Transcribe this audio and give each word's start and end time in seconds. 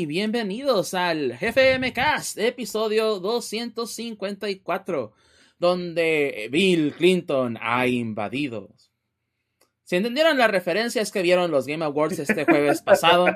Y 0.00 0.06
bienvenidos 0.06 0.94
al 0.94 1.36
GFM 1.38 1.92
Cast, 1.92 2.38
episodio 2.38 3.20
254, 3.20 5.12
donde 5.58 6.48
Bill 6.50 6.94
Clinton 6.94 7.58
ha 7.60 7.86
invadido. 7.86 8.70
Si 9.84 9.96
entendieron 9.96 10.38
la 10.38 10.48
referencia 10.48 11.02
es 11.02 11.10
que 11.12 11.20
vieron 11.20 11.50
los 11.50 11.66
Game 11.66 11.84
Awards 11.84 12.18
este 12.18 12.46
jueves 12.46 12.80
pasado, 12.82 13.26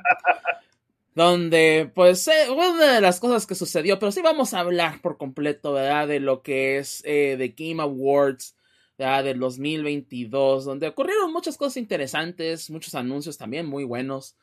donde 1.15 1.93
pues 1.95 2.27
eh, 2.29 2.49
una 2.49 2.95
de 2.95 3.01
las 3.03 3.21
cosas 3.21 3.47
que 3.47 3.55
sucedió, 3.55 3.99
pero 3.99 4.11
sí 4.11 4.23
vamos 4.23 4.55
a 4.55 4.61
hablar 4.61 5.03
por 5.03 5.19
completo, 5.19 5.75
¿verdad? 5.75 6.09
De 6.09 6.19
lo 6.19 6.41
que 6.41 6.79
es 6.79 7.03
eh, 7.05 7.37
de 7.37 7.49
Game 7.49 7.83
Awards, 7.83 8.57
¿verdad? 8.97 9.25
Del 9.25 9.39
2022, 9.39 10.65
donde 10.65 10.89
ocurrieron 10.89 11.31
muchas 11.31 11.59
cosas 11.59 11.77
interesantes, 11.77 12.71
muchos 12.71 12.95
anuncios 12.95 13.37
también 13.37 13.67
muy 13.67 13.85
buenos. 13.85 14.39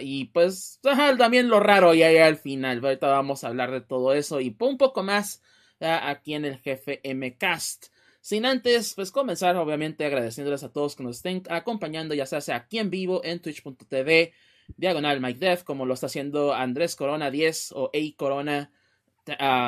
Y 0.00 0.26
pues 0.26 0.80
también 1.18 1.48
lo 1.48 1.60
raro 1.60 1.92
y 1.94 2.02
ahí 2.02 2.18
al 2.18 2.36
final. 2.36 2.84
Ahorita 2.84 3.08
vamos 3.08 3.42
a 3.42 3.48
hablar 3.48 3.72
de 3.72 3.80
todo 3.80 4.12
eso 4.12 4.40
y 4.40 4.54
un 4.60 4.78
poco 4.78 5.02
más 5.02 5.42
aquí 5.80 6.34
en 6.34 6.44
el 6.44 6.58
jefe 6.58 7.00
MCast. 7.04 7.86
Sin 8.20 8.44
antes, 8.44 8.94
pues 8.94 9.12
comenzar 9.12 9.56
obviamente 9.56 10.04
agradeciéndoles 10.04 10.64
a 10.64 10.72
todos 10.72 10.96
que 10.96 11.04
nos 11.04 11.16
estén 11.16 11.42
acompañando, 11.48 12.14
ya 12.14 12.26
sea, 12.26 12.56
aquí 12.56 12.78
en 12.78 12.90
vivo 12.90 13.20
en 13.22 13.40
twitch.tv, 13.40 14.32
diagonal 14.76 15.20
Mike 15.20 15.58
como 15.64 15.86
lo 15.86 15.94
está 15.94 16.06
haciendo 16.06 16.52
Andrés 16.52 16.96
Corona 16.96 17.30
10 17.30 17.72
o 17.76 17.90
A 17.94 18.16
Corona 18.16 18.72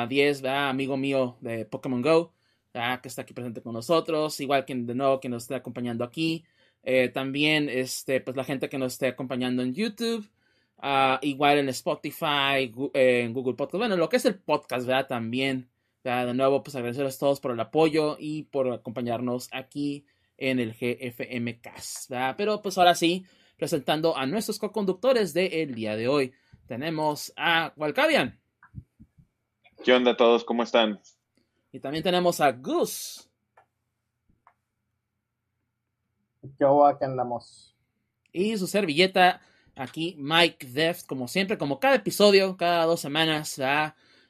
10, 0.09 0.43
amigo 0.45 0.97
mío 0.97 1.37
de 1.39 1.65
Pokémon 1.65 2.01
Go, 2.01 2.33
que 2.73 3.07
está 3.07 3.21
aquí 3.21 3.33
presente 3.33 3.61
con 3.61 3.73
nosotros, 3.73 4.39
igual 4.41 4.65
que 4.65 4.75
de 4.75 4.95
nuevo 4.95 5.21
que 5.21 5.29
nos 5.29 5.43
está 5.43 5.57
acompañando 5.57 6.03
aquí. 6.03 6.43
Eh, 6.91 7.09
también, 7.09 7.69
este, 7.69 8.19
pues 8.19 8.35
la 8.35 8.43
gente 8.43 8.67
que 8.67 8.79
nos 8.79 8.93
esté 8.93 9.09
acompañando 9.09 9.61
en 9.61 9.75
YouTube, 9.75 10.27
ah, 10.79 11.19
igual 11.21 11.59
en 11.59 11.69
Spotify, 11.69 12.73
eh, 12.95 13.21
en 13.25 13.31
Google 13.31 13.53
Podcast, 13.53 13.77
bueno, 13.77 13.95
lo 13.95 14.09
que 14.09 14.17
es 14.17 14.25
el 14.25 14.39
podcast, 14.39 14.87
¿verdad? 14.87 15.05
También, 15.05 15.69
de 16.03 16.33
nuevo, 16.33 16.63
pues 16.63 16.75
agradecerles 16.75 17.17
a 17.17 17.19
todos 17.19 17.39
por 17.41 17.51
el 17.51 17.59
apoyo 17.59 18.17
y 18.19 18.45
por 18.45 18.71
acompañarnos 18.71 19.49
aquí 19.51 20.07
en 20.35 20.59
el 20.59 20.73
GFM 20.73 21.61
Cast, 21.61 22.09
¿verdad? 22.09 22.33
Pero 22.35 22.59
pues 22.63 22.75
ahora 22.79 22.95
sí, 22.95 23.23
presentando 23.55 24.17
a 24.17 24.25
nuestros 24.25 24.57
co-conductores 24.57 25.31
del 25.35 25.75
día 25.75 25.95
de 25.95 26.07
hoy. 26.07 26.33
Tenemos 26.65 27.31
a 27.37 27.71
Walcavian. 27.75 28.39
¿Qué 29.85 29.93
onda 29.93 30.17
todos? 30.17 30.43
¿Cómo 30.43 30.63
están? 30.63 30.99
Y 31.71 31.81
también 31.81 32.03
tenemos 32.03 32.41
a 32.41 32.51
Gus. 32.51 33.28
Yo 36.59 36.85
aquí 36.85 37.05
andamos. 37.05 37.75
Y 38.31 38.57
su 38.57 38.67
servilleta, 38.67 39.41
aquí 39.75 40.15
Mike 40.17 40.67
Deft, 40.67 41.05
como 41.05 41.27
siempre, 41.27 41.57
como 41.57 41.79
cada 41.79 41.95
episodio, 41.95 42.55
cada 42.57 42.85
dos 42.85 43.01
semanas, 43.01 43.59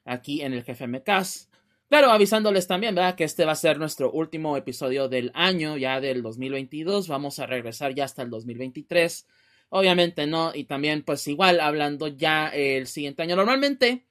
aquí 0.05 0.41
en 0.41 0.53
el 0.53 0.63
GFMcast. 0.63 1.49
Claro, 1.89 2.11
avisándoles 2.11 2.67
también, 2.67 2.93
¿verdad? 2.93 3.15
Que 3.15 3.23
este 3.23 3.45
va 3.45 3.53
a 3.53 3.55
ser 3.55 3.79
nuestro 3.79 4.11
último 4.11 4.55
episodio 4.55 5.09
del 5.09 5.31
año, 5.33 5.75
ya 5.75 5.99
del 5.99 6.21
2022. 6.21 7.07
Vamos 7.07 7.39
a 7.39 7.47
regresar 7.47 7.95
ya 7.95 8.05
hasta 8.05 8.21
el 8.21 8.29
2023. 8.29 9.27
Obviamente, 9.69 10.27
¿no? 10.27 10.53
Y 10.53 10.65
también, 10.65 11.03
pues 11.03 11.27
igual, 11.27 11.59
hablando 11.59 12.07
ya 12.07 12.49
el 12.49 12.85
siguiente 12.85 13.23
año. 13.23 13.35
Normalmente, 13.35 14.05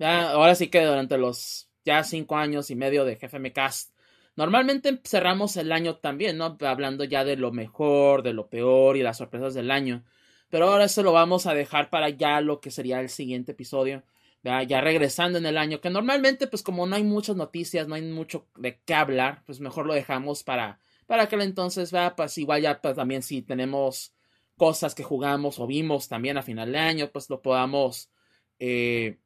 ahora 0.00 0.56
sí 0.56 0.68
que 0.68 0.84
durante 0.84 1.18
los 1.18 1.68
ya 1.84 2.02
cinco 2.02 2.36
años 2.36 2.70
y 2.70 2.74
medio 2.74 3.04
de 3.04 3.14
GFMcast, 3.14 3.89
Normalmente 4.36 5.00
cerramos 5.04 5.56
el 5.56 5.72
año 5.72 5.96
también, 5.96 6.38
¿no? 6.38 6.56
Hablando 6.60 7.04
ya 7.04 7.24
de 7.24 7.36
lo 7.36 7.52
mejor, 7.52 8.22
de 8.22 8.32
lo 8.32 8.48
peor 8.48 8.96
y 8.96 9.02
las 9.02 9.18
sorpresas 9.18 9.54
del 9.54 9.70
año. 9.70 10.04
Pero 10.48 10.68
ahora 10.68 10.84
eso 10.84 11.02
lo 11.02 11.12
vamos 11.12 11.46
a 11.46 11.54
dejar 11.54 11.90
para 11.90 12.08
ya 12.10 12.40
lo 12.40 12.60
que 12.60 12.70
sería 12.70 13.00
el 13.00 13.08
siguiente 13.08 13.52
episodio. 13.52 14.02
Ya 14.42 14.80
regresando 14.80 15.38
en 15.38 15.44
el 15.44 15.58
año, 15.58 15.82
que 15.82 15.90
normalmente, 15.90 16.46
pues 16.46 16.62
como 16.62 16.86
no 16.86 16.96
hay 16.96 17.04
muchas 17.04 17.36
noticias, 17.36 17.86
no 17.86 17.94
hay 17.94 18.02
mucho 18.02 18.46
de 18.56 18.80
qué 18.86 18.94
hablar, 18.94 19.42
pues 19.44 19.60
mejor 19.60 19.84
lo 19.84 19.92
dejamos 19.92 20.42
para, 20.42 20.78
para 21.06 21.28
que 21.28 21.36
entonces, 21.36 21.94
va, 21.94 22.16
pues 22.16 22.38
igual 22.38 22.62
ya 22.62 22.80
pues, 22.80 22.96
también 22.96 23.22
si 23.22 23.42
tenemos 23.42 24.14
cosas 24.56 24.94
que 24.94 25.02
jugamos 25.02 25.58
o 25.58 25.66
vimos 25.66 26.08
también 26.08 26.38
a 26.38 26.42
final 26.42 26.72
de 26.72 26.78
año, 26.78 27.10
pues 27.12 27.28
lo 27.28 27.42
podamos, 27.42 28.10
eh, 28.58 29.18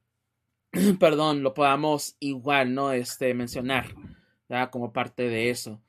perdón, 0.98 1.44
lo 1.44 1.54
podamos 1.54 2.16
igual, 2.18 2.74
¿no? 2.74 2.90
Este, 2.90 3.34
mencionar 3.34 3.94
como 4.70 4.92
parte 4.92 5.28
de 5.28 5.50
eso. 5.50 5.80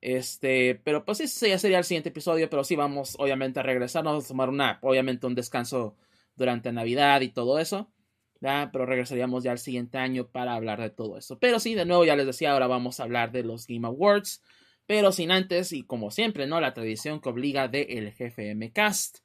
Este, 0.00 0.76
pero 0.82 1.04
pues 1.04 1.20
ese 1.20 1.50
ya 1.50 1.58
sería 1.58 1.78
el 1.78 1.84
siguiente 1.84 2.08
episodio, 2.08 2.48
pero 2.48 2.64
sí 2.64 2.74
vamos 2.76 3.16
obviamente 3.18 3.60
a 3.60 3.62
regresar, 3.62 4.04
vamos 4.04 4.24
a 4.24 4.28
tomar 4.28 4.48
una, 4.48 4.78
obviamente 4.82 5.26
un 5.26 5.34
descanso 5.34 5.96
durante 6.36 6.72
Navidad 6.72 7.20
y 7.20 7.28
todo 7.28 7.58
eso, 7.58 7.90
pero 8.40 8.86
regresaríamos 8.86 9.44
ya 9.44 9.52
al 9.52 9.58
siguiente 9.58 9.98
año 9.98 10.28
para 10.28 10.54
hablar 10.54 10.80
de 10.80 10.90
todo 10.90 11.18
eso. 11.18 11.38
Pero 11.38 11.60
sí, 11.60 11.74
de 11.74 11.84
nuevo 11.84 12.04
ya 12.04 12.16
les 12.16 12.26
decía, 12.26 12.52
ahora 12.52 12.66
vamos 12.66 12.98
a 12.98 13.02
hablar 13.02 13.30
de 13.30 13.44
los 13.44 13.66
Game 13.66 13.86
Awards, 13.86 14.42
pero 14.86 15.12
sin 15.12 15.30
antes 15.30 15.72
y 15.72 15.82
como 15.82 16.10
siempre, 16.10 16.46
¿no? 16.46 16.60
La 16.60 16.72
tradición 16.72 17.20
que 17.20 17.28
obliga 17.28 17.68
de 17.68 17.82
el 17.82 18.12
GFM 18.12 18.72
Cast, 18.72 19.18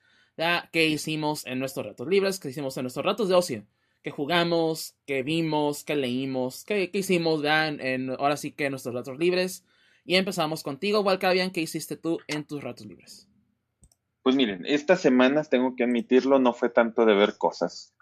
que 0.71 0.88
hicimos 0.88 1.45
en 1.45 1.59
nuestros 1.59 1.85
ratos 1.85 2.07
libres, 2.07 2.39
que 2.39 2.49
hicimos 2.49 2.75
en 2.75 2.83
nuestros 2.83 3.05
ratos 3.05 3.29
de 3.29 3.35
ocio 3.35 3.65
que 4.05 4.11
jugamos, 4.11 4.95
que 5.07 5.23
vimos, 5.23 5.83
que 5.83 5.95
leímos, 5.95 6.63
que, 6.63 6.91
hicimos, 6.93 7.41
vean, 7.41 7.79
ahora 8.19 8.37
sí 8.37 8.51
que 8.51 8.65
en 8.65 8.73
nuestros 8.73 8.93
ratos 8.93 9.17
libres. 9.17 9.65
Y 10.03 10.13
empezamos 10.13 10.61
contigo, 10.61 11.01
Walcavian, 11.01 11.49
¿qué 11.49 11.61
hiciste 11.61 11.97
tú 11.97 12.19
en 12.27 12.45
tus 12.45 12.63
ratos 12.63 12.85
libres? 12.85 13.27
Pues 14.21 14.35
miren, 14.35 14.63
estas 14.67 15.01
semanas, 15.01 15.49
tengo 15.49 15.75
que 15.75 15.85
admitirlo, 15.85 16.37
no 16.37 16.53
fue 16.53 16.69
tanto 16.69 17.03
de 17.03 17.15
ver 17.15 17.39
cosas. 17.39 17.95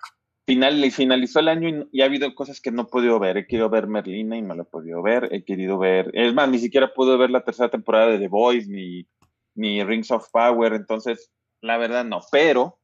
Final, 0.46 0.92
finalizó 0.92 1.40
el 1.40 1.48
año 1.48 1.88
y, 1.94 2.02
ha 2.02 2.06
habido 2.06 2.36
cosas 2.36 2.60
que 2.60 2.72
no 2.72 2.82
he 2.82 2.88
podido 2.88 3.18
ver. 3.18 3.38
He 3.38 3.48
querido 3.48 3.70
ver 3.70 3.88
Merlina 3.88 4.36
y 4.36 4.42
no 4.42 4.56
lo 4.56 4.64
he 4.64 4.66
podido 4.66 5.02
ver. 5.02 5.30
He 5.32 5.46
querido 5.46 5.78
ver, 5.78 6.12
es 6.16 6.34
más, 6.34 6.50
ni 6.50 6.60
siquiera 6.60 6.94
pude 6.94 7.16
ver 7.16 7.30
la 7.30 7.46
tercera 7.46 7.70
temporada 7.70 8.08
de 8.08 8.20
The 8.20 8.28
Boys 8.28 8.68
ni, 8.68 9.08
ni 9.56 9.82
Rings 9.86 10.12
of 10.12 10.30
Power. 10.34 10.74
Entonces, 10.74 11.32
la 11.62 11.78
verdad 11.78 12.04
no. 12.04 12.20
Pero, 12.30 12.78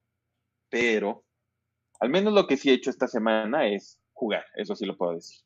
pero, 0.70 1.26
al 2.00 2.10
menos 2.10 2.34
lo 2.34 2.48
que 2.48 2.58
sí 2.58 2.70
he 2.70 2.74
hecho 2.74 2.90
esta 2.90 3.08
semana 3.08 3.68
es 3.68 4.00
jugar, 4.14 4.46
eso 4.56 4.76
sí 4.76 4.86
lo 4.86 4.98
puedo 4.98 5.14
decir. 5.14 5.42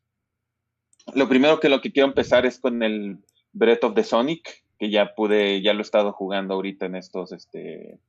Lo 1.13 1.27
primero 1.27 1.59
que 1.59 1.69
lo 1.69 1.81
que 1.81 1.91
quiero 1.91 2.07
empezar 2.07 2.45
es 2.45 2.59
con 2.59 2.81
el 2.83 3.17
Breath 3.51 3.83
of 3.83 3.95
the 3.95 4.03
Sonic, 4.03 4.63
que 4.79 4.89
ya 4.89 5.13
pude, 5.15 5.61
ya 5.61 5.73
lo 5.73 5.79
he 5.79 5.81
estado 5.81 6.13
jugando 6.13 6.53
ahorita 6.53 6.85
en 6.85 6.95
estos, 6.95 7.31
este, 7.31 7.99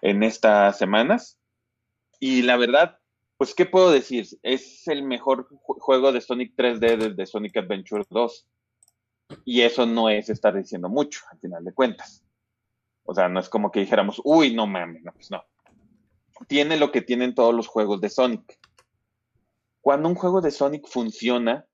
en 0.00 0.22
estas 0.22 0.78
semanas. 0.78 1.38
Y 2.18 2.42
la 2.42 2.56
verdad, 2.56 2.98
pues, 3.36 3.54
¿qué 3.54 3.66
puedo 3.66 3.90
decir? 3.90 4.26
Es 4.42 4.86
el 4.88 5.02
mejor 5.02 5.48
juego 5.62 6.12
de 6.12 6.20
Sonic 6.20 6.54
3D 6.56 6.96
desde 6.96 7.26
Sonic 7.26 7.56
Adventure 7.56 8.04
2. 8.08 8.48
Y 9.44 9.62
eso 9.62 9.86
no 9.86 10.08
es 10.08 10.28
estar 10.28 10.54
diciendo 10.54 10.88
mucho, 10.88 11.20
al 11.30 11.38
final 11.38 11.64
de 11.64 11.72
cuentas. 11.72 12.24
O 13.04 13.14
sea, 13.14 13.28
no 13.28 13.40
es 13.40 13.48
como 13.48 13.70
que 13.70 13.80
dijéramos, 13.80 14.20
uy, 14.24 14.54
no 14.54 14.66
mames, 14.66 15.02
no, 15.02 15.12
pues 15.12 15.30
no 15.30 15.42
tiene 16.48 16.76
lo 16.76 16.92
que 16.92 17.02
tienen 17.02 17.34
todos 17.34 17.54
los 17.54 17.66
juegos 17.66 18.00
de 18.00 18.10
Sonic. 18.10 18.58
Cuando 19.80 20.08
un 20.08 20.14
juego 20.14 20.40
de 20.40 20.50
Sonic 20.50 20.86
funciona, 20.86 21.66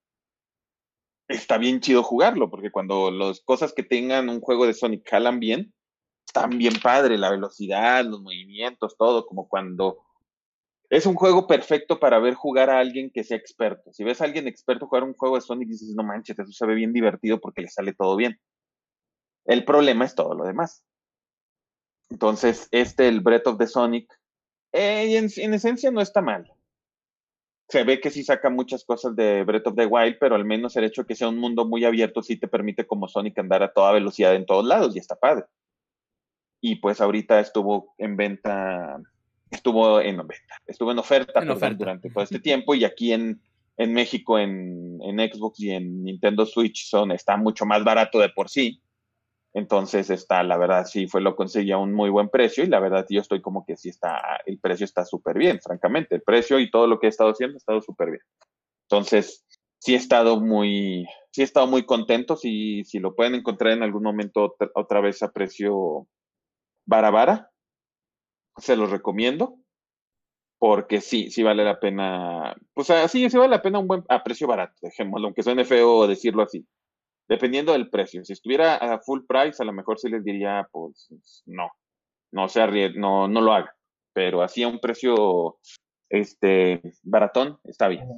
está 1.29 1.59
bien 1.59 1.81
chido 1.81 2.03
jugarlo, 2.03 2.51
porque 2.51 2.71
cuando 2.71 3.11
las 3.11 3.41
cosas 3.41 3.73
que 3.73 3.83
tengan 3.83 4.29
un 4.29 4.41
juego 4.41 4.67
de 4.67 4.75
Sonic 4.75 5.09
jalan 5.09 5.41
bien, 5.41 5.75
están 6.27 6.59
bien 6.59 6.75
padre, 6.83 7.19
la 7.19 7.31
velocidad, 7.31 8.05
los 8.05 8.21
movimientos, 8.21 8.97
todo, 8.97 9.27
como 9.27 9.49
cuando 9.49 9.99
es 10.91 11.05
un 11.05 11.15
juego 11.15 11.47
perfecto 11.47 12.01
para 12.01 12.19
ver 12.19 12.35
jugar 12.35 12.71
a 12.71 12.79
alguien 12.79 13.11
que 13.11 13.25
sea 13.25 13.37
experto. 13.37 13.93
Si 13.93 14.05
ves 14.05 14.21
a 14.21 14.25
alguien 14.25 14.47
experto 14.47 14.87
jugar 14.87 15.05
un 15.05 15.15
juego 15.15 15.37
de 15.37 15.43
Sonic, 15.43 15.69
dices, 15.69 15.95
no 15.95 16.03
manches, 16.03 16.39
eso 16.39 16.53
se 16.53 16.67
ve 16.67 16.75
bien 16.75 16.93
divertido 16.93 17.41
porque 17.41 17.63
le 17.63 17.69
sale 17.69 17.93
todo 17.93 18.17
bien. 18.17 18.41
El 19.45 19.65
problema 19.65 20.05
es 20.05 20.15
todo 20.15 20.35
lo 20.35 20.45
demás. 20.45 20.83
Entonces, 22.11 22.69
este, 22.71 23.09
el 23.09 23.21
Breath 23.21 23.47
of 23.47 23.59
the 23.59 23.67
Sonic, 23.67 24.18
eh, 24.73 25.17
en, 25.17 25.55
esencia 25.55 25.91
no 25.91 26.01
está 26.01 26.21
mal. 26.21 26.51
Se 27.69 27.85
ve 27.85 28.01
que 28.01 28.11
sí 28.11 28.23
saca 28.23 28.49
muchas 28.49 28.85
cosas 28.85 29.15
de 29.15 29.45
Breath 29.45 29.67
of 29.67 29.77
the 29.77 29.87
Wild, 29.87 30.17
pero 30.19 30.35
al 30.35 30.45
menos 30.45 30.75
el 30.77 30.85
hecho 30.85 31.03
de 31.03 31.09
que 31.09 31.15
sea 31.15 31.29
un 31.29 31.39
mundo 31.39 31.67
muy 31.67 31.85
abierto 31.85 32.23
sí 32.23 32.37
te 32.37 32.49
permite 32.49 32.87
como 32.87 33.09
Sonic 33.09 33.39
andar 33.39 33.63
a 33.63 33.73
toda 33.73 33.93
velocidad 33.93 34.35
en 34.35 34.47
todos 34.47 34.65
lados 34.65 34.97
y 34.97 34.99
está 34.99 35.17
padre. 35.17 35.45
Y 36.61 36.77
pues 36.77 37.01
ahorita 37.01 37.41
estuvo 37.41 37.95
en 37.99 38.17
venta, 38.17 39.01
estuvo 39.51 40.01
en 40.01 40.17
venta, 40.17 40.63
estuvo 40.67 40.93
en 40.93 40.99
oferta, 40.99 41.41
durante 41.43 42.11
todo 42.11 42.25
este 42.25 42.41
tiempo 42.41 42.75
y 42.75 42.85
aquí 42.85 43.13
en, 43.13 43.41
en 43.77 43.93
México 43.93 44.39
en, 44.39 44.99
en, 45.03 45.19
Xbox 45.19 45.61
y 45.61 45.71
en 45.71 46.05
Nintendo 46.05 46.47
Switch 46.47 46.89
son, 46.89 47.13
está 47.13 47.37
mucho 47.37 47.67
más 47.67 47.85
barato 47.85 48.19
de 48.19 48.31
por 48.31 48.49
sí. 48.49 48.81
Entonces 49.59 50.09
está, 50.09 50.45
la 50.45 50.57
verdad, 50.57 50.87
sí 50.87 51.09
fue 51.09 51.21
lo 51.21 51.35
conseguí 51.35 51.73
a 51.73 51.79
un 51.79 51.93
muy 51.93 52.11
buen 52.11 52.29
precio 52.29 52.63
y 52.63 52.69
la 52.69 52.79
verdad 52.79 53.05
yo 53.11 53.21
estoy 53.21 53.43
como 53.43 53.65
que 53.67 53.77
sí 53.77 53.89
está, 53.89 54.41
el 54.47 54.61
precio 54.61 54.85
está 54.85 55.05
súper 55.05 55.37
bien, 55.37 55.59
francamente, 55.61 56.15
el 56.15 56.23
precio 56.23 56.61
y 56.61 56.71
todo 56.71 56.87
lo 56.87 57.01
que 57.01 57.07
he 57.07 57.11
estado 57.11 57.31
haciendo 57.31 57.57
ha 57.57 57.59
estado 57.59 57.81
súper 57.83 58.11
bien. 58.11 58.23
Entonces, 58.89 59.45
sí 59.81 59.95
he 59.95 59.97
estado 59.97 60.41
muy, 60.41 61.07
sí 61.33 61.41
he 61.41 61.45
estado 61.45 61.67
muy 61.67 61.85
contento, 61.85 62.37
si, 62.37 62.85
si 62.85 63.01
lo 63.01 63.17
pueden 63.17 63.35
encontrar 63.35 63.73
en 63.73 63.83
algún 63.83 64.05
momento 64.05 64.57
otra 64.75 65.01
vez 65.01 65.23
a 65.25 65.33
precio 65.33 66.07
barabara, 66.87 67.51
se 68.59 68.77
los 68.77 68.91
recomiendo. 68.91 69.59
porque 70.59 71.01
sí, 71.01 71.31
sí 71.31 71.43
vale 71.43 71.65
la 71.65 71.79
pena, 71.79 72.57
pues 72.75 72.89
sí, 73.09 73.31
sí 73.31 73.37
vale 73.39 73.51
la 73.51 73.63
pena 73.63 73.79
un 73.79 73.87
buen, 73.87 74.05
a 74.09 74.23
precio 74.25 74.47
barato, 74.47 74.75
dejémoslo, 74.83 75.29
aunque 75.29 75.43
suene 75.43 75.65
feo 75.65 76.07
decirlo 76.07 76.43
así, 76.43 76.67
dependiendo 77.29 77.73
del 77.73 77.91
precio. 77.91 78.25
Si 78.25 78.33
estuviera 78.33 78.77
a 78.77 78.99
full 79.01 79.21
price, 79.29 79.63
a 79.63 79.67
lo 79.67 79.73
mejor 79.73 79.99
sí 79.99 80.09
les 80.09 80.25
diría, 80.25 80.69
pues 80.73 81.13
no, 81.47 81.71
no 82.33 82.49
se 82.49 82.91
no, 82.91 83.29
no 83.29 83.41
lo 83.41 83.53
haga, 83.53 83.77
pero 84.13 84.43
así 84.43 84.63
a 84.63 84.69
un 84.69 84.81
precio, 84.81 85.59
este, 86.09 86.81
baratón, 87.03 87.59
está 87.65 87.89
bien. 87.89 88.09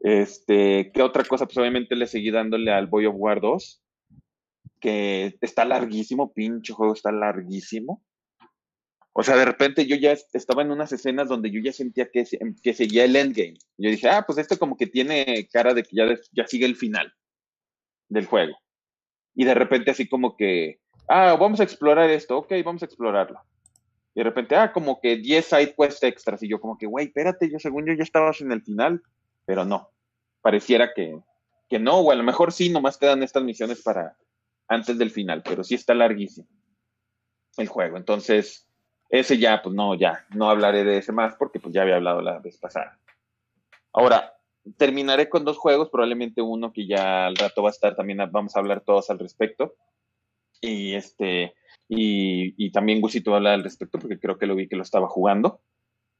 Este, 0.00 0.90
¿qué 0.92 1.02
otra 1.02 1.24
cosa? 1.24 1.46
Pues 1.46 1.58
obviamente 1.58 1.96
le 1.96 2.06
seguí 2.06 2.30
dándole 2.30 2.72
al 2.72 2.86
Boy 2.86 3.06
of 3.06 3.16
War 3.18 3.40
2, 3.40 3.82
que 4.80 5.36
está 5.40 5.64
larguísimo, 5.64 6.32
pinche 6.32 6.72
juego 6.72 6.92
está 6.92 7.10
larguísimo. 7.10 8.02
O 9.12 9.22
sea, 9.22 9.36
de 9.36 9.44
repente 9.44 9.86
yo 9.86 9.96
ya 9.96 10.12
estaba 10.12 10.62
en 10.62 10.70
unas 10.70 10.92
escenas 10.92 11.28
donde 11.28 11.50
yo 11.50 11.60
ya 11.60 11.72
sentía 11.72 12.10
que, 12.10 12.24
que 12.62 12.74
seguía 12.74 13.04
el 13.04 13.16
endgame. 13.16 13.58
Yo 13.76 13.90
dije, 13.90 14.08
ah, 14.08 14.24
pues 14.24 14.38
este 14.38 14.56
como 14.56 14.76
que 14.76 14.86
tiene 14.86 15.48
cara 15.52 15.74
de 15.74 15.82
que 15.82 15.96
ya, 15.96 16.06
ya 16.32 16.46
sigue 16.46 16.64
el 16.64 16.76
final 16.76 17.12
del 18.10 18.26
juego. 18.26 18.58
Y 19.34 19.44
de 19.44 19.54
repente 19.54 19.90
así 19.90 20.06
como 20.06 20.36
que, 20.36 20.80
ah, 21.08 21.36
vamos 21.40 21.60
a 21.60 21.62
explorar 21.62 22.10
esto, 22.10 22.36
ok, 22.38 22.52
vamos 22.62 22.82
a 22.82 22.84
explorarlo. 22.84 23.40
Y 24.14 24.20
de 24.20 24.24
repente, 24.24 24.56
ah, 24.56 24.72
como 24.72 25.00
que 25.00 25.16
10 25.16 25.44
side 25.46 25.74
quests 25.74 26.02
extras. 26.02 26.42
Y 26.42 26.48
yo 26.48 26.60
como 26.60 26.76
que, 26.76 26.86
güey, 26.86 27.06
espérate, 27.06 27.48
yo 27.50 27.58
según 27.58 27.86
yo 27.86 27.94
ya 27.94 28.02
estabas 28.02 28.40
en 28.40 28.52
el 28.52 28.62
final, 28.62 29.02
pero 29.46 29.64
no. 29.64 29.88
Pareciera 30.42 30.92
que, 30.94 31.18
que 31.68 31.78
no, 31.78 32.00
o 32.00 32.10
a 32.10 32.16
lo 32.16 32.24
mejor 32.24 32.52
sí, 32.52 32.68
nomás 32.68 32.98
quedan 32.98 33.22
estas 33.22 33.44
misiones 33.44 33.82
para 33.82 34.16
antes 34.68 34.98
del 34.98 35.10
final, 35.10 35.42
pero 35.42 35.64
sí 35.64 35.76
está 35.76 35.94
larguísimo 35.94 36.48
el 37.56 37.68
juego. 37.68 37.96
Entonces, 37.96 38.68
ese 39.08 39.38
ya, 39.38 39.62
pues 39.62 39.74
no, 39.74 39.94
ya, 39.94 40.24
no 40.30 40.50
hablaré 40.50 40.84
de 40.84 40.98
ese 40.98 41.12
más 41.12 41.34
porque 41.36 41.60
pues 41.60 41.74
ya 41.74 41.82
había 41.82 41.96
hablado 41.96 42.20
la 42.20 42.38
vez 42.38 42.58
pasada. 42.58 42.98
Ahora, 43.92 44.32
terminaré 44.76 45.28
con 45.28 45.44
dos 45.44 45.58
juegos, 45.58 45.88
probablemente 45.90 46.42
uno 46.42 46.72
que 46.72 46.86
ya 46.86 47.26
al 47.26 47.36
rato 47.36 47.62
va 47.62 47.70
a 47.70 47.72
estar 47.72 47.96
también, 47.96 48.18
vamos 48.30 48.56
a 48.56 48.60
hablar 48.60 48.82
todos 48.82 49.10
al 49.10 49.18
respecto. 49.18 49.74
Y 50.60 50.94
este, 50.94 51.54
y, 51.88 52.54
y 52.56 52.70
también 52.70 53.00
Gusito 53.00 53.34
habla 53.34 53.54
al 53.54 53.64
respecto 53.64 53.98
porque 53.98 54.18
creo 54.18 54.38
que 54.38 54.46
lo 54.46 54.54
vi 54.54 54.68
que 54.68 54.76
lo 54.76 54.82
estaba 54.82 55.08
jugando. 55.08 55.60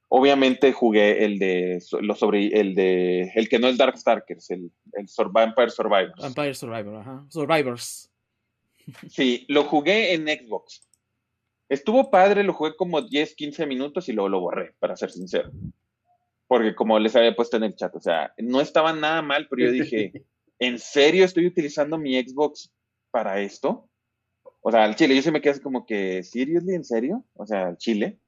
Obviamente 0.08 0.72
jugué 0.72 1.24
el 1.24 1.38
de 1.38 1.80
lo 2.00 2.16
sobre 2.16 2.48
el 2.48 2.74
de 2.74 3.30
el 3.36 3.48
que 3.48 3.60
no 3.60 3.68
es 3.68 3.78
Darkstalkers, 3.78 4.50
el, 4.50 4.72
el 4.94 5.06
Vampire 5.30 5.70
Survivors. 5.70 6.20
Vampire 6.20 6.54
Survivor, 6.54 6.96
ajá. 6.96 7.26
Survivors. 7.28 8.10
Sí, 9.08 9.44
lo 9.48 9.64
jugué 9.64 10.14
en 10.14 10.26
Xbox. 10.26 10.88
Estuvo 11.68 12.10
padre, 12.10 12.42
lo 12.42 12.52
jugué 12.52 12.74
como 12.74 13.02
10, 13.02 13.36
15 13.36 13.66
minutos 13.66 14.08
y 14.08 14.12
luego 14.12 14.28
lo 14.28 14.40
borré, 14.40 14.74
para 14.80 14.96
ser 14.96 15.12
sincero. 15.12 15.52
Porque 16.50 16.74
como 16.74 16.98
les 16.98 17.14
había 17.14 17.36
puesto 17.36 17.58
en 17.58 17.62
el 17.62 17.76
chat, 17.76 17.94
o 17.94 18.00
sea, 18.00 18.34
no 18.38 18.60
estaba 18.60 18.92
nada 18.92 19.22
mal, 19.22 19.46
pero 19.48 19.66
yo 19.66 19.70
dije, 19.70 20.10
¿en 20.58 20.80
serio 20.80 21.24
estoy 21.24 21.46
utilizando 21.46 21.96
mi 21.96 22.20
Xbox 22.20 22.72
para 23.12 23.40
esto? 23.40 23.88
O 24.60 24.72
sea, 24.72 24.82
al 24.82 24.96
chile, 24.96 25.14
yo 25.14 25.22
se 25.22 25.30
me 25.30 25.40
quedé 25.40 25.60
como 25.60 25.86
que, 25.86 26.24
¿seriously? 26.24 26.74
¿En 26.74 26.84
serio? 26.84 27.24
O 27.34 27.46
sea, 27.46 27.68
al 27.68 27.78
chile. 27.78 28.18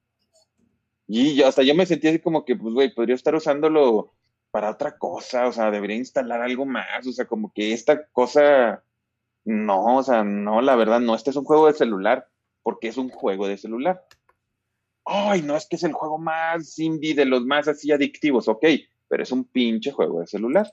Y 1.09 1.35
yo, 1.35 1.49
hasta 1.49 1.65
yo 1.65 1.75
me 1.75 1.85
sentí 1.85 2.07
así 2.07 2.21
como 2.21 2.45
que, 2.45 2.55
pues, 2.55 2.73
güey, 2.73 2.95
podría 2.95 3.17
estar 3.17 3.35
usándolo 3.35 4.15
para 4.53 4.71
otra 4.71 4.97
cosa, 4.99 5.49
o 5.49 5.53
sea, 5.53 5.73
debería 5.73 5.97
instalar 5.97 6.43
algo 6.43 6.65
más, 6.65 7.05
o 7.09 7.13
sea, 7.13 7.25
como 7.25 7.53
que 7.53 7.73
esta 7.73 8.07
cosa, 8.13 8.85
no, 9.45 9.97
o 9.97 10.03
sea, 10.05 10.23
no, 10.23 10.63
la 10.63 10.77
verdad, 10.77 11.01
no, 11.01 11.17
este 11.17 11.31
es 11.31 11.37
un 11.37 11.45
juego 11.45 11.67
de 11.67 11.73
celular 11.73 12.29
porque 12.63 12.87
es 12.87 12.99
un 12.99 13.09
juego 13.09 13.49
de 13.49 13.59
celular. 13.59 14.07
Ay, 15.04 15.42
no 15.42 15.56
es 15.56 15.66
que 15.66 15.76
es 15.76 15.82
el 15.82 15.92
juego 15.92 16.18
más 16.18 16.78
indie 16.78 17.14
de 17.14 17.25
los 17.25 17.44
más 17.44 17.68
así 17.68 17.90
adictivos, 17.90 18.49
ok, 18.49 18.64
pero 19.09 19.23
es 19.23 19.32
un 19.32 19.44
pinche 19.44 19.90
juego 19.90 20.21
de 20.21 20.26
celular. 20.26 20.73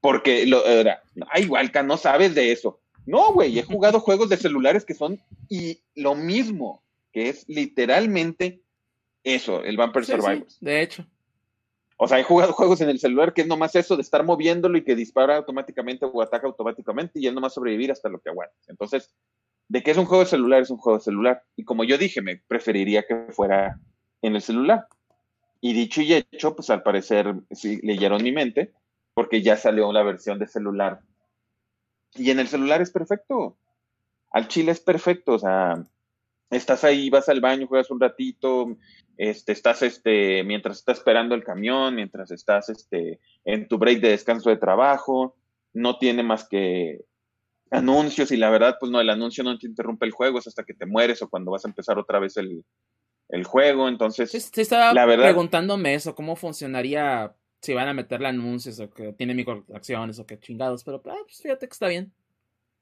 Porque 0.00 0.46
lo 0.46 0.64
era, 0.64 1.02
ay, 1.30 1.46
Walca, 1.46 1.82
no 1.82 1.96
sabes 1.96 2.34
de 2.34 2.52
eso. 2.52 2.80
No, 3.06 3.32
güey, 3.32 3.58
he 3.58 3.62
jugado 3.62 4.00
juegos 4.00 4.28
de 4.28 4.36
celulares 4.36 4.84
que 4.84 4.94
son 4.94 5.20
y 5.48 5.82
lo 5.94 6.14
mismo, 6.14 6.82
que 7.12 7.28
es 7.28 7.48
literalmente 7.48 8.62
eso, 9.22 9.62
el 9.62 9.76
Vampire 9.76 10.06
Survivors. 10.06 10.58
de 10.60 10.82
hecho. 10.82 11.06
O 12.02 12.08
sea, 12.08 12.18
he 12.18 12.22
jugado 12.22 12.54
juegos 12.54 12.80
en 12.80 12.88
el 12.88 12.98
celular 12.98 13.34
que 13.34 13.42
es 13.42 13.46
nomás 13.46 13.74
eso 13.76 13.94
de 13.94 14.00
estar 14.00 14.24
moviéndolo 14.24 14.78
y 14.78 14.84
que 14.84 14.94
dispara 14.94 15.36
automáticamente 15.36 16.06
o 16.06 16.22
ataca 16.22 16.46
automáticamente 16.46 17.20
y 17.20 17.26
es 17.26 17.34
nomás 17.34 17.52
sobrevivir 17.52 17.92
hasta 17.92 18.08
lo 18.08 18.18
que 18.20 18.30
aguantes. 18.30 18.66
Entonces, 18.68 19.14
de 19.70 19.84
que 19.84 19.92
es 19.92 19.96
un 19.96 20.04
juego 20.04 20.24
de 20.24 20.30
celular, 20.30 20.62
es 20.62 20.70
un 20.70 20.78
juego 20.78 20.98
de 20.98 21.04
celular. 21.04 21.44
Y 21.54 21.62
como 21.62 21.84
yo 21.84 21.96
dije, 21.96 22.20
me 22.20 22.36
preferiría 22.36 23.04
que 23.06 23.26
fuera 23.30 23.78
en 24.20 24.34
el 24.34 24.42
celular. 24.42 24.88
Y 25.60 25.74
dicho 25.74 26.02
y 26.02 26.12
hecho, 26.12 26.56
pues 26.56 26.70
al 26.70 26.82
parecer 26.82 27.36
sí, 27.52 27.78
leyeron 27.84 28.24
mi 28.24 28.32
mente, 28.32 28.72
porque 29.14 29.42
ya 29.42 29.56
salió 29.56 29.92
la 29.92 30.02
versión 30.02 30.40
de 30.40 30.48
celular. 30.48 31.02
Y 32.16 32.32
en 32.32 32.40
el 32.40 32.48
celular 32.48 32.82
es 32.82 32.90
perfecto. 32.90 33.56
Al 34.32 34.48
chile 34.48 34.72
es 34.72 34.80
perfecto. 34.80 35.34
O 35.34 35.38
sea, 35.38 35.84
estás 36.50 36.82
ahí, 36.82 37.08
vas 37.08 37.28
al 37.28 37.40
baño, 37.40 37.68
juegas 37.68 37.92
un 37.92 38.00
ratito, 38.00 38.76
este, 39.16 39.52
estás 39.52 39.82
este, 39.82 40.42
mientras 40.42 40.78
estás 40.78 40.98
esperando 40.98 41.36
el 41.36 41.44
camión, 41.44 41.94
mientras 41.94 42.32
estás 42.32 42.70
este, 42.70 43.20
en 43.44 43.68
tu 43.68 43.78
break 43.78 44.00
de 44.00 44.10
descanso 44.10 44.50
de 44.50 44.56
trabajo, 44.56 45.36
no 45.72 45.96
tiene 45.96 46.24
más 46.24 46.48
que 46.48 47.04
anuncios 47.70 48.32
y 48.32 48.36
la 48.36 48.50
verdad, 48.50 48.76
pues 48.78 48.90
no, 48.90 49.00
el 49.00 49.10
anuncio 49.10 49.44
no 49.44 49.56
te 49.58 49.66
interrumpe 49.66 50.06
el 50.06 50.12
juego, 50.12 50.38
es 50.38 50.46
hasta 50.46 50.64
que 50.64 50.74
te 50.74 50.86
mueres 50.86 51.22
o 51.22 51.28
cuando 51.28 51.52
vas 51.52 51.64
a 51.64 51.68
empezar 51.68 51.98
otra 51.98 52.18
vez 52.18 52.36
el, 52.36 52.64
juego, 53.44 53.88
entonces... 53.88 54.30
Sí, 54.30 54.60
estaba 54.60 54.92
la 54.92 55.06
verdad, 55.06 55.26
preguntándome 55.26 55.94
eso, 55.94 56.14
cómo 56.16 56.34
funcionaría 56.34 57.34
si 57.62 57.74
van 57.74 57.88
a 57.88 57.94
meterle 57.94 58.28
anuncios 58.28 58.80
o 58.80 58.90
que 58.90 59.12
tiene 59.12 59.34
microtransacciones 59.34 60.18
o 60.18 60.26
que 60.26 60.40
chingados, 60.40 60.82
pero 60.82 61.00
ah, 61.06 61.16
pues 61.24 61.40
fíjate 61.40 61.68
que 61.68 61.72
está 61.72 61.86
bien. 61.86 62.12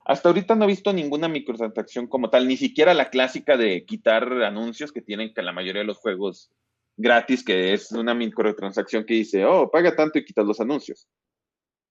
Hasta 0.07 0.31
ahorita 0.31 0.55
no 0.55 0.65
he 0.65 0.69
visto 0.69 0.91
ninguna 0.93 1.29
microtransacción 1.29 2.07
como 2.07 2.31
tal, 2.31 2.49
ni 2.49 2.57
siquiera 2.57 2.95
la 2.95 3.11
clásica 3.11 3.59
de 3.59 3.85
quitar 3.85 4.33
anuncios 4.43 4.91
que 4.91 5.03
tienen 5.03 5.35
que 5.35 5.43
la 5.43 5.53
mayoría 5.53 5.83
de 5.83 5.87
los 5.87 5.99
juegos 5.99 6.51
gratis, 6.97 7.45
que 7.45 7.75
es 7.75 7.93
una 7.93 8.15
microtransacción 8.15 9.05
que 9.05 9.15
dice, 9.15 9.45
oh, 9.45 9.71
paga 9.71 9.95
tanto 9.95 10.19
y 10.19 10.25
quitas 10.25 10.47
los 10.47 10.61
anuncios. 10.61 11.07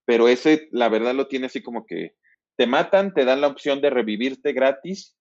Pero 0.05 0.27
ese, 0.27 0.67
la 0.71 0.89
verdad, 0.89 1.13
lo 1.13 1.27
tiene 1.27 1.45
así 1.45 1.61
como 1.61 1.85
que 1.85 2.15
te 2.57 2.67
matan, 2.67 3.13
te 3.13 3.23
dan 3.23 3.41
la 3.41 3.47
opción 3.47 3.79
de 3.81 3.89
revivirte 3.89 4.51
gratis 4.51 5.15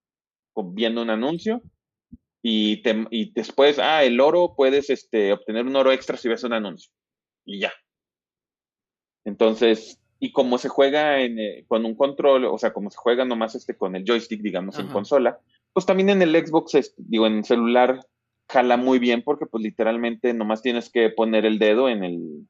viendo 0.73 1.03
un 1.03 1.11
anuncio 1.11 1.63
y, 2.43 2.83
te, 2.83 3.07
y 3.11 3.33
después, 3.33 3.79
ah, 3.79 4.05
el 4.05 4.21
oro, 4.21 4.55
puedes 4.57 4.89
este, 4.89 5.33
obtener 5.33 5.67
un 5.67 5.77
oro 5.77 5.93
extra 5.93 6.17
si 6.17 6.29
ves 6.29 6.45
un 6.45 6.55
anuncio. 6.55 6.91
Y 7.45 7.61
ya. 7.61 7.73
Entonces, 9.25 10.01
y 10.19 10.33
como 10.33 10.57
se 10.57 10.69
juega 10.69 11.21
en, 11.21 11.39
eh, 11.39 11.65
con 11.69 11.85
un 11.85 11.95
control, 11.95 12.45
o 12.47 12.57
sea, 12.57 12.73
como 12.73 12.91
se 12.91 12.97
juega 12.97 13.25
nomás 13.25 13.55
este 13.55 13.77
con 13.77 13.97
el 13.97 14.05
joystick, 14.05 14.41
digamos, 14.41 14.79
en 14.79 14.87
consola, 14.89 15.41
pues 15.73 15.85
también 15.85 16.09
en 16.09 16.23
el 16.23 16.35
Xbox, 16.35 16.95
digo, 16.97 17.27
en 17.27 17.39
el 17.39 17.45
celular, 17.45 18.01
jala 18.49 18.77
muy 18.77 18.99
bien 18.99 19.23
porque 19.23 19.47
pues 19.47 19.63
literalmente 19.63 20.33
nomás 20.33 20.63
tienes 20.63 20.89
que 20.89 21.11
poner 21.11 21.45
el 21.45 21.59
dedo 21.59 21.89
en 21.89 22.05
el, 22.05 22.49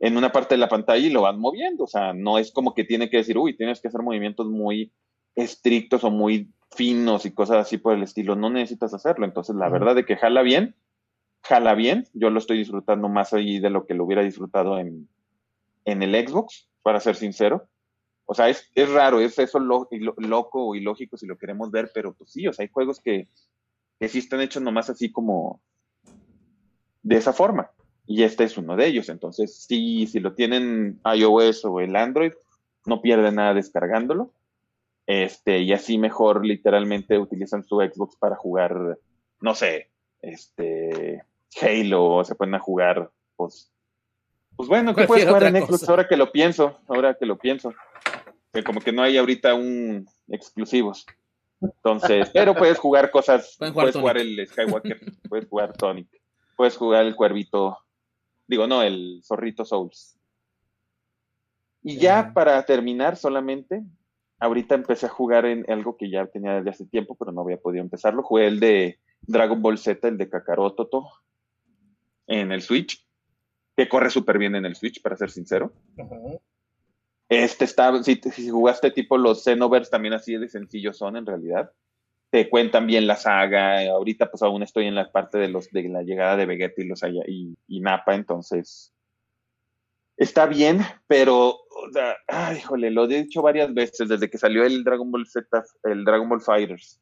en 0.00 0.16
una 0.16 0.32
parte 0.32 0.54
de 0.54 0.58
la 0.58 0.68
pantalla 0.68 1.06
y 1.06 1.10
lo 1.10 1.22
van 1.22 1.38
moviendo. 1.38 1.84
O 1.84 1.86
sea, 1.86 2.12
no 2.12 2.38
es 2.38 2.52
como 2.52 2.74
que 2.74 2.84
tiene 2.84 3.10
que 3.10 3.18
decir, 3.18 3.38
uy, 3.38 3.56
tienes 3.56 3.80
que 3.80 3.88
hacer 3.88 4.02
movimientos 4.02 4.46
muy 4.46 4.92
estrictos 5.34 6.04
o 6.04 6.10
muy 6.10 6.52
finos 6.74 7.26
y 7.26 7.32
cosas 7.32 7.58
así 7.58 7.78
por 7.78 7.94
el 7.94 8.02
estilo. 8.02 8.36
No 8.36 8.50
necesitas 8.50 8.94
hacerlo. 8.94 9.24
Entonces, 9.24 9.56
la 9.56 9.68
verdad 9.68 9.94
de 9.94 10.04
que 10.04 10.16
jala 10.16 10.42
bien, 10.42 10.74
jala 11.42 11.74
bien. 11.74 12.06
Yo 12.12 12.30
lo 12.30 12.38
estoy 12.38 12.58
disfrutando 12.58 13.08
más 13.08 13.32
ahí 13.32 13.60
de 13.60 13.70
lo 13.70 13.86
que 13.86 13.94
lo 13.94 14.04
hubiera 14.04 14.22
disfrutado 14.22 14.78
en, 14.78 15.08
en 15.84 16.02
el 16.02 16.26
Xbox, 16.26 16.68
para 16.82 17.00
ser 17.00 17.16
sincero. 17.16 17.68
O 18.26 18.34
sea, 18.34 18.48
es, 18.48 18.70
es 18.74 18.90
raro, 18.90 19.20
es 19.20 19.38
eso 19.38 19.58
loco 19.58 20.66
o 20.66 20.74
ilógico 20.74 21.16
si 21.16 21.26
lo 21.26 21.36
queremos 21.36 21.70
ver, 21.70 21.90
pero 21.92 22.14
pues 22.14 22.30
sí, 22.30 22.46
o 22.46 22.52
sea, 22.52 22.62
hay 22.62 22.70
juegos 22.70 23.00
que, 23.00 23.28
que 24.00 24.08
sí 24.08 24.18
están 24.18 24.40
hechos 24.40 24.62
nomás 24.62 24.88
así 24.88 25.12
como 25.12 25.60
de 27.02 27.16
esa 27.16 27.34
forma 27.34 27.70
y 28.06 28.22
este 28.22 28.44
es 28.44 28.58
uno 28.58 28.76
de 28.76 28.86
ellos. 28.86 29.08
Entonces, 29.08 29.54
sí, 29.54 30.06
si 30.06 30.20
lo 30.20 30.34
tienen 30.34 31.00
iOS 31.04 31.64
o 31.64 31.80
el 31.80 31.96
Android, 31.96 32.32
no 32.86 33.00
pierden 33.00 33.36
nada 33.36 33.54
descargándolo. 33.54 34.32
Este, 35.06 35.60
y 35.60 35.72
así 35.72 35.98
mejor 35.98 36.44
literalmente 36.44 37.18
utilizan 37.18 37.64
su 37.64 37.76
Xbox 37.76 38.16
para 38.16 38.36
jugar, 38.36 38.98
no 39.40 39.54
sé, 39.54 39.90
este, 40.22 41.22
Halo, 41.60 42.16
o 42.16 42.24
se 42.24 42.34
pueden 42.34 42.58
jugar, 42.58 43.10
pues, 43.36 43.70
pues 44.56 44.68
bueno, 44.68 44.94
¿qué 44.94 45.06
puedes 45.06 45.26
jugar 45.26 45.44
en 45.44 45.66
Xbox 45.66 45.88
ahora 45.88 46.08
que 46.08 46.16
lo 46.16 46.30
pienso? 46.30 46.78
Ahora 46.88 47.14
que 47.14 47.26
lo 47.26 47.36
pienso. 47.36 47.74
Que 48.52 48.62
como 48.62 48.80
que 48.80 48.92
no 48.92 49.02
hay 49.02 49.18
ahorita 49.18 49.54
un 49.54 50.08
exclusivos. 50.28 51.06
Entonces, 51.60 52.30
pero 52.32 52.54
puedes 52.54 52.78
jugar 52.78 53.10
cosas, 53.10 53.56
puedes 53.74 53.96
jugar 53.96 54.18
el 54.18 54.46
Skywalker, 54.46 55.00
puedes 55.28 55.48
jugar 55.48 55.72
Tonic, 55.76 56.08
puedes 56.56 56.76
jugar 56.76 57.04
el 57.04 57.16
Cuervito 57.16 57.78
Digo, 58.46 58.66
no, 58.66 58.82
el 58.82 59.20
Zorrito 59.24 59.64
Souls. 59.64 60.18
Y 61.82 61.98
ya 61.98 62.32
para 62.32 62.64
terminar 62.64 63.16
solamente, 63.16 63.82
ahorita 64.38 64.74
empecé 64.74 65.06
a 65.06 65.10
jugar 65.10 65.44
en 65.44 65.70
algo 65.70 65.96
que 65.96 66.10
ya 66.10 66.26
tenía 66.26 66.54
desde 66.54 66.70
hace 66.70 66.86
tiempo, 66.86 67.14
pero 67.14 67.30
no 67.32 67.42
había 67.42 67.58
podido 67.58 67.82
empezarlo. 67.82 68.22
Jugué 68.22 68.46
el 68.46 68.60
de 68.60 68.98
Dragon 69.20 69.60
Ball 69.60 69.78
Z, 69.78 70.08
el 70.08 70.16
de 70.16 70.28
Kakaroto, 70.28 70.88
en 72.26 72.52
el 72.52 72.62
Switch, 72.62 73.06
que 73.76 73.88
corre 73.88 74.10
súper 74.10 74.38
bien 74.38 74.54
en 74.54 74.64
el 74.64 74.76
Switch, 74.76 75.02
para 75.02 75.16
ser 75.16 75.30
sincero. 75.30 75.72
Este 77.28 77.64
está, 77.64 78.02
si, 78.02 78.16
si, 78.16 78.50
jugaste 78.50 78.90
tipo 78.90 79.18
los 79.18 79.42
Xenoverse, 79.42 79.90
también 79.90 80.14
así 80.14 80.36
de 80.36 80.48
sencillo 80.48 80.92
son 80.92 81.16
en 81.16 81.26
realidad. 81.26 81.70
Te 82.34 82.50
cuentan 82.50 82.88
bien 82.88 83.06
la 83.06 83.14
saga. 83.14 83.88
Ahorita 83.92 84.28
pues 84.28 84.42
aún 84.42 84.64
estoy 84.64 84.86
en 84.86 84.96
la 84.96 85.12
parte 85.12 85.38
de 85.38 85.46
los 85.46 85.70
de 85.70 85.88
la 85.88 86.02
llegada 86.02 86.36
de 86.36 86.46
Vegeta 86.46 86.82
y 86.82 86.86
los 86.88 87.00
y, 87.28 87.56
y 87.68 87.78
Nappa, 87.78 88.16
entonces 88.16 88.92
está 90.16 90.46
bien, 90.46 90.80
pero 91.06 91.60
ay, 92.26 92.56
híjole, 92.56 92.90
lo 92.90 93.04
he 93.04 93.22
dicho 93.22 93.40
varias 93.40 93.72
veces 93.72 94.08
desde 94.08 94.28
que 94.28 94.38
salió 94.38 94.64
el 94.64 94.82
Dragon 94.82 95.12
Ball 95.12 95.28
Z, 95.28 95.46
el 95.84 96.04
Dragon 96.04 96.28
Ball 96.28 96.40
Fighters. 96.40 97.00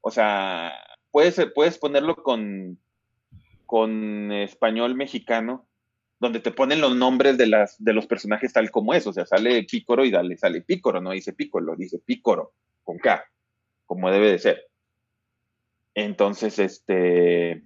O 0.00 0.10
sea, 0.10 0.72
puedes, 1.10 1.38
puedes 1.54 1.76
ponerlo 1.76 2.16
con, 2.16 2.78
con 3.66 4.32
español 4.32 4.94
mexicano, 4.94 5.68
donde 6.18 6.40
te 6.40 6.52
ponen 6.52 6.80
los 6.80 6.96
nombres 6.96 7.36
de, 7.36 7.48
las, 7.48 7.76
de 7.84 7.92
los 7.92 8.06
personajes 8.06 8.54
tal 8.54 8.70
como 8.70 8.94
es. 8.94 9.06
O 9.06 9.12
sea, 9.12 9.26
sale 9.26 9.62
Pícoro 9.64 10.06
y 10.06 10.10
dale, 10.10 10.38
sale 10.38 10.62
Pícoro, 10.62 11.02
no 11.02 11.10
dice 11.10 11.34
Pícoro, 11.34 11.76
dice 11.76 11.98
Pícoro, 11.98 12.54
con 12.82 12.96
K, 12.96 13.22
como 13.86 14.10
debe 14.10 14.30
de 14.30 14.38
ser. 14.38 14.68
Entonces, 15.94 16.58
este, 16.58 17.62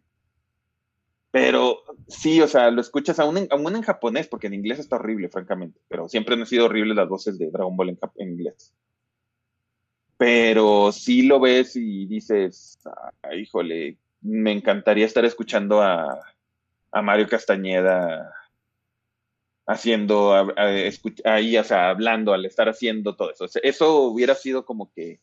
pero 1.37 1.83
sí, 2.09 2.41
o 2.41 2.49
sea, 2.49 2.71
lo 2.71 2.81
escuchas 2.81 3.19
aún 3.19 3.37
en, 3.37 3.49
aún 3.51 3.77
en 3.77 3.83
japonés, 3.83 4.27
porque 4.27 4.47
en 4.47 4.55
inglés 4.55 4.79
está 4.79 4.97
horrible, 4.97 5.29
francamente. 5.29 5.79
Pero 5.87 6.09
siempre 6.09 6.35
han 6.35 6.47
sido 6.47 6.65
horribles 6.65 6.97
las 6.97 7.11
voces 7.11 7.39
de 7.39 7.51
Dragon 7.51 7.77
Ball 7.77 7.99
en, 8.17 8.31
inglés. 8.31 8.75
Pero 10.17 10.93
sí 10.93 11.21
lo 11.21 11.39
ves 11.39 11.77
y 11.77 12.07
dices, 12.07 12.79
híjole, 13.37 13.99
me 14.23 14.53
encantaría 14.53 15.05
estar 15.05 15.27
escuchando 15.27 15.83
a, 15.83 16.23
Mario 17.03 17.29
Castañeda 17.29 18.33
haciendo, 19.67 20.55
ahí, 21.25 21.59
o 21.59 21.65
sea, 21.65 21.91
hablando, 21.91 22.33
al 22.33 22.47
estar 22.47 22.71
haciendo 22.71 23.15
todo 23.15 23.31
eso. 23.31 23.47
eso 23.63 24.05
hubiera 24.05 24.35
sido 24.35 24.65
como 24.65 24.91
que 24.91 25.21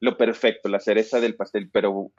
lo 0.00 0.16
perfecto, 0.16 0.68
la 0.68 0.80
cereza 0.80 1.20
del 1.20 1.36
pastel, 1.36 1.70
pero 1.70 2.12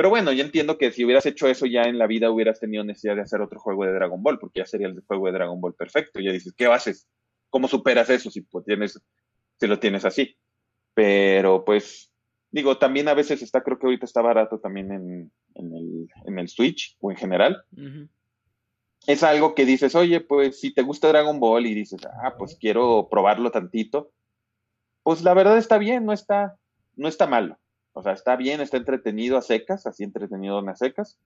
pero 0.00 0.08
bueno, 0.08 0.32
yo 0.32 0.42
entiendo 0.42 0.78
que 0.78 0.92
si 0.92 1.04
hubieras 1.04 1.26
hecho 1.26 1.46
eso 1.46 1.66
ya 1.66 1.82
en 1.82 1.98
la 1.98 2.06
vida 2.06 2.30
hubieras 2.30 2.58
tenido 2.58 2.82
necesidad 2.82 3.16
de 3.16 3.20
hacer 3.20 3.42
otro 3.42 3.60
juego 3.60 3.84
de 3.84 3.92
Dragon 3.92 4.22
Ball, 4.22 4.38
porque 4.38 4.60
ya 4.60 4.64
sería 4.64 4.86
el 4.86 4.98
juego 5.06 5.26
de 5.26 5.32
Dragon 5.32 5.60
Ball 5.60 5.74
perfecto. 5.74 6.20
Ya 6.20 6.32
dices, 6.32 6.54
¿qué 6.56 6.64
haces? 6.64 7.06
¿Cómo 7.50 7.68
superas 7.68 8.08
eso 8.08 8.30
si, 8.30 8.42
tienes, 8.64 8.98
si 9.58 9.66
lo 9.66 9.78
tienes 9.78 10.06
así? 10.06 10.38
Pero 10.94 11.66
pues, 11.66 12.10
digo, 12.50 12.78
también 12.78 13.08
a 13.08 13.14
veces 13.14 13.42
está, 13.42 13.62
creo 13.62 13.78
que 13.78 13.88
ahorita 13.88 14.06
está 14.06 14.22
barato 14.22 14.58
también 14.58 14.90
en, 14.90 15.32
en, 15.54 16.38
el, 16.38 16.48
Switch 16.48 16.96
o 17.00 17.10
en 17.10 17.18
general. 17.18 17.62
Es 19.06 19.22
algo 19.22 19.54
que 19.54 19.66
dices, 19.66 19.94
oye, 19.94 20.22
pues 20.22 20.60
si 20.60 20.72
te 20.72 20.80
gusta 20.80 21.08
Dragon 21.08 21.38
Ball 21.40 21.66
y 21.66 21.74
dices, 21.74 22.00
ah, 22.22 22.36
pues 22.38 22.56
quiero 22.58 23.08
probarlo 23.10 23.50
tantito, 23.50 24.12
pues 25.02 25.22
la 25.22 25.34
verdad 25.34 25.58
está 25.58 25.76
bien, 25.76 26.06
no 26.06 26.14
está, 26.14 26.56
no 27.00 27.08
está 27.08 27.26
malo. 27.26 27.58
O 27.92 28.02
sea, 28.02 28.12
está 28.12 28.36
bien, 28.36 28.60
está 28.60 28.76
entretenido 28.76 29.36
a 29.36 29.42
secas, 29.42 29.86
así 29.86 30.04
entretenido 30.04 30.58
a 30.58 30.76
secas. 30.76 31.18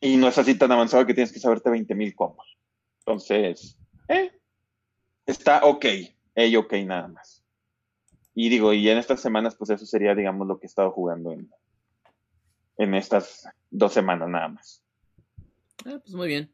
Y 0.00 0.16
no 0.16 0.28
es 0.28 0.38
así 0.38 0.54
tan 0.54 0.70
avanzado 0.70 1.06
que 1.06 1.14
tienes 1.14 1.32
que 1.32 1.40
saberte 1.40 1.70
20.000 1.70 2.14
combos. 2.14 2.56
Entonces, 3.00 3.76
eh, 4.08 4.30
está 5.26 5.64
ok, 5.64 5.84
hey, 6.34 6.56
ok 6.56 6.72
nada 6.84 7.08
más. 7.08 7.42
Y 8.34 8.50
digo, 8.50 8.72
y 8.72 8.88
en 8.88 8.98
estas 8.98 9.20
semanas, 9.20 9.56
pues 9.56 9.70
eso 9.70 9.86
sería, 9.86 10.14
digamos, 10.14 10.46
lo 10.46 10.60
que 10.60 10.66
he 10.66 10.68
estado 10.68 10.92
jugando 10.92 11.32
en, 11.32 11.50
en 12.76 12.94
estas 12.94 13.48
dos 13.70 13.92
semanas 13.92 14.28
nada 14.28 14.48
más. 14.48 14.84
Ah, 15.84 15.98
pues 16.00 16.14
muy 16.14 16.28
bien. 16.28 16.52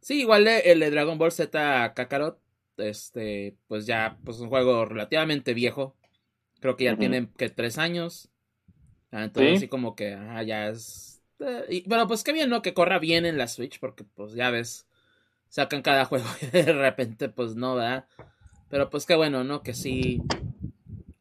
Sí, 0.00 0.22
igual 0.22 0.48
el 0.48 0.80
de 0.80 0.90
Dragon 0.90 1.18
Ball 1.18 1.30
Z 1.30 1.92
Kakarot, 1.94 2.40
este, 2.78 3.56
pues 3.68 3.86
ya, 3.86 4.18
pues 4.24 4.40
un 4.40 4.48
juego 4.48 4.86
relativamente 4.86 5.54
viejo. 5.54 5.94
Creo 6.60 6.76
que 6.76 6.84
ya 6.84 6.96
tienen 6.96 7.28
que 7.36 7.48
tres 7.48 7.78
años. 7.78 8.30
Ah, 9.10 9.24
entonces 9.24 9.56
así 9.56 9.68
como 9.68 9.96
que 9.96 10.14
ah, 10.14 10.42
ya 10.42 10.68
es. 10.68 11.22
Eh, 11.40 11.64
y, 11.68 11.88
bueno, 11.88 12.06
pues 12.06 12.22
qué 12.22 12.32
bien, 12.32 12.50
¿no? 12.50 12.62
Que 12.62 12.74
corra 12.74 12.98
bien 12.98 13.26
en 13.26 13.38
la 13.38 13.48
Switch, 13.48 13.80
porque 13.80 14.04
pues 14.04 14.34
ya 14.34 14.50
ves, 14.50 14.86
sacan 15.48 15.82
cada 15.82 16.04
juego 16.06 16.26
y 16.42 16.46
de 16.46 16.72
repente 16.72 17.28
pues 17.28 17.56
no, 17.56 17.76
¿verdad? 17.76 18.06
Pero 18.68 18.90
pues 18.90 19.06
qué 19.06 19.16
bueno, 19.16 19.42
¿no? 19.42 19.62
Que 19.62 19.74
sí. 19.74 20.22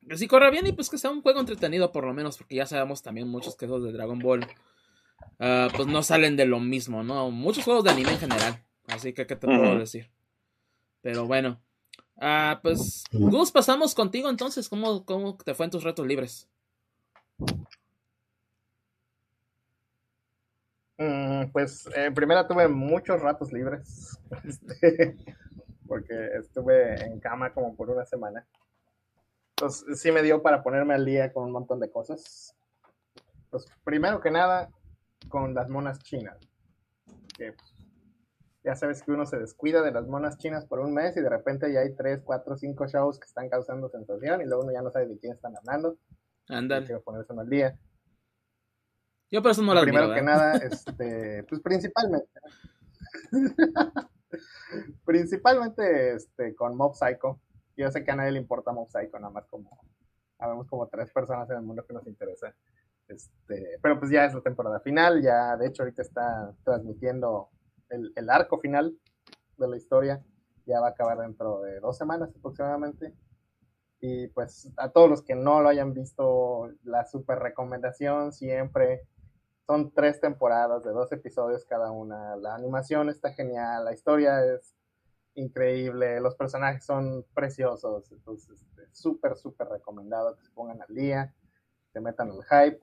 Que 0.07 0.17
sí 0.17 0.27
corra 0.27 0.49
bien 0.49 0.67
y 0.67 0.71
pues 0.71 0.89
que 0.89 0.97
sea 0.97 1.11
un 1.11 1.21
juego 1.21 1.39
entretenido 1.39 1.91
por 1.91 2.05
lo 2.05 2.13
menos, 2.13 2.37
porque 2.37 2.55
ya 2.55 2.65
sabemos 2.65 3.01
también 3.01 3.27
muchos 3.27 3.55
que 3.55 3.67
de 3.67 3.91
Dragon 3.91 4.19
Ball. 4.19 4.45
Uh, 5.39 5.69
pues 5.75 5.87
no 5.87 6.01
salen 6.03 6.35
de 6.35 6.45
lo 6.45 6.59
mismo, 6.59 7.03
¿no? 7.03 7.29
Muchos 7.31 7.63
juegos 7.63 7.83
de 7.83 7.91
anime 7.91 8.11
en 8.11 8.19
general. 8.19 8.63
Así 8.87 9.13
que, 9.13 9.27
¿qué 9.27 9.35
te 9.35 9.47
puedo 9.47 9.77
decir? 9.77 10.09
Pero 11.01 11.27
bueno. 11.27 11.61
Ah, 12.21 12.59
pues, 12.61 13.03
Gus, 13.11 13.51
pasamos 13.51 13.95
contigo 13.95 14.29
entonces. 14.29 14.67
¿Cómo, 14.67 15.05
¿Cómo 15.05 15.37
te 15.37 15.53
fue 15.53 15.65
en 15.65 15.71
tus 15.71 15.83
retos 15.83 16.05
libres? 16.05 16.49
Mm, 20.97 21.51
pues 21.53 21.87
en 21.95 22.13
primera 22.13 22.45
tuve 22.45 22.67
muchos 22.67 23.21
ratos 23.21 23.53
libres, 23.53 24.19
este, 24.43 25.15
porque 25.87 26.13
estuve 26.37 27.01
en 27.05 27.21
cama 27.21 27.53
como 27.53 27.73
por 27.73 27.89
una 27.89 28.05
semana. 28.05 28.45
Entonces 29.51 30.01
sí 30.01 30.11
me 30.11 30.21
dio 30.21 30.41
para 30.41 30.61
ponerme 30.61 30.93
al 30.93 31.05
día 31.05 31.31
con 31.31 31.45
un 31.45 31.51
montón 31.51 31.79
de 31.79 31.89
cosas. 31.89 32.53
Pues 33.49 33.65
primero 33.85 34.19
que 34.19 34.29
nada, 34.29 34.69
con 35.29 35.53
las 35.53 35.69
monas 35.69 35.99
chinas. 35.99 36.37
Que 37.37 37.53
pues, 37.53 37.68
ya 38.63 38.75
sabes 38.75 39.01
que 39.03 39.11
uno 39.11 39.25
se 39.25 39.37
descuida 39.39 39.81
de 39.81 39.91
las 39.91 40.07
monas 40.07 40.37
chinas 40.37 40.65
por 40.65 40.79
un 40.79 40.93
mes 40.93 41.15
y 41.15 41.21
de 41.21 41.29
repente 41.29 41.71
ya 41.71 41.79
hay 41.81 41.95
tres, 41.95 42.21
cuatro, 42.23 42.57
cinco 42.57 42.87
shows 42.87 43.19
que 43.19 43.25
están 43.25 43.49
causando 43.49 43.89
sensación 43.89 44.41
y 44.41 44.45
luego 44.45 44.63
uno 44.63 44.73
ya 44.73 44.81
no 44.81 44.91
sabe 44.91 45.07
de 45.07 45.17
quién 45.17 45.33
están 45.33 45.55
hablando. 45.55 45.97
Ándale. 46.49 46.85
Quiero 46.85 47.01
ponerse 47.01 47.33
al 47.37 47.49
día. 47.49 47.77
Yo 49.31 49.41
por 49.41 49.51
eso 49.51 49.61
no 49.61 49.73
las 49.73 49.83
Primero 49.83 50.13
que 50.13 50.21
nada, 50.21 50.55
este, 50.57 51.43
pues 51.43 51.61
principalmente. 51.61 52.27
principalmente 55.05 56.15
este, 56.15 56.55
con 56.55 56.75
Mob 56.75 56.95
Psycho. 56.95 57.39
Yo 57.77 57.89
sé 57.91 58.03
que 58.03 58.11
a 58.11 58.15
nadie 58.15 58.31
le 58.31 58.39
importa 58.39 58.73
Mob 58.73 58.89
Psycho, 58.89 59.19
nada 59.19 59.31
más 59.31 59.45
como 59.47 59.79
habemos 60.39 60.67
como 60.67 60.87
tres 60.87 61.11
personas 61.11 61.49
en 61.49 61.57
el 61.57 61.63
mundo 61.63 61.85
que 61.85 61.93
nos 61.93 62.05
interesa. 62.07 62.53
Este, 63.07 63.79
pero 63.81 63.99
pues 63.99 64.11
ya 64.11 64.25
es 64.25 64.33
la 64.33 64.41
temporada 64.41 64.79
final, 64.81 65.21
ya 65.21 65.57
de 65.57 65.67
hecho 65.67 65.83
ahorita 65.83 66.01
está 66.01 66.53
transmitiendo 66.63 67.49
el, 67.89 68.29
arco 68.29 68.59
final 68.59 68.97
de 69.57 69.67
la 69.67 69.77
historia 69.77 70.23
ya 70.65 70.79
va 70.79 70.87
a 70.87 70.91
acabar 70.91 71.17
dentro 71.19 71.61
de 71.61 71.79
dos 71.79 71.97
semanas 71.97 72.29
aproximadamente. 72.37 73.13
Y 74.01 74.27
pues 74.27 74.71
a 74.77 74.89
todos 74.89 75.09
los 75.09 75.21
que 75.21 75.35
no 75.35 75.61
lo 75.61 75.69
hayan 75.69 75.93
visto, 75.93 76.71
la 76.83 77.05
super 77.05 77.39
recomendación 77.39 78.31
siempre 78.31 79.01
son 79.67 79.91
tres 79.91 80.19
temporadas 80.21 80.83
de 80.83 80.91
dos 80.91 81.11
episodios 81.11 81.65
cada 81.65 81.91
una. 81.91 82.35
La 82.37 82.55
animación 82.55 83.09
está 83.09 83.33
genial, 83.33 83.85
la 83.85 83.93
historia 83.93 84.43
es 84.45 84.73
increíble, 85.35 86.19
los 86.21 86.35
personajes 86.35 86.85
son 86.85 87.25
preciosos, 87.33 88.11
entonces 88.11 88.61
este, 88.61 88.87
súper, 88.91 89.35
súper 89.37 89.67
recomendado 89.67 90.35
que 90.35 90.43
se 90.43 90.51
pongan 90.51 90.81
al 90.81 90.95
día, 90.95 91.33
se 91.93 92.01
metan 92.01 92.31
al 92.31 92.43
hype, 92.43 92.81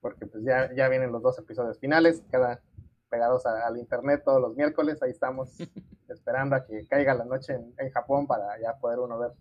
porque 0.00 0.26
pues 0.26 0.44
ya, 0.44 0.72
ya 0.74 0.88
vienen 0.88 1.12
los 1.12 1.22
dos 1.22 1.38
episodios 1.38 1.78
finales, 1.78 2.22
cada 2.30 2.62
pegados 3.08 3.46
al 3.46 3.76
internet 3.76 4.22
todos 4.24 4.40
los 4.40 4.54
miércoles. 4.54 5.02
Ahí 5.02 5.10
estamos 5.10 5.56
esperando 6.08 6.56
a 6.56 6.64
que 6.64 6.86
caiga 6.86 7.14
la 7.14 7.24
noche 7.24 7.54
en, 7.54 7.90
Japón 7.90 8.26
para 8.26 8.60
ya 8.60 8.76
poder 8.78 8.98
uno 9.00 9.18
ver 9.18 9.32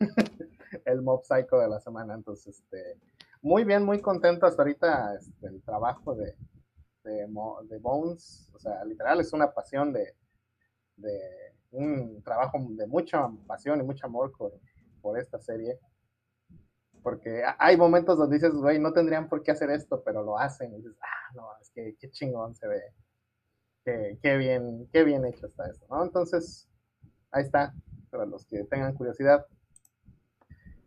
el 0.84 1.02
mob 1.02 1.22
psycho 1.24 1.58
de 1.58 1.68
la 1.68 1.80
semana. 1.80 2.14
Entonces, 2.14 2.58
este, 2.58 2.98
muy 3.42 3.64
bien, 3.64 3.84
muy 3.84 4.00
contento 4.00 4.46
hasta 4.46 4.62
ahorita 4.62 5.14
este, 5.14 5.46
el 5.46 5.62
trabajo 5.62 6.14
de, 6.14 6.34
de, 7.04 7.78
Bones. 7.80 8.50
O 8.54 8.58
sea, 8.58 8.84
literal 8.84 9.20
es 9.20 9.32
una 9.32 9.52
pasión 9.52 9.92
de, 9.92 10.14
de 10.96 11.20
un 11.72 12.22
trabajo 12.22 12.58
de 12.70 12.86
mucha 12.86 13.28
pasión 13.46 13.80
y 13.80 13.84
mucho 13.84 14.06
amor 14.06 14.32
por, 14.36 14.52
por 15.00 15.18
esta 15.18 15.38
serie 15.38 15.78
porque 17.06 17.40
hay 17.60 17.76
momentos 17.76 18.18
donde 18.18 18.34
dices, 18.34 18.52
güey, 18.52 18.80
no 18.80 18.92
tendrían 18.92 19.28
por 19.28 19.40
qué 19.44 19.52
hacer 19.52 19.70
esto, 19.70 20.02
pero 20.02 20.24
lo 20.24 20.36
hacen, 20.36 20.72
y 20.72 20.78
dices, 20.78 20.96
ah, 21.00 21.34
no, 21.36 21.46
es 21.62 21.70
que 21.70 21.94
qué 22.00 22.10
chingón 22.10 22.56
se 22.56 22.66
ve, 22.66 22.82
qué, 24.20 24.36
bien, 24.36 24.88
qué 24.92 25.04
bien 25.04 25.24
hecho 25.24 25.46
está 25.46 25.70
esto, 25.70 25.86
¿no? 25.88 26.02
Entonces, 26.02 26.68
ahí 27.30 27.44
está, 27.44 27.72
para 28.10 28.26
los 28.26 28.44
que 28.46 28.64
tengan 28.64 28.92
curiosidad. 28.94 29.46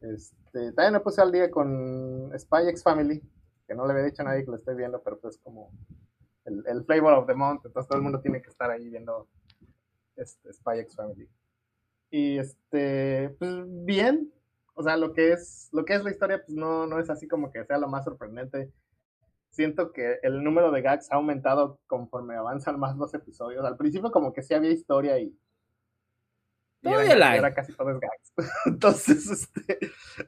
Este, 0.01 0.73
también 0.73 0.91
me 0.91 0.99
puse 0.99 1.21
al 1.21 1.31
día 1.31 1.49
con 1.49 2.37
Spy 2.37 2.67
X 2.67 2.83
Family, 2.83 3.23
que 3.65 3.73
no 3.73 3.87
le 3.87 3.93
había 3.93 4.03
dicho 4.03 4.21
a 4.21 4.25
nadie 4.25 4.43
que 4.43 4.51
lo 4.51 4.57
estoy 4.57 4.75
viendo, 4.75 5.01
pero 5.01 5.21
pues 5.21 5.37
como 5.37 5.71
el, 6.43 6.65
el 6.67 6.83
flavor 6.83 7.13
of 7.13 7.27
the 7.27 7.33
month, 7.33 7.65
entonces 7.65 7.87
todo 7.87 7.97
el 7.97 8.03
mundo 8.03 8.19
tiene 8.19 8.41
que 8.41 8.49
estar 8.49 8.69
ahí 8.69 8.89
viendo 8.89 9.29
este, 10.17 10.51
Spy 10.51 10.79
X 10.79 10.97
Family. 10.97 11.29
Y 12.09 12.39
este, 12.39 13.29
pues 13.39 13.63
bien, 13.85 14.33
o 14.79 14.83
sea, 14.83 14.95
lo 14.95 15.11
que 15.11 15.33
es, 15.33 15.67
lo 15.73 15.83
que 15.83 15.93
es 15.93 16.05
la 16.05 16.09
historia, 16.11 16.41
pues 16.41 16.55
no, 16.57 16.87
no 16.87 16.99
es 17.01 17.09
así 17.09 17.27
como 17.27 17.51
que 17.51 17.65
sea 17.65 17.77
lo 17.77 17.89
más 17.89 18.05
sorprendente. 18.05 18.71
Siento 19.49 19.91
que 19.91 20.19
el 20.23 20.41
número 20.41 20.71
de 20.71 20.81
gags 20.81 21.11
ha 21.11 21.15
aumentado 21.15 21.81
conforme 21.85 22.35
avanzan 22.37 22.79
más 22.79 22.95
los 22.95 23.13
episodios. 23.13 23.65
Al 23.65 23.75
principio 23.75 24.09
como 24.09 24.31
que 24.31 24.41
sí 24.41 24.53
había 24.53 24.71
historia 24.71 25.19
y, 25.19 25.37
Todavía 26.81 27.17
la 27.17 27.31
hay. 27.31 27.39
era 27.39 27.53
casi 27.53 27.73
todo 27.73 27.89
es 27.91 27.99
gags. 27.99 28.33
Entonces, 28.67 29.29
este, 29.29 29.79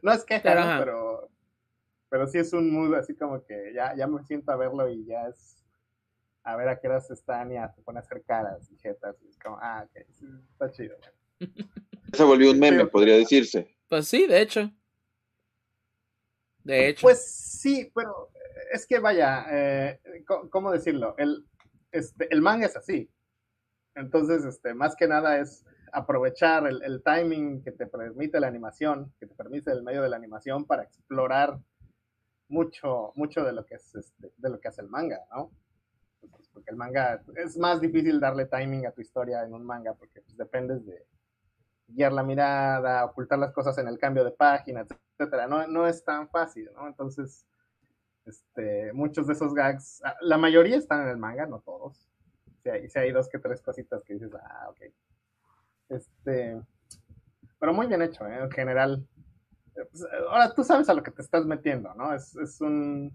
no 0.01 0.12
es 0.12 0.25
queja, 0.25 0.41
Pero, 0.43 0.63
pero, 0.79 1.29
pero 2.10 2.27
sí 2.27 2.38
es 2.39 2.51
un 2.51 2.74
mood 2.74 2.93
así 2.96 3.15
como 3.15 3.41
que 3.46 3.72
ya, 3.74 3.96
ya 3.96 4.05
me 4.05 4.22
siento 4.25 4.51
a 4.51 4.58
verlo 4.58 4.89
y 4.89 5.05
ya 5.05 5.29
es 5.29 5.63
a 6.43 6.58
ver 6.58 6.67
a 6.67 6.77
qué 6.77 6.89
horas 6.89 7.10
están 7.10 7.51
y 7.51 7.53
ya 7.53 7.72
te 7.72 7.81
pone 7.84 8.00
a 8.00 8.01
hacer 8.01 8.22
caras 8.24 8.70
y 8.70 8.75
jetas 8.79 9.15
y 9.24 9.29
es 9.29 9.39
como, 9.39 9.58
ah, 9.62 9.86
ok, 9.88 10.05
sí, 10.12 10.25
está 10.51 10.70
chido. 10.72 10.98
Se 12.12 12.24
volvió 12.25 12.51
un 12.51 12.60
meme, 12.60 12.81
Sí. 12.84 12.89
podría 12.91 13.15
decirse. 13.15 13.77
Pues 13.91 14.07
sí, 14.07 14.25
de 14.25 14.39
hecho. 14.39 14.71
De 16.63 16.88
hecho. 16.88 17.01
Pues 17.01 17.25
sí, 17.25 17.91
pero 17.93 18.31
es 18.71 18.88
que 18.88 19.00
vaya, 19.00 19.45
eh, 19.50 20.00
¿cómo 20.50 20.72
decirlo? 20.72 21.13
El, 21.18 21.46
este, 21.92 22.33
el 22.33 22.42
manga 22.42 22.68
es 22.68 22.77
así. 22.77 23.11
Entonces, 23.96 24.46
este, 24.46 24.74
más 24.74 24.96
que 24.96 25.09
nada 25.09 25.39
es 25.42 25.66
aprovechar 25.92 26.68
el, 26.68 26.81
el 26.83 27.03
timing 27.03 27.61
que 27.63 27.74
te 27.74 27.85
permite 27.85 28.39
la 28.39 28.48
animación, 28.48 29.13
que 29.20 29.27
te 29.27 29.35
permite 29.35 29.74
el 29.74 29.83
medio 29.83 30.01
de 30.01 30.07
la 30.07 30.16
animación 30.16 30.63
para 30.63 30.83
explorar 30.83 31.59
mucho, 32.48 33.11
mucho 33.16 33.44
de 33.44 33.51
lo 33.51 33.66
que 33.66 33.75
es 33.75 33.94
este, 33.94 34.31
de 34.37 34.50
lo 34.50 34.61
que 34.61 34.70
hace 34.70 34.79
el 34.79 34.87
manga, 34.87 35.20
¿no? 35.35 35.51
Pues, 36.31 36.48
porque 36.48 36.72
el 36.72 36.77
manga 36.77 37.22
es 37.35 37.57
más 37.57 37.81
difícil 37.81 38.22
darle 38.22 38.46
timing 38.46 38.85
a 38.85 38.92
tu 38.92 39.01
historia 39.01 39.44
en 39.44 39.53
un 39.53 39.66
manga 39.66 39.96
porque 39.96 40.22
pues, 40.22 40.37
dependes 40.37 40.85
de 40.85 41.05
guiar 41.94 42.12
la 42.14 42.24
mirada, 42.24 43.06
ocultar 43.06 43.40
las 43.40 43.51
cosas 43.51 43.77
en 43.77 43.88
el 43.88 43.98
cambio 43.98 44.24
de 44.24 44.32
página, 44.32 44.86
etcétera. 45.20 45.48
No, 45.48 45.88
es 45.88 46.04
tan 46.04 46.30
fácil, 46.30 46.70
¿no? 46.74 46.88
Entonces, 46.88 47.46
este, 48.25 48.94
muchos 48.94 49.27
de 49.27 49.34
esos 49.34 49.54
gags, 49.54 50.01
ah, 50.04 50.16
la 50.22 50.38
mayoría 50.38 50.77
están 50.77 51.01
en 51.04 51.10
el 51.10 51.18
manga, 51.18 51.46
no 51.46 51.60
todos. 51.60 52.10
Si 52.64 52.70
hay, 52.70 52.90
sí 52.90 53.00
hay 53.00 53.12
dos 53.12 53.30
que 53.30 53.40
tres 53.40 53.62
cositas 53.62 54.04
que 54.04 54.14
dices, 54.14 54.32
ah, 54.36 54.70
ok. 54.70 54.82
Este, 55.90 56.62
pero 57.60 57.74
muy 57.74 57.88
bien 57.88 58.01
hecho, 58.01 58.25
¿eh? 58.27 58.40
en 58.44 58.51
general. 58.51 59.08
Eh, 59.75 59.86
pues, 59.92 60.06
ahora 60.30 60.54
tú 60.54 60.64
sabes 60.64 60.90
a 60.90 60.94
lo 60.94 61.04
que 61.04 61.12
te 61.12 61.22
estás 61.22 61.46
metiendo, 61.46 61.94
¿no? 61.96 62.14
Es, 62.14 62.36
es 62.36 62.62
un 62.62 63.12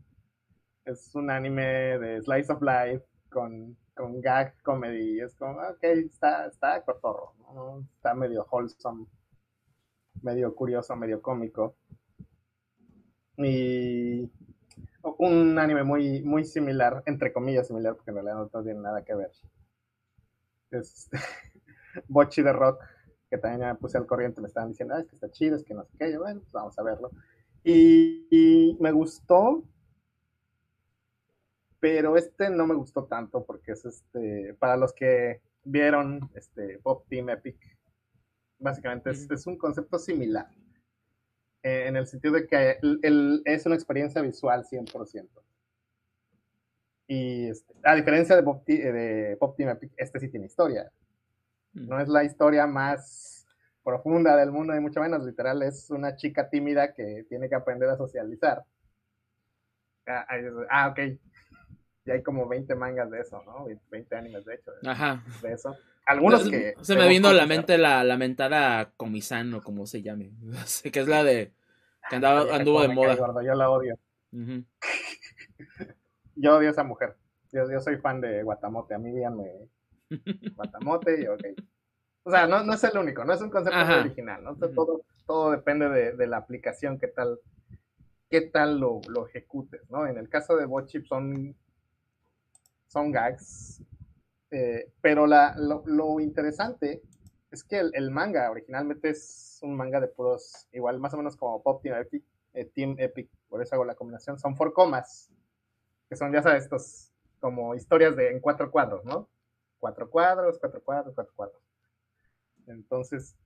es 0.86 1.14
un 1.14 1.30
anime 1.30 1.98
de 1.98 2.22
slice 2.22 2.52
of 2.52 2.62
life 2.62 3.04
con, 3.28 3.76
con 3.94 4.20
gag 4.20 4.54
comedy. 4.62 5.20
Es 5.20 5.34
como, 5.34 5.58
ok, 5.58 5.82
está, 5.82 6.46
está 6.46 6.82
cotorro, 6.82 7.34
Está 7.94 8.14
medio 8.14 8.46
wholesome, 8.50 9.06
medio 10.22 10.54
curioso, 10.54 10.96
medio 10.96 11.22
cómico. 11.22 11.76
Y 13.36 14.30
un 15.18 15.58
anime 15.58 15.84
muy, 15.84 16.22
muy 16.22 16.44
similar, 16.44 17.02
entre 17.06 17.32
comillas 17.32 17.68
similar, 17.68 17.94
porque 17.94 18.10
en 18.10 18.16
realidad 18.16 18.48
no 18.52 18.62
tiene 18.62 18.80
nada 18.80 19.04
que 19.04 19.14
ver. 19.14 19.30
Es 20.70 21.08
Bochi 22.08 22.42
de 22.42 22.52
Rock, 22.52 22.82
que 23.30 23.38
también 23.38 23.60
ya 23.60 23.72
me 23.72 23.78
puse 23.78 23.98
al 23.98 24.06
corriente, 24.06 24.40
me 24.40 24.48
estaban 24.48 24.70
diciendo, 24.70 24.94
ah, 24.94 25.00
es 25.00 25.06
que 25.06 25.14
está 25.14 25.30
chido, 25.30 25.56
es 25.56 25.64
que 25.64 25.74
no 25.74 25.84
sé 25.84 25.92
qué, 25.98 26.18
bueno, 26.18 26.40
pues 26.40 26.52
vamos 26.52 26.78
a 26.78 26.82
verlo. 26.82 27.10
Y 27.62 28.76
me 28.80 28.92
gustó, 28.92 29.64
pero 31.80 32.16
este 32.16 32.50
no 32.50 32.66
me 32.66 32.74
gustó 32.74 33.04
tanto 33.04 33.44
porque 33.44 33.72
es 33.72 33.84
este, 33.84 34.54
para 34.58 34.76
los 34.76 34.92
que 34.92 35.40
vieron 35.66 36.30
este 36.34 36.78
Pop 36.78 37.04
Team 37.08 37.28
Epic, 37.30 37.56
básicamente 38.58 39.10
es, 39.10 39.46
un 39.46 39.58
concepto 39.58 39.98
similar, 39.98 40.48
eh, 41.62 41.84
en 41.88 41.96
el 41.96 42.06
sentido 42.06 42.34
de 42.34 42.46
que 42.46 42.78
el- 42.82 43.00
el- 43.02 43.42
es 43.44 43.66
una 43.66 43.74
experiencia 43.74 44.22
visual 44.22 44.64
100%. 44.64 45.42
Y 47.08 47.48
este, 47.50 47.74
a 47.84 47.94
diferencia 47.94 48.34
de 48.36 48.42
Pop, 48.42 48.64
de 48.66 49.36
Pop 49.38 49.56
Team 49.56 49.70
Epic, 49.70 49.92
este 49.96 50.18
sí 50.20 50.28
tiene 50.28 50.46
historia. 50.46 50.90
No 51.72 52.00
es 52.00 52.08
la 52.08 52.24
historia 52.24 52.66
más 52.66 53.46
profunda 53.84 54.36
del 54.36 54.50
mundo, 54.50 54.72
ni 54.72 54.80
mucho 54.80 55.00
menos. 55.00 55.24
Literal, 55.24 55.62
es 55.62 55.90
una 55.90 56.16
chica 56.16 56.48
tímida 56.48 56.92
que 56.94 57.24
tiene 57.28 57.48
que 57.48 57.54
aprender 57.54 57.88
a 57.90 57.96
socializar. 57.96 58.64
Ah, 60.06 60.26
es- 60.36 60.52
ah, 60.70 60.88
ok. 60.88 60.98
Y 62.06 62.10
hay 62.12 62.22
como 62.22 62.46
20 62.48 62.74
mangas 62.76 63.10
de 63.10 63.20
eso, 63.20 63.42
¿no? 63.44 63.66
20 63.90 64.14
animes, 64.16 64.44
de 64.44 64.54
hecho, 64.54 64.70
de, 64.80 64.88
Ajá. 64.88 65.24
de 65.42 65.52
eso. 65.52 65.76
Algunos 66.06 66.44
Se- 66.44 66.50
que... 66.50 66.74
Se 66.82 66.94
me 66.96 67.08
vino 67.08 67.28
a 67.28 67.32
la 67.32 67.46
mente 67.46 67.76
la 67.78 68.04
lamentada 68.04 68.92
Comisán 68.96 69.52
o 69.54 69.62
como 69.62 69.86
se 69.86 70.02
llame. 70.02 70.30
Que 70.92 71.00
es 71.00 71.08
la 71.08 71.24
de. 71.24 71.52
que 72.08 72.16
andaba, 72.16 72.54
anduvo 72.54 72.80
de 72.82 72.88
moda. 72.88 73.16
gordo, 73.16 73.42
yo 73.42 73.54
la 73.54 73.70
odio. 73.70 73.98
Yo 76.38 76.56
odio 76.56 76.68
a 76.68 76.72
esa 76.72 76.84
mujer. 76.84 77.16
Yo, 77.52 77.70
yo 77.70 77.80
soy 77.80 77.96
fan 77.96 78.20
de 78.20 78.42
Guatamote. 78.42 78.94
A 78.94 78.98
mí 78.98 79.10
díganme 79.10 79.68
Guatamote 80.54 81.22
y 81.22 81.26
ok. 81.26 81.42
O 82.24 82.30
sea, 82.30 82.46
no, 82.46 82.62
no 82.64 82.74
es 82.74 82.84
el 82.84 82.98
único, 82.98 83.24
no 83.24 83.32
es 83.32 83.40
un 83.40 83.50
concepto 83.50 83.78
Ajá. 83.78 84.00
original, 84.00 84.42
¿no? 84.42 84.50
Entonces, 84.50 84.74
todo, 84.74 85.02
todo 85.26 85.52
depende 85.52 85.88
de, 85.88 86.12
de 86.12 86.26
la 86.26 86.38
aplicación, 86.38 86.98
qué 86.98 87.06
tal, 87.06 87.38
qué 88.28 88.40
tal 88.42 88.78
lo, 88.80 89.00
lo 89.08 89.28
ejecutes, 89.28 89.88
¿no? 89.90 90.06
En 90.06 90.18
el 90.18 90.28
caso 90.28 90.56
de 90.56 90.66
Botchip 90.66 91.06
son, 91.06 91.54
son 92.86 93.10
gags, 93.10 93.82
eh, 94.50 94.92
pero 95.00 95.26
la, 95.26 95.54
lo, 95.56 96.20
interesante 96.20 97.02
es 97.50 97.64
que 97.64 97.78
el, 97.78 97.90
el 97.94 98.10
manga 98.10 98.50
originalmente 98.50 99.10
es 99.10 99.58
un 99.62 99.74
manga 99.76 100.00
de 100.00 100.08
puros, 100.08 100.68
igual 100.72 100.98
más 101.00 101.14
o 101.14 101.16
menos 101.16 101.36
como 101.36 101.62
Pop 101.62 101.82
Team 101.82 101.96
Epic, 101.98 102.24
eh, 102.54 102.64
Team 102.74 102.96
Epic, 102.98 103.28
por 103.48 103.62
eso 103.62 103.74
hago 103.74 103.84
la 103.84 103.94
combinación, 103.94 104.38
son 104.38 104.56
four 104.56 104.72
comas, 104.72 105.30
que 106.08 106.16
son, 106.16 106.32
ya 106.32 106.42
sabes, 106.42 106.64
estos 106.64 107.12
como 107.40 107.74
historias 107.74 108.16
de 108.16 108.30
en 108.30 108.40
cuatro 108.40 108.70
cuadros, 108.70 109.04
¿no? 109.04 109.28
Cuatro 109.78 110.08
cuadros, 110.08 110.58
cuatro 110.58 110.82
cuadros, 110.82 111.14
cuatro 111.14 111.32
cuadros. 111.36 111.62
Entonces, 112.66 113.36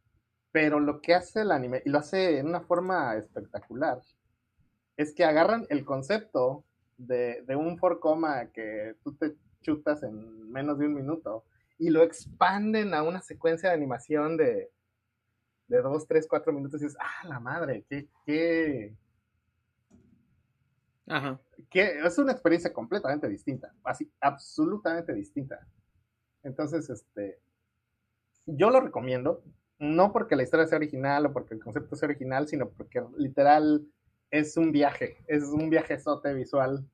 pero 0.52 0.80
lo 0.80 1.00
que 1.00 1.14
hace 1.14 1.42
el 1.42 1.50
anime, 1.50 1.82
y 1.84 1.90
lo 1.90 1.98
hace 1.98 2.38
en 2.38 2.46
una 2.46 2.60
forma 2.60 3.16
espectacular, 3.16 4.00
es 4.96 5.14
que 5.14 5.24
agarran 5.24 5.66
el 5.70 5.84
concepto 5.84 6.64
de, 7.06 7.42
de 7.46 7.56
un 7.56 7.78
for 7.78 7.98
coma 8.00 8.50
que 8.52 8.94
tú 9.02 9.14
te 9.14 9.34
chutas 9.62 10.02
en 10.02 10.50
menos 10.50 10.78
de 10.78 10.86
un 10.86 10.94
minuto 10.94 11.44
y 11.78 11.90
lo 11.90 12.02
expanden 12.02 12.94
a 12.94 13.02
una 13.02 13.22
secuencia 13.22 13.70
de 13.70 13.74
animación 13.74 14.36
de, 14.36 14.70
de 15.68 15.82
dos, 15.82 16.06
tres, 16.06 16.26
cuatro 16.28 16.52
minutos 16.52 16.80
y 16.80 16.84
dices, 16.84 16.98
ah, 17.00 17.26
la 17.26 17.40
madre, 17.40 17.84
qué, 17.88 18.08
qué, 18.26 18.94
Ajá. 21.06 21.40
que 21.70 22.00
es 22.04 22.18
una 22.18 22.32
experiencia 22.32 22.72
completamente 22.72 23.28
distinta, 23.28 23.72
así, 23.84 24.10
absolutamente 24.20 25.14
distinta. 25.14 25.66
Entonces, 26.42 26.90
este, 26.90 27.38
yo 28.46 28.70
lo 28.70 28.80
recomiendo, 28.80 29.42
no 29.78 30.12
porque 30.12 30.36
la 30.36 30.42
historia 30.42 30.66
sea 30.66 30.76
original 30.76 31.26
o 31.26 31.32
porque 31.32 31.54
el 31.54 31.62
concepto 31.62 31.96
sea 31.96 32.08
original, 32.08 32.46
sino 32.46 32.68
porque 32.68 33.02
literal 33.16 33.86
es 34.30 34.56
un 34.56 34.72
viaje, 34.72 35.18
es 35.26 35.44
un 35.44 35.70
viajezote 35.70 36.32
visual 36.34 36.88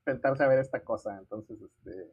intentarse 0.00 0.42
a 0.42 0.48
ver 0.48 0.58
esta 0.58 0.82
cosa. 0.82 1.16
Entonces, 1.18 1.60
este, 1.60 2.12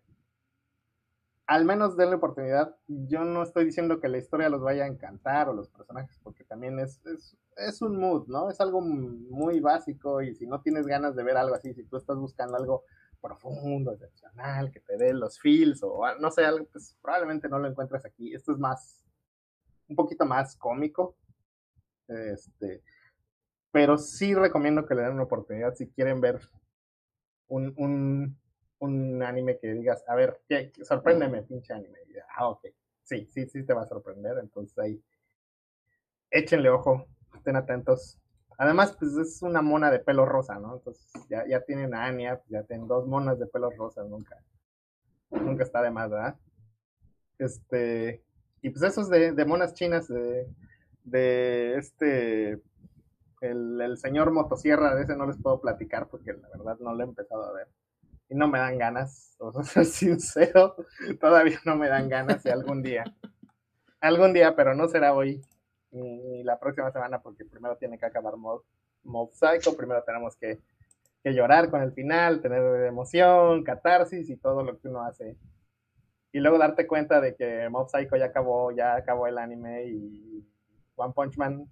al 1.48 1.66
menos 1.66 1.98
denle 1.98 2.16
oportunidad. 2.16 2.76
Yo 2.88 3.24
no 3.24 3.42
estoy 3.42 3.66
diciendo 3.66 4.00
que 4.00 4.08
la 4.08 4.20
historia 4.20 4.50
los 4.50 4.62
vaya 4.62 4.84
a 4.84 4.88
encantar 4.88 5.50
o 5.50 5.54
los 5.54 5.70
personajes, 5.70 6.20
porque 6.24 6.44
también 6.44 6.80
es, 6.80 7.04
es, 7.08 7.36
es 7.58 7.82
un 7.82 7.98
mood, 7.98 8.28
¿no? 8.28 8.50
Es 8.50 8.62
algo 8.62 8.82
muy 8.82 9.60
básico 9.60 10.22
y 10.22 10.36
si 10.36 10.46
no 10.46 10.62
tienes 10.62 10.86
ganas 10.86 11.16
de 11.16 11.24
ver 11.24 11.38
algo 11.38 11.56
así, 11.56 11.74
si 11.74 11.84
tú 11.86 11.98
estás 11.98 12.18
buscando 12.18 12.56
algo 12.56 12.84
profundo, 13.20 13.92
excepcional, 13.92 14.72
que 14.72 14.80
te 14.80 14.96
dé 14.96 15.14
los 15.14 15.40
feels 15.40 15.82
o 15.84 16.06
ah, 16.06 16.16
no 16.20 16.32
sé, 16.32 16.46
algo, 16.46 16.66
pues 16.72 16.96
probablemente 17.02 17.50
no 17.50 17.60
lo 17.60 17.68
encuentres 17.68 18.06
aquí. 18.06 18.34
Esto 18.34 18.52
es 18.52 18.60
más, 18.60 19.04
un 19.88 19.96
poquito 19.96 20.26
más 20.26 20.56
cómico. 20.56 21.18
Este, 22.08 22.84
pero 23.72 23.98
sí 23.98 24.34
recomiendo 24.34 24.86
que 24.86 24.96
le 24.96 25.04
den 25.04 25.14
una 25.14 25.24
oportunidad 25.24 25.76
si 25.76 25.88
quieren 25.90 26.22
ver 26.22 26.40
un, 27.48 27.74
un, 27.78 28.38
un 28.80 29.24
anime 29.24 29.58
que 29.60 29.74
digas, 29.74 30.04
a 30.08 30.16
ver, 30.16 30.42
¿qué? 30.48 30.72
sorpréndeme, 30.84 31.44
pinche 31.44 31.74
anime. 31.74 32.00
Y, 32.08 32.14
ah, 32.38 32.50
ok. 32.50 32.68
Sí, 33.04 33.28
sí, 33.32 33.48
sí 33.48 33.64
te 33.64 33.74
va 33.74 33.84
a 33.84 33.88
sorprender. 33.88 34.38
Entonces 34.40 34.78
ahí, 34.78 35.04
échenle 36.32 36.70
ojo, 36.70 37.08
estén 37.36 37.56
atentos. 37.56 38.20
Además, 38.58 38.96
pues 39.00 39.16
es 39.16 39.42
una 39.42 39.62
mona 39.62 39.90
de 39.90 40.00
pelo 40.00 40.26
rosa, 40.26 40.60
¿no? 40.60 40.76
Entonces 40.76 41.12
ya, 41.30 41.46
ya 41.48 41.62
tienen 41.62 41.94
a 41.94 42.06
Anya, 42.06 42.42
ya 42.50 42.64
tienen 42.64 42.88
dos 42.88 43.08
monas 43.08 43.40
de 43.40 43.48
pelo 43.48 43.70
rosa, 43.72 44.04
nunca, 44.04 44.38
nunca 45.32 45.64
está 45.64 45.82
de 45.82 45.92
más, 45.92 46.10
¿verdad? 46.10 46.36
Este, 47.38 48.22
y 48.62 48.70
pues 48.70 48.84
esos 48.84 49.10
de, 49.10 49.32
de 49.32 49.46
monas 49.46 49.74
chinas, 49.74 50.10
de, 50.10 50.46
de 51.06 51.78
este, 51.78 52.62
el, 53.42 53.98
señor 53.98 54.32
motosierra, 54.32 54.96
de 54.96 55.04
ese 55.04 55.16
no 55.16 55.26
les 55.26 55.42
puedo 55.42 55.62
platicar 55.62 56.08
porque 56.08 56.34
la 56.34 56.50
verdad 56.50 56.78
no 56.80 56.94
lo 56.94 57.02
he 57.02 57.08
empezado 57.08 57.44
a 57.44 57.54
ver. 57.54 57.68
Y 58.30 58.36
no 58.36 58.48
me 58.48 58.60
dan 58.60 58.78
ganas, 58.78 59.36
o 59.40 59.52
sea, 59.52 59.64
ser 59.64 59.86
sincero, 59.86 60.76
todavía 61.20 61.60
no 61.66 61.76
me 61.76 61.88
dan 61.88 62.10
ganas 62.10 62.46
y 62.46 62.50
algún 62.50 62.84
día, 62.84 63.04
algún 64.02 64.34
día, 64.34 64.56
pero 64.56 64.76
no 64.76 64.88
será 64.88 65.14
hoy, 65.14 65.42
ni, 65.92 66.44
la 66.44 66.60
próxima 66.60 66.92
semana 66.92 67.22
porque 67.22 67.46
primero 67.46 67.76
tiene 67.78 67.98
que 67.98 68.06
acabar 68.06 68.38
Mob, 68.38 68.64
Mob 69.04 69.32
Psycho, 69.32 69.76
primero 69.76 70.04
tenemos 70.04 70.36
que, 70.36 70.62
que, 71.24 71.34
llorar 71.34 71.72
con 71.72 71.82
el 71.82 71.94
final, 71.94 72.42
tener 72.42 72.86
emoción, 72.86 73.64
catarsis 73.64 74.30
y 74.30 74.38
todo 74.38 74.64
lo 74.64 74.80
que 74.80 74.88
uno 74.88 75.02
hace. 75.02 75.38
Y 76.32 76.40
luego 76.40 76.60
darte 76.60 76.86
cuenta 76.86 77.20
de 77.20 77.36
que 77.36 77.68
Mob 77.70 77.90
Psycho 77.90 78.16
ya 78.16 78.26
acabó, 78.26 78.72
ya 78.72 78.96
acabó 78.96 79.26
el 79.26 79.40
anime 79.40 79.86
y 79.88 80.48
One 80.96 81.14
Punch 81.14 81.38
Man. 81.38 81.66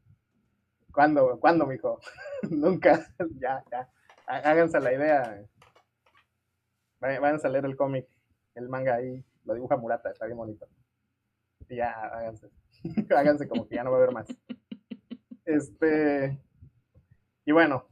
¿Cuándo, 0.98 1.40
¿cuándo 1.40 1.68
mijo? 1.68 2.00
Nunca, 2.50 3.06
ya, 3.40 3.64
ya. 3.72 3.88
Háganse 4.26 4.80
la 4.80 4.94
idea. 4.94 5.46
Vayan 7.00 7.40
a 7.44 7.50
leer 7.50 7.66
el 7.66 7.78
cómic, 7.78 8.08
el 8.56 8.68
manga 8.68 8.96
ahí, 8.96 9.24
lo 9.44 9.54
dibuja 9.54 9.78
Murata, 9.78 10.10
está 10.10 10.26
bien 10.26 10.40
bonito. 10.40 10.68
Y 11.70 11.76
ya, 11.76 11.92
háganse. 11.92 12.50
háganse 13.16 13.48
como 13.48 13.68
que 13.68 13.76
ya 13.76 13.84
no 13.84 13.92
va 13.92 13.98
a 13.98 14.00
haber 14.02 14.12
más. 14.12 14.28
Este. 15.46 16.42
Y 17.46 17.52
bueno, 17.52 17.88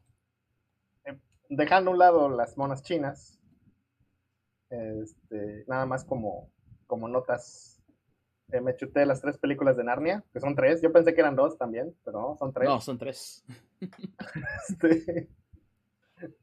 eh, 1.05 1.19
dejando 1.49 1.91
a 1.91 1.93
un 1.93 1.99
lado 1.99 2.29
las 2.29 2.57
monas 2.57 2.81
chinas, 2.81 3.39
este, 4.71 5.63
nada 5.67 5.85
más 5.85 6.05
como, 6.05 6.49
como 6.87 7.07
notas. 7.07 7.74
Eh, 8.51 8.62
me 8.62 8.75
chuté 8.75 9.05
las 9.05 9.21
tres 9.21 9.38
películas 9.38 9.75
de 9.75 9.84
Narnia, 9.84 10.23
que 10.31 10.39
son 10.39 10.55
tres. 10.55 10.81
Yo 10.81 10.91
pensé 10.91 11.13
que 11.13 11.21
eran 11.21 11.36
dos 11.36 11.58
también, 11.58 11.95
pero 12.03 12.21
no, 12.21 12.38
son 12.38 12.53
tres. 12.53 12.69
No, 12.69 12.79
son 12.79 12.97
tres. 12.97 13.43
este, 14.69 15.29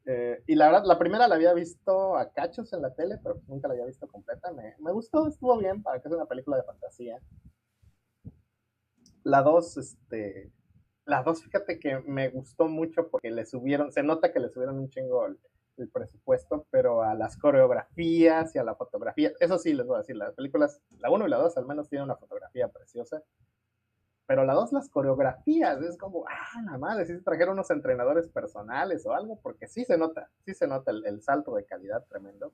eh, 0.07 0.43
y 0.47 0.55
la 0.55 0.67
verdad, 0.67 0.85
la 0.85 0.99
primera 0.99 1.29
la 1.29 1.37
había 1.37 1.55
visto 1.55 2.17
a 2.17 2.33
cachos 2.33 2.73
en 2.73 2.83
la 2.83 2.95
tele, 2.95 3.19
pero 3.23 3.41
nunca 3.47 3.69
la 3.69 3.75
había 3.75 3.87
visto 3.87 4.09
completa. 4.09 4.53
Me, 4.53 4.75
me 4.79 4.93
gustó, 4.93 5.29
estuvo 5.29 5.57
bien 5.59 5.83
para 5.83 6.01
que 6.01 6.09
sea 6.09 6.17
una 6.17 6.27
película 6.27 6.57
de 6.57 6.65
fantasía. 6.65 7.21
La 9.23 9.43
dos, 9.43 9.77
este, 9.77 10.51
la 11.05 11.23
dos, 11.23 11.45
fíjate 11.45 11.79
que 11.79 12.01
me 12.01 12.29
gustó 12.31 12.67
mucho 12.67 13.09
porque 13.09 13.31
le 13.31 13.47
subieron, 13.47 13.93
se 13.93 14.03
nota 14.03 14.33
que 14.33 14.41
le 14.41 14.49
subieron 14.49 14.79
un 14.79 14.91
chingo 14.91 15.27
el, 15.27 15.39
presupuesto, 15.93 16.67
pero 16.71 17.03
a 17.03 17.15
las 17.15 17.37
coreografías 17.37 18.55
y 18.55 18.59
a 18.59 18.65
la 18.65 18.75
fotografía, 18.75 19.33
eso 19.41 19.59
sí 19.59 19.73
les 19.73 19.87
voy 19.87 19.97
a 19.97 19.99
decir, 20.01 20.17
las 20.17 20.35
películas, 20.35 20.81
la 20.99 21.11
uno 21.11 21.27
y 21.27 21.31
la 21.31 21.39
dos 21.39 21.57
al 21.57 21.67
menos 21.67 21.89
tienen 21.89 22.05
una 22.05 22.17
fotografía 22.17 22.69
preciosa 22.69 23.23
pero 24.27 24.45
la 24.45 24.55
dos, 24.55 24.73
las 24.73 24.89
coreografías, 24.89 25.81
es 25.83 25.99
como, 25.99 26.25
ah, 26.27 26.63
nada 26.63 26.79
más, 26.79 27.07
si 27.07 27.15
se 27.15 27.21
trajeron 27.21 27.53
unos 27.53 27.71
entrenadores 27.71 28.29
personales 28.29 29.05
o 29.05 29.13
algo, 29.13 29.39
porque 29.43 29.69
sí 29.69 29.85
se 29.85 29.99
nota, 29.99 30.31
sí 30.47 30.55
se 30.55 30.67
nota 30.67 30.91
el, 30.91 31.21
salto 31.23 31.55
de 31.55 31.67
calidad 31.67 32.07
tremendo. 32.09 32.53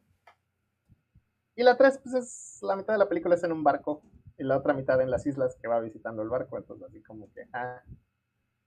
Y 1.54 1.62
la 1.62 1.76
tres, 1.76 2.00
pues 2.02 2.14
es 2.14 2.59
la 2.62 2.74
mitad 2.74 2.94
de 2.94 2.98
la 2.98 3.09
película 3.09 3.35
es 3.35 3.44
en 3.44 3.52
un 3.52 3.62
barco 3.62 4.02
y 4.37 4.44
la 4.44 4.57
otra 4.57 4.74
mitad 4.74 5.00
en 5.00 5.11
las 5.11 5.24
islas 5.26 5.57
que 5.57 5.68
va 5.68 5.81
visitando 5.81 6.22
el 6.22 6.28
barco, 6.28 6.57
entonces 6.57 6.88
así 6.88 7.00
como 7.02 7.31
que, 7.33 7.46
ah, 7.52 7.83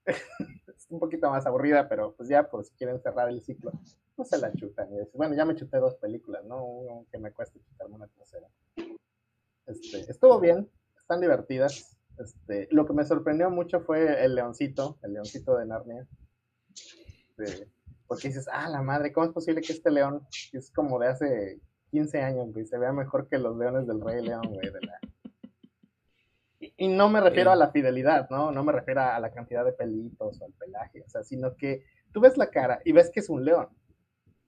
es 0.06 0.86
un 0.90 0.98
poquito 0.98 1.30
más 1.30 1.46
aburrida, 1.46 1.88
pero 1.88 2.14
pues 2.14 2.28
ya 2.28 2.48
por 2.48 2.64
si 2.64 2.74
quieren 2.74 3.00
cerrar 3.00 3.28
el 3.28 3.42
ciclo, 3.42 3.72
no 4.16 4.24
se 4.24 4.38
la 4.38 4.52
chutan. 4.52 4.88
Y 4.92 5.16
bueno, 5.16 5.34
ya 5.34 5.44
me 5.44 5.54
chuté 5.54 5.78
dos 5.78 5.94
películas, 5.96 6.44
¿no? 6.44 7.06
que 7.10 7.18
me 7.18 7.32
cueste 7.32 7.60
chutarme 7.60 7.96
una 7.96 8.08
tercera. 8.08 8.48
Este, 9.66 10.10
estuvo 10.10 10.40
bien, 10.40 10.68
están 10.96 11.20
divertidas. 11.20 11.96
Este, 12.18 12.68
lo 12.70 12.86
que 12.86 12.92
me 12.92 13.04
sorprendió 13.04 13.50
mucho 13.50 13.80
fue 13.80 14.24
el 14.24 14.34
leoncito, 14.34 14.98
el 15.02 15.14
leoncito 15.14 15.56
de 15.56 15.66
Narnia. 15.66 16.06
Porque 18.06 18.28
dices, 18.28 18.46
ah, 18.52 18.68
la 18.68 18.82
madre, 18.82 19.12
¿cómo 19.12 19.26
es 19.26 19.32
posible 19.32 19.62
que 19.62 19.72
este 19.72 19.90
león, 19.90 20.26
que 20.50 20.58
es 20.58 20.70
como 20.70 20.98
de 20.98 21.08
hace 21.08 21.60
15 21.90 22.20
años, 22.20 22.68
se 22.68 22.78
vea 22.78 22.92
mejor 22.92 23.26
que 23.28 23.38
los 23.38 23.56
leones 23.56 23.86
del 23.86 24.00
Rey 24.00 24.22
León, 24.22 24.42
güey? 24.48 24.70
Y, 26.84 26.88
no 26.88 27.08
me 27.08 27.20
refiero 27.20 27.50
a 27.50 27.56
la 27.56 27.70
fidelidad, 27.70 28.28
¿no? 28.30 28.50
No 28.50 28.64
me 28.64 28.72
refiero 28.72 29.00
a 29.00 29.20
la 29.20 29.30
cantidad 29.30 29.64
de 29.64 29.72
pelitos 29.72 30.40
o 30.40 30.44
al 30.44 30.52
pelaje, 30.52 31.02
o 31.02 31.08
sea, 31.08 31.22
sino 31.22 31.56
que 31.56 31.84
tú 32.12 32.20
ves 32.20 32.36
la 32.36 32.50
cara 32.50 32.80
y 32.84 32.92
ves 32.92 33.10
que 33.10 33.20
es 33.20 33.28
un 33.28 33.44
león. 33.44 33.68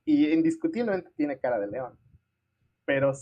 Y 0.04 0.30
indiscutiblemente 0.32 1.10
tiene 1.16 1.38
cara 1.38 1.58
de 1.58 1.68
león. 1.68 1.98
Pero 2.84 3.12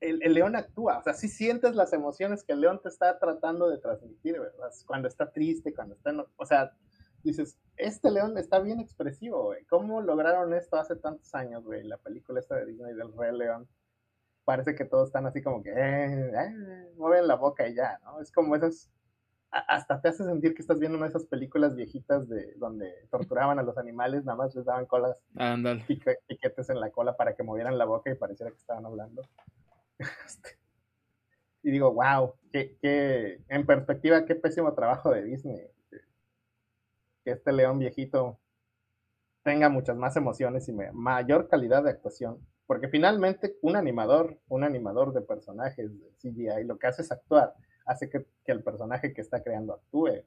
el, 0.00 0.18
león 0.32 0.56
actúa, 0.56 0.98
o 0.98 1.02
sea, 1.02 1.14
sí 1.14 1.28
sientes 1.28 1.74
las 1.74 1.92
emociones 1.92 2.44
que 2.44 2.52
el 2.52 2.60
león 2.60 2.80
te 2.82 2.88
está 2.88 3.18
tratando 3.18 3.68
de 3.68 3.78
transmitir, 3.78 4.40
¿verdad? 4.40 4.70
Cuando 4.86 5.08
está 5.08 5.30
triste, 5.30 5.74
cuando 5.74 5.94
está, 5.94 6.12
o 6.36 6.46
sea, 6.46 6.72
dices, 7.22 7.58
este 7.76 8.10
león 8.10 8.36
está 8.38 8.58
bien 8.60 8.80
expresivo, 8.80 9.44
güey. 9.44 9.64
¿Cómo 9.66 10.00
lograron 10.00 10.54
esto 10.54 10.76
hace 10.76 10.96
tantos 10.96 11.34
años, 11.34 11.64
güey? 11.64 11.84
La 11.84 11.98
película 11.98 12.40
esta 12.40 12.56
de 12.56 12.66
Disney 12.66 12.94
del 12.94 13.12
Rey 13.16 13.36
León. 13.36 13.68
Parece 14.46 14.74
que 14.74 14.86
todos 14.86 15.08
están 15.08 15.26
así 15.26 15.42
como 15.42 15.62
que, 15.62 15.70
eh, 15.70 16.30
eh, 16.34 16.92
mueven 16.96 17.28
la 17.28 17.34
boca 17.34 17.68
y 17.68 17.74
ya, 17.74 18.00
¿no? 18.04 18.20
Es 18.22 18.32
como 18.32 18.56
esas, 18.56 18.90
hasta 19.50 20.00
te 20.00 20.08
hace 20.08 20.24
sentir 20.24 20.54
que 20.54 20.62
estás 20.62 20.78
viendo 20.78 20.96
una 20.96 21.06
de 21.06 21.10
esas 21.10 21.26
películas 21.26 21.76
viejitas 21.76 22.26
de 22.30 22.54
donde 22.54 22.90
torturaban 23.10 23.58
a 23.58 23.62
los 23.62 23.76
animales, 23.76 24.24
nada 24.24 24.38
más 24.38 24.54
les 24.54 24.64
daban 24.64 24.86
colas, 24.86 25.22
piquetes 26.26 26.70
en 26.70 26.80
la 26.80 26.90
cola 26.90 27.14
para 27.14 27.34
que 27.34 27.42
movieran 27.42 27.76
la 27.76 27.84
boca 27.84 28.10
y 28.10 28.14
pareciera 28.14 28.50
que 28.50 28.58
estaban 28.58 28.86
hablando. 28.86 29.22
Este, 30.26 30.58
y 31.66 31.72
digo, 31.72 31.92
wow, 31.92 32.32
que, 32.52 33.40
en 33.48 33.66
perspectiva, 33.66 34.24
qué 34.24 34.36
pésimo 34.36 34.72
trabajo 34.74 35.10
de 35.10 35.24
Disney. 35.24 35.66
Que 37.24 37.32
este 37.32 37.50
león 37.50 37.80
viejito 37.80 38.38
tenga 39.42 39.68
muchas 39.68 39.96
más 39.96 40.14
emociones 40.16 40.68
y 40.68 40.72
mayor 40.72 41.48
calidad 41.48 41.82
de 41.82 41.90
actuación. 41.90 42.38
Porque 42.66 42.88
finalmente 42.88 43.56
un 43.62 43.76
animador, 43.76 44.38
un 44.48 44.64
animador 44.64 45.12
de 45.12 45.22
personajes 45.22 45.90
de 46.00 46.10
CGI, 46.18 46.64
lo 46.64 46.78
que 46.78 46.88
hace 46.88 47.02
es 47.02 47.12
actuar, 47.12 47.54
hace 47.86 48.10
que, 48.10 48.26
el 48.46 48.62
personaje 48.62 49.12
que 49.12 49.20
está 49.20 49.42
creando 49.42 49.74
actúe. 49.74 50.24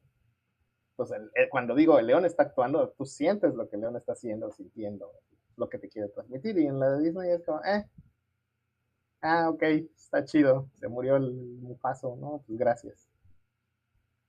Entonces, 0.91 1.21
cuando 1.49 1.75
digo 1.75 1.99
el 1.99 2.07
león 2.07 2.25
está 2.25 2.43
actuando, 2.43 2.89
tú 2.97 3.05
sientes 3.05 3.53
lo 3.55 3.69
que 3.69 3.75
el 3.75 3.81
león 3.81 3.95
está 3.97 4.13
haciendo, 4.13 4.51
sintiendo 4.51 5.11
lo 5.57 5.69
que 5.69 5.79
te 5.79 5.89
quiere 5.89 6.09
transmitir. 6.09 6.57
Y 6.57 6.67
en 6.67 6.79
la 6.79 6.91
de 6.91 7.03
Disney 7.03 7.31
es 7.31 7.43
como, 7.43 7.61
eh, 7.63 7.85
ah, 9.21 9.49
ok, 9.49 9.63
está 9.63 10.23
chido, 10.23 10.69
se 10.75 10.87
murió 10.87 11.17
el 11.17 11.77
paso, 11.81 12.17
¿no? 12.19 12.43
Pues 12.47 12.57
gracias. 12.57 13.09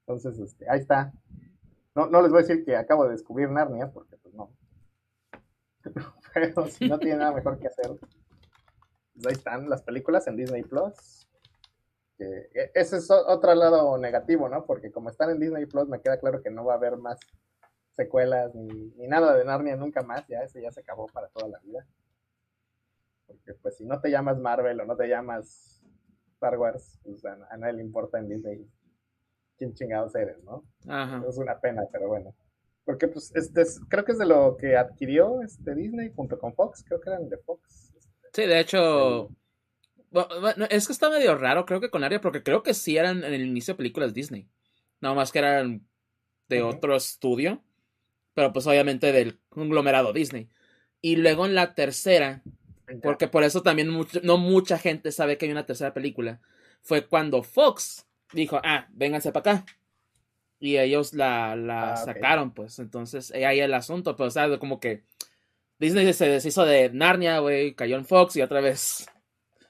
Entonces, 0.06 0.38
este, 0.40 0.68
ahí 0.68 0.80
está. 0.80 1.12
No, 1.94 2.06
no 2.06 2.22
les 2.22 2.30
voy 2.30 2.40
a 2.40 2.42
decir 2.42 2.64
que 2.64 2.76
acabo 2.76 3.04
de 3.04 3.12
descubrir 3.12 3.48
Narnia, 3.50 3.90
porque 3.92 4.16
pues 4.16 4.34
no. 4.34 4.50
Pero 6.34 6.66
si 6.66 6.88
no 6.88 6.98
tiene 6.98 7.16
nada 7.16 7.32
mejor 7.32 7.58
que 7.58 7.68
hacer, 7.68 7.90
pues 9.14 9.26
ahí 9.26 9.32
están 9.32 9.68
las 9.68 9.82
películas 9.82 10.26
en 10.26 10.36
Disney 10.36 10.62
Plus. 10.62 11.28
E, 12.18 12.70
ese 12.74 12.98
es 12.98 13.10
otro 13.10 13.54
lado 13.54 13.96
negativo, 13.98 14.48
¿no? 14.48 14.64
Porque 14.66 14.90
como 14.90 15.10
están 15.10 15.30
en 15.30 15.40
Disney 15.40 15.66
Plus, 15.66 15.88
me 15.88 16.00
queda 16.00 16.18
claro 16.18 16.42
que 16.42 16.50
no 16.50 16.64
va 16.64 16.74
a 16.74 16.76
haber 16.76 16.96
más 16.96 17.18
secuelas 17.92 18.54
ni, 18.54 18.68
ni 18.96 19.08
nada 19.08 19.34
de 19.34 19.44
Narnia 19.44 19.76
nunca 19.76 20.02
más. 20.02 20.26
Ya, 20.28 20.42
ese 20.42 20.62
ya 20.62 20.70
se 20.70 20.80
acabó 20.80 21.06
para 21.06 21.28
toda 21.28 21.48
la 21.48 21.58
vida. 21.60 21.86
Porque 23.26 23.54
pues 23.54 23.76
si 23.76 23.84
no 23.84 24.00
te 24.00 24.10
llamas 24.10 24.38
Marvel 24.38 24.80
o 24.80 24.84
no 24.84 24.96
te 24.96 25.08
llamas 25.08 25.82
Star 26.34 26.58
Wars, 26.58 26.98
pues 27.04 27.24
a, 27.24 27.36
nadie 27.58 27.74
le 27.74 27.82
importa 27.82 28.18
en 28.18 28.28
Disney 28.28 28.66
quién 29.56 29.74
chingados 29.74 30.14
eres, 30.14 30.42
¿no? 30.42 30.64
Es 31.28 31.36
una 31.36 31.60
pena, 31.60 31.82
pero 31.92 32.08
bueno. 32.08 32.34
Porque 32.90 33.07
pues 33.07 33.31
este 33.37 33.62
creo 33.88 34.05
que 34.05 34.11
es 34.11 34.18
de 34.18 34.26
lo 34.26 34.57
que 34.57 34.76
adquirió 34.76 35.42
este 35.42 35.76
Disney 35.76 36.11
junto 36.12 36.40
con 36.40 36.53
Fox, 36.57 36.83
creo 36.85 37.00
que 37.00 37.09
eran 37.09 37.29
de 37.29 37.38
Fox. 37.38 37.94
Sí, 38.33 38.46
de 38.46 38.59
hecho, 38.59 39.31
bueno, 40.11 40.66
es 40.68 40.88
que 40.88 40.92
está 40.92 41.09
medio 41.09 41.37
raro, 41.37 41.66
creo 41.66 41.81
que 41.81 41.88
con 41.88 42.03
Aria, 42.03 42.20
porque 42.20 42.42
creo 42.42 42.64
que 42.64 42.74
sí 42.74 42.96
eran 42.96 43.22
en 43.22 43.33
el 43.33 43.42
inicio 43.42 43.76
películas 43.76 44.12
Disney. 44.12 44.48
Nada 45.00 45.14
más 45.14 45.31
que 45.31 45.38
eran 45.38 45.87
de 46.48 46.62
otro 46.62 46.96
estudio, 46.96 47.62
pero 48.35 48.53
pues 48.53 48.66
obviamente 48.66 49.12
del 49.12 49.38
conglomerado 49.50 50.12
Disney. 50.12 50.48
Y 51.00 51.14
luego 51.14 51.46
en 51.46 51.55
la 51.55 51.76
tercera, 51.76 52.42
porque 53.05 53.29
por 53.29 53.44
eso 53.44 53.62
también 53.62 53.88
no 54.24 54.37
mucha 54.37 54.79
gente 54.79 55.12
sabe 55.12 55.38
que 55.38 55.46
hay 55.46 55.53
una 55.53 55.64
tercera 55.64 55.94
película. 55.94 56.40
Fue 56.83 57.07
cuando 57.07 57.44
Fox 57.44 58.09
dijo, 58.33 58.61
ah, 58.64 58.88
vénganse 58.90 59.31
para 59.31 59.53
acá. 59.53 59.66
Y 60.60 60.76
ellos 60.76 61.14
la, 61.14 61.56
la 61.56 61.94
ah, 61.94 61.96
sacaron, 61.96 62.52
pues. 62.52 62.78
Entonces, 62.78 63.32
ahí 63.32 63.44
hay 63.44 63.60
el 63.60 63.74
asunto. 63.74 64.14
Pero, 64.14 64.30
¿sabes? 64.30 64.58
Como 64.58 64.78
que 64.78 65.02
Disney 65.80 66.12
se 66.12 66.28
deshizo 66.28 66.64
de 66.66 66.90
Narnia, 66.90 67.38
güey, 67.38 67.74
cayó 67.74 67.96
en 67.96 68.04
Fox 68.04 68.36
y 68.36 68.42
otra 68.42 68.60
vez 68.60 69.08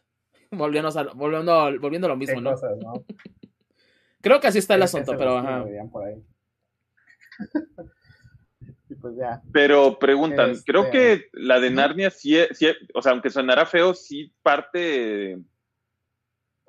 volviendo 0.51 0.89
a, 0.89 1.05
volviendo, 1.15 1.79
volviendo 1.79 2.09
a 2.09 2.11
lo 2.11 2.17
mismo, 2.17 2.41
¿no? 2.41 2.55
Creo 4.21 4.41
que 4.41 4.49
así 4.49 4.59
está 4.59 4.75
el 4.75 4.83
asunto, 4.83 5.17
pero 5.17 5.39
ajá. 5.39 5.65
pues 9.01 9.17
ya. 9.17 9.41
Pero 9.51 9.99
preguntan, 9.99 10.51
este, 10.51 10.71
creo 10.71 10.91
que 10.91 11.31
la 11.33 11.59
de 11.59 11.71
Narnia 11.71 12.11
sí, 12.11 12.37
sí, 12.51 12.67
o 12.93 13.01
sea, 13.01 13.13
aunque 13.13 13.31
sonara 13.31 13.65
feo, 13.65 13.95
sí 13.95 14.31
parte, 14.43 15.39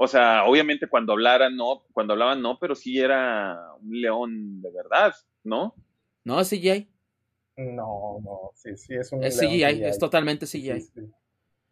o 0.03 0.07
sea, 0.07 0.45
obviamente 0.45 0.87
cuando 0.87 1.13
hablaran 1.13 1.55
no, 1.55 1.83
cuando 1.93 2.13
hablaban 2.13 2.41
no, 2.41 2.57
pero 2.57 2.73
sí 2.73 2.99
era 2.99 3.67
un 3.79 4.01
león 4.01 4.59
de 4.59 4.71
verdad, 4.71 5.13
¿no? 5.43 5.75
No, 6.23 6.39
es 6.39 6.49
CGI. 6.49 6.89
No, 7.57 8.19
no, 8.23 8.49
sí, 8.55 8.75
sí, 8.77 8.95
es 8.95 9.11
un 9.11 9.23
es 9.23 9.39
CGI, 9.39 9.83
es 9.83 9.99
totalmente 9.99 10.47
CGI. 10.47 10.89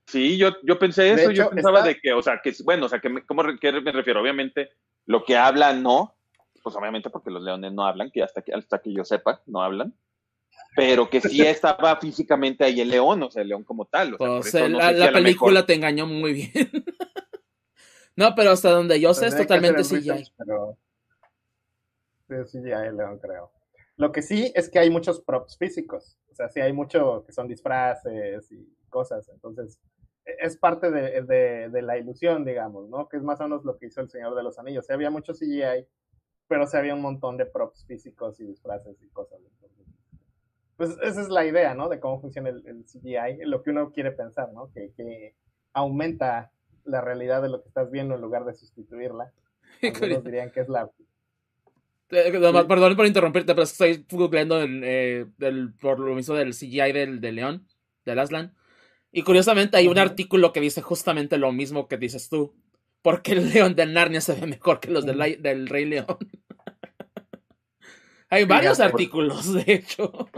Sí, 0.06 0.38
yo, 0.38 0.52
yo 0.62 0.78
pensé 0.78 1.12
eso, 1.12 1.32
yo 1.32 1.50
pensaba 1.50 1.82
de 1.82 2.00
que, 2.00 2.14
o 2.14 2.22
sea, 2.22 2.40
que, 2.40 2.54
bueno, 2.64 2.86
o 2.86 2.90
sea, 2.90 3.00
que, 3.00 3.26
¿cómo 3.26 3.42
que 3.60 3.72
me 3.72 3.92
refiero? 3.92 4.22
Obviamente, 4.22 4.70
lo 5.08 5.24
que 5.24 5.36
habla 5.36 5.74
no, 5.74 6.14
pues 6.62 6.76
obviamente 6.76 7.10
porque 7.10 7.32
los 7.32 7.42
leones 7.42 7.74
no 7.74 7.84
hablan, 7.84 8.12
que 8.12 8.22
hasta 8.22 8.44
que, 8.44 8.54
hasta 8.54 8.80
que 8.80 8.94
yo 8.94 9.04
sepa, 9.06 9.42
no 9.48 9.64
hablan. 9.64 9.92
Pero 10.76 11.10
que 11.10 11.20
sí 11.20 11.42
estaba 11.48 11.96
físicamente 11.96 12.64
ahí 12.64 12.80
el 12.80 12.90
león, 12.90 13.24
o 13.24 13.32
sea, 13.32 13.42
el 13.42 13.48
león 13.48 13.64
como 13.64 13.86
tal. 13.86 14.18
pues 14.18 14.54
la, 14.54 15.12
película 15.12 15.66
te 15.66 15.74
engañó 15.74 16.06
muy 16.06 16.34
bien. 16.34 16.52
no, 18.16 18.36
pero 18.36 18.52
hasta 18.52 18.72
donde 18.72 19.00
yo 19.00 19.14
sé 19.14 19.28
es 19.28 19.38
totalmente 19.38 19.84
CGI. 19.84 20.32
Pero... 20.38 20.78
Sí, 22.28 22.60
CGI 22.60 22.72
el 22.72 22.98
león, 22.98 23.20
creo. 23.20 23.52
Lo 23.96 24.12
que 24.12 24.22
sí 24.22 24.52
es 24.56 24.70
que 24.70 24.80
hay 24.80 24.90
muchos 24.90 25.22
props 25.22 25.58
físicos. 25.58 26.18
O 26.32 26.36
sea, 26.36 26.50
sí 26.50 26.62
hay 26.62 26.72
mucho 26.72 27.24
que 27.26 27.34
son 27.34 27.48
disfraces 27.48 28.52
y 28.52 28.66
cosas. 28.90 29.28
Entonces, 29.30 29.80
e, 30.26 30.36
es 30.40 30.58
parte 30.58 30.90
de, 30.90 31.22
de, 31.70 31.82
la 31.82 31.98
ilusión, 31.98 32.46
digamos, 32.46 32.88
¿no? 32.90 33.10
Que 33.10 33.18
es 33.18 33.24
más 33.24 33.40
o 33.42 33.44
menos 33.44 33.66
lo 33.66 33.78
que 33.78 33.88
hizo 33.88 34.02
el 34.02 34.10
Señor 34.10 34.36
de 34.36 34.44
los 34.44 34.58
Anillos. 34.58 34.86
Sí, 34.86 34.94
había 34.94 35.10
mucho 35.10 35.34
CGI, 35.34 35.88
pero 36.48 36.66
sí 36.66 36.78
había 36.78 36.96
un 36.96 37.02
montón 37.02 37.38
de 37.38 37.46
props 37.46 37.86
físicos 37.86 38.40
y 38.40 38.46
disfraces 38.46 39.02
y 39.02 39.10
cosas. 39.10 39.40
pues 40.78 40.92
esa 41.04 41.22
es 41.22 41.30
la 41.30 41.46
idea, 41.46 41.74
¿no? 41.74 41.90
De 41.90 42.00
cómo 42.00 42.22
funciona 42.22 42.50
el, 42.50 42.86
CGI, 42.86 43.46
lo 43.46 43.64
que 43.64 43.72
uno 43.72 43.92
quiere 43.92 44.12
pensar, 44.12 44.52
¿no? 44.54 44.72
Que, 44.72 44.94
que, 44.94 45.36
aumenta 45.74 46.52
la 46.90 47.02
realidad 47.02 47.42
de 47.42 47.50
lo 47.50 47.62
que 47.62 47.68
estás 47.68 47.92
viendo 47.92 48.16
en 48.16 48.22
lugar 48.22 48.46
de 48.46 48.54
sustituirla. 48.54 49.32
Algunos 49.82 50.24
dirían 50.24 50.52
que 50.52 50.62
es 50.62 50.70
la... 50.70 50.90
Eh, 52.12 52.32
perdón 52.32 52.96
por 52.96 53.06
interrumpirte, 53.06 53.54
pero 53.54 53.64
estoy 53.64 54.06
googleando 54.10 54.60
el, 54.60 54.82
eh, 54.84 55.26
por 55.80 56.00
lo 56.00 56.16
mismo 56.16 56.34
del 56.34 56.56
CGI 56.56 56.92
del, 56.92 57.22
del 57.22 57.36
León, 57.36 57.68
del 58.04 58.20
Aslan. 58.20 58.56
Y 59.12 59.22
curiosamente 59.22 59.78
hay 59.78 59.88
un 59.88 60.00
artículo 60.00 60.52
que 60.52 60.60
dice 60.60 60.82
justamente 60.82 61.38
lo 61.38 61.52
mismo 61.52 61.88
que 61.88 61.98
dices 61.98 62.30
tú 62.30 62.56
porque 63.02 63.34
el 63.34 63.50
león 63.52 63.76
de 63.76 63.86
Narnia 63.86 64.22
se 64.22 64.34
ve 64.34 64.46
mejor 64.48 64.80
que 64.80 64.92
los 64.92 65.06
del, 65.06 65.42
del 65.42 65.68
Rey 65.68 65.86
León. 65.86 66.06
Hay 68.30 68.46
varios 68.46 68.80
artículos, 68.80 69.54
de 69.54 69.74
hecho. 69.74 70.30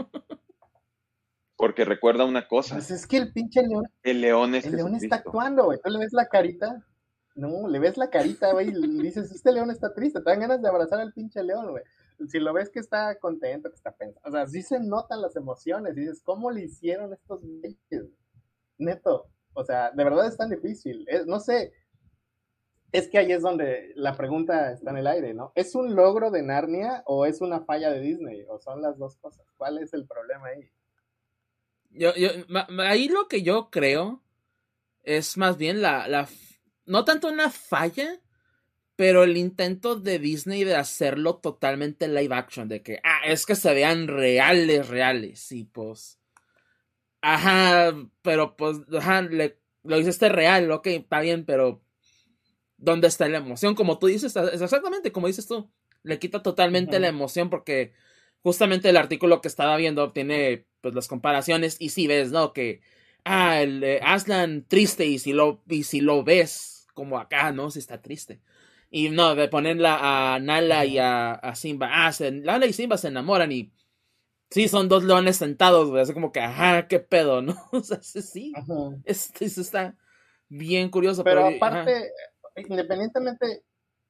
Porque 1.62 1.84
recuerda 1.84 2.24
una 2.24 2.48
cosa. 2.48 2.74
Pues 2.74 2.90
es 2.90 3.06
que 3.06 3.18
el 3.18 3.32
pinche 3.32 3.62
león. 3.62 3.84
El 4.02 4.20
león 4.20 4.52
El 4.52 4.74
león 4.74 4.96
está 4.96 5.14
actuando, 5.14 5.66
güey. 5.66 5.78
Tú 5.80 5.90
le 5.90 6.00
ves 6.00 6.12
la 6.12 6.26
carita. 6.26 6.84
No, 7.36 7.68
le 7.68 7.78
ves 7.78 7.96
la 7.96 8.10
carita, 8.10 8.50
güey, 8.52 8.70
y 8.70 9.00
dices, 9.00 9.30
este 9.30 9.52
león 9.52 9.70
está 9.70 9.94
triste. 9.94 10.20
Te 10.20 10.28
dan 10.28 10.40
ganas 10.40 10.60
de 10.60 10.68
abrazar 10.68 10.98
al 10.98 11.12
pinche 11.12 11.40
león, 11.40 11.70
güey. 11.70 11.84
Si 12.26 12.40
lo 12.40 12.52
ves 12.52 12.68
que 12.68 12.80
está 12.80 13.16
contento, 13.20 13.68
que 13.70 13.76
está 13.76 13.92
pensando. 13.92 14.28
O 14.28 14.32
sea, 14.32 14.44
sí 14.48 14.60
se 14.60 14.80
notan 14.80 15.22
las 15.22 15.36
emociones. 15.36 15.94
dices, 15.94 16.20
¿cómo 16.24 16.50
le 16.50 16.62
hicieron 16.62 17.12
estos 17.12 17.40
güeyes? 17.40 18.10
Neto. 18.78 19.28
O 19.52 19.62
sea, 19.62 19.92
de 19.92 20.02
verdad 20.02 20.26
es 20.26 20.36
tan 20.36 20.50
difícil. 20.50 21.06
no 21.26 21.38
sé, 21.38 21.72
es 22.90 23.06
que 23.06 23.18
ahí 23.18 23.30
es 23.30 23.42
donde 23.42 23.92
la 23.94 24.16
pregunta 24.16 24.72
está 24.72 24.90
en 24.90 24.96
el 24.96 25.06
aire, 25.06 25.32
¿no? 25.32 25.52
¿Es 25.54 25.76
un 25.76 25.94
logro 25.94 26.32
de 26.32 26.42
Narnia 26.42 27.04
o 27.06 27.24
es 27.24 27.40
una 27.40 27.60
falla 27.60 27.92
de 27.92 28.00
Disney? 28.00 28.46
¿O 28.48 28.58
son 28.58 28.82
las 28.82 28.98
dos 28.98 29.16
cosas? 29.18 29.46
¿Cuál 29.56 29.78
es 29.78 29.94
el 29.94 30.08
problema 30.08 30.48
ahí? 30.48 30.68
Yo, 31.92 32.14
yo, 32.14 32.30
ahí 32.80 33.08
lo 33.08 33.28
que 33.28 33.42
yo 33.42 33.70
creo 33.70 34.22
es 35.02 35.36
más 35.36 35.58
bien 35.58 35.82
la, 35.82 36.08
la, 36.08 36.28
no 36.86 37.04
tanto 37.04 37.28
una 37.28 37.50
falla, 37.50 38.20
pero 38.96 39.24
el 39.24 39.36
intento 39.36 39.96
de 39.96 40.18
Disney 40.18 40.64
de 40.64 40.76
hacerlo 40.76 41.36
totalmente 41.36 42.08
live 42.08 42.34
action, 42.34 42.68
de 42.68 42.82
que, 42.82 43.00
ah, 43.04 43.20
es 43.26 43.46
que 43.46 43.54
se 43.54 43.74
vean 43.74 44.08
reales, 44.08 44.88
reales, 44.88 45.52
y 45.52 45.64
pues, 45.64 46.18
ajá, 47.20 47.94
pero 48.22 48.56
pues, 48.56 48.78
ajá, 48.96 49.22
le, 49.22 49.58
lo 49.82 49.98
dice 49.98 50.10
este 50.10 50.28
real, 50.28 50.70
ok, 50.70 50.86
está 50.86 51.20
bien, 51.20 51.44
pero 51.44 51.82
¿Dónde 52.82 53.06
está 53.06 53.28
la 53.28 53.38
emoción? 53.38 53.76
Como 53.76 54.00
tú 54.00 54.08
dices, 54.08 54.34
es 54.34 54.60
exactamente 54.60 55.12
como 55.12 55.28
dices 55.28 55.46
tú. 55.46 55.70
Le 56.02 56.18
quita 56.18 56.42
totalmente 56.42 56.98
la 56.98 57.06
emoción 57.06 57.48
porque 57.48 57.92
justamente 58.40 58.88
el 58.88 58.96
artículo 58.96 59.40
que 59.40 59.46
estaba 59.46 59.76
viendo 59.76 60.10
tiene 60.10 60.66
pues 60.82 60.94
las 60.94 61.08
comparaciones 61.08 61.76
y 61.80 61.88
si 61.90 62.06
ves, 62.06 62.30
¿no? 62.30 62.52
Que, 62.52 62.82
ah, 63.24 63.62
el 63.62 64.00
Aslan 64.02 64.66
triste 64.68 65.06
y 65.06 65.18
si 65.18 65.32
lo, 65.32 65.62
y 65.68 65.84
si 65.84 66.00
lo 66.00 66.24
ves 66.24 66.86
como 66.92 67.18
acá, 67.18 67.52
¿no? 67.52 67.70
Si 67.70 67.78
está 67.78 68.02
triste. 68.02 68.40
Y 68.90 69.08
no, 69.08 69.34
de 69.34 69.48
ponerla 69.48 70.34
a 70.34 70.38
Nala 70.38 70.84
y 70.84 70.98
a, 70.98 71.40
Simba. 71.54 71.88
Ah, 71.90 72.12
Nala 72.30 72.66
y 72.66 72.74
Simba 72.74 72.98
se 72.98 73.08
enamoran 73.08 73.50
y 73.50 73.72
sí, 74.50 74.68
son 74.68 74.88
dos 74.88 75.04
leones 75.04 75.36
sentados, 75.36 75.88
güey. 75.88 76.02
Así 76.02 76.12
como 76.12 76.30
que, 76.30 76.40
ajá, 76.40 76.86
qué 76.88 77.00
pedo, 77.00 77.40
¿no? 77.40 77.56
O 77.72 77.80
sea, 77.80 78.02
sí, 78.02 78.52
Esto, 79.04 79.44
está 79.44 79.96
bien 80.48 80.90
curioso. 80.90 81.24
Pero, 81.24 81.46
aparte, 81.46 82.12
independientemente, 82.56 83.64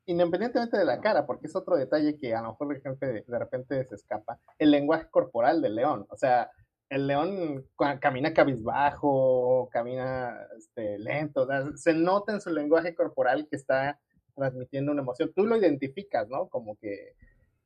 independientemente 0.07 0.77
de 0.77 0.85
la 0.85 1.01
cara, 1.01 1.27
porque 1.27 1.47
es 1.47 1.55
otro 1.55 1.77
detalle 1.77 2.19
que 2.19 2.35
a 2.35 2.43
lo 2.43 2.49
mejor 2.49 2.83
de, 2.99 3.25
de 3.27 3.39
repente 3.39 3.85
se 3.85 3.95
escapa, 3.95 4.41
el 4.59 4.73
lenguaje 4.73 5.07
corporal 5.11 5.63
del 5.63 5.77
león. 5.77 6.07
O 6.11 6.17
sea, 6.17 6.51
el 6.93 7.07
león 7.07 7.67
camina 8.01 8.35
cabizbajo, 8.35 9.69
camina 9.73 10.47
este, 10.59 10.99
lento, 10.99 11.49
se 11.77 11.95
nota 11.95 12.33
en 12.33 12.41
su 12.41 12.51
lenguaje 12.51 12.95
corporal 12.95 13.49
que 13.49 13.57
está 13.57 13.99
transmitiendo 14.35 14.93
una 14.93 15.01
emoción. 15.01 15.33
Tú 15.35 15.47
lo 15.47 15.57
identificas, 15.57 16.29
¿no? 16.29 16.49
Como 16.49 16.77
que 16.77 17.15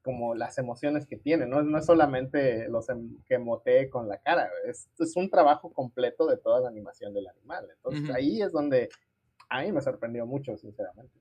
como 0.03 0.37
las 0.37 0.57
emociones 0.59 1.05
que 1.05 1.17
tiene, 1.17 1.47
no, 1.47 1.65
no 1.65 1.79
es 1.79 1.85
solamente 1.85 2.69
los 2.69 2.89
em, 2.91 3.17
que 3.27 3.39
motee 3.39 3.91
con 3.91 4.09
la 4.09 4.19
cara, 4.19 4.49
es, 4.65 4.89
es, 5.01 5.17
un 5.17 5.29
trabajo 5.29 5.73
completo 5.73 6.29
de 6.29 6.37
toda 6.37 6.61
la 6.61 6.69
animación 6.69 7.13
del 7.13 7.27
animal. 7.27 7.67
Entonces 7.75 8.15
ahí 8.15 8.41
es 8.41 8.53
donde 8.53 8.89
a 9.49 9.63
mí 9.63 9.73
me 9.73 9.81
sorprendió 9.81 10.25
mucho, 10.25 10.57
sinceramente. 10.57 11.19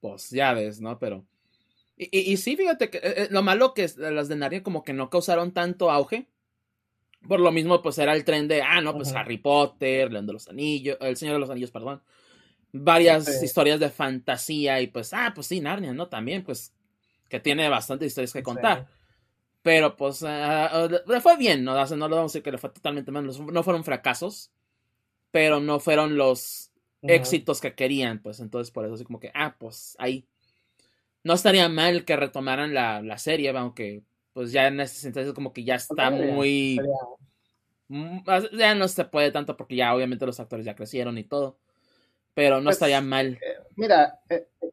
Pues 0.00 0.30
ya 0.30 0.52
ves, 0.52 0.80
¿no? 0.80 1.00
Pero. 1.00 1.26
Y, 1.96 2.32
y, 2.32 2.36
sí, 2.36 2.56
fíjate 2.56 2.90
que 2.90 2.98
eh, 2.98 3.14
eh, 3.16 3.28
lo 3.30 3.42
malo 3.42 3.74
que 3.74 3.90
las 3.96 4.28
de 4.28 4.36
Narnia 4.36 4.62
como 4.62 4.84
que 4.84 4.92
no 4.92 5.10
causaron 5.10 5.52
tanto 5.52 5.90
auge. 5.90 6.28
Por 7.26 7.40
lo 7.40 7.52
mismo, 7.52 7.82
pues 7.82 7.98
era 7.98 8.14
el 8.14 8.24
tren 8.24 8.48
de, 8.48 8.62
ah, 8.62 8.80
no, 8.80 8.94
pues 8.94 9.12
Harry 9.14 9.38
Potter, 9.38 10.12
León 10.12 10.26
de 10.26 10.32
los 10.32 10.48
Anillos, 10.48 10.96
El 11.00 11.16
Señor 11.16 11.34
de 11.34 11.40
los 11.40 11.50
Anillos, 11.50 11.70
perdón. 11.70 12.02
Varias 12.72 13.42
historias 13.42 13.80
de 13.80 13.90
fantasía 13.90 14.80
y 14.80 14.88
pues, 14.88 15.12
ah, 15.12 15.32
pues 15.34 15.46
sí, 15.46 15.60
Narnia, 15.60 15.92
¿no? 15.92 16.08
También, 16.08 16.44
pues, 16.44 16.72
que 17.28 17.40
tiene 17.40 17.68
bastantes 17.68 18.08
historias 18.08 18.32
que 18.32 18.42
contar. 18.42 18.86
Pero 19.62 19.96
pues, 19.96 20.22
uh, 20.22 20.26
le 21.06 21.20
fue 21.20 21.36
bien, 21.36 21.64
¿no? 21.64 21.74
no 21.74 22.08
lo 22.08 22.16
vamos 22.16 22.30
a 22.30 22.32
decir 22.32 22.42
que 22.42 22.52
le 22.52 22.58
fue 22.58 22.70
totalmente 22.70 23.10
mal, 23.10 23.26
no 23.26 23.62
fueron 23.62 23.82
fracasos 23.82 24.52
pero 25.36 25.60
no 25.60 25.80
fueron 25.80 26.16
los 26.16 26.70
éxitos 27.02 27.60
que 27.60 27.74
querían, 27.74 28.20
pues 28.20 28.40
entonces 28.40 28.70
por 28.70 28.86
eso 28.86 28.94
así 28.94 29.04
como 29.04 29.20
que, 29.20 29.30
ah, 29.34 29.54
pues 29.58 29.94
ahí. 29.98 30.26
No 31.22 31.34
estaría 31.34 31.68
mal 31.68 32.06
que 32.06 32.16
retomaran 32.16 32.72
la, 32.72 33.02
la 33.02 33.18
serie, 33.18 33.50
aunque 33.50 34.02
pues 34.32 34.50
ya 34.50 34.68
en 34.68 34.80
ese 34.80 34.94
sentido 34.94 35.34
como 35.34 35.52
que 35.52 35.62
ya 35.62 35.74
está 35.74 36.10
muy... 36.10 36.80
ya 37.88 38.74
no 38.74 38.88
se 38.88 39.04
puede 39.04 39.30
tanto 39.30 39.56
porque 39.56 39.76
ya 39.76 39.94
obviamente 39.94 40.26
los 40.26 40.40
actores 40.40 40.66
ya 40.66 40.74
crecieron 40.74 41.18
y 41.18 41.24
todo, 41.24 41.58
pero 42.34 42.56
no 42.58 42.64
pues, 42.64 42.76
estaría 42.76 43.00
mal. 43.00 43.34
Eh, 43.34 43.58
mira, 43.76 44.20
eh, 44.28 44.48
eh, 44.60 44.70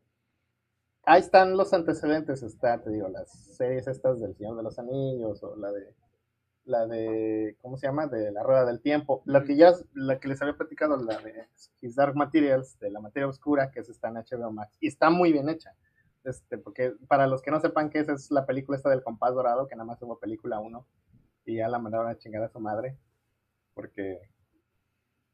ahí 1.04 1.22
están 1.22 1.56
los 1.56 1.74
antecedentes, 1.74 2.44
está, 2.44 2.82
te 2.82 2.90
digo, 2.90 3.08
las 3.10 3.32
series 3.32 3.88
estas 3.88 4.20
del 4.20 4.36
Señor 4.36 4.58
de 4.58 4.64
los 4.64 4.80
Anillos 4.80 5.44
o 5.44 5.56
la 5.56 5.72
de 5.72 5.94
la 6.66 6.86
de, 6.88 7.58
¿cómo 7.62 7.78
se 7.78 7.88
llama? 7.88 8.08
De 8.08 8.32
la 8.32 8.44
Rueda 8.44 8.66
del 8.66 8.82
Tiempo. 8.82 9.22
La 9.26 9.44
que 9.44 9.56
ya, 9.56 9.74
la 9.94 10.20
que 10.20 10.28
les 10.28 10.42
había 10.42 10.56
platicado, 10.56 10.98
la 10.98 11.18
de 11.18 11.48
His 11.82 11.96
Dark 11.96 12.16
Materials, 12.16 12.80
de 12.80 12.90
la 12.90 13.00
materia 13.00 13.28
oscura, 13.28 13.72
que 13.72 13.82
es 13.82 13.90
está 13.90 14.10
en 14.10 14.16
HBO 14.16 14.52
Max. 14.52 14.78
Y 14.80 14.88
está 14.88 15.10
muy 15.10 15.34
bien 15.34 15.50
hecha. 15.50 15.76
Este, 16.24 16.58
porque 16.58 16.94
para 17.08 17.28
los 17.28 17.42
que 17.42 17.52
no 17.52 17.60
sepan 17.60 17.90
que 17.90 18.00
esa 18.00 18.14
es 18.14 18.32
la 18.32 18.46
película 18.46 18.78
esta 18.78 18.90
del 18.90 19.04
compás 19.04 19.36
dorado, 19.36 19.68
que 19.68 19.76
nada 19.76 19.86
más 19.86 20.02
hubo 20.02 20.20
película 20.20 20.60
1, 20.60 20.86
y 21.46 21.58
ya 21.58 21.68
la 21.68 21.80
mandaron 21.80 22.08
a 22.08 22.18
chingar 22.18 22.44
a 22.44 22.50
su 22.50 22.60
madre. 22.60 22.98
Porque, 23.74 24.20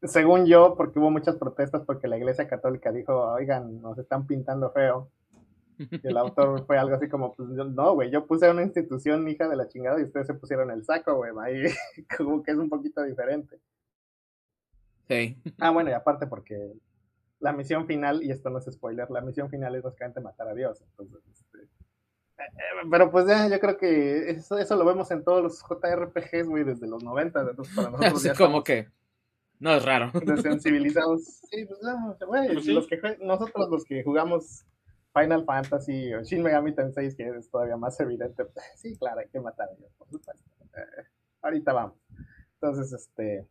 según 0.02 0.46
yo, 0.46 0.74
porque 0.76 0.98
hubo 0.98 1.10
muchas 1.10 1.36
protestas 1.36 1.82
porque 1.86 2.08
la 2.08 2.16
iglesia 2.16 2.48
católica 2.48 2.92
dijo, 2.92 3.32
oigan, 3.32 3.80
nos 3.80 3.98
están 3.98 4.26
pintando 4.26 4.70
feo 4.72 5.10
y 5.78 6.06
el 6.06 6.16
autor 6.16 6.64
fue 6.66 6.78
algo 6.78 6.96
así 6.96 7.08
como, 7.08 7.34
pues 7.34 7.48
no, 7.48 7.94
güey, 7.94 8.10
yo 8.10 8.26
puse 8.26 8.50
una 8.50 8.62
institución 8.62 9.26
hija 9.28 9.48
de 9.48 9.56
la 9.56 9.68
chingada 9.68 10.00
y 10.00 10.04
ustedes 10.04 10.26
se 10.26 10.34
pusieron 10.34 10.70
el 10.70 10.84
saco, 10.84 11.16
güey, 11.16 11.32
ahí 11.40 11.72
como 12.16 12.42
que 12.42 12.52
es 12.52 12.56
un 12.56 12.68
poquito 12.68 13.02
diferente. 13.02 13.58
Sí. 15.08 15.36
Ah, 15.58 15.70
bueno, 15.70 15.90
y 15.90 15.92
aparte 15.92 16.26
porque 16.26 16.72
la 17.40 17.52
misión 17.52 17.86
final, 17.86 18.22
y 18.22 18.30
esto 18.30 18.50
no 18.50 18.58
es 18.58 18.66
spoiler, 18.70 19.10
la 19.10 19.22
misión 19.22 19.48
final 19.48 19.74
es 19.74 19.82
básicamente 19.82 20.20
matar 20.20 20.48
a 20.48 20.54
Dios. 20.54 20.80
Entonces, 20.82 21.20
pero 22.90 23.10
pues 23.10 23.26
ya, 23.26 23.48
yo 23.48 23.60
creo 23.60 23.76
que 23.76 24.30
eso, 24.30 24.58
eso 24.58 24.76
lo 24.76 24.84
vemos 24.84 25.10
en 25.10 25.24
todos 25.24 25.42
los 25.42 25.62
JRPGs, 25.62 26.48
güey, 26.48 26.64
desde 26.64 26.86
los 26.86 27.02
90. 27.02 27.40
Entonces, 27.40 27.74
para 27.74 27.90
nosotros 27.90 28.22
ya 28.22 28.34
como 28.34 28.62
que 28.62 28.88
no 29.60 29.74
es 29.74 29.84
raro. 29.84 30.10
Desensibilizados. 30.24 31.36
Sí, 31.50 31.66
pues, 31.66 31.80
güey, 32.28 32.52
pues 32.54 32.66
los 32.66 32.86
que, 32.86 33.00
nosotros 33.22 33.68
los 33.68 33.84
que 33.84 34.04
jugamos 34.04 34.64
Final 35.12 35.44
Fantasy 35.44 36.14
o 36.14 36.22
Shin 36.22 36.44
Megami 36.44 36.72
Tensei, 36.72 37.12
que 37.16 37.28
es 37.28 37.50
todavía 37.50 37.76
más 37.76 37.98
evidente. 37.98 38.46
Sí, 38.76 38.96
claro, 38.96 39.18
hay 39.18 39.28
que 39.28 39.40
matar 39.40 39.68
a 39.68 39.72
ellos, 39.72 39.90
por 39.98 40.08
supuesto. 40.08 40.48
Eh, 40.76 41.02
ahorita 41.42 41.72
vamos. 41.72 41.96
Entonces, 42.54 42.92
este. 42.92 43.48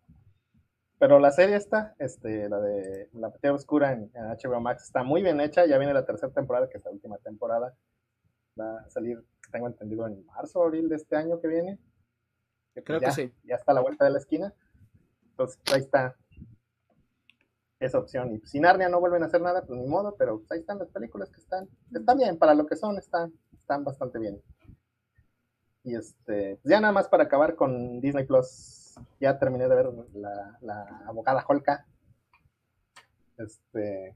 Pero 0.97 1.19
la 1.19 1.31
serie 1.31 1.57
está, 1.57 1.93
este, 1.99 2.47
la 2.47 2.59
de 2.59 3.09
La 3.13 3.31
Petilla 3.31 3.53
Oscura 3.53 3.91
en, 3.91 4.11
HBO 4.13 4.61
Max, 4.61 4.83
está 4.83 5.03
muy 5.03 5.21
bien 5.21 5.41
hecha. 5.41 5.65
Ya 5.65 5.77
viene 5.77 5.93
la 5.93 6.05
tercera 6.05 6.31
temporada, 6.31 6.69
que 6.69 6.77
es 6.77 6.85
la 6.85 6.91
última 6.91 7.17
temporada. 7.17 7.75
Va 8.57 8.79
a 8.79 8.89
salir, 8.89 9.23
tengo 9.51 9.67
entendido, 9.67 10.07
en 10.07 10.25
marzo 10.25 10.59
o 10.59 10.63
abril 10.63 10.87
de 10.87 10.95
este 10.95 11.15
año 11.15 11.39
que 11.41 11.47
viene. 11.47 11.79
Pues 12.73 12.85
Creo 12.85 12.99
que 12.99 13.11
sí. 13.11 13.33
Ya 13.43 13.55
está 13.55 13.71
a 13.71 13.75
la 13.75 13.81
vuelta 13.81 14.05
de 14.05 14.11
la 14.11 14.19
esquina. 14.19 14.53
Entonces, 15.31 15.59
ahí 15.73 15.79
está 15.79 16.15
esa 17.79 17.97
opción. 17.97 18.33
Y 18.33 18.39
si 18.47 18.59
Narnia 18.59 18.89
no 18.89 18.99
vuelven 18.99 19.23
a 19.23 19.27
hacer 19.27 19.41
nada, 19.41 19.65
pues 19.65 19.79
ni 19.79 19.87
modo, 19.87 20.15
pero 20.17 20.43
ahí 20.49 20.59
están 20.59 20.79
las 20.79 20.89
películas 20.89 21.29
que 21.29 21.39
están, 21.39 21.67
están 21.93 22.17
bien, 22.17 22.37
para 22.37 22.53
lo 22.53 22.65
que 22.65 22.75
son, 22.75 22.97
están, 22.97 23.33
están 23.57 23.83
bastante 23.83 24.19
bien. 24.19 24.41
Y 25.83 25.95
este, 25.95 26.57
pues 26.61 26.71
ya 26.71 26.81
nada 26.81 26.91
más 26.91 27.07
para 27.07 27.23
acabar 27.23 27.55
con 27.55 28.01
Disney 28.01 28.25
Plus, 28.25 28.95
ya 29.19 29.39
terminé 29.39 29.67
de 29.67 29.75
ver 29.75 29.89
la, 30.13 30.57
la 30.61 31.03
abogada 31.07 31.45
Holka. 31.47 31.85
Este, 33.37 34.15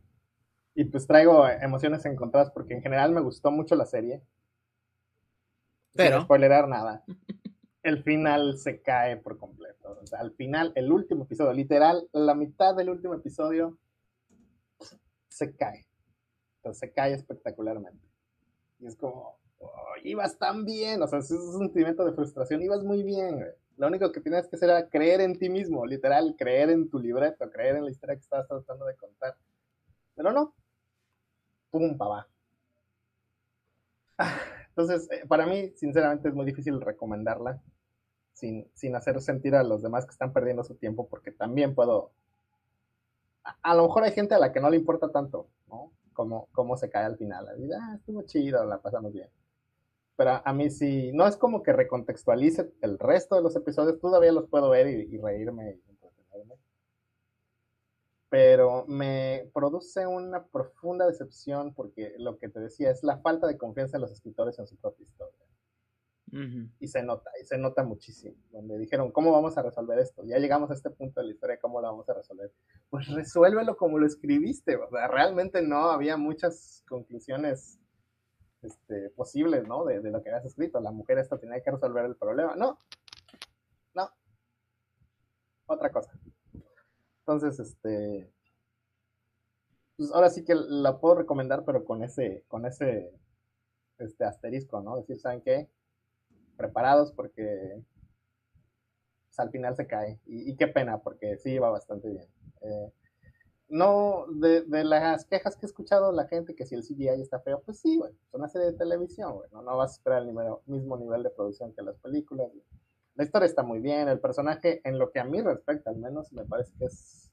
y 0.75 0.85
pues 0.85 1.05
traigo 1.05 1.47
emociones 1.47 2.05
encontradas 2.05 2.51
porque 2.51 2.73
en 2.73 2.81
general 2.81 3.11
me 3.11 3.21
gustó 3.21 3.51
mucho 3.51 3.75
la 3.75 3.85
serie. 3.85 4.21
Pero. 5.93 6.17
Sin 6.17 6.25
spoilerar 6.25 6.67
nada. 6.67 7.03
El 7.83 8.01
final 8.01 8.57
se 8.57 8.81
cae 8.81 9.17
por 9.17 9.37
completo. 9.37 9.99
O 10.01 10.07
sea, 10.07 10.19
al 10.19 10.31
final, 10.31 10.71
el 10.75 10.89
último 10.89 11.25
episodio, 11.25 11.51
literal, 11.51 12.07
la 12.13 12.33
mitad 12.33 12.73
del 12.73 12.89
último 12.89 13.13
episodio 13.13 13.77
se 15.27 15.53
cae. 15.53 15.85
Entonces 16.57 16.79
se 16.79 16.93
cae 16.93 17.11
espectacularmente. 17.11 18.07
Y 18.79 18.85
es 18.85 18.95
como, 18.95 19.37
ibas 20.03 20.37
tan 20.37 20.63
bien, 20.63 21.01
o 21.01 21.07
sea, 21.07 21.19
es 21.19 21.29
un 21.31 21.59
sentimiento 21.59 22.05
de 22.05 22.13
frustración, 22.13 22.61
ibas 22.61 22.83
muy 22.83 23.03
bien, 23.03 23.45
Lo 23.75 23.87
único 23.87 24.13
que 24.13 24.21
tienes 24.21 24.47
que 24.47 24.55
hacer 24.55 24.69
era 24.69 24.87
creer 24.87 25.19
en 25.19 25.37
ti 25.37 25.49
mismo, 25.49 25.85
literal, 25.85 26.35
creer 26.37 26.69
en 26.69 26.89
tu 26.89 26.99
libreto, 26.99 27.49
creer 27.49 27.75
en 27.75 27.83
la 27.83 27.91
historia 27.91 28.15
que 28.15 28.21
estabas 28.21 28.47
tratando 28.47 28.85
de 28.85 28.95
contar. 28.95 29.35
Pero 30.15 30.31
no, 30.31 30.53
pum, 31.73 31.97
pa' 31.97 32.07
va. 32.07 32.27
Entonces, 34.69 35.09
eh, 35.11 35.25
para 35.27 35.47
mí, 35.47 35.73
sinceramente, 35.75 36.29
es 36.29 36.35
muy 36.35 36.45
difícil 36.45 36.79
recomendarla 36.79 37.59
sin, 38.33 38.69
sin 38.75 38.95
hacer 38.95 39.19
sentir 39.21 39.55
a 39.55 39.63
los 39.63 39.81
demás 39.81 40.05
que 40.05 40.11
están 40.11 40.33
perdiendo 40.33 40.63
su 40.63 40.75
tiempo, 40.75 41.07
porque 41.09 41.31
también 41.31 41.73
puedo. 41.73 42.11
A, 43.61 43.75
lo 43.75 43.87
mejor 43.87 44.03
hay 44.03 44.11
gente 44.11 44.35
a 44.35 44.39
la 44.39 44.53
que 44.53 44.61
no 44.61 44.69
le 44.69 44.77
importa 44.77 45.11
tanto, 45.11 45.47
¿no? 45.67 45.91
Como 46.13 46.47
cómo 46.51 46.77
se 46.77 46.89
cae 46.89 47.05
al 47.05 47.17
final. 47.17 47.45
La 47.45 47.53
vida, 47.53 47.79
ah, 47.81 47.95
estuvo 47.95 48.21
chido, 48.21 48.63
la 48.65 48.79
pasamos 48.81 49.11
bien 49.13 49.29
pero 50.15 50.41
a 50.45 50.53
mí 50.53 50.69
sí, 50.69 51.11
no 51.13 51.27
es 51.27 51.35
como 51.37 51.63
que 51.63 51.73
recontextualice 51.73 52.71
el 52.81 52.99
resto 52.99 53.35
de 53.35 53.41
los 53.41 53.55
episodios, 53.55 53.99
todavía 53.99 54.31
los 54.31 54.47
puedo 54.47 54.69
ver 54.69 54.87
y, 54.87 55.17
reírme 55.17 55.71
y. 55.87 55.92
Pero 58.33 58.83
me 58.87 59.47
produce 59.53 60.07
una 60.07 60.43
profunda 60.47 61.05
decepción 61.05 61.71
porque 61.75 62.15
lo 62.17 62.39
que 62.39 62.49
te 62.49 62.59
decía 62.59 62.89
es 62.89 63.03
la 63.03 63.19
falta 63.19 63.45
de 63.45 63.59
confianza 63.59 63.97
en 63.97 64.01
los 64.01 64.11
escritores 64.11 64.57
en 64.57 64.65
su 64.65 64.75
propia 64.75 65.05
historia. 65.05 65.37
Y 66.79 66.87
se 66.87 67.03
nota, 67.03 67.29
y 67.39 67.45
se 67.45 67.59
nota 67.59 67.83
muchísimo. 67.83 68.35
Donde 68.49 68.79
dijeron, 68.79 69.11
¿cómo 69.11 69.31
vamos 69.31 69.55
a 69.59 69.61
resolver 69.61 69.99
esto? 69.99 70.23
Ya 70.25 70.39
llegamos 70.39 70.71
a 70.71 70.73
este 70.73 70.89
punto 70.89 71.21
de 71.21 71.27
la 71.27 71.33
historia, 71.33 71.59
¿cómo 71.59 71.79
lo 71.79 71.85
vamos 71.89 72.09
a 72.09 72.15
resolver? 72.15 72.51
Pues 72.89 73.07
resuélvelo 73.13 73.77
como 73.77 73.99
lo 73.99 74.07
escribiste. 74.07 74.77
O 74.77 74.89
sea, 74.89 75.07
realmente 75.09 75.61
no 75.61 75.91
había 75.91 76.17
muchas 76.17 76.83
conclusiones 76.89 77.79
este, 78.63 79.11
posibles, 79.11 79.67
¿no? 79.67 79.85
De, 79.85 80.01
lo 80.09 80.23
que 80.23 80.29
habías 80.29 80.45
escrito. 80.45 80.79
La 80.79 80.91
mujer 80.91 81.19
esta 81.19 81.37
tenía 81.37 81.61
que 81.61 81.69
resolver 81.69 82.05
el 82.05 82.15
problema. 82.15 82.55
No, 82.55 82.79
no. 83.93 84.09
Otra 85.67 85.91
cosa. 85.91 86.19
Entonces, 87.25 87.57
este, 87.59 88.29
pues 89.95 90.11
ahora 90.11 90.29
sí 90.29 90.43
que 90.43 90.55
la 90.55 90.99
puedo 90.99 91.15
recomendar, 91.15 91.63
pero 91.65 91.85
con 91.85 92.03
ese, 92.03 92.43
con 92.49 92.65
ese, 92.65 93.13
este 93.97 94.25
asterisco, 94.25 94.81
¿no? 94.81 94.97
Decir, 94.97 95.19
¿saben 95.19 95.41
qué? 95.41 95.69
Preparados 96.57 97.13
porque 97.13 97.81
pues, 99.27 99.39
al 99.39 99.51
final 99.51 99.75
se 99.77 99.87
cae. 99.87 100.19
Y, 100.25 100.55
qué 100.57 100.67
pena, 100.67 100.99
porque 101.01 101.37
sí 101.37 101.51
iba 101.51 101.69
bastante 101.69 102.09
bien. 102.09 102.27
Eh, 102.61 102.93
no, 103.69 104.25
de, 104.29 104.63
de, 104.63 104.83
las 104.83 105.25
quejas 105.25 105.55
que 105.55 105.65
he 105.65 105.69
escuchado 105.69 106.11
la 106.11 106.27
gente 106.27 106.55
que 106.55 106.65
si 106.65 106.75
el 106.75 106.83
CGI 106.83 107.21
está 107.21 107.39
feo, 107.39 107.61
pues 107.61 107.79
sí, 107.79 107.97
güey, 107.97 108.11
es 108.11 108.33
una 108.33 108.49
serie 108.49 108.71
de 108.71 108.77
televisión, 108.77 109.33
güey, 109.33 109.49
no, 109.51 109.63
vas 109.77 109.91
a 109.91 109.95
esperar 109.95 110.23
el 110.23 110.33
mismo 110.65 110.97
nivel 110.97 111.23
de 111.23 111.29
producción 111.29 111.73
que 111.73 111.81
las 111.81 111.97
películas. 111.99 112.51
La 113.15 113.23
historia 113.23 113.45
está 113.45 113.63
muy 113.63 113.79
bien, 113.79 114.07
el 114.07 114.19
personaje, 114.19 114.81
en 114.83 114.97
lo 114.97 115.11
que 115.11 115.19
a 115.19 115.23
mí 115.23 115.41
respecta 115.41 115.91
al 115.91 115.97
menos, 115.97 116.33
me 116.33 116.45
parece 116.45 116.73
que 116.77 116.85
es 116.85 117.31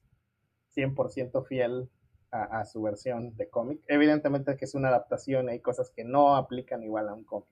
100% 0.77 1.45
fiel 1.47 1.89
a, 2.31 2.65
su 2.65 2.83
versión 2.83 3.37
de 3.37 3.49
cómic. 3.49 3.83
Evidentemente 3.89 4.57
que 4.57 4.65
es 4.65 4.75
una 4.75 4.89
adaptación, 4.89 5.49
hay 5.49 5.61
cosas 5.61 5.91
que 5.91 6.05
no 6.05 6.37
aplican 6.37 6.83
igual 6.83 7.09
a 7.09 7.15
un 7.15 7.25
cómic 7.25 7.49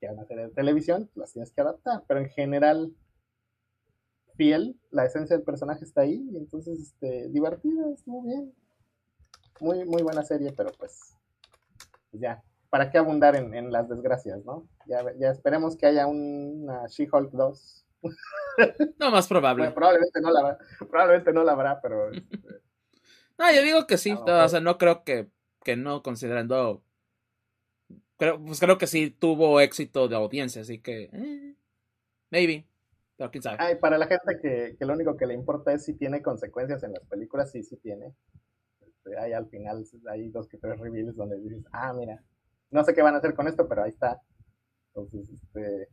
que 0.00 0.08
a 0.08 0.12
una 0.12 0.24
serie 0.24 0.44
de 0.44 0.50
televisión, 0.50 1.10
las 1.14 1.32
tienes 1.32 1.52
que 1.52 1.60
adaptar, 1.60 2.04
pero 2.06 2.20
en 2.20 2.28
general 2.28 2.94
fiel, 4.36 4.78
la 4.90 5.06
esencia 5.06 5.36
del 5.36 5.44
personaje 5.44 5.84
está 5.84 6.02
ahí, 6.02 6.28
y 6.30 6.36
entonces, 6.36 6.78
este, 6.78 7.28
divertida, 7.30 7.90
estuvo 7.90 8.22
bien. 8.22 8.52
Muy, 9.60 9.86
muy 9.86 10.02
buena 10.02 10.22
serie, 10.22 10.52
pero 10.52 10.70
pues 10.78 11.16
ya, 12.12 12.44
¿para 12.70 12.90
qué 12.90 12.98
abundar 12.98 13.36
en, 13.36 13.72
las 13.72 13.88
desgracias, 13.88 14.44
no? 14.44 14.68
Ya, 14.86 15.04
ya 15.18 15.30
esperemos 15.30 15.76
que 15.76 15.86
haya 15.86 16.06
una 16.06 16.86
She-Hulk 16.86 17.32
2. 17.32 17.86
No, 18.98 19.10
más 19.10 19.28
probable. 19.28 19.70
probablemente 19.72 20.18
no 20.20 20.30
la 20.30 20.40
habrá, 20.40 20.58
probablemente 20.78 21.32
no 21.32 21.44
la 21.44 21.52
habrá, 21.52 21.80
pero... 21.80 22.10
Este, 23.38 23.52
no, 23.52 23.54
yo 23.54 23.62
digo 23.62 23.86
que 23.86 23.98
sí, 23.98 24.12
o 24.12 24.48
sea, 24.48 24.60
no 24.60 24.78
creo 24.78 25.04
que, 25.04 25.28
que 25.62 25.76
no, 25.76 26.02
considerando... 26.02 26.82
Creo, 28.16 28.42
pues 28.42 28.60
creo 28.60 28.78
que 28.78 28.86
sí 28.86 29.10
tuvo 29.10 29.60
éxito 29.60 30.08
de 30.08 30.16
audiencia, 30.16 30.62
así 30.62 30.80
que... 30.80 31.10
Eh, 31.12 31.54
maybe. 32.30 32.66
Pero 33.18 33.30
quién 33.30 33.42
sabe. 33.42 33.58
Ay, 33.60 33.74
para 33.76 33.98
la 33.98 34.06
gente 34.06 34.38
que, 34.40 34.76
que, 34.78 34.86
lo 34.86 34.94
único 34.94 35.18
que 35.18 35.26
le 35.26 35.34
importa 35.34 35.74
es 35.74 35.84
si 35.84 35.92
tiene 35.92 36.22
consecuencias 36.22 36.82
en 36.82 36.94
las 36.94 37.04
películas, 37.04 37.50
sí, 37.52 37.62
sí 37.62 37.76
tiene. 37.76 38.14
Este, 38.80 39.18
hay 39.18 39.32
al 39.32 39.48
final, 39.48 39.84
hay 40.10 40.28
dos 40.30 40.48
que 40.48 40.58
tres 40.58 40.78
reveals 40.78 41.16
donde 41.16 41.38
dices, 41.38 41.64
ah, 41.72 41.92
mira, 41.92 42.22
no 42.70 42.84
sé 42.84 42.94
qué 42.94 43.02
van 43.02 43.14
a 43.14 43.18
hacer 43.18 43.34
con 43.34 43.48
esto, 43.48 43.68
pero 43.68 43.84
ahí 43.84 43.90
está. 43.90 44.20
Entonces, 44.94 45.30
este... 45.30 45.88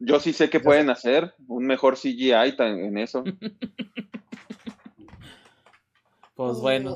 Yo 0.00 0.20
sí 0.20 0.32
sé 0.32 0.48
que 0.48 0.60
pueden 0.60 0.90
hacer 0.90 1.34
un 1.48 1.66
mejor 1.66 1.96
CGI 1.96 2.54
en 2.58 2.98
eso. 2.98 3.24
pues 6.36 6.58
bueno. 6.58 6.94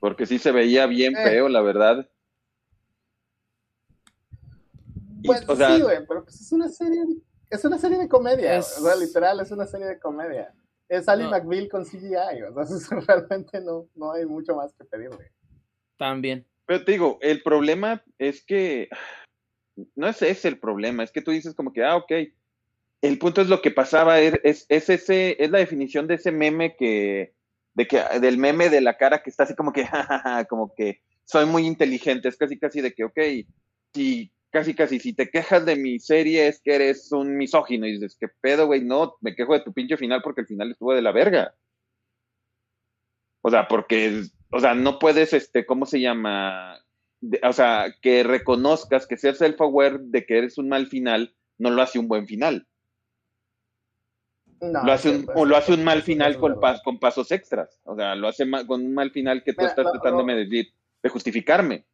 Porque 0.00 0.26
sí 0.26 0.38
se 0.38 0.50
veía 0.50 0.86
bien 0.86 1.16
eh. 1.16 1.24
feo, 1.24 1.48
la 1.48 1.60
verdad. 1.60 2.08
Pues 5.24 5.40
sí, 5.40 5.80
güey, 5.80 6.04
pero 6.06 6.24
pues 6.24 6.40
es 6.40 6.52
una 6.52 6.68
serie 6.68 7.04
es 7.54 7.64
una 7.64 7.78
serie 7.78 7.98
de 7.98 8.08
comedia, 8.08 8.58
o 8.58 8.62
sea, 8.62 8.96
literal, 8.96 9.40
es 9.40 9.50
una 9.50 9.66
serie 9.66 9.86
de 9.86 9.98
comedia. 9.98 10.52
Es 10.88 11.08
Ali 11.08 11.24
McBeal 11.24 11.68
con 11.68 11.84
CGI, 11.84 12.42
o 12.54 12.66
sea, 12.66 13.00
realmente 13.06 13.60
no, 13.60 13.88
no 13.94 14.12
hay 14.12 14.26
mucho 14.26 14.54
más 14.54 14.74
que 14.74 14.84
pedirle. 14.84 15.32
También. 15.96 16.46
Pero 16.66 16.84
te 16.84 16.92
digo, 16.92 17.18
el 17.20 17.42
problema 17.42 18.02
es 18.18 18.44
que 18.44 18.88
no 19.96 20.08
es 20.08 20.22
ese 20.22 20.48
el 20.48 20.58
problema, 20.58 21.02
es 21.02 21.10
que 21.10 21.22
tú 21.22 21.30
dices 21.30 21.54
como 21.54 21.72
que, 21.72 21.84
ah, 21.84 21.96
ok, 21.96 22.12
el 23.02 23.18
punto 23.18 23.42
es 23.42 23.48
lo 23.48 23.60
que 23.60 23.70
pasaba, 23.70 24.20
er, 24.20 24.40
es, 24.44 24.66
es, 24.68 24.88
ese, 24.88 25.36
es 25.42 25.50
la 25.50 25.58
definición 25.58 26.06
de 26.06 26.14
ese 26.14 26.32
meme 26.32 26.76
que, 26.76 27.34
de 27.74 27.86
que, 27.86 28.00
del 28.20 28.38
meme 28.38 28.70
de 28.70 28.80
la 28.80 28.96
cara 28.96 29.22
que 29.22 29.30
está 29.30 29.42
así 29.42 29.54
como 29.54 29.72
que, 29.72 29.86
como 30.48 30.74
que 30.74 31.02
soy 31.24 31.46
muy 31.46 31.66
inteligente, 31.66 32.28
es 32.28 32.36
casi 32.36 32.58
casi 32.58 32.80
de 32.80 32.94
que, 32.94 33.04
ok, 33.04 33.18
si 33.92 34.30
casi 34.54 34.72
casi 34.72 35.00
si 35.00 35.12
te 35.12 35.30
quejas 35.30 35.66
de 35.66 35.74
mi 35.74 35.98
serie 35.98 36.46
es 36.46 36.60
que 36.62 36.76
eres 36.76 37.10
un 37.10 37.36
misógino 37.36 37.86
y 37.86 37.92
dices, 37.92 38.16
¿qué 38.18 38.28
pedo, 38.28 38.66
güey? 38.66 38.82
No, 38.82 39.16
me 39.20 39.34
quejo 39.34 39.52
de 39.52 39.60
tu 39.60 39.72
pinche 39.72 39.96
final 39.96 40.22
porque 40.22 40.42
el 40.42 40.46
final 40.46 40.70
estuvo 40.70 40.94
de 40.94 41.02
la 41.02 41.10
verga. 41.10 41.54
O 43.42 43.50
sea, 43.50 43.66
porque, 43.66 44.22
o 44.54 44.60
sea, 44.60 44.74
no 44.74 45.00
puedes, 45.00 45.32
este, 45.32 45.66
¿cómo 45.66 45.84
se 45.84 46.00
llama? 46.00 46.80
o 47.42 47.52
sea, 47.52 47.86
que 48.00 48.22
reconozcas 48.22 49.06
que 49.06 49.16
seas 49.16 49.40
self-aware 49.40 49.98
de 49.98 50.26
que 50.26 50.38
eres 50.38 50.58
un 50.58 50.68
mal 50.68 50.86
final, 50.86 51.34
no 51.58 51.70
lo 51.70 51.82
hace 51.82 51.98
un 51.98 52.06
buen 52.06 52.26
final. 52.26 52.68
lo 54.60 54.92
hace 54.92 55.10
un, 55.10 55.26
o 55.34 55.44
lo 55.44 55.56
hace 55.56 55.72
un 55.72 55.82
mal 55.82 56.02
final 56.02 56.38
con, 56.38 56.60
con 56.84 56.98
pasos 57.00 57.32
extras. 57.32 57.80
O 57.84 57.96
sea, 57.96 58.14
lo 58.14 58.28
hace 58.28 58.44
con 58.66 58.84
un 58.84 58.94
mal 58.94 59.10
final 59.10 59.42
que 59.42 59.54
tú 59.54 59.64
estás 59.64 59.90
tratándome 59.90 60.34
de 60.34 60.44
decir, 60.44 60.72
de 61.02 61.08
justificarme. 61.08 61.86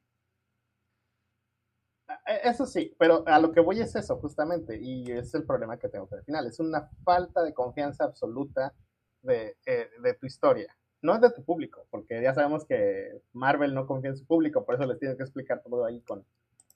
E, 2.27 2.49
eso 2.49 2.67
sí, 2.67 2.95
pero 2.99 3.25
a 3.27 3.39
lo 3.39 3.53
que 3.53 3.61
voy 3.61 3.81
es 3.81 3.95
eso, 3.95 4.17
justamente, 4.19 4.79
y 4.81 5.11
es 5.11 5.33
el 5.35 5.45
problema 5.45 5.79
que 5.79 5.89
tengo 5.89 6.09
al 6.13 6.25
final. 6.25 6.47
Es 6.47 6.61
una 6.61 6.91
falta 7.05 7.43
de 7.43 7.55
confianza 7.55 8.05
absoluta 8.05 8.75
de, 9.23 9.57
eh, 9.65 9.91
de, 10.03 10.15
tu 10.15 10.27
historia. 10.27 10.77
No 11.03 11.15
es 11.15 11.21
de 11.21 11.31
tu 11.31 11.43
público, 11.45 11.87
porque 11.91 12.21
ya 12.23 12.35
sabemos 12.35 12.65
que 12.65 13.23
Marvel 13.33 13.75
no 13.75 13.87
confía 13.87 14.11
en 14.11 14.17
su 14.17 14.27
público, 14.27 14.65
por 14.65 14.75
eso 14.75 14.85
les 14.85 14.99
tienes 14.99 15.17
que 15.17 15.23
explicar 15.23 15.63
todo 15.63 15.85
ahí 15.85 16.01
con, 16.03 16.25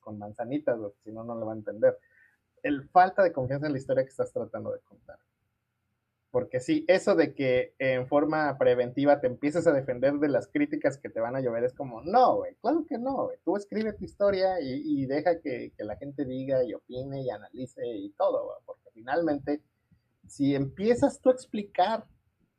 con 0.01 0.19
manzanitas, 0.19 0.79
si 1.03 1.13
no, 1.13 1.25
no 1.25 1.35
lo 1.35 1.47
va 1.47 1.53
a 1.53 1.57
entender. 1.57 1.99
El 2.63 2.89
falta 2.89 3.23
de 3.23 3.33
confianza 3.33 3.67
en 3.67 3.73
la 3.73 3.79
historia 3.79 4.05
que 4.05 4.11
estás 4.11 4.33
tratando 4.33 4.73
de 4.73 4.81
contar. 4.81 5.19
Porque 6.35 6.59
sí, 6.59 6.85
eso 6.89 7.15
de 7.15 7.33
que 7.33 7.75
en 7.79 8.09
forma 8.09 8.59
preventiva 8.59 9.21
te 9.21 9.29
empieces 9.29 9.69
a 9.69 9.73
defender 9.73 10.15
de 10.15 10.29
las 10.29 10.49
críticas 10.49 10.99
que 10.99 11.09
te 11.09 11.21
van 11.21 11.37
a 11.37 11.41
llover 11.41 11.63
es 11.63 11.75
como, 11.75 12.03
no, 12.03 12.39
güey, 12.39 12.57
claro 12.57 12.85
que 12.89 12.99
no, 12.99 13.27
güey. 13.27 13.39
Tú 13.45 13.57
escribe 13.57 13.93
tu 13.93 14.05
historia 14.05 14.61
y, 14.61 15.07
deja 15.07 15.41
que, 15.41 15.73
la 15.79 15.95
gente 15.95 16.25
diga 16.25 16.65
y 16.65 16.75
opine 16.75 17.23
y 17.23 17.31
analice 17.31 17.87
y 17.87 18.11
todo, 18.19 18.47
güey. 18.47 18.57
Porque 18.67 18.91
finalmente, 18.93 19.63
si 20.27 20.57
empiezas 20.57 21.21
tú 21.21 21.29
a 21.29 21.35
explicar 21.35 22.05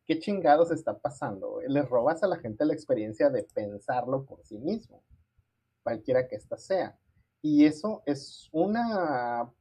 qué 0.06 0.20
chingados 0.20 0.72
está 0.72 0.98
pasando, 0.98 1.60
le 1.68 1.82
robas 1.82 2.24
a 2.24 2.28
la 2.28 2.38
gente 2.38 2.66
la 2.66 2.74
experiencia 2.74 3.30
de 3.30 3.44
pensarlo 3.44 4.26
por 4.26 4.44
sí 4.44 4.58
mismo, 4.58 5.04
cualquiera 5.84 6.28
que 6.28 6.36
ésta 6.36 6.58
sea. 6.58 6.98
Y 7.42 7.66
eso 7.66 8.02
es 8.06 8.50
una, 8.52 9.52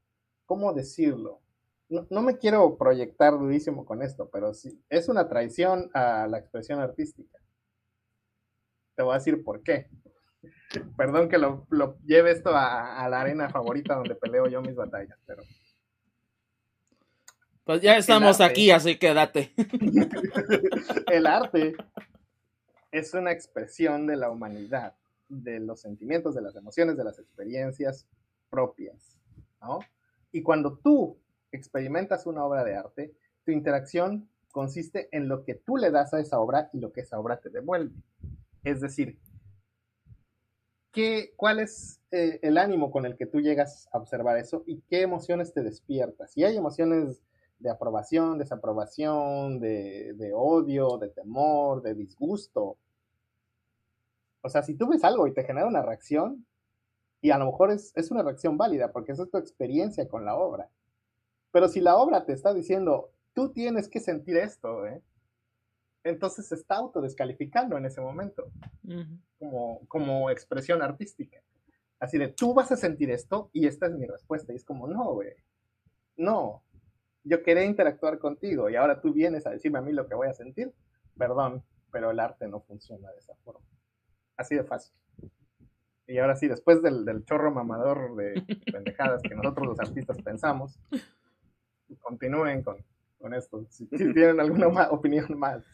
¿cómo 0.47 0.73
decirlo? 0.73 1.41
no, 1.89 2.23
me 2.23 2.39
quiero 2.39 2.77
proyectar 2.77 3.39
durísimo 3.39 3.85
con 3.85 4.03
esto, 4.03 4.29
pero 4.33 4.55
sí, 4.55 4.83
es 4.89 5.09
una 5.09 5.29
traición 5.29 5.91
a 5.95 6.27
la 6.27 6.39
expresión 6.39 6.81
artística. 6.81 7.39
Te 8.97 9.03
voy 9.03 9.13
a 9.13 9.19
decir 9.19 9.43
por 9.45 9.63
qué. 9.63 9.89
Perdón 10.97 11.29
que 11.29 11.39
lo, 11.39 11.67
lleve 12.05 12.31
esto 12.31 12.51
a, 12.55 13.09
la 13.09 13.21
arena 13.21 13.49
favorita 13.49 13.95
donde 13.95 14.15
peleo 14.15 14.47
yo 14.49 14.61
mis 14.61 14.75
batallas, 14.75 15.19
pero. 15.27 15.43
Pues 17.65 17.81
ya 17.81 17.97
estamos 17.97 18.43
aquí, 18.43 18.71
así 18.71 18.99
que 18.99 19.15
date. 19.15 19.53
el 21.11 21.27
arte 21.27 21.75
es 22.93 23.15
una 23.15 23.33
expresión 23.33 24.07
de 24.07 24.17
la 24.17 24.31
humanidad, 24.31 24.95
de 25.31 25.61
los 25.61 25.81
sentimientos, 25.81 26.35
de 26.35 26.43
las 26.43 26.55
emociones, 26.57 26.99
de 26.99 27.05
las 27.05 27.19
experiencias 27.19 28.07
propias, 28.51 29.19
¿no? 29.63 29.81
Y 30.31 30.43
cuando 30.43 30.77
tú 30.77 31.17
experimentas 31.53 32.27
una 32.27 32.45
obra 32.45 32.65
de 32.65 32.77
arte, 32.77 33.15
tu 33.45 33.53
interacción 33.53 34.29
consiste 34.53 35.09
en 35.13 35.29
lo 35.29 35.45
que 35.45 35.55
tú 35.55 35.79
le 35.79 35.91
das 35.91 36.13
a 36.13 36.21
esa 36.21 36.39
obra 36.41 36.69
y 36.73 36.81
lo 36.81 36.93
que 36.93 37.01
esa 37.01 37.19
obra 37.19 37.39
te 37.39 37.49
devuelve. 37.49 37.95
Es 38.63 38.83
decir, 38.83 39.19
¿qué, 40.93 41.33
¿cuál 41.37 41.61
es 41.61 42.01
eh, 42.11 42.41
el 42.43 42.59
ánimo 42.59 42.91
con 42.91 43.07
el 43.07 43.17
que 43.17 43.27
tú 43.27 43.41
llegas 43.41 43.89
a 43.91 43.99
observar 43.99 44.37
eso 44.37 44.65
y 44.67 44.83
qué 44.83 45.01
emociones 45.01 45.55
te 45.55 45.63
despiertas? 45.63 46.33
Si 46.33 46.45
hay 46.45 46.57
emociones 46.57 47.23
de 47.65 47.71
aprobación, 47.71 48.37
desaprobación, 48.39 49.59
de, 49.59 50.33
odio, 50.35 50.99
de 50.99 51.09
temor, 51.09 51.81
de 51.81 51.95
disgusto. 51.95 52.77
O 54.43 54.49
sea, 54.51 54.63
si 54.63 54.75
tú 54.75 54.87
ves 54.87 55.03
algo 55.03 55.27
y 55.27 55.33
te 55.33 55.45
genera 55.45 55.67
una 55.67 55.81
reacción, 55.81 56.45
y 57.23 57.31
a 57.31 57.39
lo 57.39 57.47
mejor 57.47 57.71
es, 57.71 57.91
es 57.97 58.11
una 58.11 58.23
reacción 58.23 58.59
válida, 58.59 58.93
porque 58.93 59.13
esa 59.13 59.23
es 59.23 59.31
tu 59.31 59.39
experiencia 59.39 60.07
con 60.07 60.27
la 60.27 60.37
obra. 60.37 60.69
Pero 61.53 61.69
si 61.69 61.81
la 61.81 61.97
obra 61.97 62.27
te 62.27 62.35
está 62.35 62.53
diciendo, 62.53 63.11
tú 63.33 63.51
tienes 63.51 63.89
que 63.89 64.01
sentir 64.01 64.37
esto, 64.37 64.87
¿eh? 64.87 65.03
entonces 66.03 66.47
se 66.47 66.57
está 66.57 66.77
autodescalificando 66.77 67.79
en 67.79 67.87
ese 67.87 68.03
momento, 68.03 68.45
como, 69.39 69.81
como 69.89 70.29
expresión 70.29 70.83
artística. 70.83 71.41
Así 71.99 72.19
de, 72.19 72.29
tú 72.29 72.53
vas 72.53 72.71
a 72.73 72.77
sentir 72.77 73.11
esto 73.11 73.49
y 73.55 73.67
esta 73.67 73.87
es 73.87 73.95
mi 73.95 74.07
respuesta. 74.07 74.53
Y 74.53 74.57
es 74.57 74.65
como, 74.65 74.87
no, 74.87 75.15
güey, 75.15 75.33
no, 76.19 76.64
yo 77.25 77.43
quería 77.43 77.65
interactuar 77.65 78.19
contigo 78.19 78.69
y 78.69 78.77
ahora 78.77 79.01
tú 79.01 79.13
vienes 79.13 79.47
a 79.47 79.51
decirme 79.51 79.79
a 79.79 79.83
mí 79.83 79.93
lo 79.93 80.07
que 80.07 80.15
voy 80.15 80.29
a 80.29 80.35
sentir. 80.35 80.73
Perdón, 81.17 81.65
pero 81.91 82.11
el 82.11 82.21
arte 82.21 82.47
no 82.49 82.61
funciona 82.61 83.11
de 83.13 83.19
esa 83.19 83.35
forma. 83.45 83.67
Así 84.37 84.55
de 84.55 84.65
fácil. 84.65 84.95
Y 86.07 86.19
ahora 86.19 86.37
sí, 86.37 86.49
después 86.49 86.83
del, 86.83 87.05
del 87.05 87.25
chorro 87.25 87.51
mamador 87.53 88.15
de 88.17 88.43
pendejadas 88.73 89.23
que 89.23 89.35
nosotros 89.35 89.69
los 89.69 89.81
artistas 89.81 90.21
pensamos, 90.23 90.79
continúen 92.01 92.63
con, 92.63 92.85
esto. 93.33 93.65
Si, 93.71 93.87
tienen 93.87 94.39
alguna 94.39 94.91
opinión 94.91 95.39
más. 95.39 95.65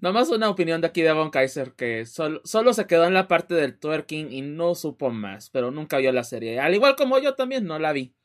Nomás 0.00 0.30
una 0.30 0.48
opinión 0.48 0.80
de 0.80 0.86
aquí 0.86 1.02
de 1.02 1.12
Von 1.12 1.30
Kaiser 1.30 1.72
que 1.74 2.06
solo, 2.06 2.40
solo, 2.44 2.72
se 2.72 2.86
quedó 2.86 3.04
en 3.04 3.14
la 3.14 3.28
parte 3.28 3.54
del 3.54 3.78
twerking 3.78 4.32
y 4.32 4.40
no 4.40 4.74
supo 4.74 5.10
más, 5.10 5.50
pero 5.50 5.70
nunca 5.70 5.98
vio 5.98 6.12
la 6.12 6.24
serie. 6.24 6.58
Al 6.58 6.74
igual 6.74 6.96
como 6.96 7.18
yo 7.18 7.34
también 7.34 7.66
no 7.66 7.78
la 7.78 7.92
vi. 7.92 8.16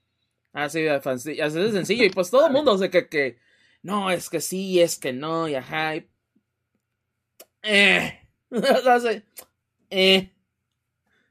Así 0.53 0.81
de, 0.81 0.91
así 0.91 1.35
de 1.35 1.71
sencillo. 1.71 2.03
Y 2.05 2.09
pues 2.09 2.29
todo 2.31 2.47
el 2.47 2.53
mundo 2.53 2.77
sé 2.77 2.89
que, 2.89 3.07
que 3.07 3.39
no, 3.81 4.09
es 4.11 4.29
que 4.29 4.41
sí, 4.41 4.81
es 4.81 4.97
que 4.97 5.13
no, 5.13 5.47
y 5.47 5.55
ajá. 5.55 5.95
eh, 7.63 8.21
así, 8.89 9.23
eh, 9.89 10.31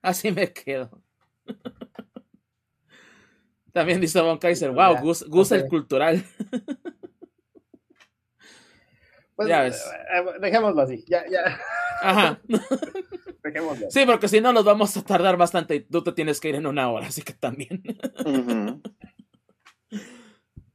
así 0.03 0.31
me 0.33 0.53
quedo. 0.53 1.03
También 3.73 4.01
dice 4.01 4.21
Von 4.23 4.39
Kaiser, 4.39 4.71
wow, 4.71 4.97
Gus, 4.97 5.53
el 5.53 5.67
cultural. 5.67 6.25
Pues, 9.37 9.49
ya 9.49 9.63
ves. 9.63 9.87
Eh, 9.87 10.19
eh, 10.19 10.25
dejémoslo 10.41 10.83
así, 10.83 11.05
ya, 11.07 11.25
ya. 11.29 11.59
Ajá. 12.01 12.41
dejémoslo. 13.45 13.91
Sí, 13.91 14.05
porque 14.07 14.29
si 14.29 14.41
no 14.41 14.53
nos 14.53 14.65
vamos 14.65 14.97
a 14.97 15.03
tardar 15.03 15.37
bastante 15.37 15.77
y 15.77 15.81
tú 15.81 16.03
te 16.03 16.13
tienes 16.13 16.41
que 16.41 16.49
ir 16.49 16.55
en 16.55 16.67
una 16.67 16.91
hora, 16.91 17.07
así 17.07 17.23
que 17.23 17.35
también. 17.35 17.83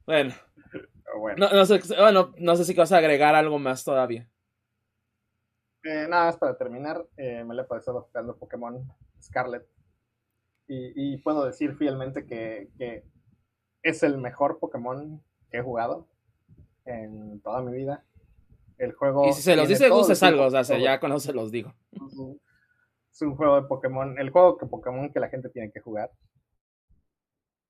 bueno. 0.06 0.34
Bueno. 1.20 1.50
No, 1.52 1.66
sé, 1.66 1.82
bueno, 1.98 2.34
no 2.38 2.56
sé 2.56 2.64
si 2.64 2.74
vas 2.74 2.92
a 2.94 2.98
agregar 2.98 3.36
algo 3.36 3.60
más 3.60 3.84
todavía. 3.84 4.30
Eh, 5.84 6.08
nada 6.08 6.26
más 6.26 6.38
para 6.38 6.58
terminar, 6.58 7.06
me 7.18 7.54
le 7.54 7.64
he 7.64 7.66
pasado 7.66 8.04
jugando 8.04 8.38
Pokémon 8.38 8.82
Scarlet 9.22 9.68
y, 10.74 11.18
puedo 11.18 11.46
decir 11.46 11.76
fielmente 11.76 12.26
que, 12.26 13.04
es 13.84 14.04
el 14.04 14.18
mejor 14.18 14.60
Pokémon 14.60 15.22
que 15.50 15.58
he 15.58 15.62
jugado 15.62 16.08
en 16.86 17.42
toda 17.42 17.62
mi 17.62 17.76
vida. 17.76 18.06
El 18.82 18.94
juego. 18.94 19.28
Y 19.28 19.34
si 19.34 19.44
se 19.44 19.56
los 19.56 19.68
dice 19.68 19.90
Gus 19.90 20.10
es 20.10 20.24
algo, 20.24 20.46
o 20.46 20.50
sea, 20.50 20.78
ya 20.80 21.00
con 21.00 21.20
se 21.20 21.34
los 21.34 21.52
digo. 21.52 21.72
Es 23.12 23.22
un 23.22 23.36
juego 23.36 23.62
de 23.62 23.68
Pokémon, 23.68 24.18
el 24.18 24.32
juego 24.32 24.58
que 24.58 24.66
Pokémon 24.66 25.14
que 25.14 25.20
la 25.20 25.30
gente 25.30 25.50
tiene 25.50 25.72
que 25.72 25.82
jugar. 25.82 26.10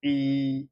Y, 0.01 0.69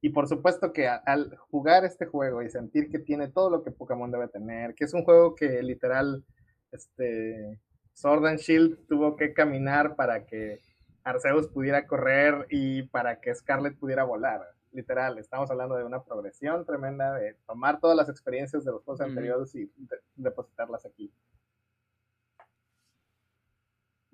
y 0.00 0.08
por 0.08 0.28
supuesto 0.28 0.72
que 0.72 0.88
al 0.88 1.36
jugar 1.50 1.84
este 1.84 2.06
juego 2.06 2.42
y 2.42 2.48
sentir 2.48 2.90
que 2.90 2.98
tiene 2.98 3.28
todo 3.28 3.50
lo 3.50 3.62
que 3.62 3.70
Pokémon 3.70 4.10
debe 4.10 4.28
tener, 4.28 4.74
que 4.74 4.86
es 4.86 4.94
un 4.94 5.04
juego 5.04 5.34
que 5.34 5.62
literal, 5.62 6.24
este, 6.72 7.60
Sword 7.92 8.26
and 8.26 8.38
Shield 8.38 8.86
tuvo 8.88 9.14
que 9.14 9.34
caminar 9.34 9.94
para 9.94 10.24
que 10.24 10.60
Arceus 11.04 11.48
pudiera 11.48 11.86
correr 11.86 12.46
y 12.48 12.84
para 12.84 13.20
que 13.20 13.34
Scarlet 13.34 13.78
pudiera 13.78 14.04
volar. 14.04 14.40
Literal, 14.76 15.16
estamos 15.18 15.50
hablando 15.50 15.74
de 15.74 15.84
una 15.84 16.04
progresión 16.04 16.66
tremenda 16.66 17.14
de 17.14 17.32
tomar 17.46 17.80
todas 17.80 17.96
las 17.96 18.10
experiencias 18.10 18.62
de 18.62 18.72
los 18.72 18.84
juegos 18.84 19.00
anteriores 19.00 19.54
y 19.54 19.72
depositarlas 20.16 20.84
aquí. 20.84 21.10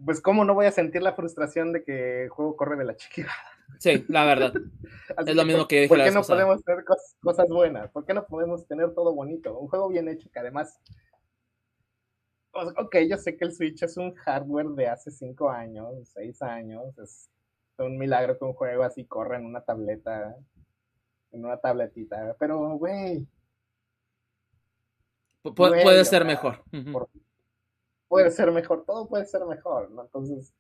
Pues, 0.05 0.21
¿cómo 0.21 0.45
no 0.45 0.55
voy 0.55 0.67
a 0.67 0.71
sentir 0.71 1.03
la 1.03 1.15
frustración 1.15 1.73
de 1.73 1.83
que 1.83 2.23
el 2.23 2.29
juego 2.29 2.57
corre 2.57 2.77
de 2.77 2.85
la 2.85 2.95
chiquita? 2.95 3.33
Sí, 3.81 4.05
la 4.07 4.25
verdad. 4.25 4.53
es 5.27 5.35
lo 5.35 5.45
mismo 5.45 5.67
que 5.67 5.81
dije 5.81 5.89
¿Por 5.89 6.05
qué 6.05 6.13
no 6.13 6.23
podemos 6.23 6.63
tener 6.63 6.85
cosas 7.21 7.49
buenas? 7.49 7.91
¿Por 7.91 8.05
qué 8.05 8.15
no 8.15 8.25
podemos 8.25 8.65
tener 8.69 8.95
todo 8.95 9.13
bonito? 9.13 9.59
Un 9.59 9.67
juego 9.67 9.89
bien 9.89 10.07
hecho 10.09 10.31
que 10.31 10.39
además 10.39 10.81
ok, 12.53 12.99
yo 13.09 13.17
sé 13.17 13.37
que 13.37 13.45
el 13.45 13.53
Switch 13.53 13.83
es 13.83 13.97
un 13.97 14.15
hardware 14.15 14.69
de 14.69 14.87
hace 14.87 15.11
5 15.11 15.51
años, 15.51 16.11
6 16.15 16.43
años, 16.43 16.97
es 16.99 17.29
un 17.79 17.99
milagro 17.99 18.39
que 18.39 18.45
un 18.45 18.55
juego 18.55 18.83
así 18.83 19.05
corra 19.05 19.39
en 19.39 19.47
una 19.47 19.65
tableta, 19.65 20.37
en 21.33 21.45
una 21.45 21.57
tabletita, 21.59 22.37
pero 22.39 22.77
güey. 22.79 23.27
puede 25.55 26.05
ser 26.05 26.25
mejor. 26.25 26.63
puede 28.09 28.31
ser 28.31 28.53
mejor, 28.53 28.85
todo 28.85 29.09
puede 29.09 29.27
ser 29.27 29.45
mejor, 29.45 29.91
¿no? 29.91 30.03
Entonces, 30.03 30.55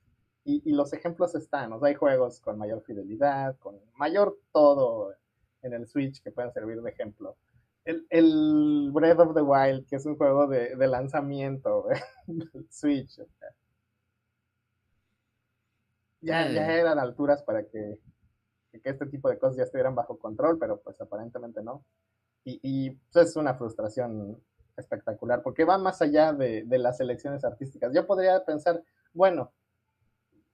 y, 0.45 0.63
y, 0.69 0.73
los 0.73 0.93
ejemplos 0.93 1.35
están, 1.35 1.73
o 1.73 1.79
sea, 1.79 1.89
hay 1.89 1.95
juegos 1.95 2.41
con 2.41 2.59
mayor 2.59 2.83
fidelidad, 2.83 3.57
con 3.59 3.79
mayor 3.95 4.39
todo 4.53 5.15
en 5.63 5.73
el 5.73 5.87
Switch 5.87 6.21
que 6.23 6.33
pueden 6.33 6.53
servir 6.53 6.83
de 6.83 6.91
ejemplo 6.91 7.37
el, 7.85 8.07
el, 8.11 8.91
Breath 8.93 9.19
of 9.19 9.35
the 9.35 9.43
Wild, 9.43 9.87
que 9.87 9.97
es 9.97 10.07
un 10.07 10.17
juego 10.17 10.47
de, 10.47 10.77
de 10.77 10.87
lanzamiento, 10.87 11.87
Switch. 12.71 13.17
ya, 13.17 13.25
ya 16.23 16.45
mm. 16.47 16.57
eran 16.57 16.99
alturas 16.99 17.43
para 17.43 17.65
que, 17.65 17.99
que, 18.71 18.81
este 18.85 19.07
tipo 19.07 19.29
de 19.29 19.39
cosas 19.39 19.57
ya 19.57 19.65
estuvieran 19.65 19.95
bajo 19.95 20.19
control, 20.19 20.59
pero 20.59 20.81
pues 20.81 21.01
aparentemente 21.01 21.63
no. 21.63 21.85
Y, 22.45 22.61
y 22.63 22.91
pues, 23.13 23.29
es 23.29 23.37
una 23.37 23.55
frustración 23.55 24.43
espectacular, 24.77 25.43
porque 25.43 25.65
va 25.65 25.79
más 25.79 26.01
allá 26.01 26.33
de, 26.33 26.65
de, 26.65 26.79
las 26.79 27.01
elecciones 27.01 27.45
artísticas. 27.45 27.93
Yo 27.95 28.07
podría 28.07 28.45
pensar, 28.45 28.83
bueno, 29.13 29.53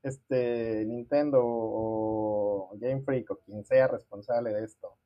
este 0.03 0.85
Nintendo 0.87 1.41
o 1.43 2.71
Game 2.75 3.03
Freak 3.03 3.31
o 3.31 3.37
quien 3.39 3.65
sea 3.65 3.87
responsable 3.89 4.53
de 4.53 4.65
esto, 4.65 4.97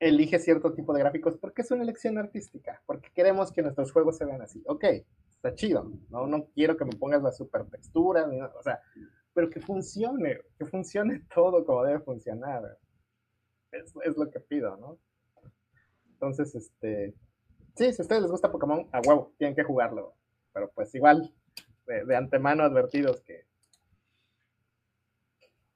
elige 0.00 0.38
cierto 0.38 0.72
tipo 0.72 0.92
de 0.92 1.00
gráficos 1.00 1.36
porque 1.38 1.62
es 1.62 1.70
una 1.70 1.82
elección 1.82 2.18
artística, 2.18 2.82
porque 2.86 3.10
queremos 3.12 3.52
que 3.52 3.62
nuestros 3.62 3.92
juegos 3.92 4.16
se 4.16 4.24
vean 4.24 4.42
así. 4.42 4.62
Ok, 4.66 4.84
está 5.38 5.54
chido, 5.54 5.92
no, 6.10 6.26
no 6.26 6.46
quiero 6.54 6.76
que 6.76 6.84
me 6.84 6.96
pongas 6.96 7.22
la 7.22 7.30
super 7.30 7.64
textura, 7.66 8.28
o 8.56 8.62
sea, 8.62 8.80
pero 9.32 9.48
que 9.48 9.60
funcione, 9.60 10.40
que 10.58 10.66
funcione 10.66 11.22
todo 11.34 11.64
como 11.64 11.84
debe 11.84 12.00
funcionar. 12.00 12.76
Es, 13.70 13.94
es 14.04 14.16
lo 14.16 14.30
que 14.30 14.40
pido, 14.40 14.76
¿no? 14.76 14.98
Entonces, 16.12 16.54
este, 16.54 17.14
sí, 17.76 17.92
si 17.92 18.02
a 18.02 18.04
ustedes 18.04 18.22
les 18.22 18.30
gusta 18.30 18.50
Pokémon, 18.50 18.88
a 18.92 19.00
huevo, 19.00 19.32
tienen 19.38 19.54
que 19.54 19.62
jugarlo. 19.62 20.14
Pero 20.52 20.72
pues 20.74 20.92
igual, 20.94 21.32
de, 21.86 22.16
antemano 22.16 22.64
advertidos 22.64 23.20
que, 23.20 23.46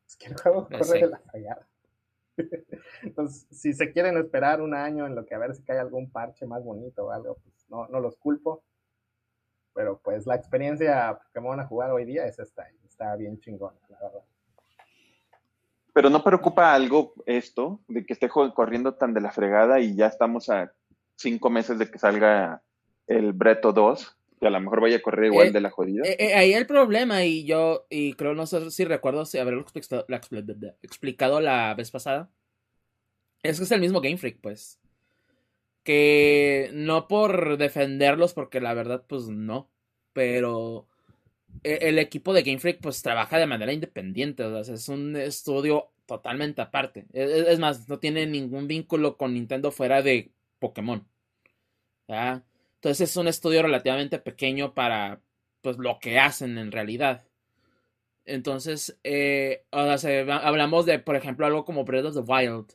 es 0.07 0.17
que 0.17 0.27
el 0.27 0.41
juego 0.41 0.67
corre 0.67 1.01
de 1.01 1.07
la 1.07 1.19
fallada. 1.21 1.69
Entonces, 3.03 3.47
si 3.53 3.75
se 3.75 3.93
quieren 3.93 4.17
esperar 4.17 4.61
un 4.61 4.75
año 4.75 5.07
en 5.07 5.15
lo 5.15 5.25
que 5.25 5.35
a 5.37 5.39
ver 5.39 5.55
si 5.55 5.63
cae 5.63 5.79
algún 5.79 6.11
parche 6.11 6.47
más 6.47 6.65
bonito 6.65 7.07
o 7.07 7.11
algo, 7.13 7.37
pues 7.37 7.69
no, 7.69 7.87
no 7.87 8.01
los 8.01 8.17
culpo. 8.17 8.65
Pero 9.75 10.01
pues 10.03 10.27
la 10.27 10.35
experiencia 10.35 11.19
que 11.33 11.41
me 11.41 11.49
van 11.49 11.61
a 11.61 11.67
jugar 11.67 11.91
hoy 11.91 12.05
día 12.05 12.27
es 12.27 12.39
esta, 12.39 12.67
está 12.85 13.17
bien 13.17 13.39
chingona, 13.41 13.79
la 13.89 13.99
verdad. 14.01 14.23
Pero 15.95 16.09
no 16.09 16.25
preocupa 16.25 16.73
algo 16.73 17.15
esto, 17.27 17.81
de 17.89 18.05
que 18.05 18.13
esté 18.15 18.29
corriendo 18.29 18.95
tan 18.95 19.13
de 19.13 19.21
la 19.21 19.31
fregada 19.31 19.81
y 19.81 19.95
ya 19.95 20.07
estamos 20.07 20.49
a 20.49 20.73
cinco 21.17 21.51
meses 21.51 21.79
de 21.79 21.91
que 21.91 21.99
salga 21.99 22.63
el 23.07 23.33
Breto 23.33 23.73
2, 23.73 24.17
que 24.41 24.47
a 24.47 24.51
lo 24.51 24.61
mejor 24.61 24.81
vaya 24.81 24.97
a 24.97 25.03
correr 25.03 25.27
igual 25.27 25.49
eh, 25.49 25.53
de 25.53 25.61
la 25.61 25.71
jodida. 25.71 26.03
Eh, 26.05 26.17
eh, 26.19 26.35
ahí 26.35 26.55
el 26.55 26.67
problema, 26.67 27.25
y 27.25 27.45
yo, 27.45 27.87
y 27.91 28.15
creo, 28.15 28.35
no 28.35 28.47
sé 28.47 28.71
si 28.71 28.85
recuerdo 28.85 29.25
si 29.25 29.39
haberlo 29.39 29.65
explicado 30.83 31.41
la 31.41 31.75
vez 31.75 31.91
pasada, 31.91 32.31
es 33.43 33.59
que 33.59 33.65
es 33.65 33.73
el 33.73 33.81
mismo 33.81 34.01
Game 34.01 34.17
Freak, 34.17 34.41
pues 34.41 34.82
que 35.83 36.71
no 36.75 37.09
por 37.09 37.57
defenderlos, 37.59 38.35
porque 38.35 38.61
la 38.61 38.75
verdad, 38.75 39.05
pues 39.09 39.29
no, 39.29 39.69
pero 40.13 40.87
e-, 41.65 41.89
el 41.89 41.99
equipo 41.99 42.33
de 42.33 42.43
Game 42.43 42.59
Freak 42.59 42.81
pues 42.81 43.03
trabaja 43.03 43.39
de 43.39 43.47
manera 43.47 43.73
independiente, 43.73 44.45
o 44.45 44.65
sea, 44.65 44.75
es 44.75 44.89
un 44.89 45.17
estudio 45.17 45.91
totalmente 46.07 46.63
aparte. 46.63 47.07
E-, 47.13 47.23
e-, 47.23 47.53
es, 47.53 47.59
más, 47.59 47.89
no 47.89 47.99
tiene 47.99 48.27
ningún 48.27 48.69
vínculo 48.69 49.17
con 49.17 49.35
Nintendo 49.35 49.71
fuera 49.73 50.03
de 50.03 50.31
Pokémon. 50.59 51.07
Entonces 52.09 53.11
es 53.11 53.17
un 53.17 53.29
estudio 53.29 53.63
relativamente 53.63 54.19
pequeño 54.19 54.75
para 54.75 55.21
pues 55.63 55.79
lo 55.79 55.99
que 56.01 56.19
hacen 56.19 56.59
en 56.59 56.73
realidad. 56.73 57.25
Entonces, 58.25 58.99
eh, 59.05 59.65
o 59.71 59.99
sea, 59.99 60.37
hablamos 60.39 60.87
de, 60.87 60.99
por 60.99 61.17
ejemplo, 61.17 61.47
algo 61.47 61.65
como 61.65 61.85
Breath 61.85 62.07
of 62.07 62.15
the 62.15 62.21
Wild 62.21 62.73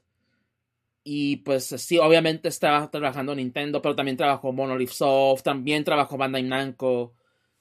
y 1.10 1.38
pues 1.38 1.68
sí, 1.68 1.98
obviamente 2.00 2.50
estaba 2.50 2.92
trabajando 2.92 3.34
Nintendo, 3.34 3.82
pero 3.82 3.96
también 3.96 4.18
trabajó 4.18 4.52
Monolith 4.52 4.90
Soft, 4.90 5.42
también 5.42 5.86
trabajó 5.86 6.18
Bandai 6.18 6.44
Namco. 6.44 7.02
O 7.02 7.16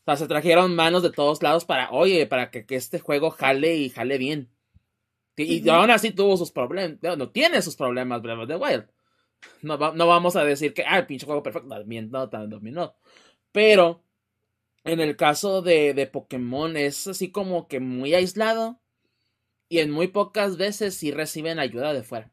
sea, 0.04 0.16
se 0.16 0.26
trajeron 0.26 0.74
manos 0.74 1.04
de 1.04 1.12
todos 1.12 1.40
lados 1.44 1.64
para, 1.64 1.92
oye, 1.92 2.26
para 2.26 2.50
que, 2.50 2.66
este 2.70 2.98
juego 2.98 3.30
jale 3.30 3.76
y 3.76 3.88
jale 3.90 4.18
bien. 4.18 4.50
Y, 5.36 5.68
aún 5.68 5.92
así 5.92 6.10
tuvo 6.10 6.36
sus 6.36 6.50
problemas, 6.50 6.98
no, 7.16 7.30
tiene 7.30 7.62
sus 7.62 7.76
problemas 7.76 8.20
Breath 8.20 8.40
of 8.40 8.48
the 8.48 8.56
Wild. 8.56 8.86
No, 9.62 9.76
no 9.92 10.06
vamos 10.08 10.34
a 10.34 10.42
decir 10.42 10.74
que, 10.74 10.82
ah, 10.84 10.98
el 10.98 11.06
pinche 11.06 11.24
juego 11.24 11.44
perfecto, 11.44 11.68
también 11.68 12.10
no, 12.10 12.28
también 12.28 12.74
no. 12.74 12.96
Pero, 13.52 14.02
en 14.82 14.98
el 14.98 15.16
caso 15.16 15.62
de, 15.62 15.94
de 15.94 16.08
Pokémon 16.08 16.76
es 16.76 17.06
así 17.06 17.30
como 17.30 17.68
que 17.68 17.78
muy 17.78 18.12
aislado 18.12 18.80
y 19.68 19.78
en 19.78 19.92
muy 19.92 20.08
pocas 20.08 20.56
veces 20.56 20.96
sí 20.96 21.12
reciben 21.12 21.60
ayuda 21.60 21.92
de 21.92 22.02
fuera. 22.02 22.32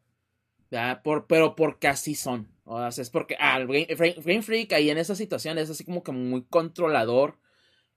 Por, 1.04 1.28
pero 1.28 1.56
porque 1.56 1.88
así 1.88 2.16
son. 2.16 2.48
O 2.66 2.92
sea, 2.92 3.02
es 3.02 3.10
porque 3.10 3.36
ah, 3.40 3.60
Game, 3.60 4.42
Freak 4.42 4.74
ahí 4.74 4.90
en 4.90 4.98
esa 4.98 5.16
situación 5.16 5.58
es 5.58 5.70
así 5.70 5.84
como 5.84 6.04
que 6.04 6.12
muy 6.12 6.44
controlador 6.44 7.38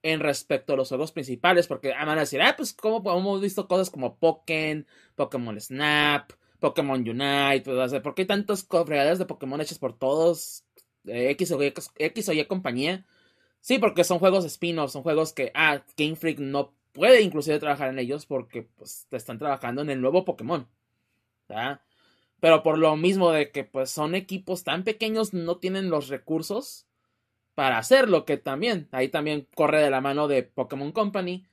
en 0.02 0.20
respecto 0.20 0.72
a 0.72 0.76
los 0.76 0.88
juegos 0.88 1.12
principales. 1.12 1.66
Porque 1.66 1.92
ah, 1.94 2.04
van 2.04 2.18
a 2.18 2.22
decir, 2.22 2.42
ah, 2.42 2.54
pues 2.56 2.72
como 2.72 2.98
hemos 3.16 3.40
visto 3.40 3.68
cosas 3.68 3.90
como 3.90 4.18
Pokémon, 4.18 4.86
Pokémon 5.14 5.60
Snap, 5.60 6.32
Pokémon 6.60 7.00
Unite. 7.00 8.00
¿Por 8.00 8.14
qué 8.14 8.22
hay 8.22 8.26
tantas 8.26 8.66
fregaderas 8.66 9.18
de 9.18 9.26
Pokémon 9.26 9.60
hechas 9.60 9.78
por 9.78 9.96
todos? 9.98 10.64
X, 11.06 11.52
o 11.52 11.62
y, 11.62 11.72
X 11.98 12.28
o 12.28 12.32
Y 12.32 12.44
compañía. 12.46 13.06
Sí, 13.60 13.78
porque 13.78 14.04
son 14.04 14.18
juegos 14.18 14.44
spin-off, 14.44 14.92
son 14.92 15.02
juegos 15.02 15.32
que, 15.32 15.50
ah, 15.54 15.82
Game 15.96 16.16
Freak 16.16 16.38
no 16.38 16.74
puede 16.92 17.22
inclusive 17.22 17.58
trabajar 17.58 17.88
en 17.90 17.98
ellos 17.98 18.26
porque 18.26 18.62
pues 18.62 19.06
están 19.10 19.38
trabajando 19.38 19.82
en 19.82 19.90
el 19.90 20.00
nuevo 20.00 20.24
Pokémon. 20.24 20.68
¿verdad? 21.48 21.80
Pero 22.40 22.62
por 22.62 22.78
lo 22.78 22.96
mismo 22.96 23.32
de 23.32 23.50
que 23.50 23.64
pues 23.64 23.90
son 23.90 24.14
equipos 24.14 24.64
tan 24.64 24.84
pequeños, 24.84 25.32
no 25.32 25.58
tienen 25.58 25.90
los 25.90 26.08
recursos 26.08 26.86
para 27.54 27.78
hacerlo, 27.78 28.26
que 28.26 28.36
también, 28.36 28.88
ahí 28.92 29.08
también 29.08 29.48
corre 29.54 29.80
de 29.80 29.90
la 29.90 30.02
mano 30.02 30.28
de 30.28 30.42
Pokémon 30.42 30.92
Company, 30.92 31.46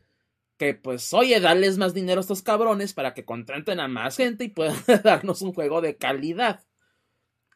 que 0.57 0.73
pues, 0.73 1.13
oye, 1.13 1.39
darles 1.39 1.77
más 1.77 1.93
dinero 1.93 2.19
a 2.19 2.21
estos 2.21 2.41
cabrones 2.41 2.93
para 2.93 3.13
que 3.13 3.25
contraten 3.25 3.79
a 3.79 3.87
más 3.87 4.17
gente 4.17 4.43
y 4.43 4.49
puedan 4.49 4.75
darnos 5.03 5.41
un 5.41 5.53
juego 5.53 5.81
de 5.81 5.95
calidad. 5.95 6.65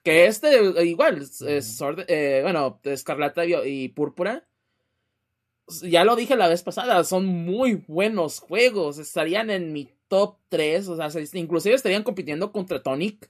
Que 0.04 0.28
este, 0.28 0.86
igual, 0.86 1.22
es, 1.22 1.42
eh, 2.08 2.40
bueno, 2.42 2.80
Escarlata 2.84 3.44
y 3.46 3.90
Púrpura, 3.90 4.48
ya 5.82 6.06
lo 6.06 6.16
dije 6.16 6.36
la 6.36 6.48
vez 6.48 6.64
pasada, 6.64 7.04
son 7.04 7.26
muy 7.26 7.84
buenos 7.88 8.40
juegos, 8.40 8.98
estarían 8.98 9.50
en 9.50 9.74
mi 9.74 9.90
top 10.08 10.38
3, 10.50 10.88
o 10.88 10.96
sea, 10.96 11.22
inclusive 11.34 11.76
estarían 11.76 12.04
compitiendo 12.04 12.52
contra 12.52 12.82
Tonic 12.82 13.30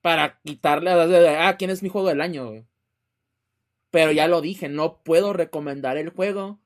para 0.00 0.40
quitarle 0.42 0.90
a, 0.90 1.48
ah, 1.48 1.56
¿quién 1.56 1.70
es 1.70 1.82
mi 1.82 1.88
juego 1.88 2.08
del 2.08 2.20
año? 2.20 2.66
Pero 3.90 4.12
ya 4.12 4.26
lo 4.28 4.40
dije, 4.40 4.68
no 4.68 5.02
puedo 5.02 5.32
recomendar 5.32 5.96
el 5.96 6.10
juego 6.10 6.58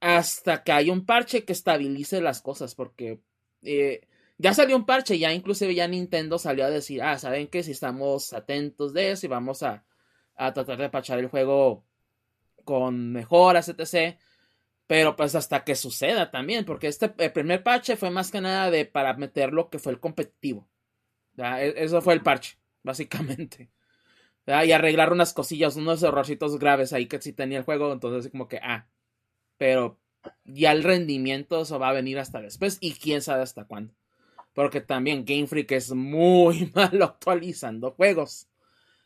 hasta 0.00 0.62
que 0.62 0.72
haya 0.72 0.92
un 0.92 1.06
parche 1.06 1.44
que 1.44 1.52
estabilice 1.52 2.20
las 2.20 2.42
cosas, 2.42 2.74
porque 2.74 3.20
eh, 3.62 4.06
ya 4.38 4.54
salió 4.54 4.76
un 4.76 4.86
parche, 4.86 5.18
ya 5.18 5.32
inclusive 5.32 5.74
ya 5.74 5.88
Nintendo 5.88 6.38
salió 6.38 6.64
a 6.64 6.70
decir, 6.70 7.02
ah, 7.02 7.18
¿saben 7.18 7.48
que 7.48 7.62
Si 7.62 7.72
estamos 7.72 8.32
atentos 8.32 8.92
de 8.92 9.12
eso 9.12 9.26
y 9.26 9.28
vamos 9.28 9.62
a, 9.62 9.84
a 10.36 10.52
tratar 10.52 10.78
de 10.78 10.90
pachar 10.90 11.18
el 11.18 11.28
juego 11.28 11.84
con 12.64 13.12
mejoras, 13.12 13.68
etc. 13.68 14.18
Pero 14.88 15.16
pues 15.16 15.34
hasta 15.34 15.64
que 15.64 15.76
suceda 15.76 16.30
también, 16.30 16.64
porque 16.64 16.88
este 16.88 17.12
el 17.18 17.30
primer 17.32 17.62
parche 17.62 17.96
fue 17.96 18.10
más 18.10 18.30
que 18.30 18.40
nada 18.40 18.70
de 18.70 18.86
para 18.86 19.12
meter 19.14 19.52
lo 19.52 19.68
que 19.68 19.78
fue 19.78 19.92
el 19.92 20.00
competitivo. 20.00 20.66
E, 21.36 21.74
eso 21.76 22.00
fue 22.00 22.14
el 22.14 22.22
parche, 22.22 22.58
básicamente. 22.82 23.70
Y 24.46 24.72
arreglar 24.72 25.12
unas 25.12 25.34
cosillas, 25.34 25.76
unos 25.76 26.02
errorcitos 26.02 26.58
graves 26.58 26.94
ahí 26.94 27.06
que 27.06 27.20
sí 27.20 27.34
tenía 27.34 27.58
el 27.58 27.64
juego, 27.64 27.92
entonces 27.92 28.30
como 28.30 28.48
que, 28.48 28.60
ah, 28.62 28.88
pero 29.58 30.00
ya 30.44 30.72
el 30.72 30.82
rendimiento 30.82 31.60
eso 31.60 31.78
va 31.78 31.90
a 31.90 31.92
venir 31.92 32.18
hasta 32.18 32.40
después 32.40 32.78
y 32.80 32.94
quién 32.94 33.20
sabe 33.20 33.42
hasta 33.42 33.66
cuándo. 33.66 33.92
Porque 34.54 34.80
también 34.80 35.26
Game 35.26 35.46
Freak 35.46 35.72
es 35.72 35.92
muy 35.92 36.72
malo 36.74 37.04
actualizando 37.04 37.90
juegos. 37.90 38.48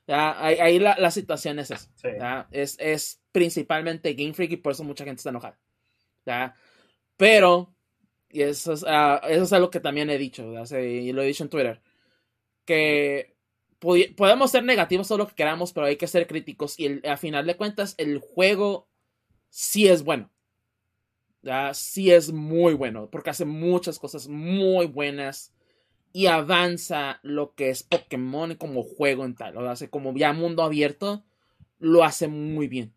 Ahí, 0.07 0.79
la, 0.79 1.11
situación 1.11 1.59
es 1.59 1.73
eso. 1.73 1.89
Es, 2.53 2.77
es 2.79 3.21
principalmente 3.33 4.15
Game 4.15 4.35
Freak 4.35 4.53
y 4.53 4.57
por 4.59 4.73
eso 4.73 4.85
mucha 4.85 5.05
gente 5.05 5.19
está 5.19 5.31
enojada. 5.31 5.59
Pero, 7.17 7.75
y 8.31 8.43
eso 8.43 8.73
es, 8.75 8.85
ah, 8.89 9.21
eso 9.29 9.45
es 9.45 9.53
algo 9.53 9.71
que 9.71 9.81
también 9.81 10.11
he 10.11 10.19
dicho, 10.19 10.45
y 10.79 11.13
lo 11.13 11.23
he 11.23 11.27
dicho 11.27 11.45
en 11.45 11.51
Twitter, 11.51 11.83
que 12.67 13.37
podemos 14.17 14.51
ser 14.53 14.65
negativos 14.65 15.09
todo 15.09 15.19
lo 15.19 15.29
que 15.29 15.37
queramos, 15.37 15.73
pero 15.73 15.87
hay 15.87 15.97
que 15.97 16.09
ser 16.09 16.27
críticos 16.27 16.79
y 16.81 17.07
a 17.09 17.17
final 17.19 17.47
de 17.47 17.57
cuentas 17.57 17.95
el 17.99 18.19
juego 18.21 18.89
sí 19.51 19.89
es 19.89 20.05
bueno. 20.05 20.31
Sí 21.75 22.13
es 22.13 22.33
muy 22.33 22.75
bueno, 22.75 23.09
porque 23.11 23.31
hace 23.31 23.45
muchas 23.45 23.99
cosas 23.99 24.29
muy 24.29 24.87
buenas 24.87 25.53
y 26.13 26.27
avanza 26.27 27.21
lo 27.23 27.55
que 27.55 27.71
es 27.71 27.83
Pokémon 27.85 28.57
como 28.57 28.83
juego 28.85 29.25
en 29.25 29.35
tal. 29.37 29.57
O 29.59 29.69
hace 29.71 29.91
como 29.91 30.15
ya 30.17 30.33
mundo 30.33 30.63
abierto, 30.63 31.25
lo 31.79 32.05
hace 32.05 32.29
muy 32.29 32.69
bien. 32.69 32.95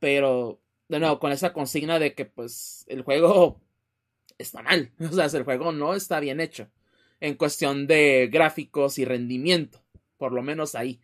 Pero 0.00 0.59
de 0.90 0.98
nuevo, 0.98 1.18
con 1.20 1.32
esa 1.32 1.52
consigna 1.52 1.98
de 1.98 2.14
que 2.14 2.24
pues 2.24 2.84
el 2.88 3.02
juego 3.02 3.60
está 4.38 4.62
mal. 4.62 4.92
O 4.98 5.12
sea, 5.12 5.26
el 5.26 5.44
juego 5.44 5.72
no 5.72 5.94
está 5.94 6.20
bien 6.20 6.40
hecho. 6.40 6.68
En 7.20 7.34
cuestión 7.34 7.86
de 7.86 8.28
gráficos 8.32 8.98
y 8.98 9.04
rendimiento. 9.04 9.82
Por 10.16 10.32
lo 10.32 10.42
menos 10.42 10.74
ahí. 10.74 11.00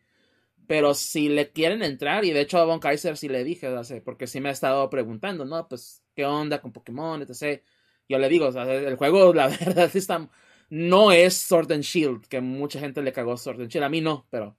Pero 0.67 0.95
si 0.95 1.29
le 1.29 1.53
quieren 1.53 1.83
entrar, 1.83 2.25
y 2.25 2.33
de 2.33 2.41
hecho 2.41 2.59
a 2.59 2.65
Von 2.65 2.81
Kaiser 2.81 3.17
sí 3.17 3.29
le 3.29 3.45
dije, 3.45 3.69
porque 4.05 4.27
sí 4.27 4.41
me 4.41 4.49
ha 4.49 4.53
estado 4.53 4.91
preguntando, 4.91 5.45
¿no? 5.45 5.69
Pues, 5.69 6.03
¿qué 6.15 6.25
onda 6.25 6.61
con 6.61 6.73
Pokémon? 6.73 7.23
Etc. 7.23 7.63
Yo 8.09 8.19
le 8.19 8.29
digo, 8.29 8.49
o 8.49 8.53
sea, 8.53 8.65
el 8.65 8.97
juego, 8.97 9.33
la 9.35 9.47
verdad, 9.47 9.91
está, 9.95 10.29
no 10.69 11.13
es 11.13 11.35
Sword 11.37 11.73
and 11.73 11.85
Shield, 11.85 12.27
que 12.27 12.41
mucha 12.41 12.81
gente 12.81 13.01
le 13.03 13.13
cagó 13.13 13.37
Sword 13.37 13.61
and 13.61 13.71
Shield. 13.71 13.85
A 13.85 13.89
mí 13.89 14.01
no, 14.01 14.27
pero 14.31 14.57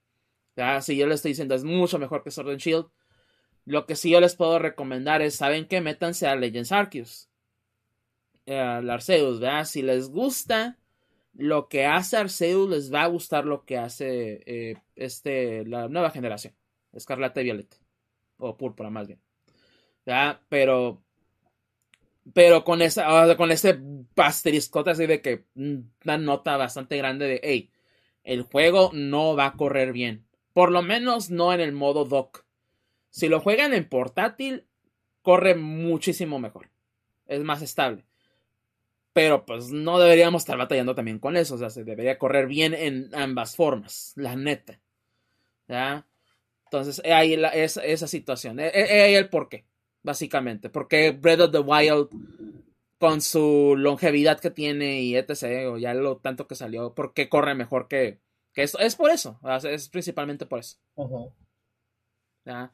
ya, 0.56 0.82
si 0.82 0.96
yo 0.96 1.08
le 1.08 1.16
estoy 1.16 1.32
diciendo, 1.32 1.56
es 1.56 1.66
mucho 1.66 2.00
mejor 2.00 2.24
que 2.24 2.32
Sword 2.32 2.52
and 2.52 2.62
Shield. 2.62 2.88
Lo 3.68 3.86
que 3.86 3.98
sí 3.98 4.10
yo 4.12 4.22
les 4.22 4.36
puedo 4.36 4.60
recomendar 4.60 5.22
es, 5.22 5.36
¿saben 5.36 5.68
qué? 5.68 5.82
Métanse 5.82 6.26
a 6.26 6.38
Legends 6.38 6.72
Arceus. 6.72 7.30
Eh, 8.46 8.58
Arceus, 8.58 9.42
¿verdad? 9.42 9.66
Si 9.66 9.82
les 9.82 10.10
gusta 10.10 10.78
lo 11.34 11.68
que 11.68 11.86
hace 11.86 12.16
Arceus, 12.16 12.70
les 12.70 12.94
va 12.94 13.04
a 13.04 13.08
gustar 13.08 13.46
lo 13.46 13.66
que 13.66 13.78
hace 13.78 14.42
eh, 14.46 14.78
este, 14.96 15.66
la 15.66 15.90
nueva 15.90 16.12
generación. 16.12 16.56
Escarlata 16.94 17.42
y 17.42 17.44
Violeta. 17.44 17.76
O 18.38 18.56
Púrpura, 18.56 18.90
más 18.90 19.08
bien. 19.08 19.20
¿verdad? 20.06 20.40
Pero 20.50 21.04
pero 22.34 22.64
con 22.64 22.82
esa 22.82 23.36
con 23.36 23.52
ese 23.52 23.80
pasteriscote 24.16 24.92
así 24.92 25.06
de 25.06 25.22
que 25.22 25.46
mm, 25.56 25.78
una 26.06 26.18
nota 26.18 26.58
bastante 26.58 26.98
grande 26.98 27.28
de 27.28 27.40
hey 27.44 27.72
el 28.24 28.44
juego 28.44 28.92
no 28.94 29.36
va 29.36 29.48
a 29.48 29.54
correr 29.54 29.94
bien 29.94 30.26
Por 30.54 30.72
lo 30.72 30.82
menos 30.82 31.30
no 31.30 31.54
en 31.54 31.62
el 31.62 31.74
modo 31.74 32.06
dock. 32.06 32.47
Si 33.18 33.30
lo 33.30 33.40
juegan 33.40 33.74
en 33.74 33.90
portátil, 33.90 34.68
corre 35.24 35.56
muchísimo 35.56 36.38
mejor. 36.38 36.70
Es 37.26 37.44
más 37.44 37.64
estable. 37.64 38.06
Pero 39.12 39.44
pues 39.44 39.72
no 39.72 39.98
deberíamos 39.98 40.44
estar 40.44 40.56
batallando 40.56 40.94
también 40.94 41.18
con 41.18 41.36
eso. 41.36 41.56
O 41.56 41.58
sea, 41.58 41.72
se 41.72 41.84
debería 41.84 42.20
correr 42.20 42.46
bien 42.46 42.76
en 42.76 43.10
ambas 43.16 43.56
formas. 43.56 44.14
La 44.18 44.36
neta. 44.36 44.80
¿Ya? 45.68 46.06
Entonces, 46.66 47.02
ahí 47.06 47.36
la, 47.38 47.48
esa, 47.48 47.84
esa 47.84 48.06
situación. 48.06 48.60
Es 48.60 48.92
ahí 48.92 49.16
el 49.16 49.30
porqué, 49.30 49.66
básicamente. 50.04 50.70
Porque 50.70 51.10
Breath 51.10 51.40
of 51.40 51.52
the 51.52 51.58
Wild, 51.58 52.10
con 53.00 53.22
su 53.22 53.74
longevidad 53.76 54.40
que 54.40 54.52
tiene 54.52 55.02
y 55.02 55.16
etc., 55.16 55.70
o 55.72 55.80
ya 55.80 55.96
lo 55.96 56.18
tanto 56.18 56.48
que 56.48 56.54
salió, 56.54 56.94
¿por 56.94 57.16
qué 57.16 57.30
corre 57.30 57.56
mejor 57.56 57.88
que, 57.88 58.20
que 58.54 58.62
esto? 58.62 58.78
Es 58.78 58.96
por 58.96 59.10
eso. 59.10 59.40
Es 59.64 59.90
principalmente 59.90 60.46
por 60.46 60.60
eso. 60.60 60.78
¿Ya? 62.46 62.72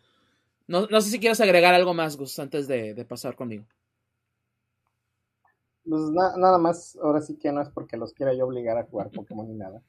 No, 0.67 0.87
no 0.87 0.99
sé 1.01 1.09
si 1.09 1.19
quieres 1.19 1.39
agregar 1.41 1.73
algo 1.73 1.93
más, 1.93 2.17
Gus, 2.17 2.37
antes 2.39 2.67
de, 2.67 2.93
de 2.93 3.05
pasar 3.05 3.35
conmigo. 3.35 3.65
Pues 5.87 6.01
na- 6.11 6.37
nada 6.37 6.57
más, 6.57 6.97
ahora 7.01 7.21
sí 7.21 7.37
que 7.37 7.51
no 7.51 7.61
es 7.61 7.69
porque 7.69 7.97
los 7.97 8.13
quiera 8.13 8.33
yo 8.33 8.45
obligar 8.45 8.77
a 8.77 8.85
jugar 8.85 9.11
Pokémon 9.11 9.47
ni 9.47 9.55
nada. 9.55 9.81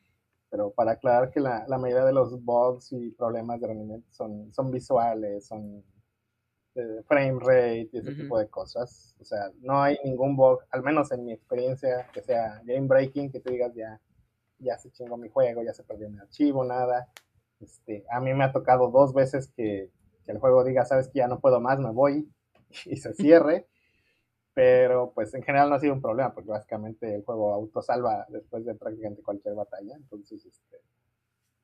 Pero 0.51 0.71
para 0.73 0.93
aclarar 0.93 1.31
que 1.31 1.41
la, 1.41 1.67
la 1.69 1.79
mayoría 1.79 2.05
de 2.05 2.13
los 2.13 2.43
bugs 2.45 2.93
y 2.93 3.11
problemas 3.13 3.61
de 3.61 3.69
rendimiento 3.69 4.09
son, 4.13 4.53
son 4.55 4.71
visuales, 4.71 5.47
son 5.47 5.85
de 6.75 7.03
frame 7.05 7.39
rate 7.41 7.91
y 7.93 7.99
ese 7.99 8.13
tipo 8.13 8.39
de 8.39 8.49
cosas. 8.49 9.17
O 9.21 9.25
sea, 9.25 9.51
no 9.61 9.83
hay 9.83 9.99
ningún 10.05 10.37
bug, 10.37 10.61
al 10.71 10.83
menos 10.83 11.13
en 11.13 11.25
mi 11.25 11.33
experiencia, 11.33 12.09
que 12.13 12.23
sea 12.23 12.63
game 12.65 12.87
breaking, 12.89 13.31
que 13.33 13.41
tú 13.41 13.51
digas 13.51 13.75
ya, 13.75 14.01
ya 14.59 14.79
se 14.79 14.91
chingó 14.93 15.17
mi 15.17 15.29
juego, 15.31 15.63
ya 15.65 15.75
se 15.75 15.85
perdió 15.85 16.11
mi 16.11 16.19
archivo, 16.21 16.65
nada. 16.65 17.09
Este, 17.61 18.05
a 18.11 18.21
mí 18.21 18.35
me 18.35 18.45
ha 18.45 18.53
tocado 18.53 18.91
dos 18.91 19.15
veces 19.15 19.51
que, 19.57 19.91
que 20.25 20.33
el 20.33 20.39
juego 20.39 20.65
diga, 20.65 20.85
sabes 20.85 21.09
que 21.09 21.19
ya 21.19 21.29
no 21.29 21.41
puedo 21.41 21.61
más, 21.61 21.79
me 21.79 21.91
voy 21.91 22.29
y 22.87 22.97
se 22.97 23.13
cierre. 23.15 23.67
Pero 24.55 25.13
pues 25.13 25.35
en 25.35 25.43
general 25.43 25.69
no 25.69 25.75
ha 25.75 25.81
sido 25.81 25.95
un 25.95 26.01
problema, 26.03 26.33
porque 26.33 26.51
básicamente 26.51 27.13
el 27.13 27.25
juego 27.25 27.53
autosalva 27.55 28.25
después 28.29 28.65
de 28.65 28.75
prácticamente 28.77 29.23
cualquier 29.23 29.55
batalla. 29.57 29.97
Entonces, 29.97 30.45
este, 30.47 30.77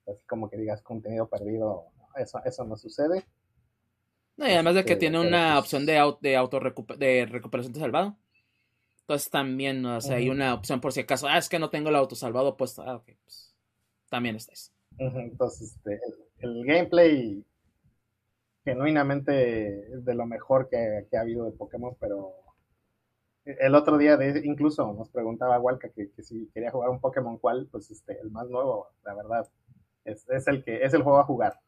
así 0.09 0.27
como 0.27 0.51
que 0.51 0.57
digas 0.57 0.83
contenido 0.83 1.29
perdido, 1.29 1.85
eso, 2.17 2.41
eso 2.45 2.65
no 2.65 2.77
sucede. 2.77 3.25
No, 4.37 4.49
y 4.49 4.53
además 4.53 4.75
de 4.75 4.85
que 4.85 4.95
Este, 4.95 5.01
tiene 5.01 5.21
una 5.21 5.53
pues- 5.55 5.61
opción 5.61 5.87
de, 5.87 5.99
au- 6.01 6.19
de 6.21 6.37
auto 6.37 6.59
de 6.99 7.27
recuperación 7.27 7.73
de 7.73 7.79
salvado. 7.81 8.17
Entonces 9.03 9.31
también, 9.31 9.85
o 9.87 10.01
sea, 10.01 10.17
hay 10.17 10.29
una 10.29 10.55
opción 10.55 10.81
por 10.81 10.93
si 10.93 11.01
acaso, 11.01 11.29
ah, 11.29 11.39
es 11.39 11.49
que 11.49 11.59
no 11.61 11.71
tengo 11.71 11.91
el 11.91 11.97
autosalvado 11.97 12.57
puesto. 12.57 12.83
Ah, 12.83 12.97
ok, 12.97 13.11
pues 13.25 13.55
también 14.09 14.35
está 14.37 14.53
eso. 14.53 14.73
Entonces, 14.99 15.75
este, 15.77 16.01
el, 16.41 16.51
el 16.59 16.65
gameplay 16.65 17.45
genuinamente 18.65 19.93
es 19.95 20.05
de 20.05 20.15
lo 20.15 20.27
mejor 20.27 20.69
que, 20.69 21.07
que 21.11 21.17
ha 21.17 21.23
habido 21.23 21.45
de 21.47 21.53
Pokémon, 21.53 21.97
pero 22.01 22.35
el 23.45 23.75
otro 23.75 23.99
día 23.99 24.17
de, 24.17 24.41
incluso 24.45 24.93
nos 24.93 25.09
preguntaba 25.11 25.59
Walka 25.59 25.89
que, 25.91 26.11
que 26.13 26.23
si 26.23 26.49
quería 26.53 26.71
jugar 26.71 26.91
un 26.91 27.01
Pokémon 27.01 27.39
cuál, 27.39 27.69
pues 27.71 27.91
este, 27.91 28.19
el 28.21 28.31
más 28.31 28.49
nuevo, 28.49 28.89
la 29.05 29.15
verdad, 29.15 29.49
es, 30.05 30.29
es 30.29 30.47
el 30.47 30.63
que 30.65 30.85
es 30.85 30.95
el 30.95 31.03
juego 31.03 31.19
a 31.19 31.25
jugar. 31.25 31.59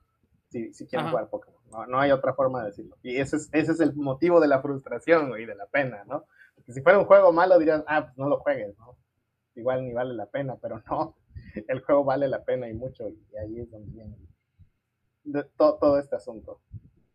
Si, 0.51 0.72
si 0.74 0.86
quieren 0.86 1.07
Ajá. 1.07 1.11
jugar 1.11 1.30
Pokémon, 1.30 1.61
no, 1.70 1.86
no 1.86 1.99
hay 2.01 2.11
otra 2.12 2.34
forma 2.34 2.61
de 2.61 2.66
decirlo. 2.68 2.97
Y 3.03 3.16
ese 3.16 3.36
es, 3.36 3.49
ese 3.53 3.72
es 3.72 3.80
el 3.80 3.95
motivo 3.95 4.38
de 4.40 4.49
la 4.49 4.61
frustración 4.61 5.32
y 5.40 5.47
de 5.47 5.55
la 5.55 5.66
pena, 5.66 6.05
¿no? 6.05 6.26
Porque 6.55 6.72
si 6.74 6.82
fuera 6.82 6.99
un 6.99 7.07
juego 7.07 7.32
malo 7.32 7.59
dirías, 7.59 7.82
ah, 7.86 8.05
pues 8.07 8.18
no 8.18 8.28
lo 8.28 8.38
juegues, 8.40 8.76
¿no? 8.78 8.97
Igual 9.55 9.84
ni 9.84 9.93
vale 9.95 10.14
la 10.14 10.26
pena, 10.26 10.57
pero 10.61 10.82
no, 10.90 11.16
el 11.68 11.80
juego 11.82 12.05
vale 12.05 12.28
la 12.28 12.45
pena 12.45 12.68
y 12.68 12.74
mucho, 12.74 13.09
y 13.09 13.18
ahí 13.38 13.61
es 13.61 13.70
donde 13.70 13.90
viene 13.93 14.16
de- 15.24 15.45
to- 15.57 15.78
todo 15.80 15.99
este 15.99 16.16
asunto. 16.16 16.61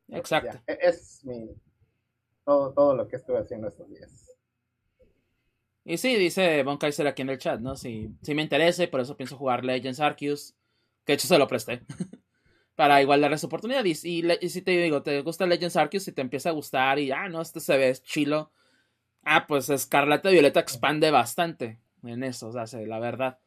Exacto. 0.10 0.60
Ya, 0.68 0.74
e- 0.74 0.80
es 0.82 1.24
mi 1.26 1.49
todo, 2.45 2.74
todo 2.74 2.95
lo 2.95 3.08
que 3.08 3.18
estuve 3.18 3.39
haciendo 3.39 3.68
estos 3.68 3.89
días. 3.89 4.32
Y 5.84 5.97
sí, 5.97 6.16
dice 6.16 6.64
Von 6.64 6.78
Kaiser 6.78 7.08
aquí 7.08 7.22
en 7.22 7.30
el 7.30 7.38
chat, 7.38 7.60
¿no? 7.62 7.76
Si, 7.78 8.10
si 8.22 8.36
me 8.36 8.41
interesa 8.41 8.84
y 8.84 8.88
por 8.88 8.99
eso 8.99 9.16
pienso 9.16 9.38
jugar 9.38 9.64
Legends 9.64 9.99
Arceus, 10.01 10.53
que 11.05 11.14
de 11.14 11.16
hecho 11.16 11.28
se 11.28 11.38
lo 11.38 11.47
presté. 11.47 11.82
para 12.76 13.01
igual 13.01 13.22
darle 13.22 13.38
su 13.38 13.47
oportunidad. 13.47 13.86
Y, 13.86 13.93
y 14.03 14.22
le- 14.24 14.39
y 14.41 14.49
si 14.49 14.62
te 14.62 14.72
digo, 14.72 15.03
te 15.03 15.22
gusta 15.22 15.47
Legends 15.47 15.78
Arceus 15.78 16.08
y 16.08 16.14
te 16.14 16.22
empieza 16.22 16.49
a 16.49 16.53
gustar 16.53 16.99
y, 16.99 17.12
ah, 17.12 17.30
no, 17.30 17.41
este 17.41 17.60
se 17.60 17.78
ve 17.78 17.93
chilo. 18.03 18.51
Ah, 19.24 19.47
pues 19.47 19.70
Escarlata 19.70 20.30
y 20.32 20.34
Violeta 20.34 20.60
expande 20.62 21.12
bastante 21.12 21.80
en 22.03 22.24
eso, 22.24 22.49
o 22.49 22.53
sea, 22.53 22.68
sí, 22.68 22.86
la 22.86 22.99
verdad. 22.99 23.39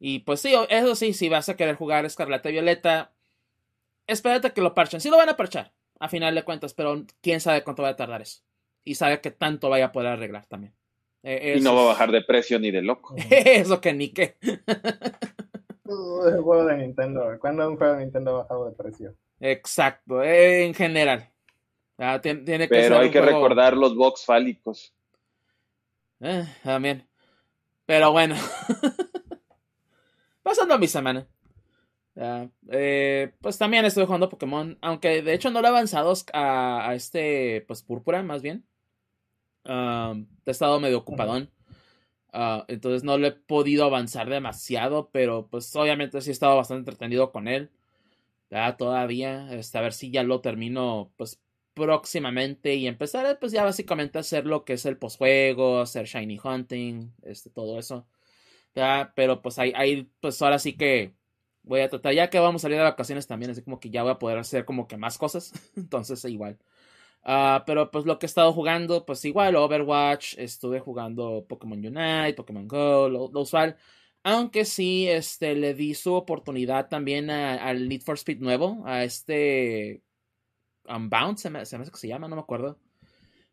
Y 0.00 0.20
pues 0.20 0.40
sí, 0.40 0.54
eso 0.70 0.94
sí, 0.96 1.14
si 1.14 1.28
vas 1.30 1.48
a 1.48 1.56
querer 1.56 1.76
jugar 1.76 2.04
Escarlata 2.06 2.50
y 2.50 2.52
Violeta, 2.52 3.12
espérate 4.06 4.52
que 4.52 4.60
lo 4.62 4.74
parchen. 4.74 5.00
Sí 5.00 5.10
lo 5.10 5.16
van 5.18 5.28
a 5.30 5.36
parchar, 5.36 5.72
a 6.00 6.08
final 6.08 6.34
de 6.34 6.42
cuentas, 6.44 6.74
pero 6.74 7.04
quién 7.20 7.40
sabe 7.40 7.62
cuánto 7.64 7.82
va 7.82 7.90
a 7.90 7.96
tardar 7.96 8.22
eso. 8.22 8.42
Y 8.84 8.94
sabe 8.96 9.20
que 9.20 9.30
tanto 9.30 9.70
vaya 9.70 9.86
a 9.86 9.92
poder 9.92 10.08
arreglar 10.12 10.46
también. 10.46 10.74
Eh, 11.22 11.54
Y 11.56 11.60
no 11.62 11.74
va 11.74 11.82
a 11.82 11.86
bajar 11.86 12.12
de 12.12 12.22
precio 12.22 12.58
ni 12.58 12.70
de 12.70 12.82
loco. 12.82 13.14
Eso 13.30 13.80
que 13.80 13.94
ni 13.94 14.10
qué. 14.12 14.36
El 15.86 16.40
juego 16.40 16.64
de 16.64 16.76
Nintendo, 16.78 17.24
¿cuándo 17.40 17.68
un 17.68 17.76
juego 17.76 17.94
de 17.94 18.00
Nintendo 18.04 18.30
ha 18.30 18.42
bajado 18.42 18.66
de 18.70 18.76
precio? 18.76 19.14
Exacto, 19.40 20.22
eh, 20.22 20.64
en 20.64 20.74
general. 20.74 21.28
Ah, 21.98 22.20
tien- 22.22 22.44
tiene 22.44 22.68
que 22.68 22.74
Pero 22.74 22.94
ser 22.96 23.04
hay 23.04 23.10
que 23.10 23.20
juego- 23.20 23.36
recordar 23.42 23.76
los 23.76 23.94
box 23.94 24.24
fálicos. 24.24 24.94
Eh, 26.20 26.44
también. 26.62 27.06
Pero 27.86 28.12
bueno. 28.12 28.34
Pasando 30.42 30.74
a 30.74 30.78
mi 30.78 30.88
semana. 30.88 31.26
Eh, 32.16 33.32
pues 33.40 33.58
también 33.58 33.84
estoy 33.84 34.06
jugando 34.06 34.28
Pokémon. 34.28 34.78
Aunque 34.80 35.22
de 35.22 35.34
hecho 35.34 35.50
no 35.50 35.60
lo 35.60 35.66
he 35.68 35.70
avanzado 35.70 36.12
a, 36.32 36.88
a 36.88 36.94
este, 36.94 37.64
pues 37.66 37.82
púrpura, 37.82 38.22
más 38.22 38.42
bien. 38.42 38.64
Um, 39.64 40.26
he 40.44 40.50
estado 40.50 40.80
medio 40.80 40.98
ocupadón. 40.98 41.50
Ah, 42.32 42.64
entonces 42.68 43.04
no 43.04 43.18
lo 43.18 43.26
he 43.28 43.32
podido 43.32 43.84
avanzar 43.84 44.28
demasiado. 44.28 45.10
Pero 45.12 45.48
pues 45.48 45.74
obviamente 45.76 46.20
sí 46.20 46.30
he 46.30 46.32
estado 46.32 46.56
bastante 46.56 46.90
entretenido 46.90 47.32
con 47.32 47.48
él. 47.48 47.70
Ya 48.50 48.76
todavía. 48.76 49.52
Este, 49.54 49.78
a 49.78 49.82
ver 49.82 49.92
si 49.92 50.10
ya 50.10 50.22
lo 50.22 50.40
termino. 50.40 51.12
Pues 51.16 51.40
próximamente. 51.74 52.74
Y 52.74 52.86
empezar 52.86 53.38
pues 53.40 53.52
ya 53.52 53.64
básicamente 53.64 54.18
a 54.18 54.20
hacer 54.22 54.46
lo 54.46 54.64
que 54.64 54.74
es 54.74 54.86
el 54.86 54.98
posjuego. 54.98 55.80
Hacer 55.80 56.06
Shiny 56.06 56.38
Hunting. 56.42 57.12
Este, 57.22 57.50
todo 57.50 57.78
eso. 57.78 58.06
Ya, 58.74 59.12
pero 59.16 59.42
pues 59.42 59.58
ahí, 59.58 59.72
ahí 59.76 60.10
pues 60.20 60.40
ahora 60.42 60.58
sí 60.58 60.76
que 60.76 61.14
voy 61.64 61.80
a 61.80 61.88
tratar, 61.90 62.14
ya 62.14 62.30
que 62.30 62.38
vamos 62.38 62.60
a 62.60 62.64
salir 62.64 62.78
de 62.78 62.84
vacaciones 62.84 63.26
también, 63.26 63.50
así 63.50 63.62
como 63.62 63.80
que 63.80 63.90
ya 63.90 64.02
voy 64.02 64.12
a 64.12 64.18
poder 64.18 64.38
hacer 64.38 64.64
como 64.64 64.86
que 64.86 64.96
más 64.96 65.18
cosas, 65.18 65.52
entonces 65.76 66.24
igual. 66.26 66.58
Ah, 67.24 67.64
pero 67.66 67.90
pues 67.90 68.04
lo 68.04 68.18
que 68.18 68.26
he 68.26 68.28
estado 68.28 68.52
jugando, 68.52 69.06
pues 69.06 69.24
igual, 69.24 69.56
Overwatch, 69.56 70.34
estuve 70.38 70.80
jugando 70.80 71.46
Pokémon 71.48 71.78
Unite, 71.78 72.34
Pokémon 72.34 72.68
Go, 72.68 73.08
lo, 73.08 73.30
lo 73.32 73.40
usual. 73.40 73.76
Aunque 74.22 74.64
sí, 74.64 75.08
este, 75.08 75.54
le 75.54 75.74
di 75.74 75.94
su 75.94 76.14
oportunidad 76.14 76.88
también 76.88 77.30
al 77.30 77.88
Need 77.88 78.02
for 78.02 78.14
Speed 78.16 78.40
nuevo, 78.40 78.82
a 78.86 79.04
este 79.04 80.02
Unbound, 80.86 81.38
se 81.38 81.50
me, 81.50 81.64
se 81.66 81.76
me 81.78 81.82
hace 81.82 81.92
que 81.92 81.98
se 81.98 82.08
llama, 82.08 82.28
no 82.28 82.36
me 82.36 82.42
acuerdo. 82.42 82.78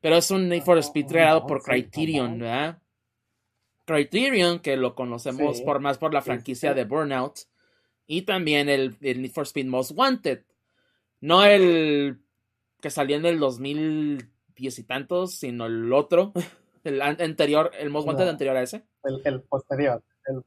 Pero 0.02 0.18
es 0.18 0.32
un 0.32 0.50
Need 0.50 0.64
for 0.64 0.78
Speed 0.78 1.08
creado 1.08 1.46
por 1.46 1.62
Criterion. 1.62 2.40
¿verdad? 2.40 2.82
Criterion, 3.86 4.60
que 4.60 4.78
lo 4.78 4.96
conocemos 4.96 5.58
Sí. 5.58 5.64
por 5.64 5.80
más 5.80 5.98
por 5.98 6.14
la 6.14 6.22
Sí, 6.22 6.26
franquicia 6.26 6.70
sí. 6.72 6.76
de 6.76 6.86
Burnout. 6.86 7.40
Y 8.12 8.24
también 8.24 8.68
el, 8.68 8.98
el 9.00 9.22
Need 9.22 9.32
for 9.32 9.44
Speed 9.46 9.68
Most 9.68 9.92
Wanted. 9.96 10.44
No 11.22 11.46
el 11.46 12.20
que 12.82 12.90
salió 12.90 13.16
en 13.16 13.26
el 13.26 13.40
2010 13.40 14.80
y 14.80 14.84
tantos, 14.84 15.36
sino 15.36 15.66
el 15.66 15.94
otro. 15.94 16.34
El 16.84 17.00
an- 17.04 17.22
anterior, 17.22 17.70
el 17.80 17.92
Most 17.92 18.08
Wanted 18.08 18.24
No. 18.26 18.32
anterior 18.32 18.58
a 18.58 18.64
ese. 18.64 18.84
El, 19.04 19.22
el 19.24 19.42
posterior. 19.44 20.04
El, 20.26 20.42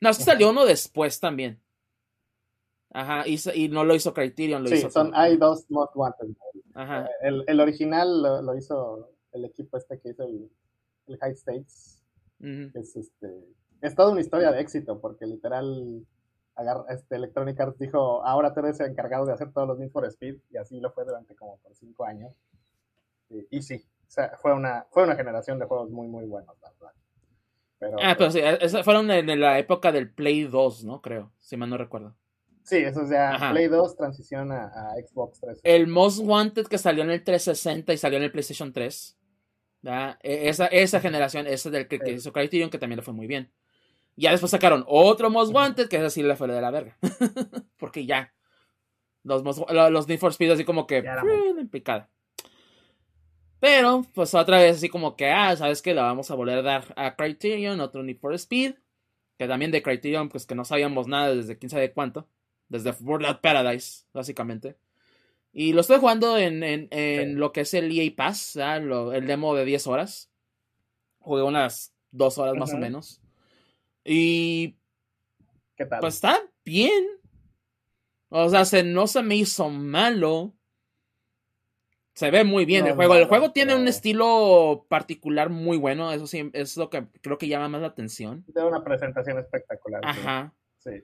No, 0.00 0.08
es 0.08 0.16
que 0.16 0.24
salió 0.24 0.48
uno 0.48 0.64
después 0.64 1.20
también. 1.20 1.60
Ajá, 2.90 3.28
y, 3.28 3.38
y 3.54 3.68
no 3.68 3.84
lo 3.84 3.94
hizo 3.94 4.14
Criterion, 4.14 4.62
lo 4.62 4.68
sí, 4.70 4.76
hizo. 4.76 4.88
son, 4.90 5.12
hay 5.14 5.36
dos 5.36 5.66
Most 5.68 5.94
Wanted. 5.94 6.28
Ajá. 6.72 7.08
El, 7.20 7.44
el 7.46 7.60
original 7.60 8.22
lo, 8.22 8.40
lo 8.40 8.56
hizo 8.56 9.10
el 9.32 9.44
equipo 9.44 9.76
este 9.76 10.00
que 10.00 10.08
hizo 10.10 10.22
el, 10.24 10.50
el 11.08 11.18
High 11.18 11.32
States. 11.34 12.02
ujú. 12.40 12.70
Es, 12.78 12.96
este, 12.96 13.28
es 13.82 13.94
toda 13.94 14.12
una 14.12 14.22
historia 14.22 14.50
de 14.50 14.60
éxito, 14.62 14.98
porque 14.98 15.26
literal 15.26 16.06
agar- 16.56 16.84
este, 16.88 17.16
Electronic 17.16 17.58
Arts 17.60 17.78
dijo, 17.78 18.24
ahora 18.24 18.52
tú 18.54 18.60
eres 18.60 18.78
el 18.80 18.90
encargado 18.90 19.26
de 19.26 19.32
hacer 19.32 19.52
todos 19.52 19.66
los 19.68 19.78
Need 19.78 19.90
for 19.90 20.04
Speed, 20.06 20.36
y 20.50 20.56
así 20.56 20.80
lo 20.80 20.90
fue 20.92 21.04
durante 21.04 21.34
como 21.34 21.58
por 21.58 21.74
cinco 21.74 22.04
años. 22.04 22.32
Y, 23.30 23.46
y 23.58 23.62
sí, 23.62 23.84
o 24.06 24.10
sea, 24.10 24.36
fue 24.40 24.52
una, 24.52 24.86
fue 24.90 25.04
una 25.04 25.16
generación 25.16 25.58
de 25.58 25.66
juegos 25.66 25.90
muy, 25.90 26.06
muy 26.08 26.26
buenos, 26.26 26.56
la 26.62 26.70
verdad. 26.70 26.92
Pero, 27.78 27.96
Ah, 28.00 28.14
pero 28.16 28.30
sí, 28.30 28.40
esas 28.40 28.84
fueron 28.84 29.10
en 29.10 29.40
la 29.40 29.58
época 29.58 29.92
del 29.92 30.10
Play 30.10 30.44
2, 30.44 30.84
¿no? 30.84 31.00
Creo, 31.02 31.32
si 31.38 31.56
mal 31.56 31.68
no 31.70 31.76
recuerdo. 31.76 32.14
sí, 32.62 32.76
eso 32.78 33.02
es 33.02 33.10
ya 33.10 33.32
Ajá. 33.34 33.50
Play 33.50 33.68
2 33.68 33.96
transición 33.96 34.52
a, 34.52 34.66
a 34.68 34.94
Xbox 34.94 35.40
3. 35.40 35.60
El 35.64 35.86
Most 35.86 36.20
Wanted 36.22 36.66
que 36.66 36.78
salió 36.78 37.02
en 37.04 37.10
el 37.10 37.22
360 37.24 37.92
y 37.92 37.98
salió 37.98 38.16
en 38.18 38.24
el 38.24 38.32
PlayStation 38.32 38.72
3. 38.72 39.18
¿verdad? 39.82 40.18
E- 40.22 40.48
Esa, 40.48 40.66
esa 40.68 41.00
generación, 41.00 41.46
esa 41.46 41.68
del 41.68 41.86
que, 41.88 41.98
que 41.98 42.06
Sí. 42.12 42.12
hizo 42.12 42.32
Criterion, 42.32 42.70
que 42.70 42.78
también 42.78 42.96
le 42.98 43.02
fue 43.02 43.12
muy 43.12 43.26
bien. 43.26 43.52
Ya 44.16 44.30
después 44.30 44.50
sacaron 44.50 44.84
otro 44.86 45.30
Most 45.30 45.52
Wanted, 45.52 45.88
que 45.88 45.96
ese 45.96 46.10
sí 46.10 46.22
le 46.22 46.36
fue 46.36 46.48
de 46.48 46.60
la 46.60 46.70
verga. 46.70 46.96
Porque 47.78 48.06
ya, 48.06 48.32
Los, 49.22 49.42
los 49.42 50.08
Need 50.08 50.18
for 50.18 50.30
Speed 50.30 50.52
así 50.52 50.64
como 50.64 50.86
que 50.86 50.98
en 50.98 51.68
picada. 51.68 52.10
Pero, 53.58 54.04
pues 54.12 54.34
otra 54.34 54.58
vez 54.58 54.76
así 54.76 54.88
como 54.88 55.16
que, 55.16 55.30
ah, 55.30 55.56
¿sabes 55.56 55.80
qué? 55.80 55.94
Le 55.94 56.02
vamos 56.02 56.30
a 56.30 56.34
volver 56.34 56.58
a 56.58 56.62
dar 56.62 56.94
a 56.96 57.16
Criterion, 57.16 57.80
otro 57.80 58.02
Need 58.02 58.18
for 58.18 58.34
Speed. 58.34 58.74
Que 59.38 59.48
también 59.48 59.72
de 59.72 59.82
Criterion, 59.82 60.28
pues 60.28 60.46
que 60.46 60.54
no 60.54 60.64
sabíamos 60.64 61.08
nada 61.08 61.34
desde 61.34 61.58
quién 61.58 61.70
sabe 61.70 61.92
cuánto. 61.92 62.28
Desde 62.68 62.90
World 63.00 63.40
Paradise, 63.40 64.04
básicamente. 64.12 64.76
Y 65.52 65.72
lo 65.72 65.80
estoy 65.80 65.98
jugando 65.98 66.36
en, 66.36 66.62
en, 66.62 67.38
lo 67.38 67.52
que 67.52 67.62
es 67.62 67.74
el 67.74 67.96
EA 67.96 68.12
Pass, 68.14 68.56
el 68.56 69.26
demo 69.26 69.54
de 69.54 69.64
10 69.64 69.86
horas. 69.86 70.30
Jugué 71.20 71.42
unas 71.42 71.94
2 72.10 72.38
horas 72.38 72.56
más 72.56 72.74
o 72.74 72.76
menos. 72.76 73.23
Y. 74.04 74.76
¿Qué 75.76 75.86
tal? 75.86 76.00
Pues 76.00 76.14
está 76.14 76.38
bien. 76.64 77.04
O 78.28 78.48
sea, 78.48 78.64
se, 78.64 78.82
no 78.82 79.06
se 79.06 79.22
me 79.22 79.36
hizo 79.36 79.70
malo. 79.70 80.54
Se 82.14 82.30
ve 82.30 82.44
muy 82.44 82.64
bien 82.64 82.86
el 82.86 82.94
juego. 82.94 83.16
el 83.16 83.26
juego 83.26 83.50
tiene 83.50 83.74
un 83.74 83.88
estilo 83.88 84.86
particular 84.88 85.50
muy 85.50 85.76
bueno. 85.76 86.12
Eso 86.12 86.26
sí, 86.26 86.48
es 86.52 86.76
lo 86.76 86.88
que 86.90 87.06
creo 87.20 87.38
que 87.38 87.48
llama 87.48 87.68
más 87.68 87.80
la 87.80 87.88
atención. 87.88 88.44
Tiene 88.44 88.68
una 88.68 88.84
presentación 88.84 89.38
espectacular. 89.38 90.00
Ajá. 90.04 90.54
Sí. 90.78 91.02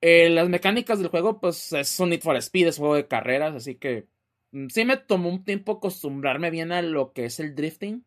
Eh, 0.00 0.28
las 0.30 0.48
mecánicas 0.48 0.98
del 0.98 1.08
juego, 1.08 1.40
pues 1.40 1.72
es 1.72 1.98
un 1.98 2.10
Need 2.10 2.20
for 2.20 2.36
Speed, 2.36 2.68
es 2.68 2.78
un 2.78 2.82
juego 2.82 2.96
de 2.96 3.08
carreras, 3.08 3.54
así 3.54 3.76
que 3.76 4.06
mm, 4.52 4.66
sí 4.68 4.84
me 4.84 4.98
tomó 4.98 5.30
un 5.30 5.44
tiempo 5.44 5.72
acostumbrarme 5.72 6.50
bien 6.50 6.72
a 6.72 6.82
lo 6.82 7.12
que 7.12 7.24
es 7.24 7.40
el 7.40 7.54
drifting. 7.54 8.04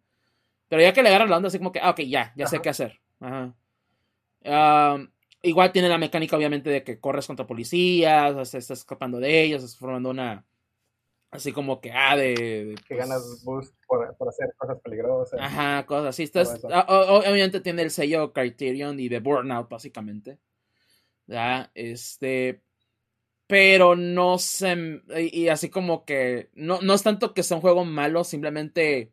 Pero 0.70 0.82
ya 0.82 0.94
que 0.94 1.02
le 1.02 1.10
agarran 1.10 1.30
la 1.30 1.38
onda, 1.38 1.48
así 1.48 1.58
como 1.58 1.72
que, 1.72 1.80
ah, 1.82 1.90
ok, 1.90 2.02
ya, 2.02 2.34
ya 2.36 2.48
sé 2.48 2.62
qué 2.62 2.70
hacer. 2.70 3.02
Ajá. 3.20 3.56
Igual 5.42 5.72
tiene 5.72 5.90
la 5.90 5.98
mecánica, 5.98 6.38
obviamente, 6.38 6.70
de 6.70 6.84
que 6.84 7.00
corres 7.00 7.28
contra 7.28 7.48
policías, 7.48 8.54
estás 8.54 8.80
escapando 8.80 9.20
de 9.20 9.42
ellos, 9.44 9.64
estás 9.64 9.80
formando 9.80 10.10
una. 10.10 10.46
Así 11.30 11.52
como 11.52 11.82
que, 11.82 11.92
ah, 11.92 12.16
de. 12.16 12.76
que 12.88 12.96
ganas 12.96 13.44
boost 13.44 13.76
por, 13.86 14.16
hacer 14.28 14.54
cosas 14.58 14.80
peligrosas. 14.82 15.40
Ajá, 15.42 15.86
cosas 15.86 16.08
así. 16.08 16.24
Estás, 16.24 16.62
obviamente 16.64 17.60
tiene 17.60 17.82
el 17.82 17.92
sello 17.92 18.32
Criterion 18.32 19.00
y 19.00 19.10
de 19.10 19.20
Burnout, 19.20 19.70
básicamente. 19.70 20.40
¿Ya? 21.28 21.70
Este. 21.76 22.62
Pero 23.46 23.96
no 23.96 24.38
se. 24.40 25.02
Y, 25.32 25.50
así 25.50 25.70
como 25.70 26.06
que. 26.06 26.50
No, 26.54 26.82
no 26.82 26.94
es 26.94 27.04
tanto 27.04 27.34
que 27.34 27.44
sea 27.44 27.58
un 27.58 27.62
juego 27.62 27.84
malo, 27.84 28.24
simplemente 28.24 29.12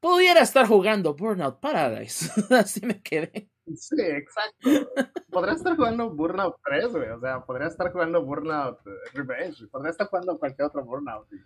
pudiera 0.00 0.40
estar 0.40 0.66
jugando 0.66 1.14
Burnout 1.14 1.60
Paradise. 1.60 2.30
Así 2.54 2.84
me 2.84 3.02
quedé. 3.02 3.50
Sí, 3.74 4.00
exacto. 4.00 4.92
Podría 5.30 5.54
estar 5.54 5.76
jugando 5.76 6.10
Burnout 6.10 6.56
3, 6.64 6.92
güey. 6.92 7.08
O 7.10 7.20
sea, 7.20 7.44
podría 7.44 7.66
estar 7.66 7.90
jugando 7.90 8.24
Burnout 8.24 8.78
eh, 8.86 8.90
Revenge. 9.12 9.66
Podría 9.68 9.90
estar 9.90 10.06
jugando 10.08 10.38
cualquier 10.38 10.68
otro 10.68 10.84
Burnout. 10.84 11.26
Y 11.32 11.36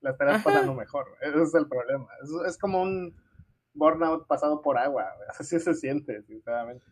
la 0.00 0.10
estarías 0.10 0.42
pasando 0.42 0.74
mejor. 0.74 1.06
Ese 1.20 1.42
es 1.42 1.54
el 1.54 1.68
problema. 1.68 2.08
Es, 2.46 2.58
como 2.58 2.82
un 2.82 3.14
Burnout 3.74 4.26
pasado 4.26 4.60
por 4.60 4.76
agua. 4.76 5.06
Así 5.38 5.60
se 5.60 5.74
siente, 5.74 6.22
sinceramente. 6.22 6.84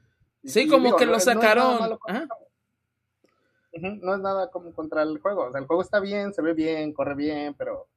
sí, 0.44 0.68
como 0.68 0.96
que 0.96 1.06
lo 1.06 1.18
sacaron. 1.18 1.98
No 4.00 4.14
es 4.14 4.20
nada 4.20 4.50
como 4.50 4.72
contra 4.72 5.02
el 5.02 5.18
juego. 5.18 5.46
O 5.46 5.50
sea, 5.50 5.60
el 5.60 5.66
juego 5.66 5.82
está 5.82 5.98
bien, 5.98 6.32
se 6.32 6.42
ve 6.42 6.54
bien, 6.54 6.92
corre 6.92 7.14
bien, 7.16 7.54
pero. 7.54 7.88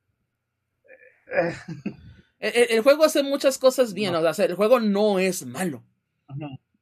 El, 2.40 2.82
juego 2.82 3.04
hace 3.04 3.22
muchas 3.22 3.58
cosas 3.58 3.94
bien, 3.94 4.16
o 4.16 4.34
sea, 4.34 4.46
el 4.46 4.56
juego 4.56 4.80
no 4.80 5.20
es 5.20 5.46
malo. 5.46 5.84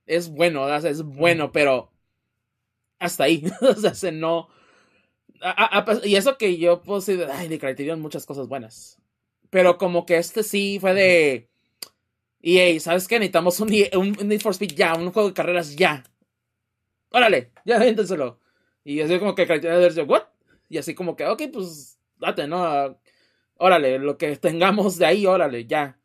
Es 0.05 0.30
bueno, 0.30 0.64
o 0.64 0.80
sea, 0.80 0.89
es 0.89 1.01
bueno, 1.01 1.51
pero 1.51 1.91
hasta 2.99 3.26
ahí. 3.26 3.43
o 3.62 3.74
sea, 3.74 3.95
se 3.95 4.12
no. 4.12 4.49
y 6.03 6.16
eso 6.16 6.38
que 6.38 6.58
yo 6.58 6.82
puedo 6.84 6.99
decir, 6.99 7.28
ay, 7.32 7.47
de 7.47 7.60
Criterion 7.60 8.01
muchas 8.01 8.26
cosas 8.26 8.47
buenas. 8.47 9.01
Pero 9.49 9.78
como 9.78 10.05
que 10.05 10.18
este 10.18 10.43
sí 10.43 10.78
fue 10.80 10.93
de. 10.93 11.49
EA, 12.41 12.80
¿sabes 12.80 13.08
qué? 13.08 13.16
Necesitamos 13.18 13.60
un, 13.60 13.74
e 13.74 13.89
un, 13.97 14.12
Need 14.12 14.41
for 14.41 14.51
Speed 14.51 14.76
ya, 14.76 14.93
un 14.93 15.12
juego 15.12 15.30
de 15.30 15.34
carreras 15.34 15.76
ya. 15.76 16.03
Órale, 17.12 17.51
ya 17.66 17.80
véntenselo. 17.80 18.39
Y 18.84 19.01
así 19.01 19.18
como 19.20 19.34
que 19.36 19.47
Criterion 19.47 20.10
¿what? 20.10 20.24
Y 20.70 20.78
así 20.78 20.93
como 20.93 21.16
que, 21.16 21.26
ok, 21.26 21.43
pues 21.51 21.97
date, 22.18 22.47
¿no? 22.47 22.99
Órale, 23.60 23.99
lo 23.99 24.18
que 24.18 24.36
tengamos 24.38 24.97
de 24.97 25.05
ahí, 25.05 25.26
órale, 25.26 25.66
ya. 25.66 25.99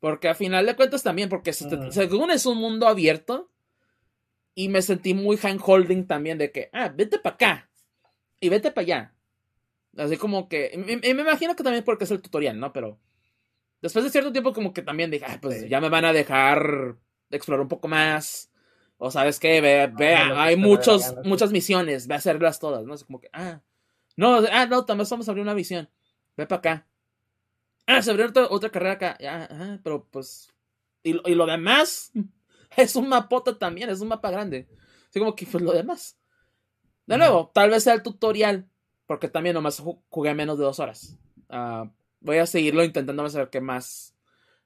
Porque 0.00 0.28
a 0.28 0.34
final 0.34 0.66
de 0.66 0.76
cuentas 0.76 1.02
también, 1.02 1.28
porque 1.28 1.52
según 1.52 2.30
es 2.30 2.46
un 2.46 2.58
mundo 2.58 2.86
abierto, 2.86 3.50
y 4.54 4.68
me 4.68 4.82
sentí 4.82 5.14
muy 5.14 5.36
handholding 5.36 6.06
también 6.06 6.38
de 6.38 6.52
que, 6.52 6.70
ah, 6.72 6.92
vete 6.94 7.18
para 7.18 7.34
acá, 7.34 7.70
y 8.40 8.48
vete 8.48 8.70
para 8.70 8.82
allá. 8.82 9.14
Así 9.96 10.16
como 10.16 10.48
que, 10.48 10.72
y, 10.74 11.14
me 11.14 11.22
imagino 11.22 11.56
que 11.56 11.62
también 11.62 11.84
porque 11.84 12.04
es 12.04 12.10
el 12.10 12.20
tutorial, 12.20 12.58
¿no? 12.58 12.72
Pero 12.72 12.98
después 13.80 14.04
de 14.04 14.10
cierto 14.10 14.32
tiempo 14.32 14.52
como 14.52 14.72
que 14.72 14.82
también 14.82 15.10
dije, 15.10 15.24
ah, 15.26 15.38
pues 15.40 15.68
ya 15.68 15.80
me 15.80 15.88
van 15.88 16.04
a 16.04 16.12
dejar 16.12 16.96
explorar 17.30 17.62
un 17.62 17.68
poco 17.68 17.88
más. 17.88 18.50
O 18.96 19.10
sabes 19.10 19.40
qué, 19.40 19.60
ve, 19.60 19.90
vea, 19.96 20.42
hay 20.42 20.56
muchos, 20.56 21.14
muchas 21.24 21.50
misiones, 21.50 22.06
ve 22.06 22.14
a 22.14 22.18
hacerlas 22.18 22.58
todas, 22.58 22.84
¿no? 22.84 22.94
Así 22.94 23.04
como 23.04 23.20
que, 23.20 23.28
ah, 23.32 23.60
no, 24.16 24.42
ah, 24.52 24.66
no, 24.66 24.84
también 24.84 25.08
vamos 25.10 25.28
a 25.28 25.30
abrir 25.30 25.42
una 25.42 25.54
misión 25.54 25.88
ve 26.36 26.46
para 26.46 26.58
acá. 26.58 26.86
Ah, 27.86 28.02
se 28.02 28.10
abrió 28.10 28.30
otra, 28.50 28.70
carrera 28.70 28.92
acá. 28.92 29.16
Ya, 29.20 29.80
pero 29.82 30.06
pues. 30.10 30.52
Y, 31.02 31.12
lo 31.12 31.46
demás 31.46 32.12
es 32.76 32.96
un 32.96 33.08
mapota 33.08 33.58
también, 33.58 33.90
es 33.90 34.00
un 34.00 34.08
mapa 34.08 34.30
grande. 34.30 34.68
Así 35.08 35.18
como 35.18 35.34
que 35.34 35.46
pues 35.46 35.62
lo 35.62 35.72
demás. 35.72 36.18
De 37.06 37.18
nuevo, 37.18 37.50
tal 37.54 37.70
vez 37.70 37.84
sea 37.84 37.92
el 37.92 38.02
tutorial, 38.02 38.66
porque 39.06 39.28
también 39.28 39.54
nomás 39.54 39.82
jugué 40.08 40.34
menos 40.34 40.58
de 40.58 40.64
dos 40.64 40.78
horas. 40.80 41.18
Ah, 41.50 41.90
voy 42.20 42.38
a 42.38 42.46
seguirlo 42.46 42.82
intentando 42.82 43.28
saber 43.28 43.50
qué 43.50 43.60
más 43.60 44.14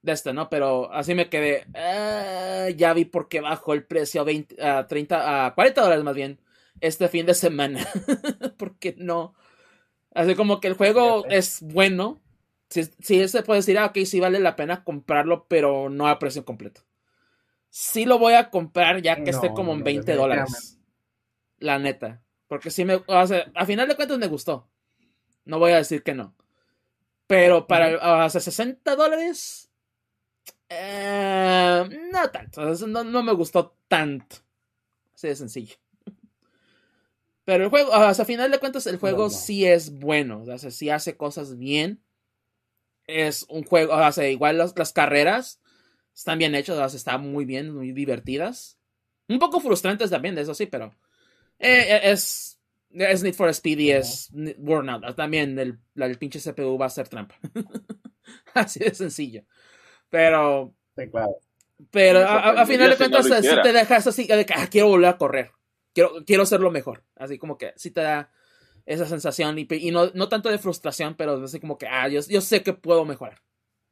de 0.02 0.12
este, 0.12 0.32
¿no? 0.32 0.48
Pero 0.48 0.92
así 0.92 1.14
me 1.14 1.28
quedé. 1.28 1.66
Ah, 1.74 2.68
ya 2.76 2.92
vi 2.92 3.04
por 3.04 3.28
qué 3.28 3.40
bajó 3.40 3.74
el 3.74 3.84
precio 3.84 4.20
a 4.20 4.24
20, 4.24 4.62
a 4.64 4.86
30, 4.86 5.46
a 5.46 5.54
40 5.54 5.82
dólares 5.82 6.04
más 6.04 6.14
bien 6.14 6.40
este 6.80 7.08
fin 7.08 7.26
de 7.26 7.34
semana. 7.34 7.84
porque 8.56 8.94
no 8.96 9.34
Así 10.14 10.34
como 10.34 10.60
que 10.60 10.68
el 10.68 10.74
juego 10.74 11.26
es 11.26 11.60
bueno. 11.62 12.20
Si, 12.70 12.84
si 13.00 13.26
se 13.28 13.42
puede 13.42 13.60
decir, 13.60 13.78
ah, 13.78 13.86
ok, 13.86 13.98
sí 14.04 14.20
vale 14.20 14.40
la 14.40 14.56
pena 14.56 14.84
comprarlo, 14.84 15.46
pero 15.48 15.88
no 15.88 16.08
a 16.08 16.18
precio 16.18 16.44
completo. 16.44 16.82
Sí 17.70 18.04
lo 18.04 18.18
voy 18.18 18.34
a 18.34 18.50
comprar 18.50 19.02
ya 19.02 19.22
que 19.22 19.30
esté 19.30 19.52
como 19.52 19.72
en 19.72 19.84
20 19.84 20.14
dólares. 20.14 20.78
La 21.58 21.78
neta. 21.78 22.22
Porque 22.46 22.70
sí 22.70 22.84
me. 22.84 23.02
O 23.06 23.26
sea, 23.26 23.50
a 23.54 23.66
final 23.66 23.88
de 23.88 23.96
cuentas 23.96 24.18
me 24.18 24.26
gustó. 24.26 24.68
No 25.44 25.58
voy 25.58 25.72
a 25.72 25.76
decir 25.76 26.02
que 26.02 26.14
no. 26.14 26.34
Pero 27.26 27.66
para 27.66 28.24
o 28.24 28.30
60 28.30 28.96
dólares. 28.96 29.70
Eh, 30.68 31.88
no 32.12 32.30
tanto. 32.30 32.62
No, 32.86 33.04
no 33.04 33.22
me 33.22 33.32
gustó 33.32 33.76
tanto. 33.86 34.36
Así 35.14 35.28
de 35.28 35.36
sencillo. 35.36 35.76
Pero 37.48 37.64
el 37.64 37.70
juego, 37.70 37.92
o 37.92 38.14
sea, 38.14 38.24
a 38.24 38.26
final 38.26 38.50
de 38.50 38.58
cuentas, 38.58 38.86
el 38.86 38.98
juego 38.98 39.30
sí 39.30 39.64
es 39.64 39.90
bueno. 39.90 40.42
O 40.42 40.58
sea, 40.58 40.70
sí 40.70 40.90
hace 40.90 41.16
cosas 41.16 41.56
bien. 41.56 42.04
Es 43.06 43.46
un 43.48 43.64
juego, 43.64 43.94
o 43.94 44.12
sea, 44.12 44.28
igual 44.28 44.58
las, 44.58 44.92
carreras 44.92 45.58
están 46.14 46.38
bien 46.38 46.54
hechas, 46.54 46.76
o 46.76 46.86
sea, 46.86 46.94
están 46.94 47.22
muy 47.22 47.46
bien, 47.46 47.74
muy 47.74 47.92
divertidas. 47.92 48.78
Un 49.28 49.38
poco 49.38 49.60
frustrantes 49.60 50.10
también, 50.10 50.34
de 50.34 50.42
eso 50.42 50.52
sí, 50.52 50.66
pero 50.66 50.94
eh, 51.58 51.86
eh, 51.88 52.00
es, 52.10 52.60
es 52.90 53.22
Need 53.22 53.32
for 53.32 53.48
Speed 53.48 53.78
y 53.78 53.92
es 53.92 54.28
Burnout. 54.58 55.16
También 55.16 55.58
el, 55.58 55.78
el, 55.96 56.18
pinche 56.18 56.40
CPU 56.40 56.76
va 56.76 56.84
a 56.84 56.90
ser 56.90 57.08
trampa. 57.08 57.34
Así 58.52 58.80
de 58.80 58.94
sencillo. 58.94 59.44
Pero. 60.10 60.74
Pero 61.90 62.28
a, 62.28 62.66
final 62.66 62.90
de 62.90 62.96
cuentas, 62.98 63.24
si 63.24 63.62
te 63.62 63.72
dejas 63.72 64.06
así, 64.06 64.26
de 64.26 64.44
que 64.44 64.52
ah, 64.54 64.68
quiero 64.68 64.88
volver 64.88 65.08
a 65.08 65.16
correr 65.16 65.52
quiero, 65.98 66.24
quiero 66.24 66.42
hacerlo 66.44 66.70
mejor. 66.70 67.02
Así 67.16 67.38
como 67.38 67.58
que 67.58 67.72
sí 67.76 67.90
te 67.90 68.02
da 68.02 68.30
esa 68.86 69.06
sensación 69.06 69.58
y, 69.58 69.90
no, 69.90 70.10
no, 70.14 70.28
tanto 70.28 70.48
de 70.48 70.58
frustración, 70.58 71.14
pero 71.14 71.42
así 71.44 71.60
como 71.60 71.76
que, 71.76 71.86
ah, 71.86 72.08
yo, 72.08 72.22
sé 72.22 72.62
que 72.62 72.72
puedo 72.72 73.04
mejorar. 73.04 73.42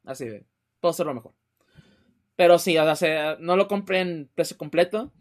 Así 0.05 0.25
de, 0.25 0.47
puedo 0.81 0.91
hacerlo 0.91 1.15
mejor. 1.15 1.35
Pero 2.37 2.59
sí, 2.59 2.79
o 2.79 2.97
sea, 2.97 3.37
no 3.41 3.57
lo 3.57 3.67
compré 3.67 4.01
en 4.01 4.31
precio 4.35 4.57
completo. 4.57 5.13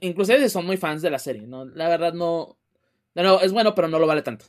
Inclusive 0.00 0.40
si 0.40 0.48
son 0.50 0.66
muy 0.66 0.76
fans 0.76 1.02
de 1.02 1.10
la 1.10 1.18
serie, 1.18 1.46
¿no? 1.46 1.64
La 1.64 1.88
verdad 1.88 2.12
no... 2.12 2.58
No, 3.14 3.40
es 3.40 3.52
bueno, 3.52 3.74
pero 3.74 3.88
no 3.88 3.98
lo 3.98 4.06
vale 4.06 4.22
tanto. 4.22 4.46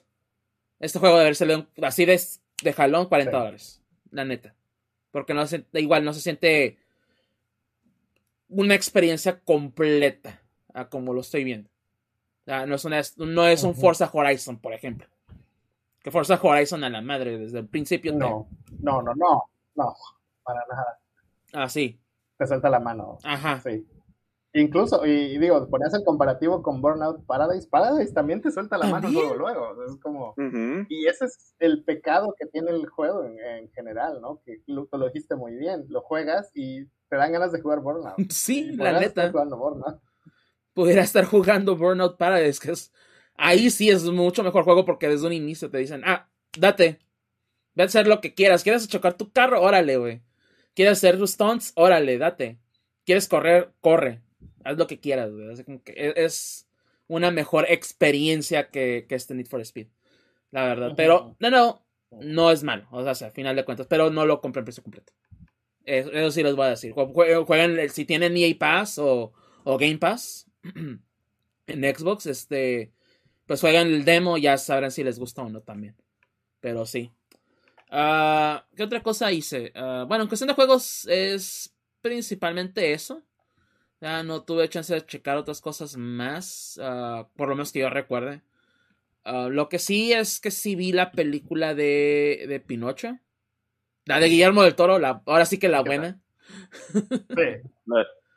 Este 0.79 0.99
juego 0.99 1.19
debe 1.19 1.35
ser 1.35 1.67
así 1.81 2.05
de, 2.05 2.19
de 2.63 2.73
jalón, 2.73 3.07
40 3.07 3.31
dólares. 3.31 3.83
La 4.11 4.25
neta. 4.25 4.55
Porque 5.11 5.33
no 5.33 5.45
se, 5.47 5.65
igual 5.73 6.03
no 6.03 6.13
se 6.13 6.21
siente 6.21 6.77
una 8.47 8.75
experiencia 8.75 9.39
completa 9.39 10.44
a 10.75 10.89
como 10.89 11.13
lo 11.13 11.21
estoy 11.21 11.43
viendo. 11.43 11.69
no 12.45 12.75
es, 12.75 13.17
no 13.17 13.47
es 13.47 13.63
un 13.63 13.75
Forza 13.75 14.09
Horizon, 14.11 14.59
por 14.59 14.73
ejemplo. 14.73 15.07
Que 16.03 16.11
Forza 16.11 16.39
Horizon 16.41 16.83
a 16.83 16.89
la 16.89 17.01
madre 17.01 17.37
desde 17.37 17.59
el 17.59 17.67
principio. 17.67 18.13
No, 18.13 18.47
no, 18.79 19.01
no, 19.01 19.15
no, 19.15 19.43
no, 19.75 19.95
para 20.43 20.63
nada. 20.69 20.99
Ah, 21.53 21.69
sí. 21.69 21.99
Te 22.37 22.45
suelta 22.45 22.69
la 22.69 22.79
mano. 22.79 23.17
Ajá. 23.23 23.61
Sí. 23.61 23.87
Incluso, 24.53 25.05
y, 25.05 25.37
digo, 25.37 25.67
ponías 25.69 25.93
el 25.93 26.03
comparativo 26.03 26.61
con 26.61 26.81
Burnout 26.81 27.25
Paradise. 27.25 27.67
Paradise 27.67 28.13
también 28.13 28.41
te 28.41 28.51
suelta 28.51 28.77
la 28.77 28.87
mano 28.87 29.09
luego, 29.09 29.35
luego. 29.35 29.83
Es 29.83 29.97
como. 30.01 30.33
Y 30.89 31.07
ese 31.07 31.25
es 31.25 31.55
el 31.59 31.83
pecado 31.83 32.35
que 32.37 32.45
tiene 32.45 32.71
el 32.71 32.87
juego 32.87 33.25
en, 33.25 33.69
general, 33.71 34.21
¿no? 34.21 34.41
Que 34.45 34.61
lo, 34.67 34.87
lo, 34.91 35.07
dijiste 35.07 35.35
muy 35.35 35.55
bien. 35.55 35.85
Lo 35.89 36.01
juegas 36.01 36.51
y 36.53 36.85
te 37.09 37.15
dan 37.17 37.31
ganas 37.31 37.51
de 37.51 37.61
jugar 37.61 37.79
Burnout. 37.79 38.15
Sí, 38.29 38.71
la 38.75 38.99
neta. 38.99 39.31
Pudiera 40.75 41.01
estar 41.01 41.25
jugando 41.25 41.75
Burnout 41.75 42.17
Paradise, 42.17 42.59
que 42.59 42.73
es. 42.73 42.93
Ahí 43.33 43.71
sí 43.71 43.89
es 43.89 44.03
mucho 44.03 44.43
mejor 44.43 44.63
juego 44.63 44.85
porque 44.85 45.09
desde 45.09 45.25
un 45.25 45.33
inicio 45.33 45.71
te 45.71 45.79
dicen, 45.79 46.03
ah, 46.05 46.29
date. 46.55 46.99
Ve 47.73 47.83
a 47.83 47.87
hacer 47.87 48.05
lo 48.05 48.21
que 48.21 48.35
quieras. 48.35 48.61
¿Quieres 48.61 48.87
chocar 48.87 49.15
tu 49.15 49.31
carro? 49.31 49.59
Órale, 49.59 49.97
güey. 49.97 50.21
¿Quieres 50.75 50.99
hacer 50.99 51.17
tus 51.17 51.31
stunts? 51.31 51.73
Órale, 51.75 52.19
date. 52.19 52.59
¿Quieres 53.03 53.27
correr? 53.27 53.73
Corre 53.81 54.21
haz 54.65 54.77
lo 54.77 54.87
que 54.87 54.99
quieras, 54.99 55.31
güey. 55.31 55.55
e, 55.85 56.13
es 56.17 56.67
una 57.07 57.31
mejor 57.31 57.65
experiencia 57.69 58.69
que, 58.69 59.05
que, 59.07 59.15
este 59.15 59.35
Need 59.35 59.47
for 59.47 59.61
Speed. 59.61 59.87
La 60.51 60.65
verdad. 60.65 60.93
Pero, 60.97 61.35
no, 61.39 61.49
no, 61.49 61.85
no 62.11 62.51
es 62.51 62.63
malo. 62.63 62.87
O 62.91 63.13
sea, 63.13 63.27
al 63.27 63.33
final 63.33 63.55
de 63.55 63.63
cuentas. 63.63 63.87
Pero 63.87 64.09
no 64.09 64.25
lo 64.25 64.41
compré 64.41 64.59
en 64.59 64.65
precio 64.65 64.83
completo. 64.83 65.13
Eso, 65.85 66.31
sí 66.31 66.41
les 66.41 66.55
voy 66.55 66.65
a 66.65 66.69
decir. 66.69 66.93
Jueguen, 66.93 67.89
si 67.89 68.05
tienen 68.05 68.35
EA 68.35 68.55
Pass 68.57 68.97
o, 68.97 69.33
o 69.63 69.77
Game 69.77 69.99
Pass 69.99 70.44
en 71.67 71.95
Xbox, 71.95 72.25
este, 72.25 72.91
pues 73.45 73.61
juegan 73.61 73.87
el 73.87 74.05
demo, 74.05 74.37
ya 74.37 74.57
sabrán 74.57 74.91
si 74.91 75.03
les 75.03 75.19
gusta 75.19 75.41
o 75.41 75.49
no 75.49 75.61
también. 75.61 75.95
Pero 76.59 76.85
sí. 76.85 77.11
Ah, 77.89 78.65
¿Qué 78.75 78.83
otra 78.83 79.03
cosa 79.03 79.31
hice? 79.31 79.71
Ah, 79.75 80.05
bueno, 80.07 80.23
en 80.23 80.27
cuestión 80.27 80.47
de 80.47 80.55
juegos 80.55 81.05
es 81.07 81.73
principalmente 82.01 82.93
eso. 82.93 83.21
Ya 84.01 84.23
no 84.23 84.43
tuve 84.43 84.69
chance 84.69 84.93
de 84.93 85.05
checar 85.05 85.37
otras 85.37 85.61
cosas 85.61 85.95
más, 85.95 86.79
ah, 86.81 87.27
por 87.35 87.49
lo 87.49 87.55
menos 87.55 87.71
que 87.71 87.79
yo 87.79 87.89
recuerde. 87.89 88.41
Lo 89.25 89.69
que 89.69 89.79
sí 89.79 90.13
es 90.13 90.39
que 90.39 90.51
sí 90.51 90.75
vi 90.75 90.91
la 90.91 91.11
película 91.11 91.73
de, 91.73 92.45
de 92.47 92.59
Pinocho. 92.59 93.17
La 94.05 94.19
de 94.19 94.27
Guillermo 94.27 94.61
del 94.61 94.75
Toro, 94.75 94.99
la, 94.99 95.23
ahora 95.25 95.47
sí 95.47 95.57
que 95.57 95.67
la 95.67 95.81
buena. 95.81 96.21
Sí, 96.93 97.61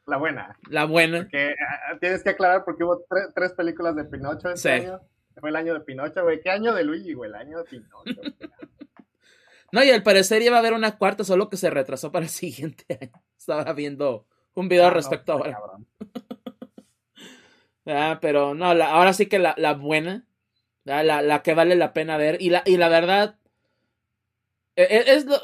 la 0.09 0.17
buena. 0.17 0.57
La 0.71 0.85
buena. 0.87 1.19
Porque 1.19 1.55
ah, 1.55 1.99
tienes 2.01 2.23
que 2.23 2.31
aclarar 2.31 2.65
porque 2.65 2.83
hubo 2.83 3.05
tres 3.35 3.53
películas 3.53 3.95
de 3.95 4.05
Pinocho 4.05 4.51
este 4.51 4.73
año. 4.73 5.01
Fue 5.37 5.51
el 5.51 5.57
año 5.57 5.75
de 5.75 5.81
Pinocho, 5.81 6.23
güey. 6.23 6.41
¿Qué 6.41 6.51
año 6.51 6.75
de 6.75 6.83
Luigi, 6.83 7.13
güey? 7.13 7.31
El 7.31 7.37
año 7.37 7.59
de 7.59 7.65
Pinocho. 7.65 7.93
no, 9.73 9.85
y 9.85 9.91
al 9.91 10.03
parecer 10.03 10.43
iba 10.43 10.57
a 10.57 10.61
haber 10.61 10.73
una 10.73 10.97
cuarta, 10.97 11.25
solo 11.25 11.49
que 11.49 11.57
se 11.57 11.71
retrasó 11.71 12.11
para 12.11 12.25
el 12.25 12.31
siguiente 12.31 12.85
año. 13.01 13.13
Estaba 13.37 13.73
viendo 13.75 14.27
un 14.55 14.69
video 14.69 14.87
al 14.87 14.95
respecto 14.95 15.33
ahora. 15.33 15.59
ah, 17.87 18.19
pero 18.21 18.55
no, 18.55 18.65
ahora 18.65 19.13
sí 19.13 19.27
que 19.27 19.39
la, 19.39 19.55
buena, 19.75 20.27
la, 20.85 21.03
la, 21.03 21.43
que 21.43 21.55
vale 21.55 21.77
la 21.77 21.93
pena 21.93 22.17
ver. 22.17 22.41
Y 22.41 22.51
la, 22.51 22.63
y 22.65 22.79
la 22.79 22.89
verdad, 22.89 23.39
e, 24.75 24.83
e, 24.85 25.15
es, 25.15 25.27
lo, 25.27 25.39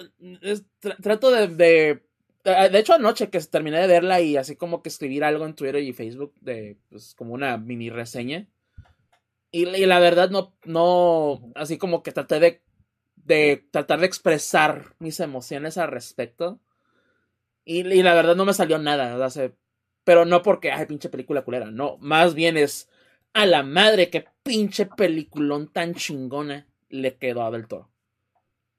trato 1.02 1.30
de, 1.30 1.48
de, 1.48 2.06
de. 2.44 2.78
hecho, 2.78 2.94
anoche 2.94 3.30
que 3.30 3.40
terminé 3.40 3.80
de 3.80 3.86
verla 3.86 4.20
y 4.20 4.36
así 4.36 4.56
como 4.56 4.82
que 4.82 4.88
escribir 4.88 5.24
algo 5.24 5.46
en 5.46 5.54
Twitter 5.54 5.82
y 5.82 5.92
Facebook, 5.92 6.34
de 6.40 6.78
pues 6.90 7.14
como 7.14 7.34
una 7.34 7.56
mini 7.56 7.90
reseña. 7.90 8.46
Y, 9.50 9.66
la 9.86 10.00
verdad, 10.00 10.30
no, 10.30 10.56
no, 10.64 11.52
así 11.54 11.78
como 11.78 12.02
que 12.02 12.10
traté 12.10 12.40
de, 12.40 12.62
de 13.14 13.64
tratar 13.70 14.00
de 14.00 14.06
expresar 14.06 14.96
mis 14.98 15.20
emociones 15.20 15.78
al 15.78 15.92
respecto. 15.92 16.60
Y, 17.64 17.84
la 17.84 18.14
verdad 18.14 18.34
no 18.34 18.44
me 18.44 18.52
salió 18.52 18.78
nada, 18.78 19.16
pero 20.02 20.24
no 20.24 20.42
porque, 20.42 20.72
ay, 20.72 20.86
pinche 20.86 21.08
película 21.08 21.42
culera, 21.42 21.70
no, 21.70 21.96
más 21.98 22.34
bien 22.34 22.56
es 22.56 22.90
a 23.32 23.46
la 23.46 23.62
madre 23.62 24.10
que 24.10 24.26
pinche 24.42 24.86
peliculón 24.86 25.72
tan 25.72 25.94
chingona 25.94 26.66
le 26.88 27.16
quedó 27.16 27.44
a 27.44 27.50
Del 27.50 27.66
Toro. 27.66 27.90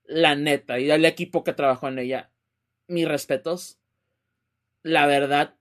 La 0.03 0.35
neta, 0.35 0.79
y 0.79 0.91
al 0.91 1.03
equipo 1.05 1.43
que 1.43 1.53
trabajó 1.53 1.87
en 1.87 1.99
ella, 1.99 2.31
mis 2.87 3.07
respetos. 3.07 3.79
La 4.83 5.07
verdad, 5.07 5.55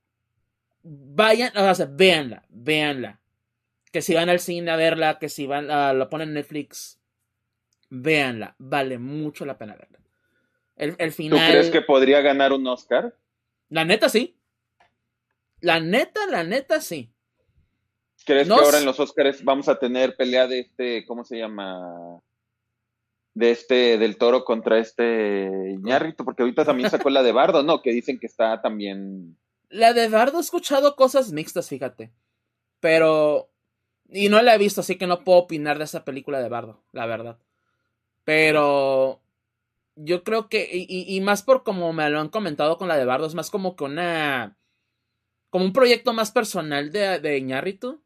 vayan, 0.82 1.56
o 1.56 1.74
sea, 1.74 1.88
véanla, 1.90 2.44
véanla. 2.48 3.20
Que 3.90 4.02
si 4.02 4.14
van 4.14 4.28
al 4.28 4.40
cine 4.40 4.70
a 4.70 4.76
verla, 4.76 5.18
que 5.18 5.28
si 5.28 5.46
van, 5.46 5.70
a, 5.70 5.92
la 5.92 6.08
ponen 6.08 6.28
en 6.28 6.34
Netflix, 6.34 7.00
véanla, 7.90 8.56
vale 8.58 8.98
mucho 8.98 9.44
la 9.44 9.56
pena 9.56 9.76
verla. 9.76 9.98
El, 10.76 11.12
final. 11.12 11.38
¿Tú 11.38 11.52
crees 11.52 11.70
que 11.70 11.82
podría 11.82 12.20
ganar 12.20 12.52
un 12.52 12.66
Oscar? 12.66 13.16
La 13.68 13.84
neta 13.84 14.08
sí. 14.08 14.36
La 15.60 15.78
neta, 15.78 16.26
la 16.26 16.42
neta 16.42 16.80
sí. 16.80 17.12
¿Crees 18.24 18.48
que 18.48 18.54
ahora 18.54 18.78
en 18.78 18.84
los 18.84 18.98
Oscars 18.98 19.44
vamos 19.44 19.68
a 19.68 19.78
tener 19.78 20.16
pelea 20.16 20.46
de 20.46 20.60
este, 20.60 21.04
¿cómo 21.06 21.24
se 21.24 21.38
llama? 21.38 22.20
De 23.34 23.50
este, 23.50 23.98
del 23.98 24.16
toro 24.16 24.44
contra 24.44 24.78
este 24.78 25.76
ñarrito, 25.80 26.24
porque 26.24 26.42
ahorita 26.42 26.64
también 26.64 26.88
sacó 26.88 27.10
la 27.10 27.22
de 27.22 27.32
Bardo, 27.32 27.64
¿no? 27.64 27.82
Que 27.82 27.92
dicen 27.92 28.18
que 28.18 28.26
está 28.26 28.62
también. 28.62 29.36
La 29.68 29.92
de 29.92 30.08
Bardo 30.08 30.38
he 30.38 30.40
escuchado 30.40 30.94
cosas 30.94 31.32
mixtas, 31.32 31.68
fíjate. 31.68 32.12
Pero. 32.80 33.50
Y 34.08 34.28
no 34.28 34.40
la 34.40 34.54
he 34.54 34.58
visto, 34.58 34.82
así 34.82 34.96
que 34.96 35.08
no 35.08 35.24
puedo 35.24 35.38
opinar 35.38 35.78
de 35.78 35.84
esa 35.84 36.04
película 36.04 36.40
de 36.40 36.48
Bardo, 36.48 36.84
la 36.92 37.06
verdad. 37.06 37.38
Pero 38.24 39.20
yo 39.96 40.24
creo 40.24 40.48
que, 40.48 40.68
y, 40.72 41.20
más 41.20 41.42
por 41.42 41.62
como 41.62 41.92
me 41.92 42.08
lo 42.10 42.20
han 42.20 42.28
comentado 42.28 42.78
con 42.78 42.88
la 42.88 42.96
de 42.96 43.04
Bardo, 43.04 43.26
es 43.26 43.34
más 43.34 43.50
como 43.50 43.76
que 43.76 43.84
una, 43.84 44.56
como 45.50 45.64
un 45.64 45.72
proyecto 45.72 46.12
más 46.12 46.32
personal 46.32 46.90
de, 46.92 47.20
de 47.20 47.38
Iñárritu, 47.38 48.03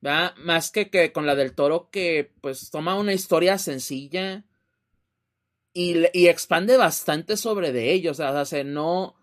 Más 0.00 0.70
que, 0.70 0.90
que 0.90 1.12
con 1.12 1.26
la 1.26 1.34
del 1.34 1.54
toro 1.54 1.90
que 1.90 2.32
pues 2.40 2.70
toma 2.70 2.98
una 2.98 3.12
historia 3.12 3.58
sencilla 3.58 4.44
y, 5.72 6.04
y 6.12 6.28
expande 6.28 6.76
bastante 6.76 7.36
sobre 7.36 7.72
de 7.72 7.92
ellos, 7.92 8.20
o 8.20 8.44
sea, 8.44 8.64
no, 8.64 9.16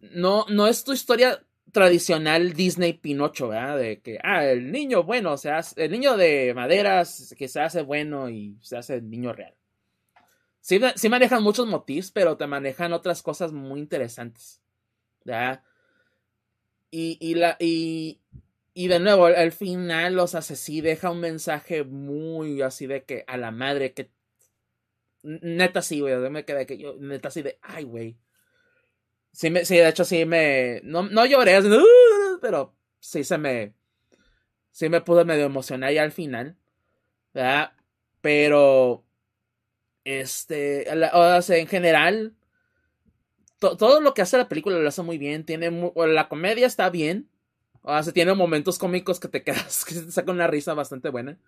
no, 0.00 0.46
no 0.48 0.66
es 0.66 0.84
tu 0.84 0.92
historia 0.92 1.44
tradicional 1.72 2.52
Disney 2.52 2.94
Pinocho, 2.94 3.48
¿verdad? 3.48 3.78
De 3.78 4.00
que, 4.00 4.18
ah, 4.22 4.44
el 4.44 4.72
niño 4.72 5.04
bueno, 5.04 5.32
o 5.32 5.36
sea, 5.36 5.60
el 5.76 5.90
niño 5.90 6.16
de 6.16 6.52
maderas 6.54 7.34
que 7.38 7.48
se 7.48 7.60
hace 7.60 7.82
bueno 7.82 8.28
y 8.28 8.58
se 8.60 8.76
hace 8.76 8.96
el 8.96 9.08
niño 9.08 9.32
real. 9.32 9.54
Sí, 10.60 10.80
manejan 11.08 11.42
muchos 11.42 11.66
motivos, 11.66 12.10
pero 12.10 12.36
te 12.36 12.46
manejan 12.46 12.92
otras 12.92 13.22
cosas 13.22 13.52
muy 13.52 13.80
interesantes. 13.80 14.60
Y, 16.90 17.16
y, 17.20 17.34
la, 17.34 17.56
y, 17.58 18.20
y 18.74 18.88
de 18.88 19.00
nuevo, 19.00 19.26
al 19.26 19.52
final, 19.52 20.18
o 20.18 20.26
sea, 20.26 20.42
sí 20.42 20.80
deja 20.80 21.10
un 21.10 21.20
mensaje 21.20 21.84
muy 21.84 22.62
así 22.62 22.86
de 22.86 23.04
que 23.04 23.24
a 23.26 23.36
la 23.36 23.50
madre 23.50 23.92
que. 23.92 24.10
Neta 25.22 25.82
sí, 25.82 26.00
güey. 26.00 26.16
Me 26.30 26.44
quedé 26.44 26.66
que 26.66 26.78
yo, 26.78 26.96
neta 26.98 27.28
así 27.28 27.42
de, 27.42 27.58
ay, 27.62 27.84
güey. 27.84 28.18
Sí, 29.32 29.50
me, 29.50 29.64
sí, 29.64 29.76
de 29.76 29.88
hecho 29.88 30.04
sí 30.04 30.24
me. 30.24 30.80
No, 30.84 31.02
no 31.02 31.26
lloré, 31.26 31.60
pero 32.40 32.74
sí 32.98 33.24
se 33.24 33.38
me. 33.38 33.74
Sí 34.70 34.88
me 34.88 35.00
pude 35.00 35.24
medio 35.24 35.44
emocionar 35.46 35.92
ya 35.92 36.02
al 36.02 36.12
final. 36.12 36.56
¿verdad? 37.32 37.72
Pero 38.20 39.04
este, 40.04 40.86
o 41.12 41.42
sea, 41.42 41.56
en 41.56 41.66
general, 41.66 42.34
todo 43.58 44.00
lo 44.00 44.14
que 44.14 44.22
hace 44.22 44.38
la 44.38 44.48
película 44.48 44.78
lo 44.78 44.88
hace 44.88 45.02
muy 45.02 45.18
bien. 45.18 45.44
Tiene 45.44 45.70
la 45.94 46.28
comedia 46.28 46.66
está 46.66 46.90
bien. 46.90 47.29
O 47.82 48.02
sea, 48.02 48.12
tiene 48.12 48.34
momentos 48.34 48.78
cómicos 48.78 49.20
que 49.20 49.28
te 49.28 49.42
quedas, 49.44 49.84
que 49.84 49.94
te 49.94 50.10
saca 50.12 50.32
una 50.32 50.46
risa 50.46 50.74
bastante 50.74 51.08
buena. 51.08 51.38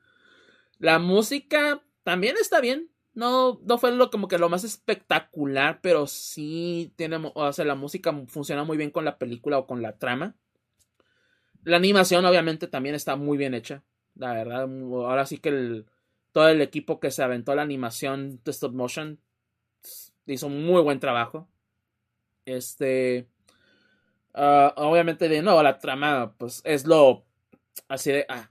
La 0.79 0.99
música 0.99 1.83
también 2.03 2.37
está 2.41 2.61
bien. 2.61 2.91
No, 3.15 3.61
no 3.65 3.77
fue 3.77 3.93
lo 3.93 4.11
como 4.11 4.27
que 4.27 4.39
lo 4.39 4.49
más 4.49 4.65
espectacular, 4.65 5.81
pero 5.83 6.07
sí 6.07 6.95
tiene, 6.97 7.21
o 7.35 7.53
sea, 7.53 7.65
la 7.67 7.75
música 7.75 8.13
funciona 8.27 8.65
muy 8.65 8.79
bien 8.79 8.91
con 8.91 9.05
la 9.05 9.19
película 9.19 9.59
o 9.59 9.67
con 9.67 9.83
la 9.83 9.99
trama. 9.99 10.35
La 11.65 11.77
animación 11.77 12.25
obviamente 12.25 12.69
también 12.69 12.95
está 12.95 13.17
muy 13.17 13.37
bien 13.39 13.55
hecha. 13.55 13.83
La 14.15 14.33
verdad, 14.33 14.63
ahora 14.63 15.27
sí 15.27 15.39
que 15.39 15.51
el, 15.51 15.87
todo 16.33 16.49
el 16.49 16.61
equipo 16.63 17.01
que 17.01 17.11
se 17.11 17.23
aventó 17.23 17.55
la 17.55 17.63
animación 17.63 18.41
de 18.45 18.51
stop 18.51 18.73
motion 18.73 19.21
hizo 20.27 20.47
un 20.47 20.65
muy 20.65 20.83
buen 20.83 21.01
trabajo. 21.01 21.49
Este. 22.45 23.29
Ah, 24.35 24.73
obviamente, 24.77 25.29
de 25.29 25.43
nuevo, 25.43 25.63
la 25.63 25.79
trama, 25.79 26.35
pues 26.37 26.63
es 26.65 26.87
lo. 26.87 27.25
Así 27.89 28.13
de. 28.13 28.27
Ah, 28.29 28.51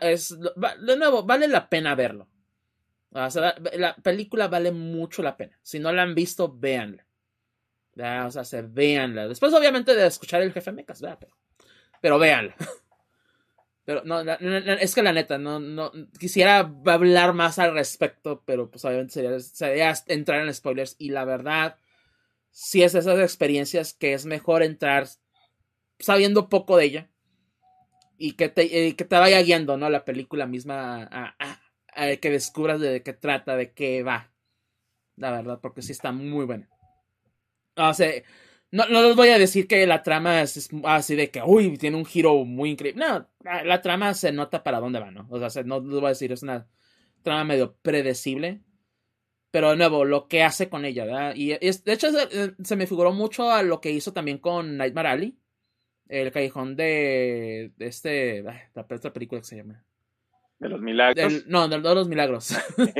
es, 0.00 0.36
de 0.38 0.96
nuevo, 0.96 1.24
vale 1.24 1.48
la 1.48 1.68
pena 1.68 1.94
verlo. 1.94 2.28
la 3.10 3.96
película 4.02 4.48
vale 4.48 4.72
mucho 4.72 5.22
la 5.22 5.36
pena. 5.36 5.58
Si 5.62 5.78
no 5.78 5.92
la 5.92 6.02
han 6.02 6.14
visto, 6.14 6.54
véanla. 6.56 7.06
o 8.26 8.30
sea, 8.30 8.44
se 8.44 8.62
véanla. 8.62 9.28
Después, 9.28 9.52
obviamente, 9.54 9.94
de 9.94 10.06
escuchar 10.06 10.42
el 10.42 10.52
jefe 10.52 10.72
Mecas, 10.72 11.00
pero, 11.00 11.36
pero 12.00 12.18
véanla. 12.18 12.54
Pero 13.86 14.02
no, 14.02 14.20
es 14.20 14.94
que 14.94 15.02
la 15.02 15.12
neta, 15.12 15.36
no, 15.36 15.60
no, 15.60 15.92
quisiera 16.18 16.60
hablar 16.86 17.34
más 17.34 17.58
al 17.58 17.74
respecto, 17.74 18.42
pero 18.46 18.70
pues 18.70 18.82
obviamente 18.86 19.12
sería, 19.12 19.38
sería 19.40 19.94
entrar 20.06 20.40
en 20.40 20.54
spoilers 20.54 20.96
y 20.98 21.10
la 21.10 21.26
verdad, 21.26 21.76
si 22.54 22.84
es 22.84 22.94
esas 22.94 23.18
experiencias 23.18 23.94
que 23.94 24.12
es 24.12 24.26
mejor 24.26 24.62
entrar 24.62 25.08
sabiendo 25.98 26.48
poco 26.48 26.76
de 26.76 26.84
ella 26.84 27.10
y 28.16 28.34
que 28.34 28.48
te, 28.48 28.86
eh, 28.86 28.94
que 28.94 29.04
te 29.04 29.16
vaya 29.16 29.42
guiando, 29.42 29.76
¿no? 29.76 29.90
La 29.90 30.04
película 30.04 30.46
misma 30.46 31.08
a, 31.10 32.16
que 32.20 32.30
descubras 32.30 32.80
de 32.80 33.02
qué 33.02 33.12
trata, 33.12 33.56
de 33.56 33.72
qué 33.72 34.04
va. 34.04 34.32
La 35.16 35.32
verdad, 35.32 35.58
porque 35.60 35.82
sí 35.82 35.90
está 35.90 36.12
muy 36.12 36.46
buena. 36.46 36.68
O 37.76 37.92
sea, 37.92 38.12
no, 38.70 38.86
no 38.88 39.02
les 39.02 39.16
voy 39.16 39.30
a 39.30 39.38
decir 39.38 39.66
que 39.66 39.84
la 39.84 40.04
trama 40.04 40.40
es, 40.40 40.70
así 40.84 41.16
de 41.16 41.32
que, 41.32 41.42
uy, 41.42 41.76
tiene 41.76 41.96
un 41.96 42.04
giro 42.06 42.44
muy 42.44 42.70
increíble. 42.70 43.04
No, 43.04 43.28
la, 43.42 43.82
trama 43.82 44.14
se 44.14 44.30
nota 44.30 44.62
para 44.62 44.78
dónde 44.78 45.00
va, 45.00 45.10
¿no? 45.10 45.26
O 45.28 45.50
sea, 45.50 45.64
no 45.64 45.80
les 45.80 46.00
voy 46.00 46.06
a 46.06 46.08
decir, 46.10 46.30
es 46.30 46.44
una 46.44 46.68
trama 47.22 47.42
medio 47.42 47.76
predecible. 47.82 48.62
Pero 49.54 49.70
de 49.70 49.76
nuevo, 49.76 50.04
lo 50.04 50.26
que 50.26 50.42
hace 50.42 50.68
con 50.68 50.84
ella, 50.84 51.04
¿verdad? 51.04 51.36
Y 51.36 51.52
es, 51.52 51.84
de 51.84 51.92
hecho 51.92 52.10
se, 52.10 52.56
se, 52.60 52.74
me 52.74 52.88
figuró 52.88 53.12
mucho 53.12 53.52
a 53.52 53.62
lo 53.62 53.80
que 53.80 53.92
hizo 53.92 54.12
también 54.12 54.38
con 54.38 54.76
Nightmare 54.76 55.08
Alley. 55.08 55.38
El 56.08 56.32
callejón 56.32 56.74
de, 56.74 57.70
de 57.76 57.86
este. 57.86 58.42
La 58.42 59.12
película 59.12 59.40
que 59.40 59.46
se 59.46 59.58
llama. 59.58 59.84
De 60.58 60.68
los 60.68 60.80
milagros. 60.80 61.46
no, 61.46 61.68
de, 61.68 61.78
los 61.78 62.08
milagros. 62.08 62.56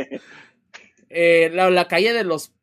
Eh, 1.11 1.50
la, 1.52 1.88
calle 1.88 2.12
de 2.12 2.22
los. 2.22 2.55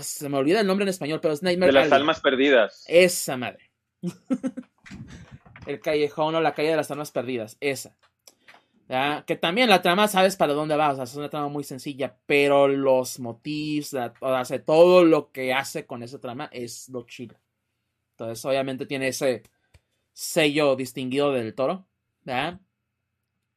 se 0.00 0.28
me 0.28 0.36
olvida 0.36 0.60
el 0.60 0.66
nombre 0.68 0.84
en 0.84 0.90
español, 0.90 1.18
pero 1.20 1.34
es 1.34 1.42
Nightmare 1.42 1.72
De 1.72 1.78
las 1.80 1.90
almas 1.90 2.20
perdidas. 2.20 2.84
Esa 2.86 3.36
madre. 3.36 3.72
el 5.66 5.80
callejón 5.80 6.36
o 6.36 6.40
la 6.40 6.54
calle 6.54 6.70
de 6.70 6.76
las 6.76 6.90
almas 6.92 7.10
perdidas. 7.10 7.56
Esa. 7.60 7.96
Que 9.26 9.36
también 9.36 9.68
la 9.68 9.82
trama 9.82 10.08
sabes 10.08 10.36
para 10.36 10.54
dónde 10.54 10.76
va, 10.76 10.92
o 10.92 10.94
sea, 10.94 11.04
es 11.04 11.14
una 11.14 11.28
trama 11.28 11.48
muy 11.48 11.62
sencilla, 11.62 12.16
pero 12.26 12.68
los 12.68 13.20
motivos, 13.20 13.94
o 14.20 14.44
sea, 14.44 14.64
todo 14.64 15.04
lo 15.04 15.30
que 15.30 15.52
hace 15.52 15.86
con 15.86 16.02
esa 16.02 16.18
trama 16.18 16.48
es 16.52 16.88
lo 16.88 17.04
chido. 17.06 17.36
Entonces, 18.12 18.44
obviamente 18.44 18.86
tiene 18.86 19.08
ese, 19.08 19.42
sello 20.18 20.74
distinguido 20.74 21.32
del 21.32 21.54
toro. 21.54 21.86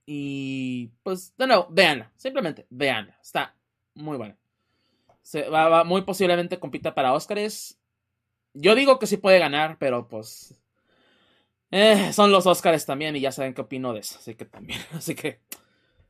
Y 0.05 0.91
pues, 1.01 1.35
de 1.35 1.47
nuevo, 1.47 1.67
véanla. 1.71 2.11
Simplemente 2.15 2.67
véanla. 2.69 3.17
Está 3.21 3.55
muy 3.95 4.17
buena. 4.17 4.37
Se, 5.23 5.49
va, 5.49 5.83
muy 5.83 6.03
posiblemente 6.03 6.59
compita 6.59 6.93
para 6.93 7.13
Oscars. 7.13 7.79
Yo 8.53 8.75
digo 8.75 8.99
que 8.99 9.07
sí 9.07 9.17
puede 9.17 9.39
ganar, 9.39 9.77
pero 9.79 10.07
pues. 10.07 10.60
Eh, 11.71 12.11
son 12.11 12.31
los 12.31 12.45
Oscars 12.45 12.85
también 12.85 13.15
y 13.15 13.21
ya 13.21 13.31
saben 13.31 13.53
qué 13.53 13.61
opino 13.61 13.93
de 13.93 14.01
eso. 14.01 14.17
Así 14.19 14.35
que 14.35 14.45
también. 14.45 14.79
Así 14.93 15.15
que. 15.15 15.39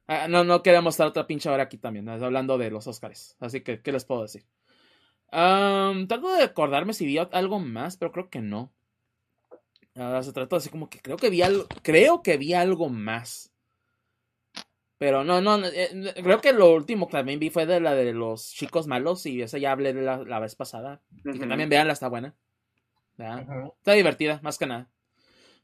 Ah, 0.08 0.28
no, 0.28 0.44
no 0.44 0.62
queremos 0.64 0.96
estar 0.96 1.08
otra 1.08 1.28
pinche 1.28 1.50
hora 1.50 1.64
aquí 1.64 1.78
también, 1.78 2.10
hablando 2.10 2.58
de 2.58 2.70
los 2.72 2.88
Oscars. 2.88 3.38
Así 3.40 3.62
que, 3.62 3.82
¿qué 3.82 3.92
les 3.92 4.04
puedo 4.04 4.24
decir? 4.24 4.44
trato 5.30 6.36
de 6.36 6.44
acordarme 6.44 6.94
si 6.94 7.06
vi 7.06 7.18
algo 7.18 7.60
más, 7.60 7.96
pero 7.96 8.12
creo 8.12 8.30
que 8.30 8.42
no. 8.42 8.74
Ahora 9.96 10.24
se 10.24 10.34
trató 10.34 10.58
así 10.58 10.70
como 10.70 10.90
que 10.90 11.00
creo 11.00 11.16
que 11.16 11.30
vi 11.30 11.42
algo, 11.42 11.66
creo 11.82 12.22
que 12.22 12.36
vi 12.36 12.54
algo 12.54 12.90
más. 12.90 13.52
Pero 14.98 15.24
no, 15.24 15.42
no, 15.42 15.66
eh, 15.66 16.14
creo 16.22 16.42
que 16.42 16.54
lo 16.54 16.74
último 16.74 17.08
que 17.08 17.14
también 17.14 17.40
vi 17.40 17.50
fue 17.50 17.66
de 17.66 17.80
la 17.80 17.96
de 17.96 18.14
los 18.14 18.52
chicos 18.52 18.88
malos 18.88 19.26
y 19.26 19.42
esa 19.42 19.58
ya 19.58 19.72
hablé 19.72 19.94
de 19.94 20.02
la, 20.02 20.40
vez 20.40 20.56
pasada. 20.56 21.02
Y 21.24 21.40
que 21.40 21.48
también 21.48 21.70
veanla, 21.70 21.94
está 21.94 22.08
buena. 22.08 22.36
Está 23.18 23.94
divertida, 23.94 24.40
más 24.44 24.58
que 24.58 24.68
nada. 24.68 24.90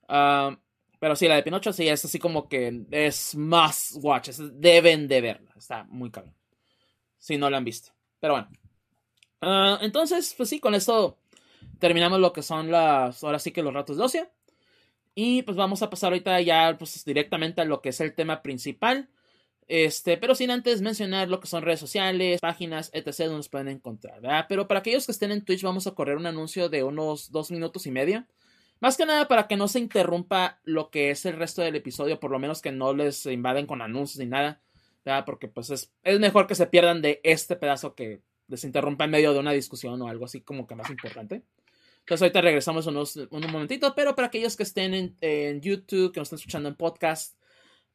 Ah, 0.08 0.58
pero 1.00 1.16
sí, 1.16 1.28
la 1.28 1.36
de 1.36 1.44
Pinocho 1.44 1.74
sí 1.74 1.88
es 1.88 2.04
así 2.04 2.20
como 2.20 2.48
que 2.50 2.86
es 2.92 3.36
más 3.36 3.98
watch. 4.02 4.30
deben 4.30 5.08
de 5.08 5.22
verla. 5.22 5.52
Está 5.56 5.84
muy 5.86 6.10
cabrón. 6.10 6.36
Si 7.18 7.38
no 7.38 7.50
la 7.50 7.58
han 7.58 7.66
visto. 7.66 7.92
Pero 8.20 8.34
bueno. 8.34 8.50
Ah, 9.42 9.80
entonces, 9.82 10.34
pues 10.36 10.50
sí, 10.50 10.60
con 10.60 10.74
esto 10.74 11.20
terminamos 11.80 12.20
lo 12.20 12.34
que 12.34 12.42
son 12.42 12.72
las, 12.72 13.24
ahora 13.24 13.40
sí 13.40 13.52
que 13.52 13.62
los 13.62 13.74
ratos 13.74 13.98
de 13.98 14.04
ocio. 14.04 14.30
Y 15.14 15.44
pues 15.44 15.58
vamos 15.58 15.82
a 15.82 15.90
pasar 15.90 16.12
ahorita 16.12 16.40
ya 16.42 16.76
pues 16.78 17.04
directamente 17.04 17.62
a 17.62 17.66
lo 17.66 17.82
que 17.82 17.90
es 17.90 18.02
el 18.02 18.14
tema 18.14 18.42
principal. 18.42 19.10
Este, 19.68 20.16
pero 20.16 20.34
sin 20.34 20.50
antes 20.50 20.82
mencionar 20.82 21.28
lo 21.28 21.40
que 21.42 21.48
son 21.48 21.64
redes 21.64 21.80
sociales, 21.80 22.40
páginas, 22.40 22.90
etc. 22.94 23.18
donde 23.18 23.38
nos 23.38 23.50
pueden 23.50 23.68
encontrar, 23.68 24.22
¿verdad? 24.22 24.46
Pero 24.48 24.68
para 24.68 24.80
aquellos 24.80 25.06
que 25.06 25.12
estén 25.12 25.32
en 25.32 25.44
Twitch 25.44 25.64
vamos 25.64 25.88
a 25.88 25.92
correr 25.92 26.16
un 26.18 26.26
anuncio 26.26 26.70
de 26.70 26.84
unos 26.84 27.32
dos 27.32 27.52
minutos 27.52 27.86
y 27.86 27.92
medio. 27.92 28.26
Más 28.80 28.98
que 28.98 29.06
nada 29.06 29.28
para 29.28 29.48
que 29.48 29.58
no 29.58 29.68
se 29.68 29.80
interrumpa 29.80 30.60
lo 30.64 30.90
que 30.90 31.10
es 31.10 31.26
el 31.26 31.36
resto 31.36 31.62
del 31.62 31.76
episodio, 31.76 32.20
por 32.20 32.32
lo 32.32 32.40
menos 32.40 32.62
que 32.62 32.72
no 32.72 32.94
les 32.94 33.26
invaden 33.26 33.66
con 33.66 33.82
anuncios 33.82 34.20
ni 34.20 34.28
nada. 34.28 34.62
Porque 35.26 35.48
pues 35.48 35.70
es, 35.70 35.94
es 36.04 36.20
mejor 36.20 36.48
que 36.48 36.56
se 36.56 36.68
pierdan 36.68 37.02
de 37.02 37.22
este 37.24 37.56
pedazo 37.56 37.96
que 37.96 38.22
les 38.48 38.64
interrumpa 38.64 39.06
en 39.06 39.12
medio 39.12 39.34
de 39.34 39.40
una 39.40 39.52
discusión 39.52 40.02
o 40.02 40.08
algo 40.08 40.26
así 40.26 40.42
como 40.42 40.68
que 40.68 40.76
más 40.76 40.90
importante. 40.90 41.44
Entonces 42.00 42.22
ahorita 42.22 42.42
regresamos 42.42 42.88
unos, 42.88 43.16
un 43.18 43.52
momentito, 43.52 43.94
pero 43.96 44.16
para 44.16 44.28
aquellos 44.28 44.56
que 44.56 44.64
estén 44.64 45.16
en, 45.20 45.62
YouTube, 45.62 46.14
que 46.14 46.20
nos 46.20 46.28
estén 46.28 46.38
escuchando 46.38 46.70
en 46.70 46.76
podcast, 46.76 47.36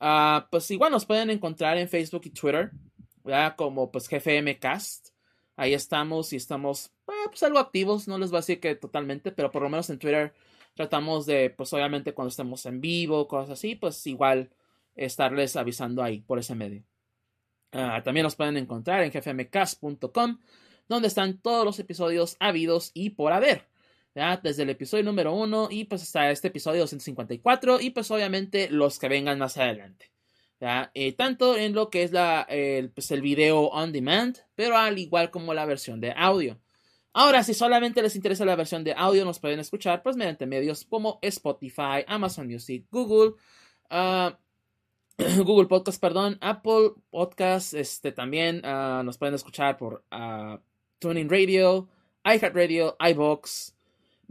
uh, 0.00 0.46
pues 0.50 0.70
igual 0.70 0.92
nos 0.92 1.06
pueden 1.06 1.30
encontrar 1.30 1.78
en 1.78 1.88
Facebook 1.88 2.22
y 2.26 2.30
Twitter, 2.30 2.72
¿verdad? 3.24 3.54
Como 3.56 3.90
pues 3.90 4.08
GFMcast. 4.08 5.08
Ahí 5.56 5.74
estamos 5.74 6.32
y 6.32 6.36
estamos 6.36 6.92
ah, 7.08 7.26
pues 7.28 7.42
algo 7.42 7.58
activos, 7.58 8.08
no 8.08 8.18
les 8.18 8.30
voy 8.30 8.38
a 8.38 8.40
decir 8.40 8.60
que 8.60 8.74
totalmente, 8.74 9.32
pero 9.32 9.50
por 9.50 9.62
lo 9.62 9.70
menos 9.70 9.88
en 9.90 9.98
Twitter 9.98 10.34
tratamos 10.74 11.26
de, 11.26 11.50
pues 11.50 11.72
obviamente 11.72 12.14
cuando 12.14 12.30
estemos 12.30 12.64
en 12.66 12.80
vivo, 12.80 13.28
cosas 13.28 13.50
así, 13.50 13.74
pues 13.74 14.06
igual 14.06 14.50
estarles 14.94 15.56
avisando 15.56 16.02
ahí 16.02 16.20
por 16.20 16.38
ese 16.38 16.54
medio. 16.54 16.84
Uh, 17.72 18.02
también 18.02 18.24
nos 18.24 18.36
pueden 18.36 18.56
encontrar 18.56 19.02
en 19.02 19.10
gfmcast.com, 19.10 20.38
donde 20.88 21.08
están 21.08 21.38
todos 21.38 21.64
los 21.64 21.78
episodios 21.78 22.36
habidos 22.38 22.90
y 22.94 23.10
por 23.10 23.32
haber. 23.32 23.66
Desde 24.42 24.64
el 24.64 24.70
episodio 24.70 25.04
número 25.04 25.32
1 25.32 25.68
y 25.70 25.84
pues 25.84 26.02
hasta 26.02 26.30
este 26.30 26.48
episodio 26.48 26.82
254 26.82 27.80
y 27.80 27.90
pues 27.90 28.10
obviamente 28.10 28.68
los 28.68 28.98
que 28.98 29.08
vengan 29.08 29.38
más 29.38 29.56
adelante. 29.56 30.12
Eh, 30.94 31.12
tanto 31.14 31.56
en 31.56 31.74
lo 31.74 31.90
que 31.90 32.04
es 32.04 32.12
la, 32.12 32.42
el, 32.42 32.90
pues 32.90 33.10
el 33.10 33.20
video 33.22 33.62
on 33.68 33.90
demand, 33.90 34.38
pero 34.54 34.76
al 34.76 34.98
igual 34.98 35.30
como 35.30 35.54
la 35.54 35.64
versión 35.64 36.00
de 36.00 36.12
audio. 36.14 36.60
Ahora, 37.12 37.42
si 37.42 37.54
solamente 37.54 38.02
les 38.02 38.16
interesa 38.16 38.44
la 38.44 38.56
versión 38.56 38.84
de 38.84 38.94
audio, 38.96 39.24
nos 39.24 39.38
pueden 39.38 39.60
escuchar 39.60 40.02
pues 40.02 40.16
mediante 40.16 40.46
medios 40.46 40.84
como 40.84 41.18
Spotify, 41.22 42.04
Amazon 42.06 42.46
Music, 42.46 42.86
Google, 42.90 43.34
uh, 43.90 44.30
Google 45.44 45.66
Podcast, 45.66 46.00
perdón, 46.00 46.38
Apple 46.40 46.92
Podcast, 47.10 47.74
este 47.74 48.12
también 48.12 48.62
uh, 48.64 49.02
nos 49.02 49.18
pueden 49.18 49.34
escuchar 49.34 49.76
por 49.76 50.04
uh, 50.10 50.58
Tuning 50.98 51.28
Radio, 51.28 51.88
iHeartRadio, 52.24 52.96
iBox, 52.98 53.74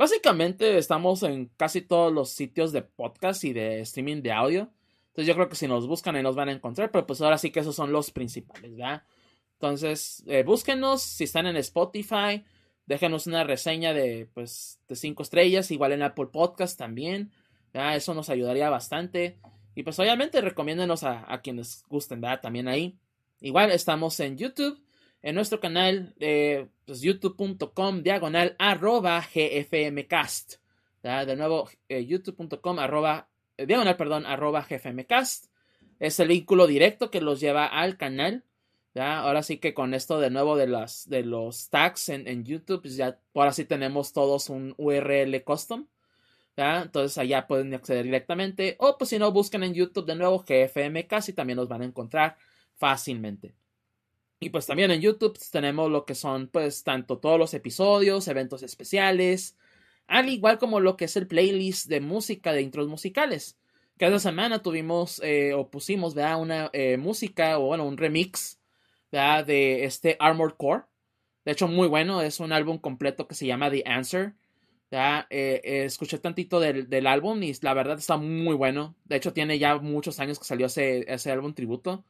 Básicamente 0.02 0.80
estamos 0.80 1.22
en 1.22 1.52
casi 1.58 1.82
todos 1.82 2.12
los 2.12 2.32
sitios 2.32 2.72
de 2.72 2.82
podcast 2.82 3.44
y 3.44 3.54
de 3.54 3.82
streaming 3.82 4.24
de 4.24 4.32
audio. 4.32 4.72
Entonces 5.10 5.28
yo 5.28 5.36
creo 5.36 5.48
que 5.48 5.56
si 5.56 5.68
nos 5.68 5.86
buscan 5.86 6.16
ahí 6.16 6.24
nos 6.24 6.36
van 6.36 6.50
a 6.50 6.54
encontrar, 6.54 6.90
pero 6.90 7.06
pues 7.06 7.22
ahora 7.22 7.38
sí 7.38 7.52
que 7.52 7.60
esos 7.60 7.76
son 7.76 7.92
los 7.92 8.10
principales, 8.10 8.76
¿verdad? 8.76 9.04
Entonces, 9.54 10.24
eh, 10.26 10.42
búsquenos 10.42 11.04
si 11.04 11.26
están 11.26 11.46
en 11.46 11.56
Spotify, 11.58 12.44
déjenos 12.86 13.28
una 13.28 13.44
reseña 13.44 13.94
de 13.94 14.28
pues 14.34 14.80
de 14.88 14.96
cinco 14.96 15.24
estrellas, 15.24 15.72
igual 15.72 15.94
en 15.94 16.04
Apple 16.04 16.28
Podcast 16.32 16.78
también. 16.78 17.32
Eso 17.74 18.14
nos 18.14 18.30
ayudaría 18.30 18.70
bastante. 18.70 19.38
Y 19.76 19.84
pues 19.84 19.98
obviamente 20.00 20.42
recomiéndenos 20.42 21.04
a, 21.04 21.40
quienes 21.42 21.84
gusten, 21.88 22.20
¿verdad? 22.20 22.42
También 22.42 22.68
ahí. 22.68 22.98
Igual 23.40 23.72
estamos 23.72 24.20
en 24.20 24.38
YouTube 24.38 24.84
en 25.22 25.36
nuestro 25.36 25.60
canal 25.60 26.14
pues, 26.86 27.02
youtube.com 27.02 28.04
diagonal 28.04 28.56
arroba 28.60 29.26
gfmcast. 29.34 30.56
De 31.02 31.36
nuevo, 31.36 31.70
eh, 31.90 32.06
youtube.com 32.06 32.78
arroba, 32.78 33.28
eh, 33.58 33.66
diagonal, 33.66 33.98
perdón, 33.98 34.26
arroba 34.26 34.66
gfmcast. 34.70 35.46
Es 36.00 36.20
el 36.20 36.28
vínculo 36.28 36.68
directo 36.68 37.10
que 37.10 37.22
los 37.22 37.40
lleva 37.40 37.66
al 37.66 37.98
canal. 37.98 38.44
Ahora 38.96 39.42
sí 39.42 39.58
que 39.58 39.74
con 39.74 39.94
esto 39.94 40.20
de 40.20 40.30
nuevo 40.30 40.58
de, 40.58 40.68
las, 40.68 41.08
de 41.08 41.24
los 41.24 41.70
tags 41.70 42.10
en, 42.10 42.44
YouTube, 42.44 42.82
pues 42.82 42.98
ya 42.98 43.20
ahora 43.34 43.54
sí 43.54 43.64
tenemos 43.66 44.12
todos 44.12 44.50
un 44.50 44.74
URL 44.78 45.44
custom. 45.44 45.88
¿ya? 46.58 46.82
Entonces 46.82 47.18
allá 47.18 47.48
pueden 47.48 47.74
acceder 47.74 48.04
directamente. 48.04 48.76
O 48.80 48.98
pues 48.98 49.10
si 49.10 49.20
no, 49.20 49.32
buscan 49.32 49.64
en 49.64 49.74
YouTube 49.74 50.06
de 50.06 50.16
nuevo 50.16 50.44
GFMcast 50.46 51.30
y 51.30 51.34
también 51.34 51.58
los 51.58 51.70
van 51.70 51.84
a 51.84 51.86
encontrar 51.86 52.38
fácilmente. 52.76 53.56
Y 54.42 54.50
pues 54.50 54.66
también 54.66 54.92
en 54.92 55.02
YouTube 55.02 55.38
tenemos 55.52 55.90
lo 55.92 56.06
que 56.06 56.16
son 56.16 56.48
pues 56.48 56.84
tanto 56.84 57.20
todos 57.20 57.40
los 57.40 57.54
episodios, 57.54 58.28
eventos 58.28 58.64
especiales, 58.64 59.56
al 60.08 60.30
igual 60.30 60.58
como 60.58 60.80
lo 60.80 60.98
que 60.98 61.06
es 61.06 61.16
el 61.16 61.28
playlist 61.28 61.88
de 61.88 62.02
música 62.02 62.52
de 62.52 62.62
intros 62.64 62.88
musicales. 62.88 63.58
Cada 63.98 64.20
semana 64.20 64.64
tuvimos 64.64 65.22
eh, 65.24 65.54
o 65.54 65.70
pusimos 65.70 66.16
una 66.16 66.72
eh, 66.74 66.98
música 66.98 67.60
o 67.60 67.68
bueno, 67.68 67.86
un 67.86 67.98
remix 67.98 68.61
de 69.12 69.84
este 69.86 70.18
Armored 70.20 70.56
Core. 70.56 70.84
De 71.46 71.52
hecho, 71.52 71.68
muy 71.68 71.88
bueno, 71.88 72.22
es 72.22 72.40
un 72.40 72.54
álbum 72.54 72.78
completo 72.78 73.28
que 73.28 73.36
se 73.36 73.46
llama 73.46 73.70
The 73.70 73.84
Answer. 73.86 74.36
Eh, 74.92 75.62
escuché 75.86 76.18
tantito 76.20 76.60
del, 76.60 76.90
del, 76.90 77.08
álbum 77.08 77.42
y 77.44 77.54
la 77.62 77.74
verdad 77.74 77.98
está 77.98 78.18
muy 78.18 78.56
bueno. 78.56 78.96
De 79.06 79.16
hecho, 79.16 79.34
tiene 79.34 79.58
ya 79.58 79.78
muchos 79.78 80.20
años 80.20 80.38
que 80.40 80.46
salió 80.46 80.68
ese, 80.68 81.12
ese 81.12 81.32
álbum 81.32 81.54
tributo. 81.54 82.06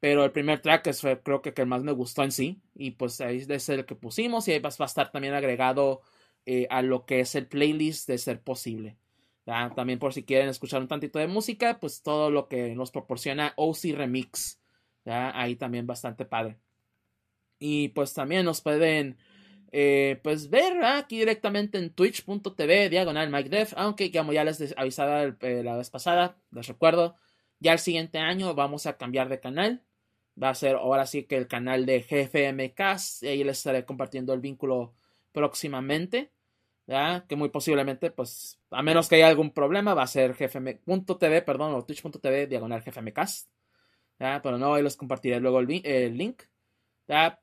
Pero 0.00 0.24
el 0.24 0.32
primer 0.32 0.60
track 0.60 0.86
es, 0.88 1.00
creo 1.24 1.42
que, 1.42 1.52
el 1.56 1.66
más 1.66 1.82
me 1.82 1.92
gustó 1.92 2.22
en 2.22 2.32
sí. 2.32 2.60
Y 2.74 2.92
pues 2.92 3.20
ahí 3.20 3.44
es 3.48 3.68
el 3.68 3.84
que 3.84 3.94
pusimos. 3.94 4.46
Y 4.48 4.52
ahí 4.52 4.60
va 4.60 4.70
a 4.70 4.84
estar 4.84 5.10
también 5.10 5.34
agregado 5.34 6.02
eh, 6.46 6.66
a 6.70 6.82
lo 6.82 7.04
que 7.04 7.20
es 7.20 7.34
el 7.34 7.46
playlist 7.46 8.08
de 8.08 8.18
ser 8.18 8.40
posible. 8.40 8.96
También 9.44 9.98
por 9.98 10.12
si 10.12 10.24
quieren 10.24 10.50
escuchar 10.50 10.82
un 10.82 10.88
tantito 10.88 11.18
de 11.18 11.26
música, 11.26 11.80
pues 11.80 12.02
todo 12.02 12.30
lo 12.30 12.48
que 12.48 12.74
nos 12.74 12.90
proporciona 12.90 13.54
OC 13.56 13.94
Remix. 13.94 14.57
Ahí 15.08 15.56
también 15.56 15.86
bastante 15.86 16.24
padre. 16.24 16.58
Y 17.58 17.88
pues 17.88 18.14
también 18.14 18.44
nos 18.44 18.60
pueden 18.60 19.18
eh, 19.72 20.20
pues 20.22 20.50
ver 20.50 20.84
aquí 20.84 21.18
directamente 21.18 21.78
en 21.78 21.90
twitch.tv 21.90 22.88
diagonal 22.88 23.30
MikeDev, 23.30 23.74
aunque 23.76 24.10
como 24.12 24.32
ya 24.32 24.44
les 24.44 24.74
avisaba 24.76 25.24
eh, 25.24 25.62
la 25.62 25.76
vez 25.76 25.90
pasada, 25.90 26.38
les 26.52 26.66
recuerdo, 26.68 27.16
ya 27.60 27.72
el 27.72 27.78
siguiente 27.78 28.18
año 28.18 28.54
vamos 28.54 28.86
a 28.86 28.96
cambiar 28.96 29.28
de 29.28 29.40
canal. 29.40 29.82
Va 30.40 30.50
a 30.50 30.54
ser 30.54 30.76
ahora 30.76 31.06
sí 31.06 31.24
que 31.24 31.36
el 31.36 31.48
canal 31.48 31.84
de 31.86 32.00
GFMcast. 32.00 33.24
Y 33.24 33.28
ahí 33.28 33.44
les 33.44 33.58
estaré 33.58 33.84
compartiendo 33.84 34.32
el 34.32 34.40
vínculo 34.40 34.94
próximamente. 35.32 36.32
Que 37.28 37.36
muy 37.36 37.50
posiblemente, 37.50 38.10
pues, 38.10 38.58
a 38.70 38.82
menos 38.82 39.08
que 39.08 39.16
haya 39.16 39.28
algún 39.28 39.50
problema, 39.52 39.92
va 39.94 40.04
a 40.04 40.06
ser 40.06 40.34
gfm.tv, 40.34 41.42
perdón, 41.42 41.74
o 41.74 41.84
twitch.tv 41.84 42.46
diagonal 42.46 42.82
gfmcast. 42.82 43.50
Pero 44.18 44.58
no, 44.58 44.74
ahí 44.74 44.82
les 44.82 44.96
compartiré 44.96 45.40
luego 45.40 45.60
el, 45.60 46.18
link. 46.18 46.42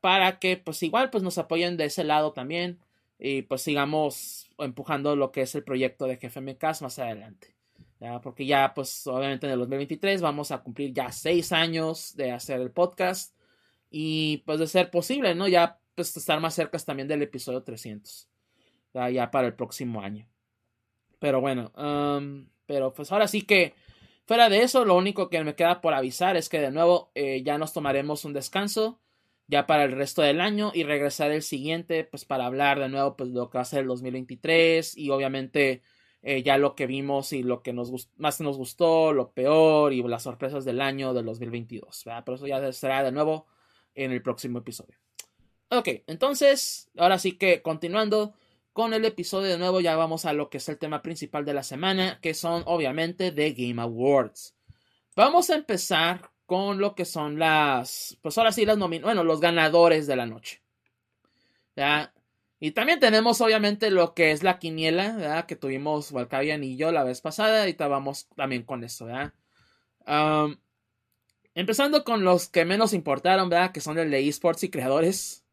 Para 0.01 0.39
que, 0.39 0.57
pues, 0.57 0.83
igual, 0.83 1.09
pues, 1.09 1.23
nos 1.23 1.37
apoyen 1.37 1.77
de 1.77 1.85
ese 1.85 2.03
lado 2.03 2.33
también. 2.33 2.79
Y 3.17 3.43
pues 3.43 3.61
sigamos 3.61 4.49
empujando 4.57 5.15
lo 5.15 5.31
que 5.31 5.41
es 5.41 5.55
el 5.55 5.63
proyecto 5.63 6.05
de 6.05 6.17
GFMcast 6.17 6.81
más 6.81 6.99
adelante. 6.99 7.55
Porque 8.21 8.45
ya, 8.45 8.73
pues, 8.73 9.07
obviamente 9.07 9.47
en 9.47 9.53
el 9.53 9.59
2023 9.59 10.21
vamos 10.21 10.51
a 10.51 10.59
cumplir 10.59 10.93
ya 10.93 11.11
seis 11.11 11.51
años 11.51 12.15
de 12.15 12.31
hacer 12.31 12.59
el 12.59 12.71
podcast. 12.71 13.35
Y 13.89 14.43
pues 14.45 14.59
de 14.59 14.67
ser 14.67 14.91
posible, 14.91 15.33
¿no? 15.35 15.47
Ya, 15.47 15.79
pues, 15.95 16.15
estar 16.17 16.39
más 16.39 16.53
cerca 16.53 16.77
también 16.79 17.07
del 17.07 17.21
episodio 17.21 17.63
300 17.63 18.29
ya 19.11 19.31
para 19.31 19.47
el 19.47 19.53
próximo 19.53 20.01
año. 20.01 20.27
Pero 21.19 21.41
bueno, 21.41 21.71
pero 22.65 22.93
pues 22.93 23.11
ahora 23.11 23.27
sí 23.27 23.41
que 23.41 23.73
fuera 24.25 24.49
de 24.49 24.63
eso, 24.63 24.85
lo 24.85 24.95
único 24.95 25.29
que 25.29 25.43
me 25.43 25.55
queda 25.55 25.81
por 25.81 25.93
avisar 25.93 26.35
es 26.35 26.49
que 26.49 26.59
de 26.59 26.71
nuevo 26.71 27.11
eh, 27.15 27.43
ya 27.43 27.57
nos 27.57 27.73
tomaremos 27.73 28.25
un 28.25 28.33
descanso 28.33 28.99
ya 29.47 29.67
para 29.67 29.83
el 29.83 29.91
resto 29.91 30.21
del 30.21 30.41
año 30.41 30.71
y 30.73 30.83
regresar 30.83 31.31
el 31.31 31.43
siguiente 31.43 32.03
pues 32.03 32.25
para 32.25 32.45
hablar 32.45 32.79
de 32.79 32.89
nuevo 32.89 33.15
pues 33.15 33.29
lo 33.29 33.49
que 33.49 33.57
va 33.57 33.61
a 33.61 33.65
ser 33.65 33.81
el 33.81 33.87
2023 33.87 34.97
y 34.97 35.09
obviamente 35.11 35.83
eh, 36.23 36.41
ya 36.41 36.57
lo 36.57 36.75
que 36.75 36.87
vimos 36.87 37.33
y 37.33 37.43
lo 37.43 37.61
que 37.61 37.71
nos 37.71 38.09
más 38.17 38.41
nos 38.41 38.57
gustó, 38.57 39.13
lo 39.13 39.31
peor 39.31 39.93
y 39.93 40.01
las 40.01 40.23
sorpresas 40.23 40.65
del 40.65 40.81
año 40.81 41.13
del 41.13 41.25
2022. 41.25 42.03
¿verdad? 42.05 42.23
Pero 42.25 42.35
eso 42.35 42.47
ya 42.47 42.73
será 42.73 43.03
de 43.03 43.11
nuevo 43.11 43.45
en 43.93 44.11
el 44.11 44.23
próximo 44.23 44.59
episodio. 44.59 44.97
Ok, 45.69 45.89
entonces, 46.07 46.89
ahora 46.97 47.19
sí 47.19 47.33
que 47.33 47.61
continuando, 47.61 48.33
con 48.75 48.93
el 48.93 49.05
episodio 49.05 49.51
de 49.51 49.57
nuevo 49.57 49.79
ya 49.79 49.95
vamos 49.95 50.25
a 50.25 50.33
lo 50.33 50.49
que 50.49 50.57
es 50.57 50.67
el 50.67 50.77
tema 50.77 51.01
principal 51.01 51.45
de 51.45 51.53
la 51.53 51.63
semana, 51.63 52.19
que 52.21 52.33
son 52.33 52.61
obviamente 52.65 53.31
The 53.31 53.53
Game 53.53 53.81
Awards. 53.81 54.53
Vamos 55.15 55.49
a 55.49 55.55
empezar 55.55 56.29
con 56.45 56.79
lo 56.79 56.93
que 56.93 57.05
son 57.05 57.39
las, 57.39 58.17
pues 58.21 58.37
ahora 58.37 58.51
sí 58.51 58.65
las 58.65 58.77
bueno, 58.77 59.23
los 59.23 59.39
ganadores 59.39 60.07
de 60.07 60.17
la 60.17 60.25
noche. 60.25 60.61
¿Ya? 61.77 62.13
Y 62.59 62.71
también 62.71 62.99
tenemos 62.99 63.39
obviamente 63.39 63.91
lo 63.91 64.13
que 64.13 64.31
es 64.31 64.43
la 64.43 64.59
quiniela, 64.59 65.15
¿verdad? 65.15 65.45
Que 65.45 65.55
tuvimos 65.55 66.11
Walcavian 66.11 66.61
y 66.65 66.75
yo 66.75 66.91
la 66.91 67.05
vez 67.05 67.21
pasada, 67.21 67.69
y 67.69 67.73
vamos 67.75 68.27
también 68.35 68.63
con 68.63 68.83
eso, 68.83 69.05
¿verdad? 69.05 69.31
empezando 71.53 72.03
con 72.03 72.25
los 72.25 72.49
que 72.49 72.65
menos 72.65 72.91
importaron, 72.91 73.47
¿verdad? 73.47 73.71
Que 73.71 73.79
son 73.79 73.97
el 73.99 74.11
de 74.11 74.27
esports 74.27 74.65
y 74.65 74.69
creadores. 74.69 75.44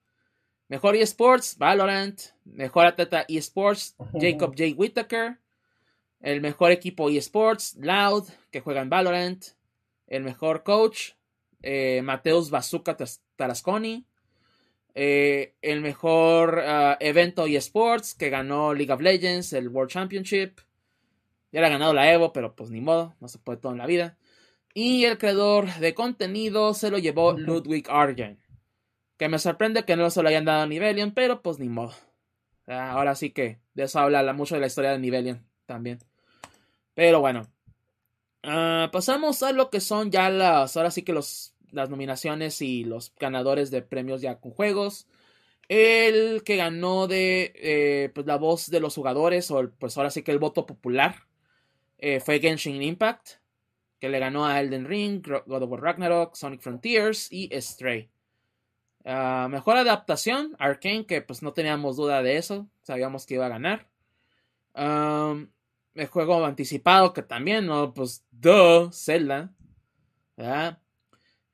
Mejor 0.72 0.96
eSports, 0.96 1.58
Valorant. 1.58 2.18
Mejor 2.46 2.86
atleta 2.86 3.26
eSports, 3.28 3.94
Jacob 4.14 4.54
J. 4.56 4.72
Whittaker. 4.74 5.38
El 6.22 6.40
mejor 6.40 6.70
equipo 6.70 7.10
eSports, 7.10 7.76
Loud, 7.76 8.24
que 8.50 8.60
juega 8.60 8.80
en 8.80 8.88
Valorant. 8.88 9.44
El 10.06 10.22
mejor 10.22 10.62
coach, 10.62 11.10
eh, 11.60 12.00
Mateus 12.02 12.48
Bazooka 12.48 12.96
Tarasconi. 13.36 14.06
Eh, 14.94 15.56
el 15.60 15.82
mejor 15.82 16.62
ah, 16.66 16.96
evento 17.00 17.44
eSports, 17.46 18.14
que 18.14 18.30
ganó 18.30 18.72
League 18.72 18.94
of 18.94 19.02
Legends, 19.02 19.52
el 19.52 19.68
World 19.68 19.90
Championship. 19.90 20.58
Ya 21.52 21.60
le 21.60 21.66
ha 21.66 21.68
ganado 21.68 21.92
la 21.92 22.10
Evo, 22.10 22.32
pero 22.32 22.56
pues 22.56 22.70
ni 22.70 22.80
modo, 22.80 23.14
no 23.20 23.28
se 23.28 23.38
puede 23.38 23.58
todo 23.58 23.72
en 23.72 23.78
la 23.78 23.86
vida. 23.86 24.16
Y 24.72 25.04
el 25.04 25.18
creador 25.18 25.70
de 25.74 25.92
contenido 25.92 26.72
se 26.72 26.90
lo 26.90 26.96
llevó 26.96 27.32
Ludwig 27.32 27.90
Argen. 27.90 28.41
Que 29.22 29.28
me 29.28 29.38
sorprende 29.38 29.84
que 29.84 29.94
no 29.94 30.10
se 30.10 30.20
lo 30.20 30.28
hayan 30.28 30.44
dado 30.44 30.62
a 30.62 30.66
Nivelion, 30.66 31.12
pero 31.12 31.42
pues 31.42 31.60
ni 31.60 31.68
modo. 31.68 31.92
Ahora 32.66 33.14
sí 33.14 33.30
que 33.30 33.60
de 33.72 33.84
eso 33.84 34.00
habla 34.00 34.32
mucho 34.32 34.56
de 34.56 34.60
la 34.60 34.66
historia 34.66 34.90
de 34.90 34.98
Nivelion 34.98 35.46
también. 35.64 36.00
Pero 36.94 37.20
bueno. 37.20 37.46
Ah, 38.42 38.90
pasamos 38.92 39.44
a 39.44 39.52
lo 39.52 39.70
que 39.70 39.78
son 39.78 40.10
ya 40.10 40.28
las. 40.28 40.76
Ahora 40.76 40.90
sí 40.90 41.02
que 41.02 41.12
los, 41.12 41.54
las 41.70 41.88
nominaciones 41.88 42.60
y 42.62 42.82
los 42.82 43.14
ganadores 43.14 43.70
de 43.70 43.82
premios 43.82 44.22
ya 44.22 44.40
con 44.40 44.50
juegos. 44.50 45.06
El 45.68 46.42
que 46.42 46.56
ganó 46.56 47.06
de 47.06 47.52
eh, 47.54 48.10
pues 48.12 48.26
la 48.26 48.38
voz 48.38 48.70
de 48.70 48.80
los 48.80 48.96
jugadores, 48.96 49.52
o 49.52 49.70
pues 49.78 49.96
ahora 49.96 50.10
sí 50.10 50.24
que 50.24 50.32
el 50.32 50.40
voto 50.40 50.66
popular, 50.66 51.28
eh, 51.98 52.18
fue 52.18 52.40
Genshin 52.40 52.82
Impact, 52.82 53.34
que 54.00 54.08
le 54.08 54.18
ganó 54.18 54.46
a 54.46 54.60
Elden 54.60 54.84
Ring, 54.84 55.22
God 55.22 55.62
of 55.62 55.70
War 55.70 55.80
Ragnarok, 55.80 56.34
Sonic 56.34 56.60
Frontiers 56.60 57.30
y 57.30 57.48
Stray. 57.52 58.11
Ah, 59.04 59.48
mejor 59.50 59.76
adaptación, 59.76 60.54
Arkane, 60.58 61.06
que 61.06 61.22
pues 61.22 61.42
no 61.42 61.52
teníamos 61.52 61.96
duda 61.96 62.22
de 62.22 62.36
eso, 62.36 62.68
sabíamos 62.82 63.26
que 63.26 63.34
iba 63.34 63.46
a 63.46 63.48
ganar. 63.48 63.88
el 64.74 66.06
juego 66.06 66.44
anticipado, 66.44 67.12
que 67.12 67.22
también, 67.22 67.66
no, 67.66 67.92
pues, 67.92 68.24
duh, 68.30 68.90
Zelda. 68.92 69.52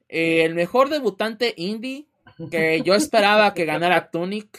el 0.09 0.55
mejor 0.55 0.89
debutante 0.91 1.55
indie, 1.57 2.07
que 2.51 2.83
yo 2.83 2.95
esperaba 2.95 3.55
que 3.55 3.65
ganara 3.65 4.11
Tunic, 4.11 4.59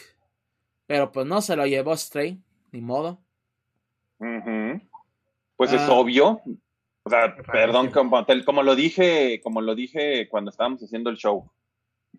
pero 0.86 1.12
pues 1.12 1.26
no 1.26 1.40
se 1.40 1.56
lo 1.56 1.66
llevó 1.66 1.96
Stray, 1.96 2.42
ni 2.72 2.80
modo. 2.80 3.20
Pues 5.56 5.72
es 5.72 5.80
ah. 5.82 5.92
obvio. 5.92 6.40
O 7.02 7.10
sea, 7.10 7.34
perdón, 7.36 7.90
como, 7.90 8.24
como, 8.44 8.62
lo 8.62 8.74
dije, 8.74 9.40
como 9.42 9.60
lo 9.62 9.74
dije 9.74 10.28
cuando 10.28 10.50
estábamos 10.50 10.82
haciendo 10.82 11.10
el 11.10 11.16
show. 11.16 11.50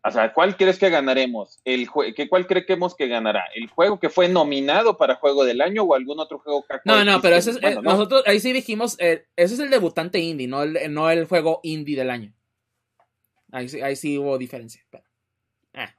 O 0.03 0.09
sea, 0.09 0.33
¿cuál 0.33 0.57
crees 0.57 0.79
que 0.79 0.89
ganaremos? 0.89 1.59
El 1.63 1.87
¿qué, 2.15 2.27
¿Cuál 2.27 2.47
creemos 2.47 2.95
que 2.95 3.07
ganará? 3.07 3.43
¿El 3.53 3.69
juego 3.69 3.99
que 3.99 4.09
fue 4.09 4.27
nominado 4.27 4.97
para 4.97 5.15
Juego 5.15 5.45
del 5.45 5.61
Año 5.61 5.83
o 5.83 5.93
algún 5.93 6.19
otro 6.19 6.39
juego 6.39 6.65
No, 6.85 7.05
no, 7.05 7.21
pero 7.21 7.35
ese 7.35 7.51
es, 7.51 7.57
eh, 7.61 7.77
nosotros 7.81 8.23
ahí 8.25 8.39
sí 8.39 8.51
dijimos, 8.51 8.95
eh, 8.99 9.27
ese 9.35 9.53
es 9.53 9.59
el 9.59 9.69
debutante 9.69 10.17
indie, 10.17 10.47
no 10.47 10.63
el, 10.63 10.91
no 10.91 11.11
el 11.11 11.25
juego 11.25 11.59
indie 11.61 11.95
del 11.95 12.09
año. 12.09 12.33
Ahí, 13.51 13.67
ahí 13.83 13.95
sí 13.95 14.17
hubo 14.17 14.39
diferencia. 14.39 14.83
Pero, 14.89 15.03
ah. 15.75 15.93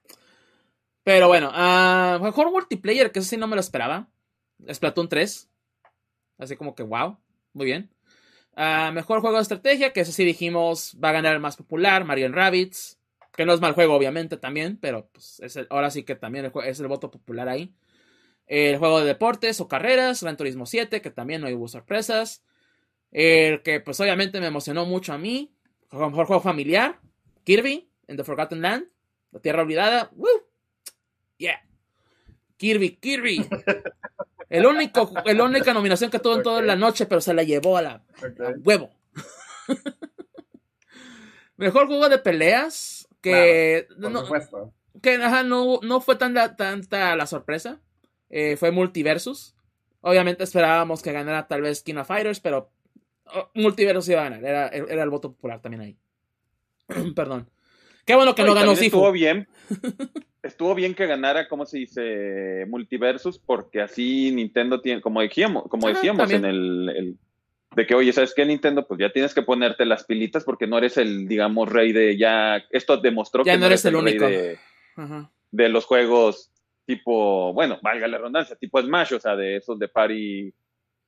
pero 1.05 1.29
bueno, 1.29 1.51
uh, 1.51 2.20
mejor 2.23 2.51
multiplayer, 2.51 3.12
que 3.12 3.20
eso 3.20 3.29
sí 3.29 3.37
no 3.37 3.47
me 3.47 3.55
lo 3.55 3.61
esperaba. 3.61 4.09
Splatoon 4.69 5.09
3. 5.09 5.49
Así 6.39 6.57
como 6.57 6.74
que, 6.74 6.83
wow, 6.83 7.19
muy 7.53 7.66
bien. 7.66 7.91
Uh, 8.57 8.91
mejor 8.93 9.20
juego 9.20 9.37
de 9.37 9.43
estrategia, 9.43 9.93
que 9.93 10.01
ese 10.01 10.12
sí 10.12 10.24
dijimos 10.24 10.99
va 11.03 11.11
a 11.11 11.12
ganar 11.12 11.35
el 11.35 11.41
más 11.41 11.57
popular, 11.57 12.05
Mario 12.05 12.33
Rabbids. 12.33 12.99
Que 13.35 13.47
no 13.47 13.55
es 13.55 13.61
mal 13.61 13.73
juego, 13.73 13.95
obviamente, 13.95 14.37
también, 14.37 14.77
pero 14.77 15.09
pues, 15.13 15.41
ahora 15.71 15.91
sí 15.91 16.03
que 16.03 16.17
también 16.17 16.53
es 16.65 16.81
el 16.81 16.89
voto 16.89 17.11
popular 17.11 17.49
ahí. 17.49 17.75
El 18.47 18.79
juego 18.79 19.01
de 19.01 19.07
deportes 19.07 19.61
o 19.61 19.69
carreras, 19.69 20.23
Gran 20.23 20.37
Turismo 20.37 20.67
7, 20.67 21.01
que 21.01 21.11
también 21.11 21.41
no 21.41 21.49
hubo 21.49 21.69
sorpresas. 21.69 22.45
El 23.11 23.63
que 23.63 23.81
pues 23.81 24.01
obviamente 24.01 24.41
me 24.41 24.47
emocionó 24.47 24.85
mucho 24.85 25.13
a 25.13 25.19
mí. 25.19 25.55
Mejor 25.91 26.27
juego 26.27 26.41
familiar, 26.41 26.99
Kirby, 27.45 27.89
en 28.07 28.17
The 28.17 28.25
Forgotten 28.25 28.63
Land, 28.63 28.87
La 29.31 29.41
Tierra 29.41 29.63
Olvidada. 29.63 30.11
¡Woo! 30.15 30.29
Yeah. 31.37 31.63
Kirby, 32.57 32.97
Kirby. 32.97 33.47
El 34.49 34.67
único, 34.67 35.11
la 35.25 35.45
única 35.45 35.73
nominación 35.73 36.11
que 36.11 36.19
tuvo 36.19 36.37
en 36.37 36.43
toda 36.43 36.61
la 36.61 36.77
noche, 36.77 37.07
pero 37.07 37.23
se 37.23 37.33
la 37.33 37.43
llevó 37.43 37.79
a 37.79 37.83
la 37.83 38.05
huevo. 38.63 38.91
Mejor 41.57 41.87
juego 41.87 42.11
de 42.11 42.19
peleas, 42.19 43.02
que, 43.23 43.86
no, 43.97 44.09
que 45.01 45.19
no, 45.19 46.01
fue 46.01 46.16
tanta, 46.16 46.57
tanta 46.57 47.16
la 47.16 47.27
sorpresa. 47.27 47.81
Eh, 48.28 48.57
fue 48.57 48.70
Multiversus. 48.70 49.55
Obviamente 50.01 50.44
esperábamos 50.44 51.03
que 51.03 51.12
ganara 51.12 51.47
tal 51.47 51.62
vez 51.62 51.82
King 51.82 51.97
of 51.97 52.09
Fighters, 52.09 52.40
pero 52.40 52.70
oh, 53.27 53.51
Multiversus 53.55 54.09
iba 54.09 54.20
a 54.20 54.31
ganar. 54.31 54.44
Era, 54.44 54.69
el 55.03 55.11
voto 55.11 55.32
popular 55.32 55.62
también 55.62 55.82
ahí. 55.82 55.97
Perdón. 57.15 57.49
Qué 58.05 58.16
bueno 58.16 58.35
que 58.35 58.43
no, 58.43 58.55
ganó 58.55 58.74
Sifu. 58.74 58.97
Estuvo 58.97 59.12
bien. 59.12 59.49
estuvo 60.43 60.74
bien 60.74 60.94
que 60.94 61.07
ganara, 61.07 61.49
¿cómo 61.49 61.65
se 61.65 61.78
dice? 61.78 62.66
Multiversus, 62.69 63.39
porque 63.39 63.81
así 63.81 64.32
Nintendo 64.32 64.81
tiene, 64.81 65.01
como 65.01 65.20
decíamos, 65.20 65.65
como 65.69 65.89
decíamos 65.89 66.31
en 66.31 66.44
el, 66.44 67.16
de 67.74 67.86
que, 67.86 67.94
oye, 67.94 68.12
¿sabes 68.12 68.35
qué, 68.35 68.44
Nintendo? 68.44 68.86
Pues 68.86 69.01
ya 69.01 69.12
tienes 69.12 69.35
que 69.35 69.43
ponerte 69.43 69.85
las 69.85 70.05
pilitas 70.05 70.44
porque 70.44 70.66
no 70.66 70.78
eres 70.78 70.97
el, 70.97 71.27
digamos, 71.27 71.69
rey 71.69 71.93
de 71.93 72.16
ya. 72.16 72.62
Esto 72.70 72.97
demostró 72.97 73.44
que 73.44 73.57
no 73.57 73.66
eres 73.66 73.85
el, 73.85 73.97
único. 73.97 74.27
de, 74.27 74.59
de, 75.51 75.69
los 75.69 75.86
juegos 75.86 76.53
tipo, 76.85 77.53
bueno, 77.53 77.78
valga 77.82 78.09
la 78.09 78.19
redundancia, 78.19 78.57
tipo 78.57 78.81
Smash, 78.81 79.15
o 79.15 79.20
sea, 79.20 79.36
de 79.36 79.57
esos 79.57 79.78
de 79.78 79.89
party 79.89 80.53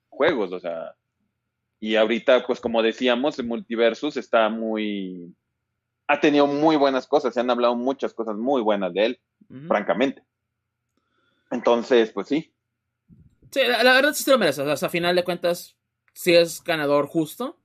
juegos, 0.09 0.53
o 0.53 0.61
sea, 0.61 0.95
Y 1.81 1.97
ahorita, 1.97 2.47
pues 2.47 2.61
como 2.61 2.83
decíamos, 2.83 3.39
el 3.39 3.47
Multiversus 3.47 4.17
está 4.17 4.49
muy... 4.49 5.35
Ha 6.07 6.21
tenido 6.21 6.47
muy 6.47 6.77
buenas 6.77 7.07
cosas, 7.07 7.35
se 7.35 7.41
han 7.41 7.51
hablado 7.51 7.75
muchas 7.77 8.15
cosas 8.15 8.37
muy 8.37 8.63
buenas 8.63 8.93
de 8.93 9.07
él, 9.07 9.21
francamente. 9.67 10.23
Entonces, 11.51 12.11
pues 12.11 12.29
sí. 12.29 12.53
Sí, 13.51 13.61
la, 13.67 13.83
verdad 13.95 14.13
sí 14.13 14.23
se 14.23 14.31
lo 14.31 14.39
merece. 14.39 14.63
O 14.63 14.77
sea, 14.77 14.89
a 14.89 14.91
final 14.91 15.17
de 15.17 15.25
cuentas, 15.25 15.77
sí 16.15 16.35
es 16.35 16.63
ganador 16.65 17.07
justo. 17.07 17.59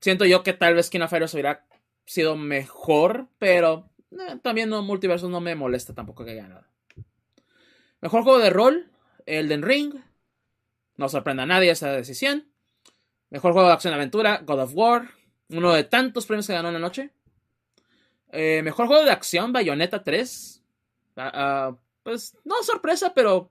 Siento 0.00 0.24
yo 0.24 0.42
que 0.42 0.52
tal 0.52 0.74
vez 0.74 0.90
King 0.90 1.00
of 1.00 1.12
hubiera 1.12 1.64
sido 2.04 2.36
mejor, 2.36 3.28
pero 3.38 3.90
eh, 4.12 4.38
también 4.42 4.68
no, 4.68 4.82
Multiversus 4.82 5.30
no 5.30 5.40
me 5.40 5.54
molesta 5.54 5.94
tampoco 5.94 6.24
que 6.24 6.32
haya 6.32 6.42
ganado. 6.42 6.66
Mejor 8.00 8.22
juego 8.22 8.38
de 8.38 8.50
rol, 8.50 8.90
Elden 9.26 9.62
Ring. 9.62 9.94
No 10.96 11.08
sorprenda 11.08 11.44
a 11.44 11.46
nadie 11.46 11.70
esa 11.70 11.92
decisión. 11.92 12.48
Mejor 13.30 13.52
juego 13.52 13.68
de 13.68 13.74
acción-aventura, 13.74 14.42
God 14.44 14.60
of 14.60 14.72
War. 14.74 15.10
Uno 15.48 15.72
de 15.72 15.84
tantos 15.84 16.26
premios 16.26 16.46
que 16.46 16.52
ganó 16.52 16.68
en 16.68 16.74
la 16.74 16.80
noche. 16.80 17.10
Eh, 18.30 18.62
mejor 18.62 18.86
juego 18.86 19.04
de 19.04 19.10
acción, 19.10 19.52
Bayonetta 19.52 20.02
3. 20.02 20.62
Ah, 21.16 21.30
ah, 21.34 21.76
pues 22.02 22.36
no 22.44 22.62
sorpresa, 22.62 23.12
pero 23.14 23.50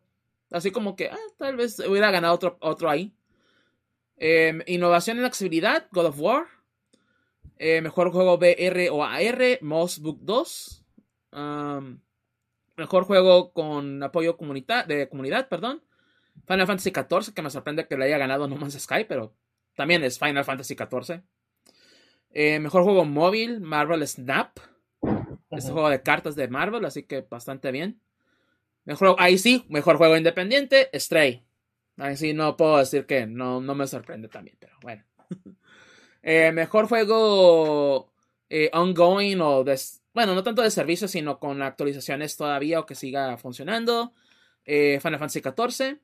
así 0.51 0.71
como 0.71 0.95
que 0.95 1.09
ah, 1.09 1.17
tal 1.37 1.55
vez 1.55 1.79
hubiera 1.79 2.11
ganado 2.11 2.35
otro, 2.35 2.57
otro 2.61 2.89
ahí. 2.89 3.13
Em, 4.17 4.61
innovación 4.65 5.19
en 5.19 5.25
accesibilidad, 5.25 5.87
God 5.91 6.05
of 6.07 6.19
War. 6.19 6.45
Eh, 7.59 7.81
mejor 7.81 8.11
juego 8.11 8.35
VR 8.35 8.89
o 8.89 9.03
AR, 9.03 9.59
Moss 9.61 9.99
Book 9.99 10.19
2. 10.21 10.83
mejor 12.75 13.03
juego 13.05 13.51
con 13.51 14.03
apoyo 14.03 14.37
de 14.87 15.09
comunidad, 15.09 15.49
perdón. 15.49 15.83
Final 16.45 16.67
Fantasy 16.67 16.91
XIV, 16.91 17.33
que 17.33 17.41
me 17.41 17.49
sorprende 17.49 17.87
que 17.87 17.97
le 17.97 18.05
haya 18.05 18.17
ganado 18.17 18.47
No 18.47 18.55
Man's 18.55 18.79
Sky, 18.79 19.05
pero 19.07 19.35
también 19.75 20.03
es 20.03 20.19
Final 20.19 20.45
Fantasy 20.45 20.75
XIV. 20.75 21.23
Eh, 22.31 22.59
mejor 22.59 22.83
juego 22.83 23.05
móvil, 23.05 23.59
Marvel 23.61 24.05
Snap. 24.07 24.57
Es 25.49 25.65
un 25.65 25.73
juego 25.73 25.89
de 25.89 26.01
cartas 26.01 26.35
de 26.35 26.47
Marvel, 26.47 26.85
así 26.85 27.03
que 27.03 27.21
bastante 27.21 27.71
bien. 27.71 28.01
Mejor, 28.87 29.17
ahí 29.19 29.37
sí, 29.37 29.65
mejor 29.67 29.97
juego 29.97 30.15
independiente, 30.15 30.89
Stray. 30.93 31.43
Ahí 31.97 32.15
sí 32.15 32.33
no 32.33 32.55
puedo 32.55 32.77
decir 32.77 33.05
que 33.05 33.27
no, 33.27 33.59
no 33.59 33.75
me 33.75 33.85
sorprende 33.85 34.29
también, 34.29 34.57
pero 34.59 34.77
bueno. 34.81 35.03
Eh, 36.23 36.51
mejor 36.51 36.89
juego 36.89 38.11
eh, 38.49 38.69
ongoing 38.73 39.39
o 39.39 39.63
bueno, 40.13 40.35
no 40.35 40.43
tanto 40.43 40.61
de 40.61 40.71
servicio, 40.71 41.07
sino 41.07 41.39
con 41.39 41.61
actualizaciones 41.61 42.35
todavía 42.35 42.81
o 42.81 42.85
que 42.85 42.95
siga 42.95 43.37
funcionando. 43.37 44.13
Final 44.65 45.19
Fantasy 45.19 45.39
XIV. 45.39 46.01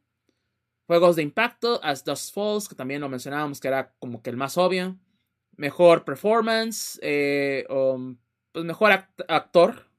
Juegos 0.88 1.18
de 1.18 1.23
impacto, 1.23 1.84
As 1.84 2.05
Dust 2.05 2.34
Falls, 2.34 2.69
que 2.69 2.76
también 2.76 3.01
lo 3.01 3.10
mencionábamos 3.10 3.60
que 3.60 3.68
era 3.68 3.93
como 3.99 4.22
que 4.22 4.30
el 4.30 4.38
más 4.38 4.57
obvio. 4.57 4.97
Mejor 5.57 6.05
performance, 6.05 6.99
eh, 7.01 7.65
pues 8.53 8.64
mejor 8.64 8.91
actor, 9.27 9.89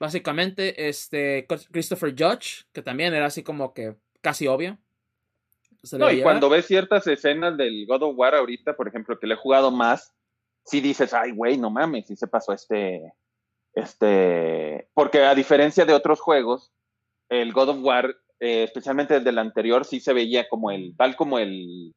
básicamente. 0.00 0.88
Este, 0.88 1.46
Christopher 1.70 2.14
Judge, 2.16 2.64
que 2.72 2.82
también 2.82 3.14
era 3.14 3.26
así 3.26 3.42
como 3.42 3.72
que 3.74 3.96
casi 4.20 4.46
obvio. 4.46 4.78
no, 5.92 6.10
y 6.10 6.22
cuando 6.22 6.48
ves 6.48 6.66
ciertas 6.66 7.06
escenas 7.06 7.56
del 7.56 7.86
God 7.86 8.02
of 8.02 8.18
War 8.18 8.34
ahorita, 8.34 8.76
por 8.76 8.88
ejemplo, 8.88 9.18
que 9.18 9.26
le 9.26 9.34
he 9.34 9.38
jugado 9.38 9.70
más, 9.70 10.14
sí 10.64 10.80
dices, 10.80 11.14
ay, 11.14 11.32
güey, 11.32 11.56
no 11.56 11.70
mames, 11.70 12.06
sí 12.06 12.16
se 12.16 12.26
pasó 12.26 12.52
este, 12.52 13.12
este, 13.74 14.88
porque 14.94 15.22
a 15.22 15.34
diferencia 15.34 15.84
de 15.84 15.94
otros 15.94 16.20
juegos, 16.20 16.72
el 17.28 17.52
God 17.52 17.68
of 17.68 17.78
War 17.82 18.16
eh, 18.38 18.64
especialmente 18.64 19.16
el 19.16 19.38
anterior, 19.38 19.84
sí 19.84 20.00
se 20.00 20.12
veía 20.12 20.48
como 20.48 20.70
el, 20.70 20.94
tal 20.96 21.16
como 21.16 21.38
el 21.38 21.94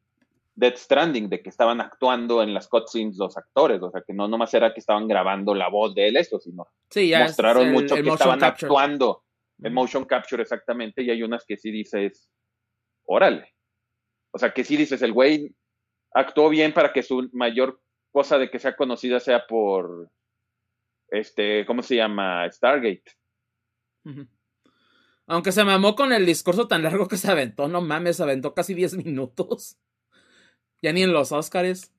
Dead 0.60 0.76
Stranding, 0.76 1.30
de 1.30 1.42
que 1.42 1.48
estaban 1.48 1.80
actuando 1.80 2.42
en 2.42 2.52
las 2.52 2.68
cutscenes 2.68 3.16
los 3.16 3.34
actores, 3.38 3.82
o 3.82 3.90
sea, 3.90 4.02
que 4.06 4.12
no 4.12 4.28
nomás 4.28 4.52
era 4.52 4.74
que 4.74 4.80
estaban 4.80 5.08
grabando 5.08 5.54
la 5.54 5.70
voz 5.70 5.94
de 5.94 6.08
él, 6.08 6.18
eso, 6.18 6.38
sino 6.38 6.68
mostraron 7.18 7.72
mucho 7.72 7.94
que 7.94 8.08
estaban 8.08 8.44
actuando 8.44 9.24
en 9.62 9.72
motion 9.72 10.04
capture 10.04 10.42
exactamente, 10.42 11.02
y 11.02 11.10
hay 11.10 11.22
unas 11.22 11.46
que 11.46 11.56
sí 11.56 11.70
dices, 11.70 12.30
órale. 13.06 13.54
O 14.32 14.38
sea, 14.38 14.52
que 14.52 14.62
sí 14.62 14.76
dices, 14.76 15.00
el 15.00 15.14
güey 15.14 15.54
actuó 16.12 16.50
bien 16.50 16.74
para 16.74 16.92
que 16.92 17.02
su 17.02 17.30
mayor 17.32 17.80
cosa 18.12 18.36
de 18.36 18.50
que 18.50 18.58
sea 18.58 18.76
conocida 18.76 19.18
sea 19.18 19.46
por, 19.46 20.10
este, 21.08 21.64
¿cómo 21.64 21.82
se 21.82 21.96
llama? 21.96 22.46
Stargate. 22.52 23.12
Aunque 25.26 25.52
se 25.52 25.64
mamó 25.64 25.94
con 25.94 26.12
el 26.12 26.26
discurso 26.26 26.68
tan 26.68 26.82
largo 26.82 27.08
que 27.08 27.16
se 27.16 27.30
aventó, 27.30 27.66
no 27.66 27.80
mames, 27.80 28.18
se 28.18 28.24
aventó 28.24 28.52
casi 28.52 28.74
10 28.74 28.98
minutos. 28.98 29.78
Ya 30.82 30.92
ni 30.92 31.02
en 31.02 31.12
los 31.12 31.32
Oscars. 31.32 31.92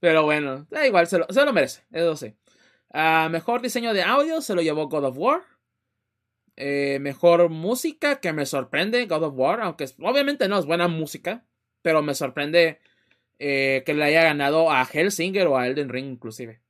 Pero 0.00 0.24
bueno, 0.24 0.66
da 0.70 0.86
igual, 0.86 1.06
se 1.06 1.18
lo, 1.18 1.26
se 1.30 1.44
lo 1.44 1.52
merece, 1.52 1.84
eso 1.90 2.16
sí. 2.16 2.34
Ah, 2.92 3.28
mejor 3.30 3.62
diseño 3.62 3.92
de 3.92 4.02
audio 4.02 4.40
se 4.40 4.54
lo 4.54 4.62
llevó 4.62 4.88
God 4.88 5.04
of 5.04 5.18
War. 5.18 5.42
Eh, 6.56 6.98
mejor 7.00 7.50
música 7.50 8.20
que 8.20 8.32
me 8.32 8.46
sorprende 8.46 9.06
God 9.06 9.24
of 9.24 9.34
War, 9.36 9.60
aunque 9.60 9.84
obviamente 10.00 10.48
no 10.48 10.58
es 10.58 10.64
buena 10.64 10.88
música, 10.88 11.44
pero 11.82 12.02
me 12.02 12.14
sorprende 12.14 12.80
eh, 13.38 13.82
que 13.84 13.92
le 13.92 14.04
haya 14.04 14.22
ganado 14.22 14.70
a 14.70 14.82
Hellsinger 14.90 15.46
o 15.48 15.58
a 15.58 15.66
Elden 15.66 15.90
Ring 15.90 16.06
inclusive. 16.06 16.62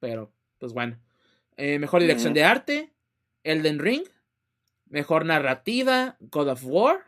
Pero, 0.00 0.32
pues 0.58 0.72
bueno. 0.72 0.98
Eh, 1.56 1.78
mejor 1.78 2.00
dirección 2.00 2.34
de 2.34 2.42
arte. 2.42 2.92
Elden 3.44 3.78
Ring, 3.78 4.04
mejor 4.86 5.24
narrativa, 5.24 6.16
God 6.20 6.48
of 6.48 6.62
War, 6.64 7.06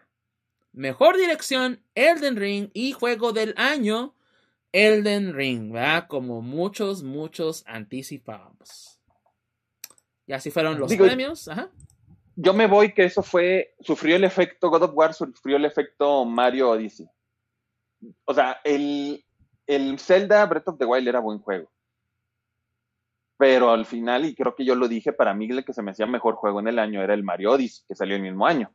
mejor 0.72 1.16
dirección, 1.16 1.82
Elden 1.94 2.36
Ring 2.36 2.70
y 2.74 2.92
juego 2.92 3.32
del 3.32 3.54
año, 3.56 4.14
Elden 4.72 5.34
Ring, 5.34 5.72
¿verdad? 5.72 6.06
Como 6.08 6.42
muchos, 6.42 7.02
muchos 7.02 7.64
anticipábamos. 7.66 9.00
Y 10.26 10.32
así 10.32 10.50
fueron 10.50 10.78
los 10.78 10.94
premios. 10.94 11.50
Yo 12.34 12.54
me 12.54 12.66
voy 12.66 12.94
que 12.94 13.04
eso 13.04 13.22
fue, 13.22 13.74
sufrió 13.80 14.16
el 14.16 14.24
efecto 14.24 14.70
God 14.70 14.84
of 14.84 14.92
War, 14.94 15.12
sufrió 15.12 15.56
el 15.56 15.66
efecto 15.66 16.24
Mario 16.24 16.70
Odyssey. 16.70 17.06
O 18.24 18.32
sea, 18.32 18.60
el, 18.64 19.24
el 19.66 19.98
Zelda 19.98 20.44
Breath 20.46 20.68
of 20.68 20.78
the 20.78 20.86
Wild 20.86 21.06
era 21.06 21.20
buen 21.20 21.38
juego 21.38 21.70
pero 23.42 23.72
al 23.72 23.86
final, 23.86 24.24
y 24.24 24.36
creo 24.36 24.54
que 24.54 24.64
yo 24.64 24.76
lo 24.76 24.86
dije, 24.86 25.12
para 25.12 25.34
mí 25.34 25.50
el 25.50 25.64
que 25.64 25.72
se 25.72 25.82
me 25.82 25.90
hacía 25.90 26.06
mejor 26.06 26.36
juego 26.36 26.60
en 26.60 26.68
el 26.68 26.78
año 26.78 27.02
era 27.02 27.12
el 27.12 27.24
Mario 27.24 27.50
Odyssey, 27.50 27.84
que 27.88 27.96
salió 27.96 28.14
el 28.14 28.22
mismo 28.22 28.46
año. 28.46 28.70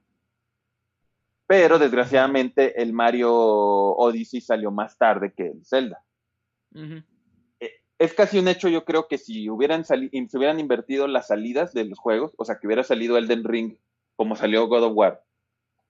Pero 1.47 1.79
desgraciadamente 1.79 2.81
el 2.81 2.93
Mario 2.93 3.33
Odyssey 3.33 4.41
salió 4.41 4.69
más 4.69 4.97
tarde 4.97 5.33
que 5.35 5.47
el 5.47 5.65
Zelda. 5.65 6.03
Eh, 7.59 7.71
es 7.97 8.13
casi 8.13 8.37
un 8.37 8.49
hecho, 8.49 8.67
yo 8.67 8.83
creo 8.83 9.07
que 9.07 9.17
si 9.17 9.49
hubieran, 9.49 9.85
si 9.85 10.37
hubieran 10.37 10.59
invertido 10.59 11.07
las 11.07 11.27
salidas 11.27 11.73
de 11.73 11.85
los 11.85 11.97
juegos, 11.97 12.33
o 12.37 12.45
sea, 12.45 12.59
que 12.59 12.67
hubiera 12.67 12.83
salido 12.83 13.17
Elden 13.17 13.45
Ring 13.45 13.77
como 14.15 14.35
salió 14.35 14.67
God 14.67 14.83
of 14.83 14.93
War, 14.95 15.23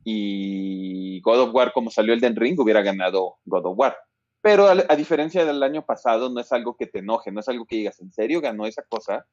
y 0.03 1.19
God 1.21 1.41
of 1.41 1.53
War 1.53 1.73
como 1.73 1.89
salió 1.89 2.13
Elden 2.13 2.35
Ring, 2.35 2.59
hubiera 2.59 2.81
ganado 2.81 3.37
God 3.45 3.65
of 3.65 3.77
War. 3.77 3.97
Pero 4.41 4.67
a, 4.67 4.95
diferencia 4.95 5.43
del 5.43 5.61
año 5.63 5.85
pasado, 5.85 6.29
no 6.29 6.39
es 6.39 6.53
algo 6.53 6.77
que 6.77 6.87
te 6.87 6.99
enoje, 6.99 7.31
no 7.31 7.41
es 7.41 7.49
algo 7.49 7.65
que 7.65 7.77
digas, 7.77 7.99
¿en 7.99 8.11
serio 8.11 8.39
ganó 8.39 8.65
esa 8.65 8.83
cosa? 8.83 9.27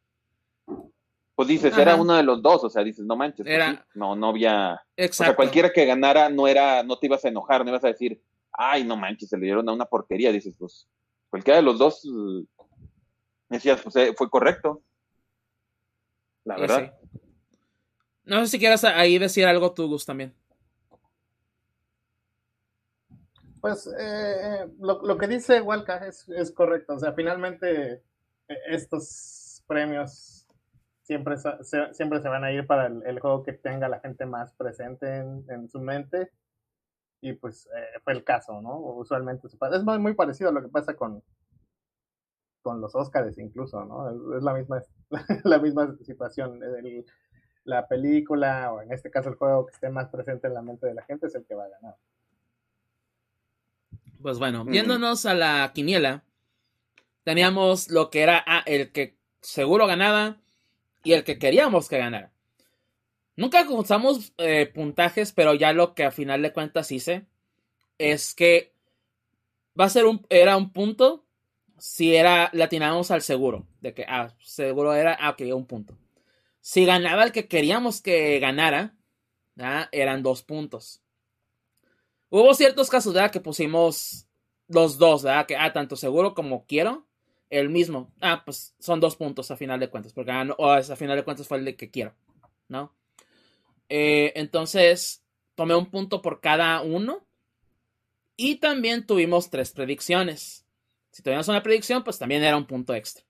Pues 1.34 1.48
dices, 1.48 1.76
era 1.76 1.96
uno 1.96 2.14
de 2.14 2.22
los 2.22 2.40
dos, 2.40 2.62
o 2.62 2.70
sea, 2.70 2.84
dices, 2.84 3.04
no 3.04 3.16
manches, 3.16 3.44
pues 3.44 3.78
no, 3.94 4.14
no 4.14 4.28
había. 4.28 4.80
Exacto. 4.96 5.22
O 5.22 5.26
sea, 5.26 5.36
cualquiera 5.36 5.72
que 5.72 5.84
ganara 5.84 6.28
no 6.28 6.46
era, 6.46 6.82
no 6.84 6.96
te 6.98 7.06
ibas 7.06 7.24
a 7.24 7.28
enojar, 7.28 7.64
no 7.64 7.70
ibas 7.70 7.84
a 7.84 7.88
decir, 7.88 8.22
ay, 8.52 8.84
no 8.84 8.96
manches, 8.96 9.30
se 9.30 9.36
le 9.36 9.46
dieron 9.46 9.68
a 9.68 9.72
una 9.72 9.84
porquería. 9.84 10.30
Dices, 10.30 10.54
pues, 10.56 10.86
cualquiera 11.28 11.56
de 11.56 11.64
los 11.64 11.78
dos, 11.78 12.08
decías, 13.48 13.80
pues 13.82 13.96
eh, 13.96 14.14
fue 14.16 14.30
correcto. 14.30 14.82
La 16.44 16.56
verdad. 16.56 16.94
No 18.24 18.40
sé 18.40 18.46
si 18.46 18.58
quieras 18.58 18.84
ahí 18.84 19.18
decir 19.18 19.46
algo 19.46 19.72
tú, 19.72 19.88
Gus, 19.88 20.06
también. 20.06 20.34
Pues 23.60 23.86
eh, 23.86 23.92
eh, 23.98 24.68
lo, 24.78 25.16
que 25.16 25.26
dice 25.26 25.60
Walca 25.60 26.06
es, 26.06 26.52
correcto. 26.52 26.94
O 26.94 26.98
sea, 26.98 27.14
finalmente 27.14 28.02
eh, 28.46 28.58
estos 28.68 29.62
premios 29.66 30.33
siempre 31.04 31.36
se, 31.36 31.50
siempre 31.92 32.20
se 32.20 32.28
van 32.28 32.44
a 32.44 32.50
ir 32.50 32.66
para 32.66 32.86
el, 32.86 33.20
juego 33.20 33.42
que 33.42 33.52
tenga 33.52 33.88
la 33.88 34.00
gente 34.00 34.26
más 34.26 34.52
presente 34.54 35.18
en, 35.18 35.68
su 35.68 35.78
mente. 35.78 36.30
Y 37.20 37.34
pues 37.34 37.68
fue 38.02 38.14
el 38.14 38.24
caso, 38.24 38.60
¿no? 38.60 38.78
Usualmente 38.78 39.46
es 39.46 39.84
muy, 39.84 40.14
parecido 40.14 40.50
a 40.50 40.52
lo 40.52 40.62
que 40.62 40.68
pasa 40.68 40.94
con, 40.94 41.22
con 42.62 42.80
los 42.80 42.94
Oscars 42.94 43.38
incluso, 43.38 43.84
¿no? 43.84 44.36
Es, 44.36 44.42
la 44.42 44.54
misma 44.54 44.82
la 45.44 45.58
misma 45.58 45.96
situación. 46.02 46.60
la 47.64 47.86
película, 47.86 48.72
o 48.72 48.82
en 48.82 48.92
este 48.92 49.10
caso 49.10 49.28
el 49.28 49.36
juego 49.36 49.66
que 49.66 49.72
esté 49.72 49.90
más 49.90 50.08
presente 50.08 50.48
en 50.48 50.54
la 50.54 50.62
mente 50.62 50.86
de 50.86 50.94
la 50.94 51.02
gente 51.02 51.26
es 51.26 51.34
el 51.34 51.44
que 51.44 51.54
va 51.54 51.64
a 51.64 51.68
ganar. 51.68 51.96
Pues 54.20 54.38
bueno, 54.38 54.64
viéndonos 54.64 55.26
a 55.26 55.34
la 55.34 55.70
quiniela, 55.74 56.24
teníamos 57.24 57.90
lo 57.90 58.08
que 58.08 58.22
era 58.22 58.42
ah, 58.46 58.62
el 58.64 58.90
que 58.90 59.18
seguro 59.42 59.86
ganaba 59.86 60.38
y 61.04 61.12
el 61.12 61.24
que 61.24 61.38
queríamos 61.38 61.88
que 61.88 61.98
ganara. 61.98 62.32
Nunca 63.36 63.68
usamos 63.68 64.32
eh, 64.38 64.66
puntajes, 64.66 65.32
pero 65.32 65.54
ya 65.54 65.72
lo 65.72 65.94
que 65.94 66.04
a 66.04 66.10
final 66.10 66.42
de 66.42 66.52
cuentas 66.52 66.92
hice. 66.92 67.26
es 67.98 68.34
que 68.34 68.72
va 69.78 69.84
a 69.86 69.90
ser 69.90 70.06
un, 70.06 70.26
era 70.30 70.56
un 70.56 70.72
punto 70.72 71.24
si 71.78 72.14
era, 72.14 72.50
latinábamos 72.52 73.10
al 73.10 73.22
seguro, 73.22 73.66
de 73.80 73.94
que, 73.94 74.04
ah, 74.08 74.34
seguro 74.40 74.94
era, 74.94 75.16
ah, 75.20 75.30
ok, 75.30 75.42
un 75.54 75.66
punto. 75.66 75.98
Si 76.60 76.84
ganaba 76.84 77.24
el 77.24 77.32
que 77.32 77.46
queríamos 77.48 78.00
que 78.00 78.38
ganara, 78.38 78.94
eran 79.92 80.22
dos 80.22 80.42
puntos. 80.42 81.02
Hubo 82.30 82.54
ciertos 82.54 82.88
casos, 82.90 83.12
¿verdad? 83.12 83.30
Que 83.30 83.40
pusimos 83.40 84.26
los 84.68 84.98
dos, 84.98 85.22
¿verdad? 85.22 85.46
Que, 85.46 85.56
ah, 85.56 85.72
tanto 85.72 85.96
seguro 85.96 86.34
como 86.34 86.64
quiero, 86.66 87.03
el 87.58 87.70
mismo. 87.70 88.12
Ah, 88.20 88.42
pues 88.44 88.74
son 88.78 89.00
dos 89.00 89.16
puntos 89.16 89.50
a 89.50 89.56
final 89.56 89.80
de 89.80 89.88
cuentas, 89.88 90.12
porque 90.12 90.30
ah, 90.30 90.46
o 90.58 90.70
a 90.70 90.82
final 90.82 91.16
de 91.16 91.24
cuentas 91.24 91.48
fue 91.48 91.58
el 91.58 91.76
que 91.76 91.90
quiero, 91.90 92.14
¿no? 92.68 92.94
Eh, 93.88 94.32
entonces, 94.36 95.22
tomé 95.54 95.74
un 95.74 95.86
punto 95.86 96.22
por 96.22 96.40
cada 96.40 96.80
uno. 96.82 97.24
Y 98.36 98.56
también 98.56 99.06
tuvimos 99.06 99.48
tres 99.48 99.70
predicciones. 99.70 100.66
Si 101.12 101.22
tuvimos 101.22 101.46
una 101.46 101.62
predicción, 101.62 102.02
pues 102.02 102.18
también 102.18 102.42
era 102.42 102.56
un 102.56 102.66
punto 102.66 102.92
extra. 102.94 103.24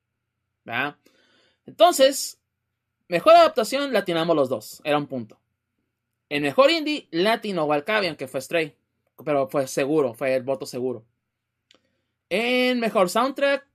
¿verdad? 0.64 0.96
Entonces, 1.66 2.40
mejor 3.08 3.34
adaptación, 3.34 3.92
latinamos 3.92 4.34
los 4.34 4.48
dos. 4.48 4.80
Era 4.84 4.96
un 4.96 5.06
punto. 5.06 5.38
En 6.30 6.42
mejor 6.42 6.70
indie, 6.70 7.08
latino 7.10 7.64
Walcavian, 7.64 8.16
que 8.16 8.28
fue 8.28 8.40
Stray. 8.40 8.74
Pero 9.24 9.48
fue 9.48 9.68
seguro, 9.68 10.14
fue 10.14 10.34
el 10.34 10.42
voto 10.42 10.66
seguro. 10.66 11.04
En 12.30 12.80
mejor 12.80 13.10
soundtrack, 13.10 13.66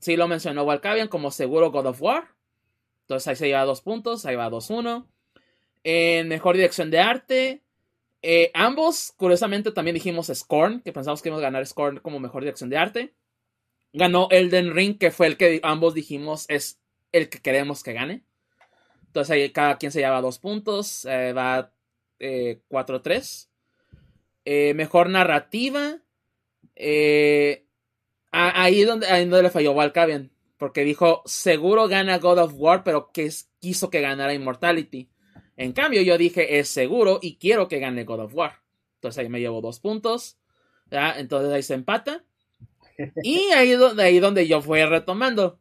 sí 0.00 0.16
lo 0.16 0.28
mencionó 0.28 0.64
Walcavian 0.64 1.08
como 1.08 1.30
seguro 1.30 1.70
God 1.70 1.86
of 1.86 2.02
War. 2.02 2.34
Entonces 3.02 3.28
ahí 3.28 3.36
se 3.36 3.46
lleva 3.46 3.64
dos 3.64 3.80
puntos, 3.80 4.26
ahí 4.26 4.36
va 4.36 4.50
2-1. 4.50 5.06
En 5.82 6.28
mejor 6.28 6.56
dirección 6.56 6.90
de 6.90 6.98
arte, 7.00 7.62
eh, 8.20 8.50
ambos, 8.52 9.14
curiosamente, 9.16 9.72
también 9.72 9.94
dijimos 9.94 10.30
Scorn, 10.32 10.80
que 10.80 10.92
pensamos 10.92 11.22
que 11.22 11.28
íbamos 11.28 11.42
a 11.42 11.46
ganar 11.46 11.66
Scorn 11.66 12.00
como 12.00 12.20
mejor 12.20 12.42
dirección 12.42 12.68
de 12.68 12.76
arte. 12.76 13.14
Ganó 13.92 14.28
Elden 14.30 14.74
Ring, 14.74 14.98
que 14.98 15.10
fue 15.10 15.26
el 15.26 15.36
que 15.36 15.60
ambos 15.62 15.94
dijimos 15.94 16.44
es 16.48 16.80
el 17.12 17.30
que 17.30 17.40
queremos 17.40 17.82
que 17.82 17.94
gane. 17.94 18.24
Entonces 19.06 19.30
ahí 19.30 19.50
cada 19.50 19.78
quien 19.78 19.90
se 19.90 20.00
lleva 20.00 20.20
dos 20.20 20.38
puntos, 20.38 21.06
eh, 21.06 21.32
va 21.32 21.72
4-3. 22.18 23.48
Eh, 24.44 24.74
mejor 24.74 25.08
narrativa. 25.08 26.02
Ahí, 28.30 28.84
donde, 28.84 29.06
ahí 29.06 29.24
donde 29.24 29.44
le 29.44 29.50
falló 29.50 29.74
Valkavian. 29.74 30.30
Porque 30.56 30.84
dijo, 30.84 31.22
seguro 31.24 31.86
gana 31.86 32.18
God 32.18 32.38
of 32.38 32.54
War, 32.56 32.82
pero 32.82 33.12
que 33.12 33.30
quiso 33.60 33.90
que 33.90 34.00
ganara 34.00 34.34
Immortality. 34.34 35.08
En 35.56 35.72
cambio, 35.72 36.02
yo 36.02 36.18
dije, 36.18 36.58
es 36.58 36.68
seguro 36.68 37.18
y 37.22 37.36
quiero 37.36 37.68
que 37.68 37.78
gane 37.78 38.04
God 38.04 38.20
of 38.20 38.34
War. 38.34 38.60
Entonces 38.96 39.18
ahí 39.18 39.28
me 39.28 39.40
llevo 39.40 39.60
dos 39.60 39.80
puntos. 39.80 40.38
Entonces 40.90 41.52
ahí 41.52 41.62
se 41.62 41.74
empata. 41.74 42.24
Y 43.22 43.38
ahí, 43.52 43.74
ahí 43.98 44.18
donde 44.18 44.48
yo 44.48 44.60
fui 44.60 44.84
retomando. 44.84 45.60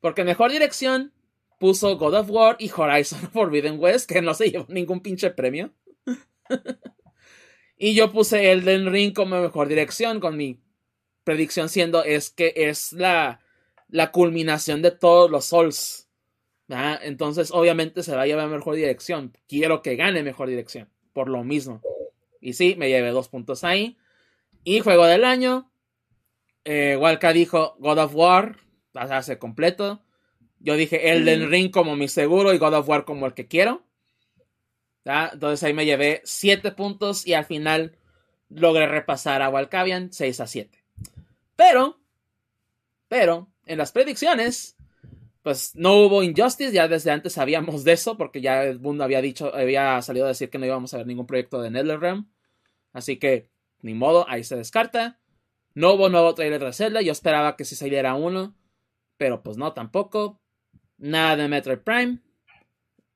Porque 0.00 0.24
mejor 0.24 0.50
dirección 0.50 1.12
puso 1.58 1.96
God 1.96 2.14
of 2.14 2.30
War 2.30 2.56
y 2.58 2.70
Horizon 2.74 3.20
Forbidden 3.32 3.78
West, 3.78 4.10
que 4.10 4.20
no 4.20 4.34
se 4.34 4.50
llevó 4.50 4.66
ningún 4.68 5.00
pinche 5.00 5.30
premio. 5.30 5.72
y 7.76 7.94
yo 7.94 8.10
puse 8.10 8.50
Elden 8.50 8.90
Ring 8.90 9.14
como 9.14 9.40
mejor 9.40 9.68
dirección, 9.68 10.18
con 10.18 10.36
mi 10.36 10.60
predicción 11.24 11.68
siendo 11.68 12.04
es 12.04 12.30
que 12.30 12.52
es 12.56 12.92
la, 12.92 13.40
la 13.88 14.12
culminación 14.12 14.82
de 14.82 14.90
todos 14.90 15.30
los 15.30 15.46
Souls. 15.46 16.08
Entonces, 17.02 17.50
obviamente 17.52 18.02
se 18.02 18.16
va 18.16 18.22
a 18.22 18.26
llevar 18.26 18.48
mejor 18.48 18.76
dirección. 18.76 19.36
Quiero 19.46 19.82
que 19.82 19.96
gane 19.96 20.22
mejor 20.22 20.48
dirección. 20.48 20.88
Por 21.12 21.28
lo 21.28 21.44
mismo. 21.44 21.82
Y 22.40 22.54
sí, 22.54 22.76
me 22.78 22.88
llevé 22.88 23.10
dos 23.10 23.28
puntos 23.28 23.62
ahí. 23.62 23.98
Y 24.64 24.80
juego 24.80 25.04
del 25.04 25.24
año. 25.24 25.70
Eh, 26.64 26.96
Walka 26.98 27.32
dijo 27.32 27.76
God 27.78 27.98
of 27.98 28.14
War. 28.14 28.56
Hace 28.94 29.38
completo. 29.38 30.02
Yo 30.58 30.76
dije 30.76 31.10
Elden 31.10 31.50
Ring 31.50 31.70
como 31.70 31.96
mi 31.96 32.08
seguro 32.08 32.54
y 32.54 32.58
God 32.58 32.74
of 32.74 32.88
War 32.88 33.04
como 33.04 33.26
el 33.26 33.34
que 33.34 33.48
quiero. 33.48 33.84
Entonces 35.04 35.62
ahí 35.64 35.74
me 35.74 35.84
llevé 35.84 36.22
siete 36.24 36.70
puntos 36.70 37.26
y 37.26 37.34
al 37.34 37.44
final 37.44 37.98
logré 38.48 38.86
repasar 38.86 39.42
a 39.42 39.48
Walkavian 39.48 40.12
6 40.12 40.40
a 40.40 40.46
7. 40.46 40.81
Pero, 41.62 42.00
pero, 43.06 43.48
en 43.66 43.78
las 43.78 43.92
predicciones, 43.92 44.76
pues 45.42 45.76
no 45.76 45.94
hubo 45.94 46.24
Injustice, 46.24 46.72
ya 46.72 46.88
desde 46.88 47.12
antes 47.12 47.34
sabíamos 47.34 47.84
de 47.84 47.92
eso, 47.92 48.16
porque 48.16 48.40
ya 48.40 48.64
el 48.64 48.80
mundo 48.80 49.04
había 49.04 49.22
dicho, 49.22 49.54
había 49.54 50.02
salido 50.02 50.24
a 50.24 50.30
decir 50.30 50.50
que 50.50 50.58
no 50.58 50.66
íbamos 50.66 50.92
a 50.92 50.96
ver 50.96 51.06
ningún 51.06 51.28
proyecto 51.28 51.62
de 51.62 51.70
NetherRealm. 51.70 52.28
Así 52.92 53.16
que, 53.16 53.48
ni 53.80 53.94
modo, 53.94 54.28
ahí 54.28 54.42
se 54.42 54.56
descarta. 54.56 55.20
No 55.72 55.92
hubo 55.92 56.08
nuevo 56.08 56.34
trailer 56.34 56.64
de 56.64 56.72
Zelda, 56.72 57.00
yo 57.00 57.12
esperaba 57.12 57.54
que 57.56 57.64
si 57.64 57.76
saliera 57.76 58.16
uno, 58.16 58.56
pero 59.16 59.44
pues 59.44 59.56
no, 59.56 59.72
tampoco. 59.72 60.40
Nada 60.98 61.36
de 61.36 61.46
Metroid 61.46 61.78
Prime. 61.78 62.18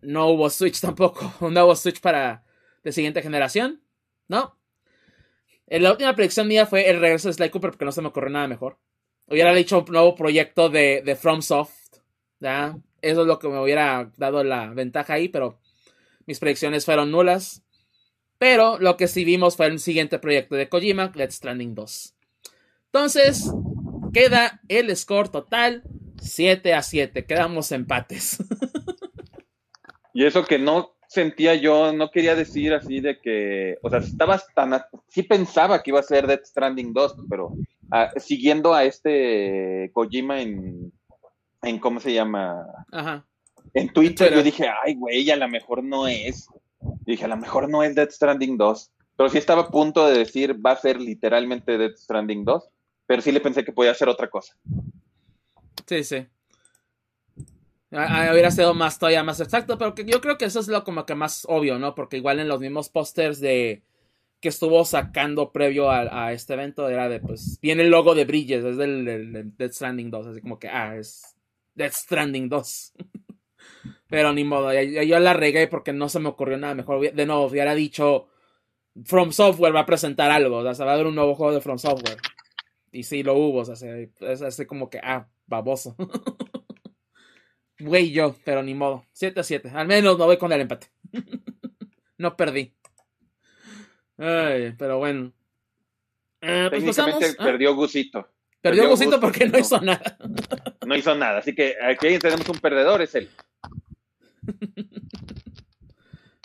No 0.02 0.28
hubo 0.28 0.50
Switch 0.50 0.80
tampoco, 0.80 1.32
un 1.44 1.52
nuevo 1.52 1.74
Switch 1.74 2.00
para 2.00 2.44
de 2.84 2.92
siguiente 2.92 3.22
generación, 3.22 3.82
¿no? 4.28 4.55
En 5.66 5.82
la 5.82 5.90
última 5.90 6.14
predicción 6.14 6.48
mía 6.48 6.66
fue 6.66 6.88
el 6.88 7.00
regreso 7.00 7.28
de 7.28 7.34
Sly 7.34 7.50
Cooper 7.50 7.70
porque 7.70 7.84
no 7.84 7.92
se 7.92 8.02
me 8.02 8.08
ocurrió 8.08 8.30
nada 8.30 8.46
mejor. 8.46 8.78
Hubiera 9.28 9.52
dicho 9.52 9.80
un 9.80 9.92
nuevo 9.92 10.14
proyecto 10.14 10.68
de, 10.68 11.02
de 11.04 11.16
FromSoft 11.16 11.86
eso 13.02 13.20
es 13.22 13.26
lo 13.26 13.38
que 13.38 13.48
me 13.48 13.60
hubiera 13.60 14.10
dado 14.16 14.44
la 14.44 14.68
ventaja 14.70 15.14
ahí, 15.14 15.28
pero 15.28 15.58
mis 16.26 16.38
predicciones 16.38 16.84
fueron 16.84 17.10
nulas. 17.10 17.62
Pero 18.38 18.78
lo 18.78 18.96
que 18.96 19.08
sí 19.08 19.24
vimos 19.24 19.56
fue 19.56 19.66
el 19.66 19.78
siguiente 19.78 20.18
proyecto 20.18 20.56
de 20.56 20.68
Kojima, 20.68 21.10
Let's 21.14 21.36
Stranding 21.36 21.74
2. 21.74 22.14
Entonces, 22.86 23.50
queda 24.12 24.60
el 24.68 24.94
score 24.94 25.30
total 25.30 25.82
7 26.20 26.74
a 26.74 26.82
7. 26.82 27.24
Quedamos 27.24 27.72
empates. 27.72 28.38
y 30.12 30.26
eso 30.26 30.44
que 30.44 30.58
no 30.58 30.95
sentía 31.08 31.54
yo, 31.54 31.92
no 31.92 32.10
quería 32.10 32.34
decir 32.34 32.74
así 32.74 33.00
de 33.00 33.20
que, 33.20 33.78
o 33.82 33.90
sea, 33.90 34.00
estabas 34.00 34.46
tan, 34.54 34.80
sí 35.08 35.22
pensaba 35.22 35.82
que 35.82 35.90
iba 35.90 36.00
a 36.00 36.04
ser 36.04 36.26
Death 36.26 36.44
Stranding 36.44 36.92
2, 36.92 37.16
pero 37.28 37.52
ah, 37.90 38.10
siguiendo 38.16 38.74
a 38.74 38.84
este 38.84 39.90
Kojima 39.92 40.40
en 40.40 40.92
en 41.66 41.78
cómo 41.78 42.00
se 42.00 42.12
llama. 42.12 42.66
Ajá. 42.92 43.26
En 43.74 43.92
Twitter 43.92 44.32
yo 44.32 44.42
dije, 44.42 44.68
ay, 44.84 44.94
güey, 44.94 45.30
a 45.30 45.36
lo 45.36 45.48
mejor 45.48 45.82
no 45.82 46.06
es. 46.06 46.48
dije, 47.04 47.24
a 47.24 47.28
lo 47.28 47.36
mejor 47.36 47.68
no 47.68 47.82
es 47.82 47.94
Dead 47.94 48.10
Stranding 48.10 48.56
2. 48.56 48.92
Pero 49.16 49.30
sí 49.30 49.38
estaba 49.38 49.62
a 49.62 49.70
punto 49.70 50.06
de 50.06 50.18
decir, 50.18 50.64
va 50.64 50.72
a 50.72 50.76
ser 50.76 51.00
literalmente 51.00 51.78
Dead 51.78 51.94
Stranding 51.96 52.44
2. 52.44 52.68
Pero 53.06 53.22
sí 53.22 53.32
le 53.32 53.40
pensé 53.40 53.64
que 53.64 53.72
podía 53.72 53.94
ser 53.94 54.08
otra 54.08 54.28
cosa. 54.30 54.56
Sí, 55.86 56.04
sí. 56.04 56.26
Hubiera 57.96 58.50
sido 58.50 58.74
más 58.74 58.98
todavía 58.98 59.22
más 59.24 59.40
exacto, 59.40 59.78
pero 59.78 59.94
yo 59.94 60.20
creo 60.20 60.38
que 60.38 60.44
eso 60.46 60.60
es 60.60 60.68
lo 60.68 60.84
como 60.84 61.06
que 61.06 61.14
más 61.14 61.46
obvio, 61.48 61.78
¿no? 61.78 61.94
Porque 61.94 62.16
igual 62.16 62.40
en 62.40 62.48
los 62.48 62.60
mismos 62.60 62.88
pósters 62.88 63.40
de 63.40 63.82
que 64.40 64.48
estuvo 64.48 64.84
sacando 64.84 65.50
previo 65.50 65.90
a, 65.90 66.32
este 66.32 66.54
evento 66.54 66.88
era 66.88 67.08
de, 67.08 67.20
pues, 67.20 67.58
viene 67.62 67.84
el 67.84 67.90
logo 67.90 68.14
de 68.14 68.26
Bridges, 68.26 68.64
es 68.64 68.76
del, 68.76 69.54
Dead 69.56 69.72
Stranding 69.72 70.10
2, 70.10 70.26
así 70.26 70.40
como 70.40 70.58
que, 70.58 70.68
ah, 70.68 70.96
es 70.96 71.36
Death 71.74 71.92
Stranding 71.92 72.48
2. 72.48 72.92
Pero 74.08 74.32
ni 74.32 74.44
modo, 74.44 74.72
yo, 74.72 75.18
la 75.18 75.32
regué 75.32 75.66
porque 75.66 75.92
no 75.92 76.08
se 76.08 76.20
me 76.20 76.28
ocurrió 76.28 76.56
nada 76.58 76.74
mejor. 76.74 77.12
De 77.12 77.26
nuevo, 77.26 77.46
hubiera 77.46 77.74
dicho 77.74 78.28
From 79.04 79.32
Software 79.32 79.74
va 79.74 79.80
a 79.80 79.86
presentar 79.86 80.30
algo, 80.30 80.58
o 80.58 80.74
sea, 80.74 80.84
va 80.84 80.92
a 80.92 80.94
haber 80.94 81.06
un 81.06 81.14
nuevo 81.14 81.34
juego 81.34 81.52
de 81.52 81.60
From 81.60 81.78
Software. 81.78 82.18
Y 82.92 83.02
sí, 83.02 83.22
lo 83.22 83.34
hubo, 83.34 83.60
o 83.60 83.64
sea, 83.64 83.96
es 83.98 84.42
así 84.42 84.66
como 84.66 84.88
que, 84.88 85.00
ah, 85.02 85.28
baboso. 85.46 85.96
Güey, 87.78 88.10
yo, 88.10 88.36
pero 88.44 88.62
ni 88.62 88.74
modo. 88.74 89.04
7 89.12 89.40
a 89.40 89.42
7. 89.42 89.70
Al 89.74 89.86
menos 89.86 90.18
no 90.18 90.26
voy 90.26 90.38
con 90.38 90.52
el 90.52 90.62
empate. 90.62 90.88
no 92.18 92.36
perdí. 92.36 92.74
Ay, 94.18 94.74
pero 94.78 94.98
bueno. 94.98 95.32
Eh, 96.40 96.68
pues 96.70 96.98
¿ah? 96.98 97.18
perdió 97.38 97.74
Gusito. 97.74 98.28
Perdió, 98.60 98.88
Gusito 98.88 99.20
porque 99.20 99.46
no 99.46 99.58
hizo 99.58 99.80
nada 99.80 100.18
no 100.86 100.96
hizo 100.96 101.14
nada. 101.14 101.38
Así 101.38 101.54
que 101.54 101.76
aquí 101.82 102.18
tenemos 102.18 102.48
un 102.48 102.58
perdedor, 102.58 103.02
es 103.02 103.14
él. 103.14 103.28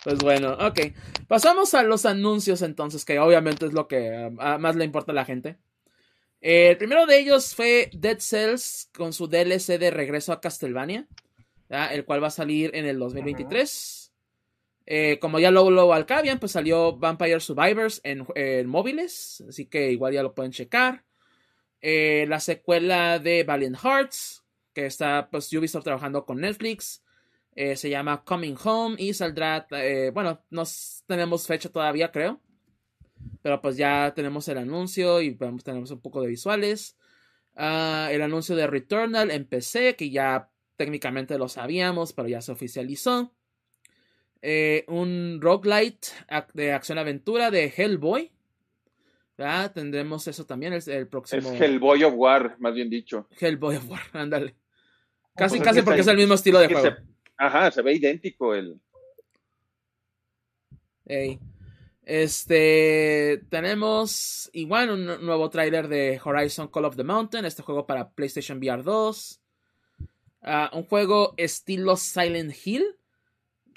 Pues 0.04 0.18
bueno, 0.18 0.54
ok. 0.54 0.80
Pasamos 1.28 1.74
a 1.74 1.84
los 1.84 2.06
anuncios 2.06 2.62
entonces, 2.62 3.04
que 3.04 3.20
obviamente 3.20 3.66
es 3.66 3.72
lo 3.72 3.86
que 3.86 4.32
ah, 4.40 4.58
más 4.58 4.74
le 4.74 4.84
importa 4.84 5.12
a 5.12 5.14
la 5.14 5.24
gente. 5.24 5.58
el 6.40 6.76
primero 6.76 7.06
de 7.06 7.20
ellos 7.20 7.54
fue 7.54 7.88
Dead 7.92 8.18
Cells 8.18 8.90
con 8.92 9.12
su 9.12 9.28
DLC 9.28 9.78
de 9.78 9.92
regreso 9.92 10.32
a 10.32 10.40
Castlevania, 10.40 11.06
el 11.72 12.04
cual 12.04 12.22
va 12.22 12.28
a 12.28 12.30
salir 12.30 12.70
en 12.74 12.86
el 12.86 12.98
2023. 12.98 14.12
Eh, 14.84 15.18
como 15.20 15.38
ya 15.38 15.50
lo, 15.50 15.70
lo 15.70 15.92
alcabian, 15.92 16.38
pues 16.38 16.52
salió 16.52 16.96
Vampire 16.96 17.40
Survivors 17.40 18.00
en, 18.04 18.26
en, 18.34 18.66
móviles, 18.66 19.44
así 19.48 19.66
que 19.66 19.92
igual 19.92 20.12
ya 20.12 20.22
lo 20.22 20.34
pueden 20.34 20.52
checar. 20.52 21.04
Eh, 21.80 22.26
la 22.28 22.40
secuela 22.40 23.18
de 23.18 23.44
Valiant 23.44 23.76
Hearts, 23.76 24.44
que 24.72 24.86
está 24.86 25.28
pues 25.30 25.52
Ubisoft 25.52 25.84
trabajando 25.84 26.24
con 26.24 26.40
Netflix. 26.40 27.02
Eh, 27.54 27.76
se 27.76 27.90
llama 27.90 28.24
Coming 28.24 28.56
Home 28.64 28.96
y 28.98 29.12
saldrá, 29.12 29.66
eh, 29.72 30.10
bueno, 30.14 30.42
no 30.50 30.62
tenemos 31.06 31.46
fecha 31.46 31.68
todavía, 31.68 32.10
creo. 32.10 32.40
Pero 33.42 33.60
pues 33.60 33.76
ya 33.76 34.12
tenemos 34.14 34.48
el 34.48 34.58
anuncio 34.58 35.20
y 35.20 35.34
tenemos 35.36 35.90
un 35.90 36.00
poco 36.00 36.22
de 36.22 36.28
visuales. 36.28 36.96
Ah, 37.56 38.08
el 38.10 38.22
anuncio 38.22 38.56
de 38.56 38.66
Returnal 38.66 39.30
en 39.30 39.44
PC, 39.46 39.96
que 39.96 40.10
ya 40.10 40.51
técnicamente 40.82 41.38
lo 41.38 41.48
sabíamos, 41.48 42.12
pero 42.12 42.26
ya 42.26 42.40
se 42.40 42.50
oficializó. 42.50 43.32
Eh, 44.40 44.84
un 44.88 45.38
roguelite 45.40 46.08
de 46.54 46.72
acción-aventura 46.72 47.52
de 47.52 47.72
Hellboy. 47.76 48.32
Tendremos 49.72 50.26
eso 50.26 50.44
también 50.44 50.72
el, 50.72 51.06
próximo. 51.06 51.52
Es 51.52 51.60
Hellboy 51.60 52.02
of 52.02 52.14
War, 52.16 52.56
más 52.58 52.74
bien 52.74 52.90
dicho. 52.90 53.28
Hellboy 53.38 53.76
of 53.76 53.88
War, 53.88 54.00
ándale. 54.12 54.56
Casi, 55.36 55.58
pues 55.58 55.68
casi 55.68 55.82
porque 55.82 56.00
es 56.00 56.08
el 56.08 56.16
mismo 56.16 56.34
estilo 56.34 56.58
de 56.58 56.66
juego. 56.66 56.96
ajá, 57.36 57.70
se 57.70 57.80
ve 57.82 57.94
idéntico 57.94 58.52
el. 58.52 58.80
Este. 62.02 63.40
Tenemos 63.48 64.50
igual 64.52 64.90
un 64.90 65.24
nuevo 65.24 65.48
tráiler 65.48 65.86
de 65.86 66.20
Horizon 66.22 66.66
Call 66.66 66.86
of 66.86 66.96
the 66.96 67.04
Mountain. 67.04 67.44
Este 67.44 67.62
juego 67.62 67.86
para 67.86 68.10
PlayStation 68.10 68.58
VR 68.58 68.82
2. 68.82 69.41
Ah, 70.42 70.70
un 70.72 70.84
juego 70.84 71.34
estilo 71.36 71.96
Silent 71.96 72.54
Hill 72.64 72.84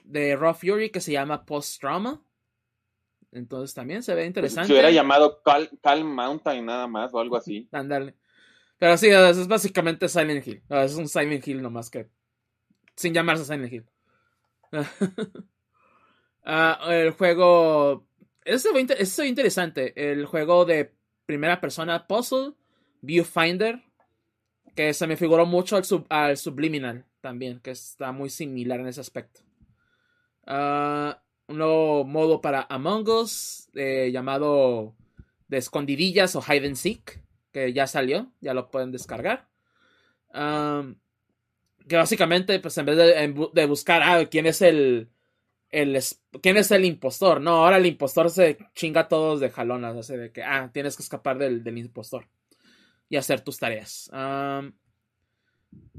de 0.04 0.36
Raw 0.36 0.54
Fury 0.54 0.90
que 0.90 1.02
se 1.02 1.12
llama 1.12 1.46
Post 1.46 1.80
Trauma. 1.80 2.22
Entonces 3.32 3.74
también 3.74 4.02
se 4.02 4.14
ve 4.14 4.22
pues, 4.22 4.28
interesante. 4.28 4.68
Se 4.68 4.74
hubiera 4.74 4.92
llamado 4.92 5.42
Calm, 5.44 6.08
Mountain 6.08 6.66
nada 6.66 6.88
más 6.88 7.14
o 7.14 7.20
algo 7.20 7.36
así. 7.36 7.68
Ándale. 7.72 8.16
Pero 8.78 8.98
sí, 8.98 9.08
es 9.08 9.48
básicamente 9.48 10.08
Silent 10.08 10.46
Hill. 10.48 10.64
Es 10.70 10.96
un 10.96 11.08
Silent 11.08 11.48
Hill 11.48 11.62
nomás 11.62 11.90
que. 11.90 12.10
Sin 12.96 13.14
llamarse 13.14 13.46
Silent 13.46 13.72
Hill. 13.72 13.86
Ah, 16.48 16.80
el 16.90 17.10
juego. 17.10 18.08
Eso 18.44 18.70
es 18.78 19.20
interesante. 19.20 20.12
El 20.12 20.28
juego 20.28 20.64
de 20.64 20.94
primera 21.26 21.60
persona 21.60 22.06
Puzzle, 22.06 22.54
Viewfinder. 23.02 23.84
Que 24.76 24.94
se 24.94 25.08
me 25.08 25.18
figuró 25.18 25.46
mucho 25.46 25.78
al, 25.78 25.84
al 26.10 26.38
Subliminal 26.38 27.06
también. 27.22 27.60
Que 27.60 27.72
está 27.72 28.12
muy 28.12 28.30
similar 28.30 28.80
en 28.80 28.88
ese 28.88 29.02
aspecto. 29.02 29.42
Ah, 30.46 31.22
un 31.48 31.58
nuevo 31.58 32.04
modo 32.04 32.42
para 32.42 32.66
Among 32.70 33.08
Us 33.10 33.70
eh, 33.74 34.10
llamado 34.12 34.96
de 35.48 35.58
escondidillas 35.58 36.36
o 36.36 36.42
hide 36.42 36.68
and 36.68 36.76
seek 36.76 37.22
que 37.52 37.72
ya 37.72 37.88
salió, 37.88 38.32
ya 38.42 38.54
lo 38.54 38.70
pueden 38.70 38.92
descargar. 38.92 39.48
que 41.88 41.96
básicamente, 41.96 42.60
pues 42.60 42.78
en 42.78 42.86
vez 42.86 42.98
de, 42.98 43.66
buscar 43.66 44.02
ah, 44.04 44.26
quién 44.30 44.46
es 44.46 44.62
el, 44.62 45.10
quién 45.70 46.58
es 46.58 46.72
el 46.72 46.84
impostor, 46.84 47.40
no, 47.40 47.64
ahora 47.64 47.78
el 47.78 47.86
impostor 47.86 48.30
se 48.30 48.58
chinga 48.74 49.02
a 49.02 49.08
todos 49.08 49.40
de 49.40 49.52
jalonas, 49.52 49.96
así 49.96 50.18
de 50.18 50.32
que, 50.34 50.44
ah, 50.44 50.70
tienes 50.74 50.98
que 50.98 51.04
escapar 51.04 51.38
del 51.38 51.78
impostor 51.78 52.28
y 53.10 53.18
hacer 53.18 53.42
tus 53.42 53.58
tareas. 53.58 54.10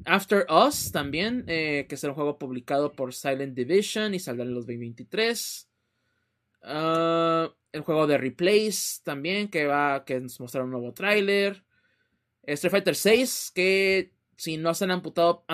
After 0.05 0.47
Us 0.51 0.93
también, 0.93 1.45
eh, 1.49 1.87
que 1.89 1.95
es 1.97 2.05
un 2.05 2.15
juego 2.15 2.39
publicado 2.39 2.93
por 2.93 3.13
Silent 3.13 3.55
Division 3.55 4.15
y 4.15 4.19
saldrá 4.19 4.45
en 4.45 4.55
los 4.55 4.67
2023. 4.67 5.69
Ah, 6.63 7.53
el 7.73 7.81
juego 7.83 8.07
de 8.07 8.19
Replace 8.19 9.03
también, 9.03 9.49
que 9.49 9.67
va 9.67 10.05
que 10.05 10.21
nos 10.21 10.39
un 10.41 10.71
nuevo 10.71 10.93
tráiler. 10.93 11.65
Street 12.43 12.71
Fighter 12.71 12.95
6, 12.95 13.53
que 13.55 14.13
si 14.37 14.57
no 14.57 14.75
se 14.75 14.85
han 14.85 14.93
apuntado, 14.93 15.45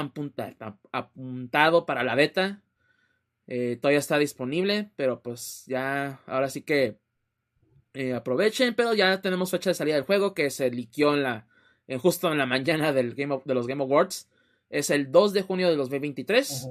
apuntado 0.93 1.87
para 1.87 2.05
la 2.05 2.15
beta, 2.15 2.63
eh, 3.47 3.79
todavía 3.81 3.99
está 3.99 4.19
disponible, 4.19 4.91
pero 4.97 5.23
pues 5.23 5.65
ya, 5.67 6.21
ahora 6.27 6.51
sí 6.51 6.63
que 6.63 6.99
eh, 7.95 8.15
aprovechen, 8.15 8.75
pero 8.75 8.95
ya 8.95 9.21
tenemos 9.21 9.51
fecha 9.51 9.71
de 9.71 9.75
salida 9.75 9.97
del 9.97 10.05
juego 10.05 10.35
que 10.35 10.51
se 10.51 10.71
liqueó 10.71 11.15
en 11.15 11.23
la, 11.23 11.47
justo 12.01 12.31
en 12.31 12.39
la 12.39 12.47
mañana 12.47 12.93
del 12.93 13.15
Game 13.15 13.41
de 13.45 13.55
los 13.55 13.67
Game 13.67 13.83
Awards. 13.83 14.29
Es 14.71 14.91
el 14.91 15.13
2 15.13 15.33
de 15.35 15.43
junio 15.43 15.69
de 15.69 15.77
2023. 15.77 16.69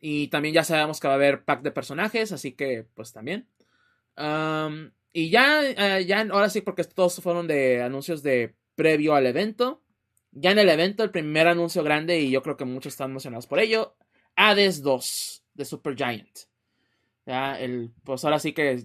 Y 0.00 0.28
también 0.28 0.54
ya 0.54 0.64
sabemos 0.64 1.00
que 1.00 1.08
va 1.08 1.14
a 1.14 1.16
haber 1.16 1.44
pack 1.44 1.62
de 1.62 1.70
personajes, 1.70 2.32
así 2.32 2.52
que 2.52 2.86
pues 2.94 3.12
también. 3.12 3.46
y 5.12 5.30
ya, 5.30 5.62
eh, 5.62 6.04
ya, 6.06 6.20
ahora 6.30 6.50
sí, 6.50 6.60
porque 6.60 6.84
todos 6.84 7.20
fueron 7.22 7.46
de 7.46 7.82
anuncios 7.82 8.22
de 8.22 8.54
previo 8.74 9.14
al 9.14 9.26
evento. 9.26 9.82
Ya 10.32 10.50
en 10.50 10.58
el 10.58 10.68
evento, 10.68 11.04
el 11.04 11.10
primer 11.10 11.46
anuncio 11.46 11.82
grande, 11.82 12.20
y 12.20 12.30
yo 12.30 12.42
creo 12.42 12.56
que 12.56 12.64
muchos 12.64 12.94
están 12.94 13.10
emocionados 13.10 13.46
por 13.46 13.60
ello, 13.60 13.96
Hades 14.34 14.82
2 14.82 15.44
de 15.54 15.64
Super 15.64 15.94
Giant. 15.94 16.53
Ya, 17.26 17.58
el, 17.58 17.92
pues 18.04 18.24
ahora 18.24 18.38
sí 18.38 18.52
que 18.52 18.84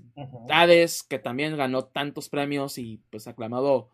Hades, 0.50 1.04
que 1.04 1.20
también 1.20 1.58
ganó 1.58 1.86
tantos 1.86 2.30
premios 2.30 2.78
y 2.78 3.02
pues 3.10 3.28
aclamado 3.28 3.90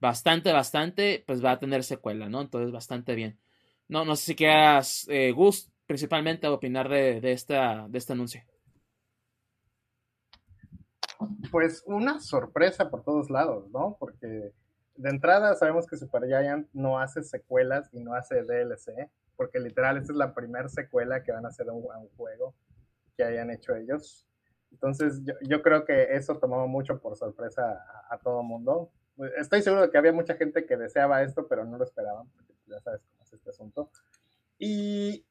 bastante, 0.00 0.52
bastante, 0.52 1.24
pues 1.26 1.44
va 1.44 1.52
a 1.52 1.58
tener 1.58 1.82
secuela, 1.82 2.28
¿no? 2.28 2.40
Entonces, 2.40 2.70
bastante 2.70 3.14
bien. 3.14 3.38
No, 3.88 4.04
no 4.04 4.14
sé 4.16 4.26
si 4.26 4.36
quieras, 4.36 5.06
eh, 5.08 5.32
Gus, 5.32 5.72
principalmente 5.86 6.46
opinar 6.46 6.88
de, 6.88 7.20
de, 7.20 7.32
esta, 7.32 7.88
de 7.88 7.98
este 7.98 8.12
anuncio. 8.12 8.42
Pues 11.50 11.82
una 11.86 12.20
sorpresa 12.20 12.90
por 12.90 13.02
todos 13.02 13.30
lados, 13.30 13.68
¿no? 13.70 13.96
Porque 13.98 14.52
de 14.98 15.10
entrada 15.10 15.54
sabemos 15.54 15.86
que 15.86 15.96
Supergiant 15.96 16.68
no 16.72 16.98
hace 16.98 17.22
secuelas 17.22 17.88
y 17.92 18.00
no 18.00 18.14
hace 18.14 18.42
DLC, 18.42 19.10
porque 19.36 19.60
literal 19.60 19.96
esta 19.96 20.12
es 20.12 20.18
la 20.18 20.34
primera 20.34 20.68
secuela 20.68 21.22
que 21.22 21.32
van 21.32 21.46
a 21.46 21.48
hacer 21.48 21.68
a 21.68 21.72
un, 21.72 21.86
juego 22.16 22.54
que 23.18 23.24
hayan 23.24 23.50
hecho 23.50 23.74
ellos. 23.74 24.24
Entonces 24.70 25.20
yo, 25.42 25.60
creo 25.60 25.84
que 25.84 26.14
eso 26.14 26.38
tomó 26.38 26.68
mucho 26.68 27.00
por 27.00 27.16
sorpresa 27.16 27.84
a, 28.08 28.14
a 28.14 28.18
todo 28.18 28.42
mundo. 28.44 28.92
Estoy 29.36 29.60
seguro 29.62 29.82
de 29.82 29.90
que 29.90 29.98
había 29.98 30.12
mucha 30.12 30.36
gente 30.36 30.64
que 30.64 30.76
deseaba 30.76 31.22
esto, 31.22 31.48
pero 31.48 31.64
no 31.64 31.76
lo 31.76 31.84
esperaban, 31.84 32.28
porque 32.30 32.54
ya 32.66 32.78
sabes 32.80 33.02
cómo 33.02 33.24
es 33.24 33.32
este 33.32 33.50
asunto. 33.50 33.90
Y, 34.56 35.26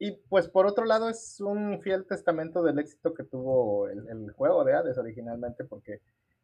y 0.00 0.12
pues 0.28 0.48
por 0.48 0.66
otro 0.66 0.84
lado 0.84 1.08
es 1.08 1.40
un 1.40 1.80
fiel 1.80 2.06
testamento 2.06 2.64
del 2.64 2.80
éxito 2.80 3.14
que 3.14 3.22
tuvo 3.22 3.88
el, 3.88 4.08
el 4.08 4.32
juego 4.32 4.64
de 4.64 4.74
Hades 4.74 4.98
originalmente, 4.98 5.64
porque 5.64 6.00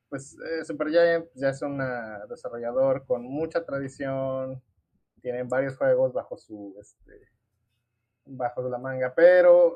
pues 0.09 0.37
eh, 0.39 0.65
Supergiant 0.65 1.27
ya 1.35 1.49
es 1.49 1.61
un 1.63 1.83
desarrollador 2.29 3.05
con 3.05 3.25
mucha 3.25 3.65
tradición, 3.65 4.63
tienen 5.23 5.49
varios 5.49 5.77
juegos 5.77 6.13
bajo 6.13 6.37
su 6.39 6.77
este, 6.81 7.29
bajo 8.25 8.63
la 8.69 8.79
manga, 8.79 9.13
pero 9.15 9.75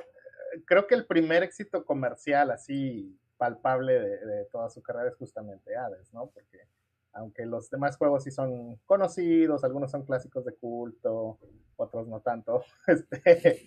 creo 0.64 0.86
que 0.86 0.94
el 0.94 1.06
primer 1.06 1.42
éxito 1.42 1.84
comercial 1.84 2.50
así 2.50 3.18
palpable 3.36 4.00
de, 4.00 4.44
toda 4.52 4.70
su 4.70 4.82
carrera 4.82 5.08
es 5.08 5.16
justamente 5.16 5.76
Hades, 5.76 6.12
¿no? 6.12 6.26
Porque 6.26 6.66
aunque 7.12 7.44
los 7.44 7.68
demás 7.68 7.96
juegos 7.96 8.24
sí 8.24 8.30
son 8.30 8.76
conocidos, 8.86 9.64
algunos 9.64 9.90
son 9.90 10.04
clásicos 10.04 10.44
de 10.44 10.54
culto, 10.54 11.38
otros 11.76 12.08
no 12.08 12.20
tanto, 12.20 12.64
este, 12.86 13.66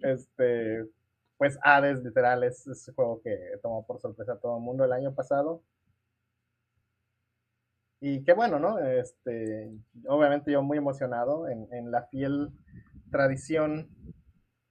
este 0.00 0.86
pues 1.36 1.58
Hades 1.62 2.02
literal 2.02 2.44
es 2.44 2.66
ese 2.66 2.92
juego 2.92 3.20
que 3.22 3.58
tomó 3.62 3.84
por 3.86 4.00
sorpresa 4.00 4.32
a 4.32 4.38
todo 4.38 4.56
el 4.58 4.62
mundo 4.62 4.84
el 4.84 4.92
año 4.92 5.14
pasado 5.14 5.62
y 8.06 8.22
qué 8.22 8.34
bueno, 8.34 8.58
¿no? 8.58 8.78
Este, 8.80 9.72
obviamente 10.06 10.52
yo 10.52 10.62
muy 10.62 10.76
emocionado 10.76 11.48
en, 11.48 11.90
la 11.90 12.02
fiel 12.02 12.50
tradición 13.10 13.88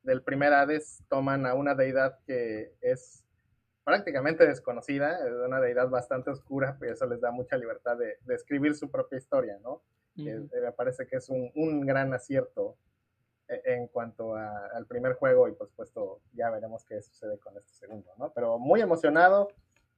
del 0.03 0.21
primer 0.21 0.53
Hades, 0.53 1.03
toman 1.09 1.45
a 1.45 1.53
una 1.53 1.75
deidad 1.75 2.19
que 2.25 2.73
es 2.81 3.23
prácticamente 3.83 4.45
desconocida, 4.45 5.17
es 5.25 5.33
una 5.45 5.59
deidad 5.59 5.89
bastante 5.89 6.29
oscura, 6.29 6.77
pero 6.79 6.93
eso 6.93 7.05
les 7.05 7.19
da 7.19 7.31
mucha 7.31 7.57
libertad 7.57 7.97
de, 7.97 8.17
escribir 8.33 8.75
su 8.75 8.89
propia 8.89 9.17
historia, 9.17 9.57
¿no? 9.61 9.81
Eh, 10.17 10.47
me 10.61 10.71
parece 10.71 11.07
que 11.07 11.17
es 11.17 11.29
un, 11.29 11.81
gran 11.81 12.13
acierto 12.13 12.77
eh, 13.47 13.61
en 13.65 13.87
cuanto 13.87 14.35
al 14.35 14.85
primer 14.85 15.13
juego 15.13 15.47
y 15.47 15.53
por 15.53 15.67
supuesto 15.67 16.21
ya 16.33 16.51
veremos 16.51 16.85
qué 16.85 17.01
sucede 17.01 17.39
con 17.39 17.57
este 17.57 17.73
segundo, 17.73 18.11
¿no? 18.17 18.31
Pero 18.33 18.59
muy 18.59 18.79
emocionado, 18.79 19.49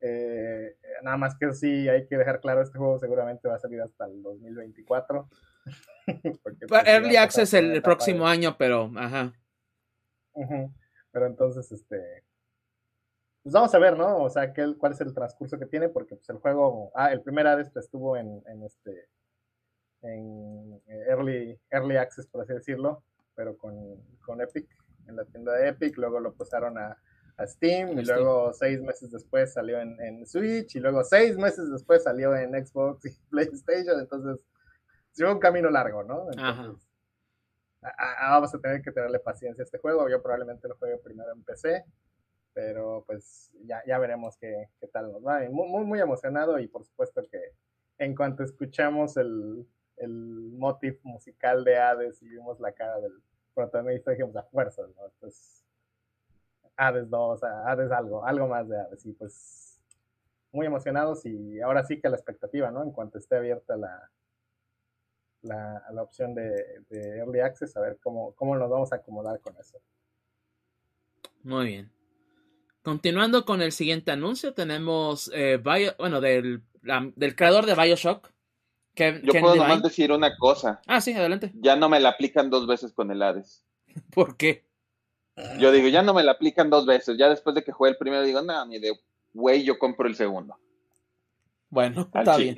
eh, 0.02 0.77
nada 1.03 1.18
más 1.18 1.36
que 1.38 1.53
sí, 1.53 1.90
hay 1.90 2.07
que 2.07 2.18
dejar 2.18 2.40
claro, 2.40 2.61
este 2.61 2.77
juego 2.77 2.98
seguramente 2.98 3.48
va 3.48 3.56
a 3.56 3.60
salir 3.60 3.82
hasta 3.82 4.06
el 4.06 4.22
2024. 4.22 5.27
Pues, 6.44 6.88
Early 6.88 7.15
Access 7.15 7.56
el, 7.56 7.82
próximo 7.82 8.27
año, 8.27 8.56
pero 8.60 8.91
ajá. 8.95 9.34
Pero 11.12 11.28
entonces, 11.28 11.72
este, 11.72 12.24
pues 13.45 13.53
vamos 13.53 13.74
a 13.76 13.80
ver, 13.80 13.95
¿no? 13.95 14.24
O 14.24 14.30
sea, 14.30 14.52
¿qué, 14.53 14.76
cuál 14.78 14.94
es 14.94 15.02
el 15.02 15.14
transcurso 15.14 15.60
que 15.60 15.68
tiene, 15.68 15.88
porque 15.90 16.16
pues 16.16 16.28
el 16.30 16.38
juego, 16.38 16.91
ah, 16.95 17.12
el 17.12 17.22
primer 17.22 17.45
Hades 17.45 17.70
pues, 17.70 17.86
estuvo 17.86 18.18
en, 18.18 18.41
en 18.48 18.64
este, 18.64 19.07
en 20.02 20.82
early, 21.07 21.60
early 21.70 21.98
access, 21.98 22.26
por 22.26 22.41
así 22.41 22.53
decirlo, 22.53 23.03
pero 23.36 23.56
con, 23.56 23.76
con 24.26 24.41
Epic, 24.41 24.68
en 25.07 25.16
la 25.16 25.26
tienda 25.26 25.53
de 25.53 25.70
Epic, 25.70 25.95
luego 25.98 26.20
lo 26.20 26.34
pasaron 26.34 26.78
a, 26.80 26.98
a 27.38 27.48
Steam, 27.48 27.99
y 27.99 28.03
luego 28.03 28.52
seis 28.53 28.82
meses 28.82 29.12
después 29.12 29.53
salió 29.53 29.80
en, 29.80 30.26
Switch, 30.26 30.76
y 30.76 30.80
luego 30.80 31.03
seis 31.03 31.38
meses 31.38 31.70
después 31.72 32.03
salió 32.03 32.36
en 32.36 32.66
Xbox 32.66 33.06
y 33.06 33.10
PlayStation, 33.30 33.99
entonces 33.99 34.44
fue 35.14 35.32
un 35.32 35.40
camino 35.40 35.70
largo, 35.70 36.03
¿no? 36.03 36.28
Vamos 37.81 38.53
a 38.53 38.60
tener 38.60 38.81
que 38.81 38.91
tenerle 38.91 39.19
paciencia 39.19 39.61
a 39.61 39.65
este 39.65 39.77
juego, 39.77 40.10
yo 40.10 40.22
probablemente 40.22 40.68
lo 40.68 40.76
juegue 40.77 40.97
primero 40.97 41.31
en 41.31 41.43
PC, 41.43 41.85
Pero 42.53 43.03
pues 43.06 43.52
ya, 43.65 43.84
ya 43.85 43.97
veremos 43.99 44.38
qué, 44.38 44.69
qué 44.80 44.88
tal 44.88 45.11
nos 45.11 45.26
va. 45.26 45.41
Muy, 45.49 45.68
muy, 45.68 45.85
muy 45.85 45.99
emocionado 45.99 46.60
y 46.60 46.68
por 46.68 46.84
supuesto 46.84 47.22
que 47.30 47.39
en 47.97 48.15
cuanto 48.15 48.43
escuchamos 48.43 49.18
el, 49.18 49.68
el 49.97 50.11
motif 50.57 50.99
musical 51.03 51.64
de 51.64 51.77
Hades 51.77 52.22
y 52.22 52.30
vimos 52.30 52.60
la 52.60 52.72
cara 52.72 52.99
del 52.99 53.14
protagonista, 53.53 54.11
dijimos 54.11 54.35
a 54.35 54.43
fuerzas, 54.43 54.89
¿no? 54.95 55.11
Pues 55.19 55.64
Hades 56.77 57.10
2, 57.10 57.43
Hades 57.43 57.91
algo, 57.91 58.26
algo 58.26 58.47
más 58.47 58.68
de 58.68 58.80
Hades. 58.80 59.06
Y 59.06 59.14
pues 59.14 59.81
muy 60.52 60.65
emocionados 60.65 61.26
y 61.26 61.60
ahora 61.61 61.84
sí 61.84 61.99
que 61.99 62.10
la 62.10 62.15
expectativa, 62.15 62.72
¿no? 62.72 62.84
En 62.84 62.91
cuanto 62.91 63.18
esté 63.18 63.35
abierta 63.35 63.76
la, 63.76 64.10
la, 65.45 65.84
la 65.91 66.01
opción 66.01 66.34
de, 66.34 66.81
de, 66.89 67.17
Early 67.17 67.39
Access, 67.39 67.77
a 67.77 67.81
ver 67.81 67.99
cómo, 68.01 68.34
cómo 68.35 68.55
nos 68.55 68.69
vamos 68.69 68.91
a 68.91 68.97
acomodar 68.97 69.39
con 69.39 69.55
eso. 69.57 69.80
Muy 71.43 71.67
bien. 71.67 71.91
Continuando 72.81 73.45
con 73.45 73.61
el 73.61 73.72
siguiente 73.72 74.11
anuncio, 74.11 74.53
tenemos, 74.53 75.31
eh, 75.34 75.57
Bio, 75.63 75.93
bueno, 75.97 76.22
del, 76.22 76.63
la, 76.81 77.11
del 77.15 77.35
creador 77.35 77.65
de 77.65 77.76
Bioshock. 77.76 78.31
Que, 78.93 79.22
Yo 79.23 79.34
puedo 79.41 79.55
nomás 79.55 79.84
decir 79.84 80.11
una 80.11 80.38
cosa. 80.38 80.81
Ah, 80.88 81.01
sí, 81.01 81.13
adelante. 81.13 81.51
Ya 81.55 81.76
no 81.76 81.89
me 81.89 81.99
la 81.99 82.09
aplican 82.09 82.49
dos 82.49 82.65
veces 82.67 82.93
con 82.93 83.11
el 83.11 83.22
Hades. 83.22 83.65
¿Por 84.13 84.38
qué? 84.38 84.65
Yo 85.59 85.72
digo, 85.72 85.89
ya 85.89 86.01
no 86.01 86.13
me 86.13 86.23
la 86.23 86.31
aplican 86.31 86.69
dos 86.69 86.85
veces. 86.85 87.17
Ya 87.17 87.27
después 87.27 87.55
de 87.55 87.63
que 87.63 87.73
juegue 87.73 87.91
el 87.91 87.97
primero, 87.97 88.23
digo, 88.23 88.41
no, 88.41 88.65
ni 88.65 88.80
de 88.80 88.97
güey, 89.34 89.63
yo 89.63 89.77
compro 89.77 90.07
el 90.07 90.15
segundo. 90.15 90.57
Bueno, 91.69 92.09
está 92.13 92.38
bien. 92.38 92.57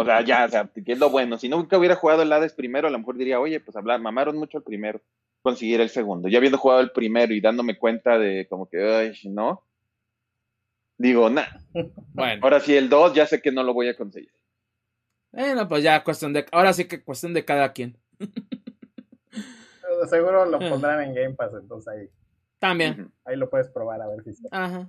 O 0.00 0.04
sea, 0.04 0.20
ya, 0.20 0.44
o 0.44 0.48
sea, 0.48 0.70
que 0.72 0.92
es 0.92 0.98
lo 1.00 1.10
bueno. 1.10 1.38
Si 1.38 1.48
nunca 1.48 1.76
hubiera 1.76 1.96
jugado 1.96 2.22
el 2.22 2.32
Hades 2.32 2.52
primero, 2.52 2.86
a 2.86 2.90
lo 2.92 3.00
mejor 3.00 3.16
diría, 3.16 3.40
oye, 3.40 3.58
pues 3.58 3.76
hablar, 3.76 4.00
mamaron 4.00 4.36
mucho 4.36 4.58
el 4.58 4.62
primero, 4.62 5.00
conseguir 5.42 5.80
el 5.80 5.88
segundo. 5.88 6.28
Ya 6.28 6.38
habiendo 6.38 6.56
jugado 6.56 6.80
el 6.82 6.92
primero 6.92 7.34
y 7.34 7.40
dándome 7.40 7.76
cuenta 7.76 8.16
de 8.16 8.46
como 8.48 8.68
que, 8.68 8.80
ay, 8.80 9.12
no. 9.24 9.64
Digo, 10.98 11.28
nada. 11.28 11.48
Bueno. 12.14 12.40
Ahora 12.44 12.60
sí, 12.60 12.76
el 12.76 12.88
2 12.88 13.14
ya 13.14 13.26
sé 13.26 13.42
que 13.42 13.50
no 13.50 13.64
lo 13.64 13.74
voy 13.74 13.88
a 13.88 13.96
conseguir. 13.96 14.32
Bueno, 15.32 15.66
pues 15.66 15.82
ya 15.82 16.04
cuestión 16.04 16.32
de, 16.32 16.46
ahora 16.52 16.72
sí 16.72 16.86
que 16.86 17.02
cuestión 17.02 17.34
de 17.34 17.44
cada 17.44 17.72
quien. 17.72 17.98
seguro 20.08 20.46
lo 20.46 20.60
pondrán 20.60 21.02
en 21.02 21.12
Game 21.12 21.34
Pass, 21.34 21.54
entonces 21.60 21.88
ahí. 21.88 22.08
También. 22.60 23.12
Ahí 23.24 23.34
lo 23.36 23.50
puedes 23.50 23.68
probar 23.68 24.00
a 24.00 24.06
ver 24.06 24.22
si 24.22 24.30
está. 24.30 24.48
Ajá. 24.52 24.88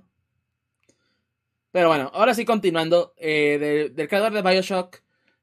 Pero 1.72 1.88
bueno, 1.88 2.10
ahora 2.12 2.34
sí 2.34 2.44
continuando. 2.44 3.14
Eh, 3.16 3.90
del 3.94 4.08
creador 4.08 4.32
de 4.32 4.42
Bioshock, 4.42 4.98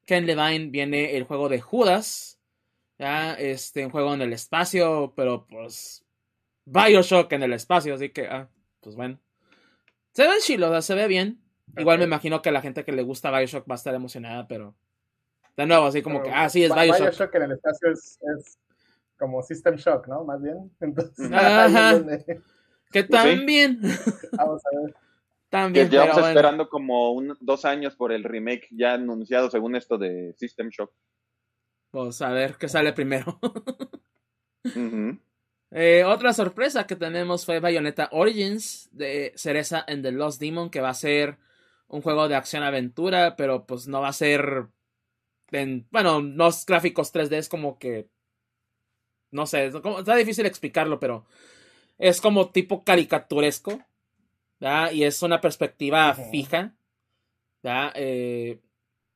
Ken 0.06 0.26
Levine, 0.26 0.70
viene 0.70 1.16
el 1.18 1.24
juego 1.24 1.49
de 1.49 1.62
Judas. 1.62 2.40
Ya, 2.99 3.34
este, 3.34 3.86
un 3.86 3.91
juego 3.91 4.14
en 4.14 4.22
el 4.22 4.34
espacio, 4.34 5.14
pero 5.16 5.45
pues. 5.48 6.04
Bioshock 6.66 7.32
en 7.34 7.44
el 7.44 7.54
espacio, 7.54 7.94
así 7.94 8.10
que, 8.10 8.28
ah, 8.28 8.49
pues 8.82 8.95
bueno. 8.95 9.20
Se 10.12 10.24
ve 10.24 10.34
chilo, 10.41 10.82
se 10.82 10.95
ve 10.95 11.08
bien. 11.08 11.41
Igual 11.78 11.99
me 11.99 12.06
imagino 12.06 12.41
que 12.41 12.52
la 12.52 12.62
gente 12.62 12.84
que 12.84 12.91
le 12.91 13.04
gusta 13.04 13.32
Bioshock 13.32 13.70
va 13.70 13.76
a 13.76 13.78
estar 13.78 13.94
emocionada, 13.94 14.48
pero. 14.48 14.76
De 15.56 15.66
nuevo, 15.66 15.86
así 15.86 16.02
como 16.02 16.22
que, 16.22 16.30
ah, 16.30 16.49
sí, 16.49 16.64
es 16.64 16.74
Bioshock. 16.74 16.99
Bioshock 16.99 17.36
en 17.36 17.44
el 17.44 17.52
espacio 17.54 17.91
es 17.91 18.20
como 19.18 19.41
System 19.44 19.76
Shock, 19.76 20.08
¿no? 20.08 20.24
Más 20.24 20.41
bien. 20.41 20.72
Entonces, 20.80 21.30
Que 22.91 23.04
pues 23.04 23.10
también. 23.10 23.82
Vamos 24.34 24.62
a 24.66 24.82
ver. 24.82 24.95
También. 25.49 25.90
Que 25.90 25.91
llevamos 25.91 26.18
esperando 26.18 26.69
como 26.69 27.11
un, 27.11 27.38
dos 27.40 27.65
años 27.65 27.95
por 27.95 28.11
el 28.11 28.24
remake 28.24 28.68
ya 28.72 28.94
anunciado 28.94 29.49
según 29.49 29.76
esto 29.76 29.98
de 29.98 30.34
System 30.38 30.69
Shock. 30.69 30.91
Pues 31.91 32.22
a 32.22 32.32
ver 32.32 32.56
qué 32.57 32.68
sale 32.68 32.94
primero. 32.94 33.40
eh, 35.72 36.03
otra 36.03 36.34
sorpresa 36.34 36.86
que 36.86 36.95
tenemos 36.95 37.45
fue 37.45 37.60
Bayonetta 37.60 38.10
Origins 38.11 38.90
de 38.91 39.32
Cereza 39.36 39.86
and 39.88 40.03
the 40.03 40.11
Lost 40.11 40.41
Demon, 40.41 40.69
que 40.69 40.82
va 40.82 40.90
a 40.90 40.94
ser 40.94 41.38
un 41.88 42.02
juego 42.02 42.28
de 42.28 42.36
acción-aventura, 42.36 43.36
pero 43.38 43.65
pues 43.65 43.88
no 43.88 44.02
va 44.02 44.10
a 44.10 44.14
ser 44.14 44.68
en, 45.52 45.88
bueno, 45.91 46.22
no 46.22 46.49
gráficos 46.68 47.14
3D, 47.14 47.38
es 47.38 47.48
como 47.48 47.80
que 47.80 48.10
no 49.32 49.45
sé, 49.45 49.68
está 49.68 50.15
difícil 50.15 50.45
explicarlo, 50.45 50.99
pero 50.99 51.26
es 51.98 52.22
como 52.22 52.49
tipo 52.52 52.84
caricaturesco, 52.84 53.82
¿verdad? 54.59 54.91
Y 54.91 55.03
es 55.03 55.21
una 55.21 55.41
perspectiva 55.41 56.13
fija, 56.13 56.75
¿verdad? 57.63 57.91
Eh, 57.95 58.59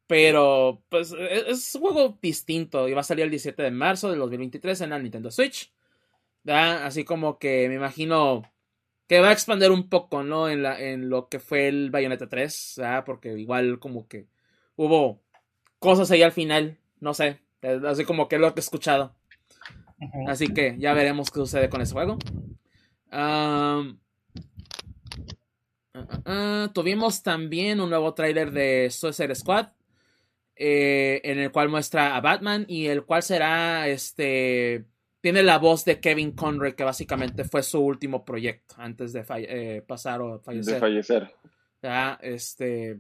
pero, 0.08 0.84
pues, 0.90 1.14
e, 1.14 1.52
es, 1.52 1.74
un 1.76 1.82
juego 1.82 2.18
distinto 2.22 2.88
y 2.88 2.94
va 2.94 3.02
a 3.02 3.04
salir 3.04 3.26
el 3.26 3.32
17 3.32 3.62
de 3.64 3.72
marzo 3.72 4.10
del 4.10 4.20
2023 4.20 4.82
en 4.82 4.90
la 4.90 5.00
Nintendo 5.00 5.32
Switch, 5.32 5.74
¿verdad? 6.44 6.86
Así 6.86 7.04
como 7.04 7.40
que 7.40 7.68
me 7.70 7.76
imagino 7.76 8.44
que 9.08 9.20
va 9.20 9.30
a 9.30 9.34
expandir 9.34 9.72
un 9.72 9.90
poco, 9.90 10.24
¿no? 10.24 10.50
En, 10.50 10.64
la, 10.64 10.80
en 10.80 11.10
lo 11.10 11.30
que 11.30 11.40
fue 11.40 11.68
el 11.68 11.92
Bayonetta 11.92 12.30
3, 12.30 12.76
¿verdad? 12.78 13.06
Porque 13.06 13.38
igual 13.40 13.80
como 13.80 14.08
que 14.08 14.28
hubo 14.76 15.22
cosas 15.80 16.12
ahí 16.12 16.22
al 16.22 16.32
final, 16.32 16.78
no 17.00 17.14
sé, 17.14 17.40
así 17.88 18.06
como 18.06 18.28
que 18.28 18.38
lo 18.38 18.54
que 18.54 18.60
he 18.60 18.64
escuchado. 18.64 19.16
Así 20.28 20.54
que 20.54 20.76
ya 20.80 20.94
veremos 20.94 21.30
qué 21.30 21.40
sucede 21.40 21.70
con 21.70 21.82
ese 21.82 21.94
juego. 21.94 22.18
Ah, 25.94 26.08
ah, 26.26 26.72
tuvimos 26.74 27.24
también 27.24 27.82
un 27.82 27.90
nuevo 27.90 28.14
tráiler 28.14 28.52
de 28.52 28.90
Suicide 28.90 29.36
Squad. 29.36 29.68
Eh, 30.64 31.22
en 31.24 31.40
el 31.40 31.52
cual 31.52 31.70
muestra 31.70 32.16
a 32.16 32.22
Batman 32.22 32.66
y 32.68 32.86
el 32.86 33.04
cual 33.04 33.24
será 33.24 33.88
este 33.88 34.86
tiene 35.22 35.42
la 35.42 35.58
voz 35.58 35.86
de 35.86 36.00
Kevin 36.00 36.34
Conroy 36.34 36.76
que 36.76 36.84
básicamente 36.84 37.46
fue 37.46 37.64
su 37.64 37.80
último 37.80 38.26
proyecto 38.26 38.76
antes 38.78 39.14
de 39.14 39.24
eh, 39.30 39.82
pasar 39.88 40.22
o 40.22 40.40
fallecer. 40.40 40.76
De 40.76 40.80
fallecer. 40.80 41.32
Ya, 41.82 42.20
este. 42.22 43.00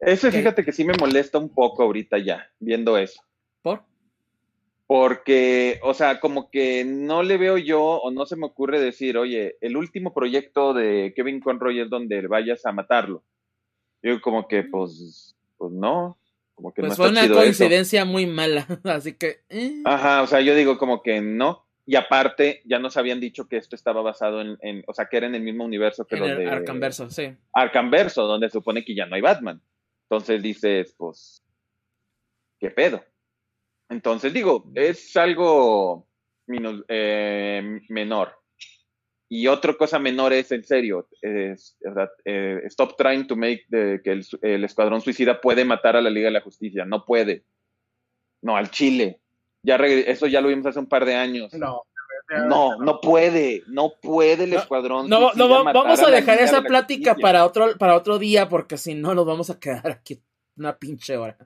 Ese, 0.00 0.32
fíjate 0.32 0.64
que 0.64 0.72
sí 0.72 0.84
me 0.84 0.94
molesta 0.98 1.38
un 1.38 1.50
poco 1.50 1.84
ahorita 1.84 2.18
ya, 2.18 2.50
viendo 2.58 2.96
eso. 2.98 3.22
¿Por? 4.92 5.12
porque, 5.22 5.78
o 5.82 5.94
sea, 5.94 6.20
como 6.20 6.50
que 6.50 6.84
no 6.84 7.22
le 7.22 7.38
veo 7.38 7.56
yo 7.56 7.80
o 7.82 8.10
no 8.10 8.26
se 8.26 8.36
me 8.36 8.46
ocurre 8.46 8.80
decir, 8.80 9.16
oye, 9.16 9.56
el 9.60 9.76
último 9.76 10.12
proyecto 10.12 10.74
de 10.74 11.12
Kevin 11.14 11.40
Conroy 11.40 11.80
es 11.80 11.88
donde 11.88 12.26
vayas 12.26 12.66
a 12.66 12.72
matarlo. 12.72 13.22
Yo 14.02 14.20
como 14.20 14.48
que, 14.48 14.64
pues, 14.64 15.36
pues 15.56 15.72
no. 15.72 16.18
Como 16.54 16.74
que 16.74 16.82
pues 16.82 16.96
fue 16.96 17.08
una 17.08 17.28
coincidencia 17.28 18.04
muy 18.04 18.26
mala, 18.26 18.66
así 18.84 19.14
que... 19.14 19.40
Eh. 19.48 19.82
Ajá, 19.84 20.22
o 20.22 20.26
sea, 20.26 20.40
yo 20.40 20.54
digo 20.54 20.76
como 20.76 21.02
que 21.02 21.20
no. 21.20 21.66
Y 21.86 21.96
aparte, 21.96 22.60
ya 22.64 22.78
nos 22.78 22.96
habían 22.96 23.20
dicho 23.20 23.48
que 23.48 23.56
esto 23.56 23.76
estaba 23.76 24.02
basado 24.02 24.40
en, 24.40 24.58
en 24.60 24.82
o 24.86 24.92
sea, 24.92 25.06
que 25.06 25.16
era 25.16 25.26
en 25.26 25.34
el 25.34 25.42
mismo 25.42 25.64
universo 25.64 26.04
que 26.04 26.16
en 26.16 26.24
el 26.24 26.38
de... 26.38 26.50
Arcanverso, 26.50 27.08
sí. 27.08 27.34
Arcanverso, 27.54 28.26
donde 28.26 28.48
se 28.48 28.54
supone 28.54 28.84
que 28.84 28.94
ya 28.94 29.06
no 29.06 29.14
hay 29.14 29.22
Batman. 29.22 29.62
Entonces 30.10 30.42
dices, 30.42 30.94
pues, 30.98 31.42
¿qué 32.58 32.70
pedo? 32.70 33.02
Entonces, 33.92 34.32
digo, 34.32 34.70
es 34.74 35.14
algo 35.16 36.08
eh, 36.88 37.80
menor. 37.90 38.34
Y 39.28 39.46
otra 39.46 39.74
cosa 39.74 39.98
menor 39.98 40.32
es, 40.32 40.50
en 40.50 40.64
serio, 40.64 41.08
es, 41.20 41.76
eh, 42.24 42.60
stop 42.64 42.96
trying 42.96 43.26
to 43.26 43.36
make 43.36 43.66
que 43.70 44.22
el, 44.40 44.64
Escuadrón 44.64 45.02
Suicida 45.02 45.40
puede 45.40 45.64
matar 45.64 45.96
a 45.96 46.00
la 46.00 46.10
Liga 46.10 46.26
de 46.26 46.32
la 46.32 46.40
Justicia. 46.40 46.86
No 46.86 47.04
puede. 47.04 47.44
No, 48.42 48.56
al 48.56 48.70
Chile. 48.70 49.20
Ya 49.62 49.76
eso 49.76 50.26
ya 50.26 50.40
lo 50.40 50.48
vimos 50.48 50.66
hace 50.66 50.78
un 50.78 50.88
par 50.88 51.04
de 51.04 51.14
años. 51.14 51.52
No. 51.54 51.82
No, 52.48 52.78
no 52.78 53.00
puede, 53.00 53.62
no 53.66 53.92
puede 54.00 54.44
el 54.44 54.54
escuadrón. 54.54 55.06
No, 55.08 55.34
no, 55.34 55.64
vamos 55.64 56.02
a, 56.02 56.10
dejar 56.10 56.38
esa 56.38 56.62
plática 56.62 57.14
para 57.14 57.44
otro, 57.44 57.76
para 57.76 57.94
otro 57.94 58.18
día, 58.18 58.48
porque 58.48 58.78
si 58.78 58.94
no 58.94 59.14
nos 59.14 59.26
vamos 59.26 59.50
a 59.50 59.60
quedar 59.60 59.86
aquí 59.90 60.22
una 60.56 60.78
pinche 60.78 61.16
hora. 61.18 61.36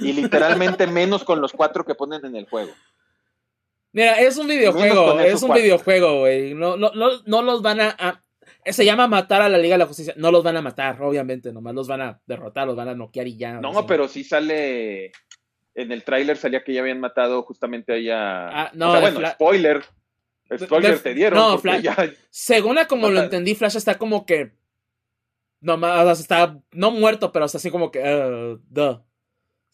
Y 0.00 0.12
literalmente 0.12 0.86
menos 0.86 1.24
con 1.24 1.40
los 1.40 1.52
cuatro 1.52 1.84
que 1.84 1.94
ponen 1.94 2.24
en 2.24 2.36
el 2.36 2.48
juego. 2.48 2.72
Mira, 3.92 4.20
es 4.20 4.36
un 4.36 4.46
videojuego, 4.46 5.18
es 5.20 5.42
un 5.42 5.54
videojuego, 5.54 6.20
güey. 6.20 6.54
No, 6.54 6.76
no, 6.76 6.90
no, 6.92 7.08
no 7.24 7.42
los 7.42 7.62
van 7.62 7.80
a, 7.80 8.22
Se 8.66 8.84
llama 8.84 9.06
matar 9.06 9.40
a 9.40 9.48
la 9.48 9.58
Liga 9.58 9.74
de 9.74 9.78
la 9.78 9.86
Justicia. 9.86 10.12
No 10.16 10.30
los 10.30 10.44
van 10.44 10.56
a 10.56 10.62
matar, 10.62 11.00
obviamente, 11.00 11.50
nomás 11.52 11.74
los 11.74 11.88
van 11.88 12.02
a 12.02 12.20
derrotar, 12.26 12.66
los 12.66 12.76
van 12.76 12.88
a 12.88 12.94
noquear 12.94 13.26
y 13.26 13.38
ya. 13.38 13.54
No, 13.54 13.86
pero 13.86 14.06
sí 14.06 14.22
sale. 14.22 15.12
En 15.74 15.92
el 15.92 16.04
tráiler 16.04 16.36
salía 16.36 16.64
que 16.64 16.74
ya 16.74 16.80
habían 16.80 17.00
matado 17.00 17.42
justamente 17.42 17.94
ahí 17.94 18.10
a. 18.10 18.64
Ah, 18.64 18.70
no, 18.74 19.00
bueno, 19.00 19.26
spoiler. 19.30 19.82
Spoiler 20.58 20.98
te 21.00 21.14
dieron. 21.14 21.38
No, 21.38 21.58
Flash. 21.58 21.86
Según 22.28 22.78
a 22.78 22.86
como 22.86 23.08
lo 23.08 23.22
entendí, 23.22 23.54
Flash 23.54 23.76
está 23.76 23.96
como 23.96 24.26
que. 24.26 24.52
Nomás 25.60 26.20
está. 26.20 26.60
No 26.72 26.90
muerto, 26.90 27.32
pero 27.32 27.46
está 27.46 27.56
así 27.56 27.70
como 27.70 27.90
que. 27.90 28.00
Uh, 28.00 28.60
duh 28.68 29.05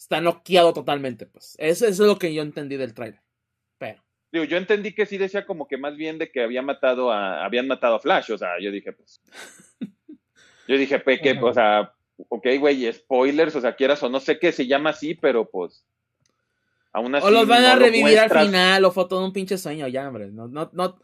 está 0.03 0.21
noqueado 0.21 0.73
totalmente, 0.73 1.27
pues. 1.27 1.55
Eso, 1.59 1.87
es 1.87 1.99
lo 1.99 2.19
que 2.19 2.35
yo 2.35 2.43
entendí 2.43 2.77
del 2.77 2.95
trailer. 2.95 3.21
Pero. 3.79 4.03
Digo, 4.33 4.45
yo 4.45 4.57
entendí 4.57 4.95
que 4.95 5.07
sí 5.07 5.17
decía 5.17 5.47
como 5.47 5.69
que 5.69 5.77
más 5.77 5.97
bien 5.97 6.19
de 6.19 6.31
que 6.31 6.43
había 6.43 6.63
matado 6.63 7.13
a, 7.13 7.45
habían 7.45 7.69
matado 7.69 7.97
a 7.97 8.01
Flash, 8.01 8.33
o 8.33 8.39
sea, 8.39 8.59
yo 8.61 8.71
dije, 8.71 8.93
pues. 8.93 9.23
yo 10.69 10.77
dije, 10.77 10.99
pues, 10.99 11.21
que, 11.21 11.39
o 11.41 11.55
sea, 11.55 11.95
ok, 12.29 12.47
güey, 12.59 12.93
spoilers, 12.93 13.55
o 13.57 13.61
sea, 13.61 13.77
quieras 13.77 14.03
o 14.03 14.09
no 14.09 14.21
sé 14.21 14.39
qué 14.39 14.53
se 14.53 14.67
llama 14.67 14.91
así, 14.91 15.15
pero 15.15 15.49
pues. 15.49 15.87
Aún 16.93 17.15
así, 17.15 17.27
o 17.27 17.31
los 17.31 17.47
van 17.47 17.65
a 17.65 17.77
revivir 17.77 18.19
al 18.19 18.31
final, 18.31 18.85
o 18.85 18.91
fue 18.91 19.09
todo 19.09 19.25
un 19.25 19.33
pinche 19.33 19.57
sueño 19.57 19.87
ya, 19.89 20.09
hombre. 20.09 20.31
No, 20.31 20.49
no, 20.49 20.69
no. 20.75 20.99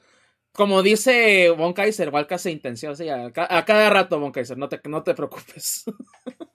como 0.52 0.82
dice 0.82 1.50
Von 1.50 1.72
Kaiser, 1.72 2.10
Walka 2.10 2.36
se 2.36 2.50
intenció, 2.50 2.94
sí, 2.94 3.08
a, 3.08 3.30
cada 3.32 3.90
rato, 3.90 4.18
Von 4.18 4.32
Kaiser, 4.32 4.58
no 4.58 4.68
te, 4.68 4.80
no 4.88 5.02
te 5.02 5.14
preocupes. 5.14 5.84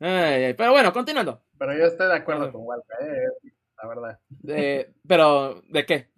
pero 0.00 0.72
bueno, 0.72 0.92
continuando. 0.92 1.42
Pero 1.58 1.76
yo 1.76 1.84
estoy 1.84 2.08
de 2.08 2.16
acuerdo 2.16 2.50
con 2.50 2.62
Walka, 2.64 2.96
eh, 3.00 3.52
la 3.82 3.88
verdad. 3.88 4.18
pero, 5.06 5.62
¿de 5.68 5.86
qué? 5.86 6.08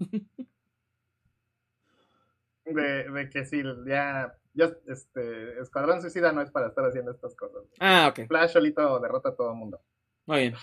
de, 2.65 3.11
de 3.11 3.31
que 3.31 3.45
sí, 3.45 3.63
ya 3.87 4.35
yo, 4.55 4.67
este, 4.87 5.61
Escuadrón 5.61 6.03
Suicida 6.03 6.33
no 6.33 6.43
es 6.43 6.51
para 6.51 6.69
estar 6.69 6.85
haciendo 6.85 7.11
estas 7.11 7.35
cosas. 7.35 7.63
Ah, 7.81 8.09
ok. 8.11 8.27
Flash 8.29 8.53
solito 8.53 9.01
derrota 9.01 9.31
a 9.31 9.35
todo 9.35 9.51
el 9.51 9.57
mundo. 9.57 9.81
Muy 10.27 10.39
bien. 10.39 10.55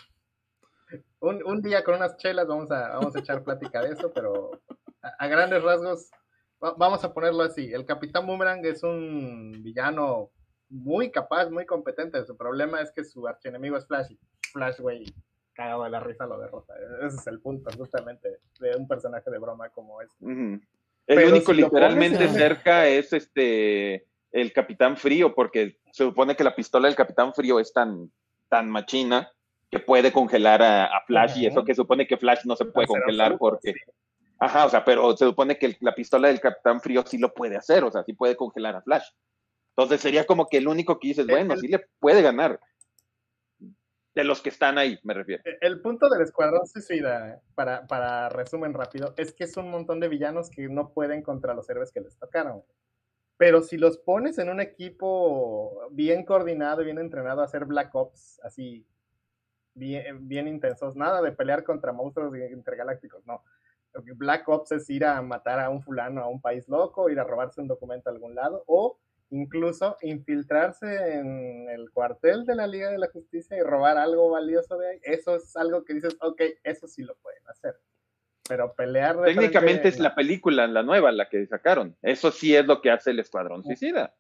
Un, 1.20 1.44
un, 1.44 1.62
día 1.62 1.84
con 1.84 1.96
unas 1.96 2.18
chelas 2.18 2.48
vamos 2.48 2.72
a, 2.72 2.90
vamos 2.90 3.16
a 3.16 3.20
echar 3.20 3.44
plática 3.44 3.82
de 3.82 3.94
eso, 3.94 4.12
pero 4.14 4.52
a, 5.02 5.28
grandes 5.28 5.62
rasgos, 5.62 6.10
vamos 6.60 7.04
a 7.04 7.14
ponerlo 7.14 7.44
así. 7.44 7.72
El 7.74 7.86
Capitán 7.86 8.26
Boomerang 8.26 8.66
es 8.66 8.84
un 8.84 9.52
villano 9.64 10.32
muy 10.70 11.12
capaz, 11.12 11.50
muy 11.50 11.66
competente. 11.66 12.24
Su 12.26 12.38
problema 12.38 12.82
es 12.82 12.92
que 12.92 13.04
su 13.04 13.28
archienemigo 13.28 13.78
es 13.78 13.88
Flash 13.88 14.12
y 14.12 14.20
Flash, 14.54 14.80
güey, 14.80 15.06
cagado 15.54 15.84
de 15.84 15.90
la 15.90 16.00
risa 16.00 16.26
lo 16.26 16.40
derrota. 16.40 16.74
Ese 17.02 17.18
es 17.18 17.28
el 17.28 17.40
punto, 17.42 17.70
justamente, 17.78 18.40
de 18.60 18.76
un 18.76 18.88
personaje 18.88 19.30
de 19.30 19.40
broma 19.40 19.70
como 19.70 20.02
este. 20.02 20.16
El 21.08 21.32
único 21.32 21.54
literalmente 21.54 22.28
cerca 22.30 22.88
es 22.88 23.14
este 23.14 24.06
el 24.32 24.54
Capitán 24.54 24.96
Frío, 24.96 25.34
porque 25.34 25.80
se 25.92 26.04
supone 26.04 26.36
que 26.36 26.44
la 26.44 26.56
pistola 26.56 26.88
del 26.88 26.96
Capitán 26.96 27.34
Frío 27.34 27.60
es 27.60 27.74
tan, 27.74 28.12
tan 28.48 28.70
machina 28.70 29.32
que 29.72 29.80
puede 29.80 30.12
congelar 30.12 30.62
a, 30.62 31.02
Flash 31.06 31.38
y 31.38 31.46
eso 31.48 31.64
que 31.64 31.74
supone 31.74 32.08
que 32.08 32.18
Flash 32.18 32.46
no 32.46 32.56
se 32.56 32.66
puede 32.66 32.88
congelar 32.88 33.38
porque... 33.38 33.74
Ajá, 34.40 34.66
o 34.66 34.70
sea, 34.70 34.86
pero 34.86 35.18
se 35.18 35.26
supone 35.26 35.58
que 35.58 35.76
la 35.82 35.94
pistola 35.94 36.28
del 36.28 36.40
Capitán 36.40 36.80
Frío 36.80 37.04
sí 37.06 37.18
lo 37.18 37.34
puede 37.34 37.58
hacer, 37.58 37.84
o 37.84 37.92
sea, 37.92 38.04
sí 38.04 38.14
puede 38.14 38.36
congelar 38.36 38.76
a 38.76 38.82
Flash. 38.82 39.06
Entonces 39.80 40.02
sería 40.02 40.26
como 40.26 40.50
que 40.50 40.58
el 40.58 40.68
único 40.68 41.00
que 41.00 41.08
dices, 41.08 41.26
bueno, 41.26 41.56
sí 41.56 41.70
le 41.70 41.80
puede 42.00 42.22
ganar 42.22 42.60
de 44.14 44.24
los 44.26 44.42
que 44.42 44.50
están 44.50 44.78
ahí, 44.78 45.00
me 45.04 45.14
refiero. 45.14 45.42
E, 45.46 45.58
el 45.62 45.80
punto 45.80 46.10
del 46.10 46.22
Escuadrón 46.22 46.68
Suicida, 46.68 47.42
para, 47.56 47.88
para 47.88 48.28
resumen 48.28 48.74
rápido, 48.74 49.14
es 49.16 49.32
que 49.32 49.46
es 49.46 49.56
un 49.56 49.72
montón 49.72 50.02
de 50.02 50.10
villanos 50.10 50.50
que 50.50 50.68
no 50.68 50.92
pueden 50.92 51.22
contra 51.22 51.54
los 51.54 51.70
héroes 51.70 51.94
que 51.94 52.02
les 52.02 52.18
tocaron. 52.18 52.62
Pero 53.38 53.62
si 53.62 53.78
los 53.78 53.98
pones 53.98 54.38
en 54.38 54.50
un 54.50 54.60
equipo 54.60 55.88
bien 55.92 56.26
coordinado 56.26 56.82
y 56.82 56.86
bien 56.86 57.00
entrenado 57.00 57.40
a 57.40 57.46
hacer 57.46 57.64
Black 57.64 57.96
Ops, 57.96 58.42
así, 58.44 58.86
bien, 59.76 60.28
bien 60.28 60.50
intensos, 60.50 60.98
nada 60.98 61.22
de 61.22 61.32
pelear 61.32 61.64
contra 61.64 61.94
monstruos 61.94 62.36
intergalácticos, 62.36 63.26
no. 63.26 63.46
Black 64.18 64.46
Ops 64.50 64.74
es 64.74 64.90
ir 64.90 65.06
a 65.06 65.22
matar 65.22 65.58
a 65.62 65.70
un 65.70 65.82
fulano 65.82 66.22
a 66.22 66.28
un 66.28 66.42
país 66.42 66.68
loco, 66.68 67.10
ir 67.10 67.20
a 67.22 67.24
robarse 67.24 67.62
un 67.62 67.70
documento 67.70 68.10
a 68.10 68.12
algún 68.14 68.36
lado, 68.36 68.66
o 68.68 69.00
incluso 69.32 69.98
infiltrarse 70.02 70.88
en 71.20 71.70
el 71.70 71.92
cuartel 71.92 72.46
de 72.46 72.56
la 72.56 72.68
Liga 72.68 72.90
de 72.90 72.98
la 72.98 73.10
Justicia 73.10 73.58
y 73.58 73.62
robar 73.62 73.98
algo 73.98 74.30
valioso 74.30 74.78
de 74.78 74.92
ahí, 74.92 75.00
eso 75.04 75.36
es 75.36 75.56
algo 75.56 75.84
que 75.84 75.94
dices, 75.94 76.18
ok, 76.22 76.42
eso 76.64 76.88
sí 76.88 77.04
lo 77.04 77.16
pueden 77.18 77.48
hacer. 77.48 77.76
Pero 78.48 78.74
pelear... 78.74 79.22
Técnicamente 79.24 79.90
es 79.90 80.00
la 80.00 80.16
película, 80.16 80.66
la 80.68 80.82
nueva, 80.82 81.12
la 81.12 81.30
que 81.30 81.46
sacaron. 81.46 81.96
Eso 82.02 82.32
sí 82.32 82.56
es 82.56 82.66
lo 82.66 82.82
que 82.82 82.90
hace 82.90 83.12
el 83.12 83.20
Escuadrón 83.20 83.64
Suicida. 83.64 84.16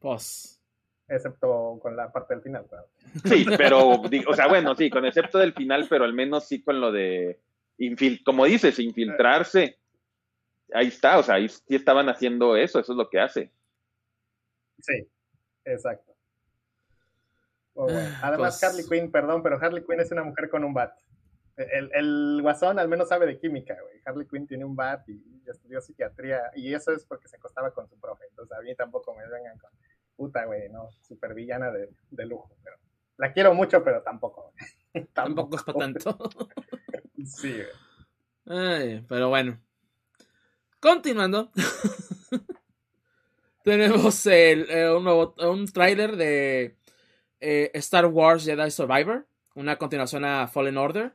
Pues... 0.00 0.60
Excepto 1.06 1.78
con 1.82 1.94
la 1.96 2.10
parte 2.10 2.32
del 2.32 2.42
final, 2.42 2.66
claro. 2.66 2.88
Sí, 3.26 3.44
pero, 3.58 3.90
o 3.90 4.34
sea, 4.34 4.48
bueno, 4.48 4.74
sí, 4.74 4.88
con 4.88 5.04
excepto 5.04 5.38
del 5.38 5.52
final, 5.52 5.86
pero 5.88 6.04
al 6.04 6.14
menos 6.14 6.48
sí 6.48 6.62
con 6.62 6.80
lo 6.80 6.90
de, 6.90 7.42
como 8.24 8.46
dices, 8.46 8.78
infiltrarse 8.78 9.78
ahí 10.74 10.88
está, 10.88 11.18
o 11.18 11.22
sea, 11.22 11.36
ahí 11.36 11.48
sí 11.48 11.74
estaban 11.74 12.08
haciendo 12.08 12.56
eso, 12.56 12.80
eso 12.80 12.92
es 12.92 12.98
lo 12.98 13.08
que 13.08 13.20
hace. 13.20 13.52
Sí, 14.80 15.08
exacto. 15.64 16.14
Oh, 17.74 17.88
Además, 18.22 18.58
pues 18.60 18.64
Harley 18.64 18.86
Quinn, 18.86 19.10
perdón, 19.10 19.42
pero 19.42 19.58
Harley 19.60 19.84
Quinn 19.84 20.00
es 20.00 20.12
una 20.12 20.24
mujer 20.24 20.48
con 20.50 20.64
un 20.64 20.74
bat. 20.74 20.98
El, 21.56 21.90
el, 21.94 22.42
guasón 22.42 22.80
al 22.80 22.88
menos 22.88 23.08
sabe 23.08 23.26
de 23.26 23.38
química, 23.38 23.76
güey. 23.80 24.00
Harley 24.04 24.26
Quinn 24.26 24.46
tiene 24.46 24.64
un 24.64 24.74
bat 24.74 25.08
y, 25.08 25.42
estudió 25.46 25.80
psiquiatría 25.80 26.50
y 26.54 26.72
eso 26.72 26.90
es 26.90 27.04
porque 27.04 27.28
se 27.28 27.36
acostaba 27.36 27.70
con 27.70 27.88
su 27.88 27.98
profe. 28.00 28.24
Entonces 28.28 28.56
a 28.56 28.62
mí 28.62 28.74
tampoco 28.74 29.14
me 29.14 29.28
vengan 29.28 29.56
con 29.58 29.70
puta, 30.16 30.44
güey, 30.46 30.68
no, 30.70 30.90
super 31.02 31.34
villana 31.34 31.70
de, 31.70 31.90
de 32.10 32.26
lujo. 32.26 32.56
Pero 32.64 32.76
la 33.18 33.32
quiero 33.32 33.54
mucho, 33.54 33.84
pero 33.84 34.02
tampoco. 34.02 34.52
tampoco, 35.12 35.56
es 35.56 35.62
para 35.62 35.78
tanto. 35.78 36.18
sí, 37.24 37.62
güey. 38.44 39.02
pero 39.06 39.28
bueno. 39.28 39.60
Continuando. 40.84 41.50
tenemos 43.64 44.26
el, 44.26 44.68
eh, 44.68 44.90
un, 44.90 45.02
nuevo, 45.02 45.34
un 45.38 45.66
tráiler 45.66 46.14
de 46.14 46.76
eh, 47.40 47.70
Star 47.72 48.04
Wars 48.04 48.44
Jedi 48.44 48.70
Survivor, 48.70 49.26
una 49.54 49.78
continuación 49.78 50.26
a 50.26 50.46
Fallen 50.46 50.76
Order, 50.76 51.14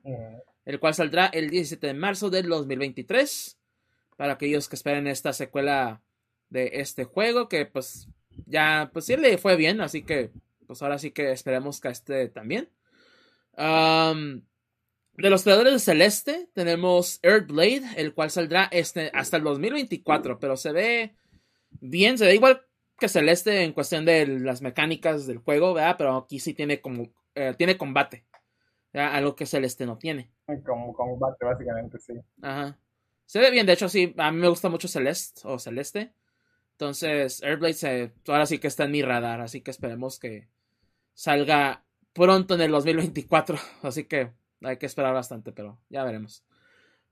el 0.66 0.80
cual 0.80 0.96
saldrá 0.96 1.28
el 1.28 1.52
17 1.52 1.86
de 1.86 1.94
marzo 1.94 2.32
del 2.32 2.50
2023. 2.50 3.60
Para 4.18 4.34
aquellos 4.34 4.68
que 4.68 4.76
esperen 4.76 5.06
esta 5.06 5.34
secuela 5.34 6.02
de 6.50 6.72
este 6.74 7.04
juego, 7.04 7.48
que 7.48 7.68
pues 7.68 8.08
ya, 8.48 8.90
pues 8.92 9.06
sí 9.06 9.18
le 9.18 9.38
fue 9.38 9.56
bien, 9.56 9.82
así 9.82 10.02
que 10.02 10.32
pues 10.66 10.82
ahora 10.82 10.98
sí 10.98 11.12
que 11.12 11.32
esperemos 11.32 11.80
que 11.80 11.90
este 11.90 12.28
también. 12.30 12.70
Um, 13.56 14.42
de 15.22 15.30
los 15.30 15.44
creadores 15.44 15.74
de 15.74 15.80
Celeste 15.80 16.50
tenemos 16.54 17.20
Earthblade, 17.24 17.84
el 17.98 18.14
cual 18.14 18.32
saldrá 18.32 18.70
este, 18.72 19.12
hasta 19.14 19.38
el 19.38 19.44
2024, 19.44 20.40
pero 20.40 20.58
se 20.58 20.72
ve 20.72 21.16
bien, 21.82 22.18
se 22.18 22.26
ve 22.26 22.36
igual 22.36 22.66
que 22.98 23.10
Celeste 23.10 23.64
en 23.64 23.74
cuestión 23.74 24.06
de 24.06 24.28
las 24.28 24.62
mecánicas 24.62 25.26
del 25.28 25.38
juego, 25.38 25.74
¿verdad? 25.74 25.96
Pero 25.98 26.18
aquí 26.18 26.40
sí 26.40 26.54
tiene 26.54 26.82
como 26.82 27.10
eh, 27.36 27.54
tiene 27.58 27.78
combate, 27.78 28.26
algo 28.94 29.36
que 29.36 29.46
Celeste 29.46 29.86
no 29.86 29.98
tiene. 29.98 30.32
Como 30.66 30.94
combate, 30.94 31.46
básicamente, 31.46 32.00
sí. 32.00 32.14
Ajá. 32.42 32.78
Se 33.26 33.40
ve 33.40 33.52
bien, 33.52 33.66
de 33.66 33.74
hecho, 33.74 33.88
sí, 33.88 34.14
a 34.18 34.32
mí 34.32 34.40
me 34.40 34.50
gusta 34.50 34.70
mucho 34.70 34.88
Celeste 34.88 35.42
o 35.44 35.60
Celeste. 35.60 36.14
Entonces, 36.72 37.44
Airblade 37.44 37.74
se, 37.74 38.14
ahora 38.28 38.46
sí 38.46 38.58
que 38.58 38.68
está 38.68 38.86
en 38.86 38.92
mi 38.92 39.02
radar, 39.02 39.42
así 39.42 39.62
que 39.62 39.72
esperemos 39.72 40.18
que 40.18 40.48
salga 41.14 41.84
pronto 42.14 42.56
en 42.56 42.62
el 42.62 42.72
2024. 42.72 43.58
Así 43.84 44.06
que 44.06 44.32
hay 44.62 44.78
que 44.78 44.86
esperar 44.86 45.14
bastante, 45.14 45.52
pero 45.52 45.80
ya 45.90 46.04
veremos. 46.04 46.44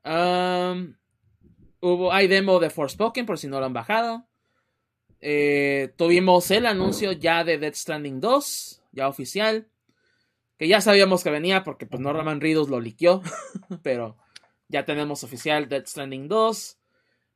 hubo, 0.04 2.12
hay 2.12 2.28
demo 2.28 2.60
de 2.60 2.70
Forspoken 2.70 3.26
por 3.26 3.38
si 3.38 3.48
no 3.48 3.60
lo 3.60 3.66
han 3.66 3.74
bajado. 3.74 4.28
Eh, 5.20 5.94
tuvimos 5.98 6.52
el 6.52 6.66
anuncio 6.66 7.12
ya 7.12 7.44
de 7.44 7.58
Dead 7.58 7.74
Stranding 7.74 8.20
2, 8.20 8.84
ya 8.92 9.08
oficial. 9.08 9.68
Que 10.58 10.68
ya 10.68 10.82
sabíamos 10.82 11.24
que 11.24 11.30
venía 11.30 11.64
porque 11.64 11.86
pues 11.86 12.02
Norman 12.02 12.42
Reedus 12.42 12.70
lo 12.70 12.80
liqueó. 12.80 13.22
pero 13.84 14.18
ya 14.68 14.86
tenemos 14.86 15.24
oficial 15.24 15.70
Dead 15.70 15.86
Stranding 15.86 16.28
2. 16.28 16.78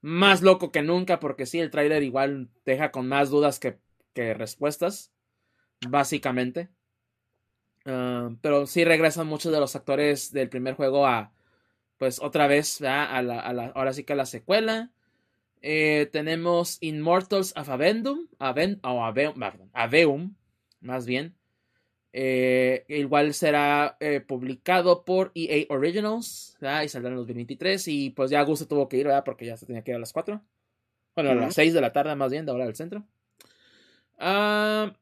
Más 0.02 0.42
loco 0.42 0.72
que 0.72 0.82
nunca 0.82 1.20
porque 1.20 1.46
sí, 1.46 1.60
el 1.60 1.70
trailer 1.70 2.04
igual 2.04 2.50
deja 2.66 2.92
con 2.92 3.08
más 3.08 3.30
dudas 3.30 3.60
que, 3.60 3.78
que 4.14 4.34
respuestas. 4.34 5.12
Básicamente. 5.88 6.70
Ah, 7.86 8.30
pero 8.41 8.68
sí 8.68 8.84
regresan 8.84 9.28
muchos 9.28 9.52
de 9.52 9.60
los 9.60 9.76
actores 9.76 10.32
del 10.32 10.49
primer 10.49 10.76
juego 10.76 11.06
a, 11.06 11.32
pues 11.98 12.20
otra 12.22 12.48
vez, 12.48 12.82
a 12.82 13.22
la, 13.22 13.72
ahora 13.76 13.94
sí 13.94 14.03
que 14.03 14.14
a 14.14 14.18
la 14.18 14.26
secuela. 14.26 14.91
Eh, 15.64 16.10
tenemos 16.12 16.78
Immortals 16.82 17.53
of 17.56 17.70
Avendum, 17.70 18.28
o 18.40 19.03
Aveum, 19.74 20.36
más 20.80 21.06
bien. 21.06 21.36
Eh, 22.14 22.84
igual 22.90 23.34
será 23.34 23.95
eh, 23.99 24.20
publicado 24.20 25.06
por 25.06 25.32
EA 25.34 25.66
Originals 25.70 26.58
y 26.84 26.90
saldrá 26.90 27.10
en 27.10 27.16
los 27.16 27.28
2023. 27.28 27.88
Y 27.88 28.10
pues 28.10 28.32
ya 28.32 28.41
Gusto 28.44 28.68
tuvo 28.68 28.90
que 28.90 28.98
ir, 28.98 29.06
¿verdad? 29.06 29.24
Porque 29.24 29.45
ya 29.45 29.56
se 29.56 29.66
tenía 29.66 29.84
que 29.84 29.91
ir 29.91 29.98
a 29.98 29.99
las 29.99 30.12
4. 30.12 30.41
Bueno, 31.16 31.32
a 31.32 31.36
las 31.36 31.53
6 31.53 31.74
de 31.74 31.82
la 31.82 31.91
tarde, 31.91 32.16
más 32.16 32.32
bien, 32.32 32.45
de 32.45 32.52
hora 32.52 32.66
del 32.66 32.76
centro. 32.76 33.06
Ah, 34.18 34.94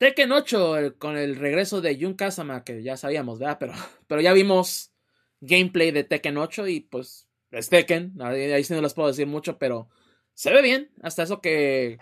Tekken 0.00 0.32
8 0.32 0.94
con 0.96 1.18
el 1.18 1.36
regreso 1.36 1.82
de 1.82 1.94
Jun 2.00 2.14
Kazama, 2.14 2.64
que 2.64 2.82
ya 2.82 2.96
sabíamos, 2.96 3.38
¿verdad? 3.38 3.58
Pero, 3.60 3.74
pero 4.06 4.22
ya 4.22 4.32
vimos 4.32 4.94
gameplay 5.42 5.90
de 5.90 6.04
Tekken 6.04 6.38
8 6.38 6.68
y 6.68 6.80
pues 6.80 7.28
es 7.50 7.68
Tekken, 7.68 8.14
ahí, 8.22 8.64
sí 8.64 8.72
no 8.72 8.80
les 8.80 8.94
puedo 8.94 9.08
decir 9.08 9.26
mucho, 9.26 9.58
pero 9.58 9.90
se 10.32 10.50
ve 10.52 10.62
bien, 10.62 10.90
hasta 11.02 11.22
eso 11.22 11.42
que, 11.42 11.98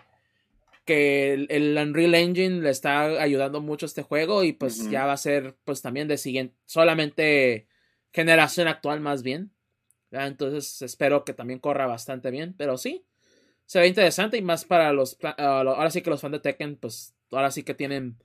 que 0.84 1.32
el, 1.32 1.76
Unreal 1.76 2.14
Engine 2.14 2.60
le 2.60 2.70
está 2.70 3.20
ayudando 3.20 3.60
mucho 3.60 3.86
a 3.86 3.88
este 3.88 4.02
juego 4.02 4.44
y 4.44 4.52
pues 4.52 4.88
ya 4.90 5.04
va 5.04 5.14
a 5.14 5.16
ser 5.16 5.56
pues 5.64 5.82
también 5.82 6.06
de 6.06 6.18
siguiente, 6.18 6.54
solamente 6.66 7.66
generación 8.12 8.68
actual 8.68 9.00
más 9.00 9.24
bien. 9.24 9.50
Entonces 10.12 10.82
espero 10.82 11.24
que 11.24 11.34
también 11.34 11.58
corra 11.58 11.86
bastante 11.86 12.30
bien, 12.30 12.54
pero 12.56 12.78
sí, 12.78 13.04
se 13.66 13.80
ve 13.80 13.88
interesante 13.88 14.36
y 14.36 14.42
más 14.42 14.64
para 14.64 14.92
los, 14.92 15.18
ah, 15.24 15.34
ahora 15.66 15.90
sí 15.90 16.00
que 16.00 16.10
los 16.10 16.20
fans 16.20 16.32
de 16.32 16.40
Tekken 16.40 16.76
pues 16.76 17.17
ahora 17.30 17.50
sí 17.50 17.62
que 17.62 17.74
tienen, 17.74 18.16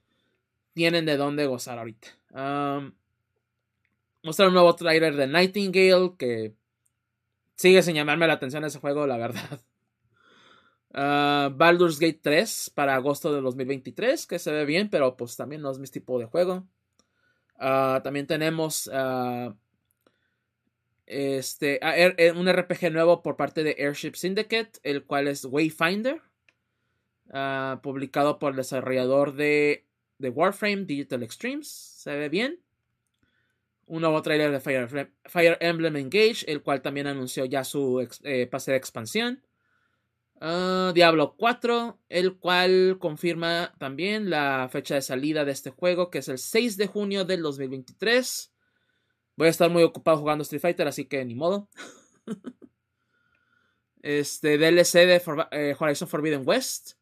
tienen 0.73 1.05
de 1.05 1.17
dónde 1.17 1.45
gozar 1.45 1.79
ahorita. 1.79 2.07
mostraron 4.23 4.51
un 4.51 4.55
nuevo 4.55 4.75
trailer 4.75 5.15
de 5.15 5.27
Nightingale 5.27 6.13
que 6.17 6.53
sigue 7.55 7.83
sin 7.83 7.95
llamarme 7.95 8.27
la 8.27 8.33
atención 8.33 8.63
ese 8.65 8.79
juego, 8.79 9.07
la 9.07 9.17
verdad. 9.17 9.59
Uh, 10.89 11.53
Baldur's 11.57 11.99
Gate 11.99 12.19
3 12.21 12.71
para 12.75 12.95
agosto 12.95 13.33
de 13.33 13.41
2023, 13.41 14.27
que 14.27 14.39
se 14.39 14.51
ve 14.51 14.65
bien, 14.65 14.89
pero 14.89 15.15
pues 15.17 15.35
también 15.35 15.61
no 15.61 15.71
es 15.71 15.79
mi 15.79 15.87
tipo 15.87 16.19
de 16.19 16.25
juego. 16.25 16.67
Uh, 17.55 18.01
también 18.03 18.27
tenemos 18.27 18.87
uh, 18.87 19.53
este, 21.05 21.79
er, 21.81 22.35
un 22.35 22.51
RPG 22.51 22.91
nuevo 22.91 23.21
por 23.21 23.35
parte 23.35 23.63
de 23.63 23.75
Airship 23.79 24.15
Syndicate, 24.15 24.79
el 24.83 25.05
cual 25.05 25.27
es 25.27 25.45
Wayfinder, 25.45 26.21
publicado 27.81 28.39
por 28.39 28.51
el 28.51 28.57
desarrollador 28.57 29.33
de, 29.33 29.87
de, 30.19 30.29
Warframe 30.29 30.85
Digital 30.85 31.23
Extremes. 31.23 31.67
Se 31.67 32.15
ve 32.15 32.29
bien. 32.29 32.59
Un 33.85 34.01
nuevo 34.01 34.21
trailer 34.21 34.51
de 34.51 34.59
Fire, 34.59 35.11
Fire 35.25 35.57
Emblem 35.59 35.95
Engage, 35.97 36.45
el 36.47 36.61
cual 36.61 36.81
también 36.81 37.07
anunció 37.07 37.45
ya 37.45 37.63
su 37.63 38.07
eh, 38.23 38.47
pase 38.47 38.71
de 38.71 38.77
expansión. 38.77 39.43
Ah, 40.45 40.91
Diablo 40.93 41.35
4, 41.37 41.99
el 42.09 42.37
cual 42.37 42.97
confirma 42.99 43.73
también 43.79 44.29
la 44.29 44.67
fecha 44.69 44.95
de 44.95 45.01
salida 45.01 45.45
de 45.45 45.53
este 45.53 45.69
juego, 45.69 46.09
que 46.09 46.17
es 46.17 46.27
el 46.27 46.37
6 46.37 46.75
de 46.75 46.87
junio 46.87 47.23
del 47.23 47.41
2023. 47.41 48.53
Voy 49.37 49.47
a 49.47 49.49
estar 49.49 49.69
muy 49.69 49.83
ocupado 49.83 50.17
jugando 50.17 50.41
Street 50.41 50.61
Fighter, 50.61 50.87
así 50.87 51.05
que 51.05 51.23
ni 51.23 51.33
modo. 51.33 51.69
este 54.01 54.57
DLC 54.57 55.05
de 55.07 55.21
eh, 55.51 55.75
Horizon 55.79 56.09
Forbidden 56.09 56.43
West, 56.45 56.97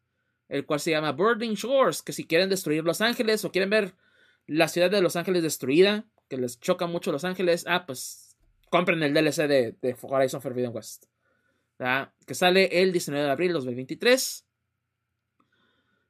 el 0.52 0.66
cual 0.66 0.80
se 0.80 0.90
llama 0.90 1.12
Burning 1.12 1.54
Shores, 1.54 2.02
que 2.02 2.12
si 2.12 2.26
quieren 2.26 2.48
destruir 2.48 2.84
Los 2.84 3.00
Ángeles 3.00 3.44
o 3.44 3.50
quieren 3.50 3.70
ver 3.70 3.94
la 4.46 4.68
ciudad 4.68 4.90
de 4.90 5.00
Los 5.00 5.16
Ángeles 5.16 5.42
destruida, 5.42 6.04
que 6.28 6.36
les 6.36 6.60
choca 6.60 6.86
mucho 6.86 7.10
Los 7.10 7.24
Ángeles, 7.24 7.64
ah, 7.66 7.86
pues 7.86 8.36
compren 8.70 9.02
el 9.02 9.14
DLC 9.14 9.48
de, 9.48 9.76
de 9.80 9.96
Horizon 10.00 10.40
Forbidden 10.40 10.74
West 10.74 11.06
que 12.26 12.34
sale 12.34 12.82
el 12.82 12.92
19 12.92 13.24
de 13.24 13.30
abril 13.30 13.48
de 13.48 13.54
2023. 13.54 14.46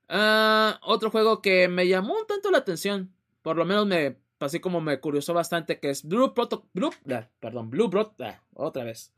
Ah, 0.08 0.78
otro 0.82 1.10
juego 1.10 1.40
que 1.40 1.68
me 1.68 1.88
llamó 1.88 2.18
un 2.18 2.26
tanto 2.26 2.50
la 2.50 2.58
atención, 2.58 3.14
por 3.40 3.56
lo 3.56 3.64
menos 3.64 3.86
me, 3.86 4.18
así 4.40 4.60
como 4.60 4.80
me 4.80 5.00
curiosó 5.00 5.32
bastante, 5.32 5.80
que 5.80 5.90
es 5.90 6.04
Blue 6.04 6.34
Protocol, 6.34 6.90
ah, 7.10 7.28
perdón, 7.40 7.70
Blue 7.70 7.90
ah, 8.20 8.42
otra 8.54 8.84
vez, 8.84 9.14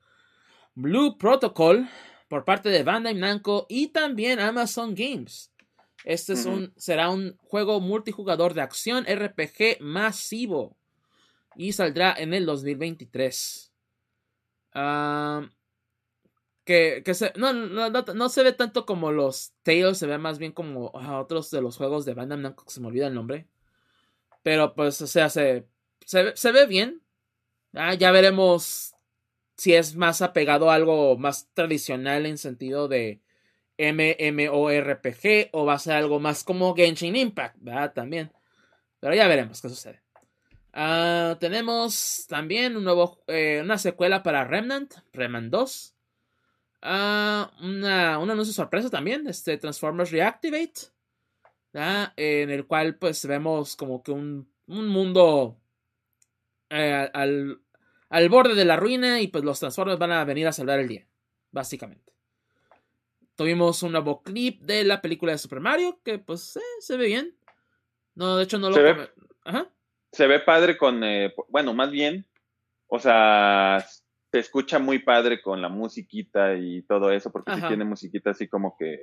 Blue 0.75 1.19
Protocol 1.19 1.89
por 2.35 2.45
parte 2.45 2.69
de 2.69 2.83
Bandai 2.83 3.15
Namco 3.15 3.65
y 3.69 3.93
también 3.93 4.41
Amazon 4.41 4.97
Games. 4.97 5.53
Este 6.03 6.33
es 6.33 6.47
un, 6.47 6.73
será 6.77 7.09
un 7.11 7.39
juego 7.39 7.79
multijugador 7.79 8.55
de 8.55 8.61
acción 8.61 9.05
RPG 9.05 9.81
masivo 9.81 10.77
y 11.55 11.75
saldrá 11.75 12.13
en 12.13 12.35
el 12.35 12.45
2023 12.45 13.73
que, 16.65 17.15
se, 17.15 17.33
no, 17.37 17.53
no, 17.53 18.29
se 18.29 18.43
ve 18.43 18.53
tanto 18.53 18.85
como 18.85 19.13
los 19.13 19.53
Tales, 19.63 19.99
se 19.99 20.09
ve 20.09 20.19
más 20.19 20.41
bien 20.41 20.51
como 20.51 20.91
otros 20.91 21.53
de 21.53 21.63
los 21.63 21.77
juegos 21.77 22.05
de 22.05 22.15
Bandai 22.15 22.41
Namco 22.41 22.65
que 22.65 22.73
se 22.73 22.81
me 22.81 22.89
olvida 22.89 23.07
el 23.07 23.15
nombre. 23.15 23.47
Pero 24.43 24.75
pues, 24.75 25.01
o 25.01 25.07
sea, 25.07 25.31
se, 25.31 25.69
se, 26.05 26.51
ve 26.51 26.67
bien. 26.67 27.01
Ah, 27.75 27.95
ya 27.95 28.11
veremos 28.11 28.94
si 29.57 29.75
es 29.75 29.97
más 29.97 30.23
apegado 30.23 30.71
a 30.71 30.75
algo 30.75 31.17
más 31.17 31.49
tradicional 31.55 32.27
en 32.27 32.39
sentido 32.39 32.89
de 32.89 33.21
MMORPG 33.79 35.51
o 35.53 35.65
va 35.65 35.75
a 35.75 35.79
ser 35.79 35.95
algo 35.95 36.21
más 36.21 36.45
como 36.45 36.75
Genshin 36.75 37.17
Impact, 37.17 37.57
¿verdad? 37.61 37.93
También. 37.93 38.33
Pero 39.01 39.15
ya 39.15 39.29
veremos 39.29 39.61
qué 39.61 39.69
sucede. 39.69 40.03
Ah, 40.73 41.37
tenemos 41.39 42.27
también 42.29 42.77
un 42.77 42.85
nuevo, 42.85 43.23
eh, 43.29 43.61
una 43.63 43.79
secuela 43.79 44.23
para 44.23 44.45
Remnant, 44.45 44.95
Remnant 45.13 45.51
2. 45.51 45.95
Ah, 46.83 47.53
una, 47.63 48.19
un 48.19 48.31
anuncio 48.31 48.53
sorpresa 48.53 48.91
también, 48.91 49.27
este 49.27 49.57
Transformers 49.57 50.11
Reactivate, 50.11 50.91
en 52.17 52.51
el 52.51 52.67
cual 52.67 52.97
pues 52.97 53.25
vemos 53.27 53.77
como 53.77 54.03
que 54.03 54.13
un, 54.13 54.49
un 54.67 54.89
mundo 54.89 55.57
eh, 56.71 57.11
al, 57.13 57.61
al, 58.09 58.29
borde 58.29 58.55
de 58.55 58.65
la 58.65 58.77
ruina 58.77 59.21
y 59.21 59.29
pues 59.29 59.45
los 59.45 59.61
Transformers 59.61 59.99
van 59.99 60.13
a 60.13 60.25
venir 60.25 60.47
a 60.47 60.53
salvar 60.53 60.81
el 60.81 60.89
día, 60.89 61.07
básicamente. 61.51 62.13
Tuvimos 63.37 63.83
un 63.83 63.93
nuevo 63.93 64.23
clip 64.23 64.63
de 64.63 64.85
la 64.85 65.01
película 65.01 65.33
de 65.33 65.39
Super 65.39 65.61
Mario 65.61 66.01
que 66.05 66.19
pues 66.19 66.57
eh, 66.57 66.61
se 66.81 66.97
ve 66.97 67.07
bien. 67.07 67.37
No, 68.15 68.37
de 68.37 68.45
hecho 68.45 68.59
no 68.59 68.71
lo... 68.71 68.77
Se 68.77 68.83
ve, 68.83 69.09
se 70.13 70.27
ve 70.27 70.41
padre 70.41 70.79
con, 70.79 71.03
eh, 71.03 71.35
bueno, 71.49 71.75
más 71.75 71.91
bien, 71.91 72.25
o 72.87 73.01
sea, 73.01 73.85
se 74.31 74.39
escucha 74.39 74.79
muy 74.79 75.01
padre 75.01 75.43
con 75.43 75.61
la 75.61 75.69
musiquita 75.69 76.55
y 76.55 76.83
todo 76.83 77.11
eso, 77.11 77.33
porque 77.33 77.53
tiene 77.69 77.85
musiquita 77.85 78.31
así 78.31 78.49
como 78.49 78.77
que 78.77 78.99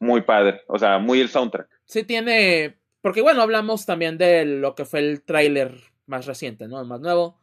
muy 0.00 0.22
padre, 0.22 0.62
o 0.68 0.78
sea, 0.78 0.98
muy 0.98 1.20
el 1.20 1.28
soundtrack. 1.28 1.68
Sí 1.84 2.04
tiene, 2.04 2.78
porque 3.00 3.22
bueno, 3.22 3.42
hablamos 3.42 3.86
también 3.86 4.18
de 4.18 4.44
lo 4.44 4.74
que 4.74 4.84
fue 4.84 5.00
el 5.00 5.22
tráiler 5.22 5.74
más 6.06 6.26
reciente, 6.26 6.68
¿no? 6.68 6.80
El 6.80 6.86
más 6.86 7.00
nuevo, 7.00 7.38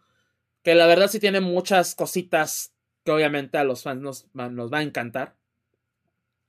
que 0.64 0.76
la 0.76 0.88
verdad 0.88 1.08
sí 1.08 1.20
tiene 1.20 1.42
muchas 1.42 1.96
cositas 1.96 2.74
que 3.04 3.12
obviamente 3.12 3.58
a 3.58 3.64
los 3.64 3.84
fans 3.84 4.02
nos, 4.02 4.28
nos 4.34 4.72
va 4.72 4.80
a 4.80 4.84
encantar. 4.84 5.36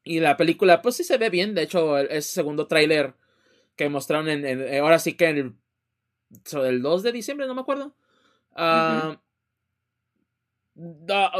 Y 0.04 0.20
la 0.20 0.36
película, 0.36 0.82
pues 0.82 0.96
sí 0.96 1.04
se 1.04 1.18
ve 1.18 1.30
bien, 1.30 1.54
de 1.54 1.62
hecho, 1.62 1.98
ese 1.98 2.32
segundo 2.32 2.66
tráiler 2.66 3.14
que 3.76 3.88
mostraron 3.88 4.28
en, 4.28 4.78
ahora 4.80 4.98
sí 4.98 5.14
que 5.14 5.28
en 5.28 5.36
el, 5.38 5.54
el 6.64 6.82
2 6.82 7.02
de 7.02 7.12
diciembre, 7.12 7.46
no 7.46 7.54
me 7.54 7.62
acuerdo. 7.62 7.96
Uh, 8.56 9.16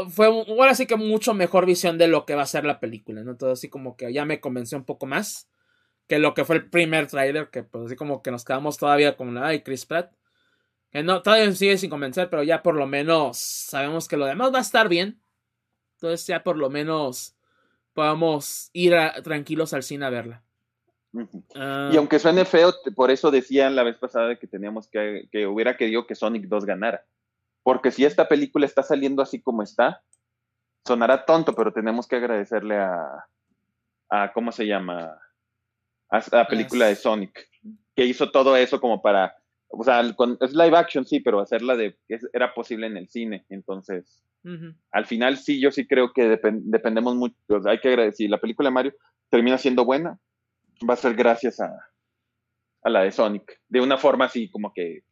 fue 0.09 0.27
ahora 0.27 0.75
sí 0.75 0.85
que 0.85 0.95
mucho 0.95 1.33
mejor 1.33 1.65
visión 1.65 1.97
de 1.97 2.07
lo 2.07 2.25
que 2.25 2.35
va 2.35 2.43
a 2.43 2.47
ser 2.47 2.65
la 2.65 2.79
película, 2.79 3.23
¿no? 3.23 3.35
Todo 3.37 3.51
así 3.51 3.69
como 3.69 3.95
que 3.95 4.11
ya 4.13 4.25
me 4.25 4.39
convenció 4.39 4.77
un 4.77 4.85
poco 4.85 5.05
más 5.05 5.49
que 6.07 6.19
lo 6.19 6.33
que 6.33 6.45
fue 6.45 6.57
el 6.57 6.69
primer 6.69 7.07
trailer, 7.07 7.49
que 7.49 7.63
pues 7.63 7.85
así 7.85 7.95
como 7.95 8.21
que 8.21 8.31
nos 8.31 8.45
quedamos 8.45 8.77
todavía 8.77 9.17
con 9.17 9.33
la 9.33 9.49
de 9.49 9.63
Chris 9.63 9.85
Pratt. 9.85 10.13
Que 10.95 11.03
no, 11.03 11.21
todavía 11.21 11.51
sigue 11.51 11.77
sin 11.77 11.89
convencer, 11.89 12.29
pero 12.29 12.41
ya 12.41 12.63
por 12.63 12.73
lo 12.73 12.87
menos 12.87 13.37
sabemos 13.37 14.07
que 14.07 14.15
lo 14.15 14.27
demás 14.27 14.53
va 14.53 14.59
a 14.59 14.61
estar 14.61 14.87
bien. 14.87 15.21
Entonces 15.95 16.25
ya 16.25 16.41
por 16.41 16.55
lo 16.55 16.69
menos 16.69 17.35
podamos 17.91 18.69
ir 18.71 18.95
tranquilos 19.21 19.73
al 19.73 19.83
cine 19.83 20.05
a 20.05 20.09
verla. 20.09 20.43
Ah. 21.53 21.89
y 21.91 21.97
aunque 21.97 22.17
suene 22.17 22.45
feo, 22.45 22.73
por 22.95 23.11
eso 23.11 23.29
decían 23.29 23.75
la 23.75 23.83
vez 23.83 23.97
pasada 23.97 24.37
que 24.37 24.47
teníamos 24.47 24.87
que, 24.87 25.27
que 25.33 25.45
hubiera 25.47 25.75
querido 25.75 26.07
que 26.07 26.15
Sonic 26.15 26.45
2 26.45 26.63
ganara. 26.63 27.03
Porque 27.61 27.91
si 27.91 28.05
esta 28.05 28.29
película 28.29 28.65
está 28.65 28.81
saliendo 28.81 29.21
así 29.21 29.41
como 29.41 29.63
está, 29.63 30.01
sonará 30.87 31.25
tonto, 31.25 31.53
pero 31.55 31.73
tenemos 31.73 32.07
que 32.07 32.15
agradecerle 32.15 32.77
a, 32.77 33.27
a 34.07 34.31
¿cómo 34.31 34.53
se 34.53 34.65
llama? 34.65 35.19
A 36.09 36.23
la 36.31 36.47
película 36.47 36.85
de 36.85 36.95
Sonic, 36.95 37.49
que 37.93 38.05
hizo 38.05 38.31
todo 38.31 38.55
eso 38.55 38.79
como 38.79 39.01
para, 39.01 39.35
o 39.77 39.83
sea, 39.83 40.01
es 40.01 40.53
live 40.53 40.77
action, 40.77 41.05
sí, 41.05 41.19
pero 41.19 41.39
hacerla 41.39 41.75
de, 41.75 41.97
era 42.33 42.53
posible 42.53 42.87
en 42.87 42.97
el 42.97 43.09
cine, 43.09 43.45
entonces, 43.49 44.23
al 44.91 45.05
final 45.07 45.37
sí, 45.37 45.59
yo 45.59 45.71
sí 45.71 45.87
creo 45.87 46.13
que 46.13 46.37
dependemos 46.37 47.15
mucho, 47.15 47.35
hay 47.65 47.79
que 47.79 47.89
agradecer, 47.89 48.15
si 48.15 48.27
la 48.27 48.39
película 48.39 48.69
de 48.69 48.73
Mario 48.73 48.93
termina 49.29 49.57
siendo 49.57 49.85
buena, 49.85 50.19
va 50.87 50.93
a 50.93 50.97
ser 50.97 51.15
gracias 51.15 51.59
a, 51.59 51.75
a 52.83 52.89
la 52.89 53.01
de 53.01 53.11
Sonic, 53.11 53.59
de 53.67 53.81
una 53.81 53.97
forma 53.97 54.25
así 54.25 54.49
como 54.49 54.71
que 54.71 55.03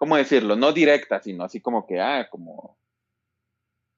¿cómo 0.00 0.16
decirlo? 0.16 0.56
No 0.56 0.72
directa, 0.72 1.20
sino 1.20 1.44
así 1.44 1.60
como 1.60 1.86
que, 1.86 2.00
ah, 2.00 2.26
como, 2.30 2.78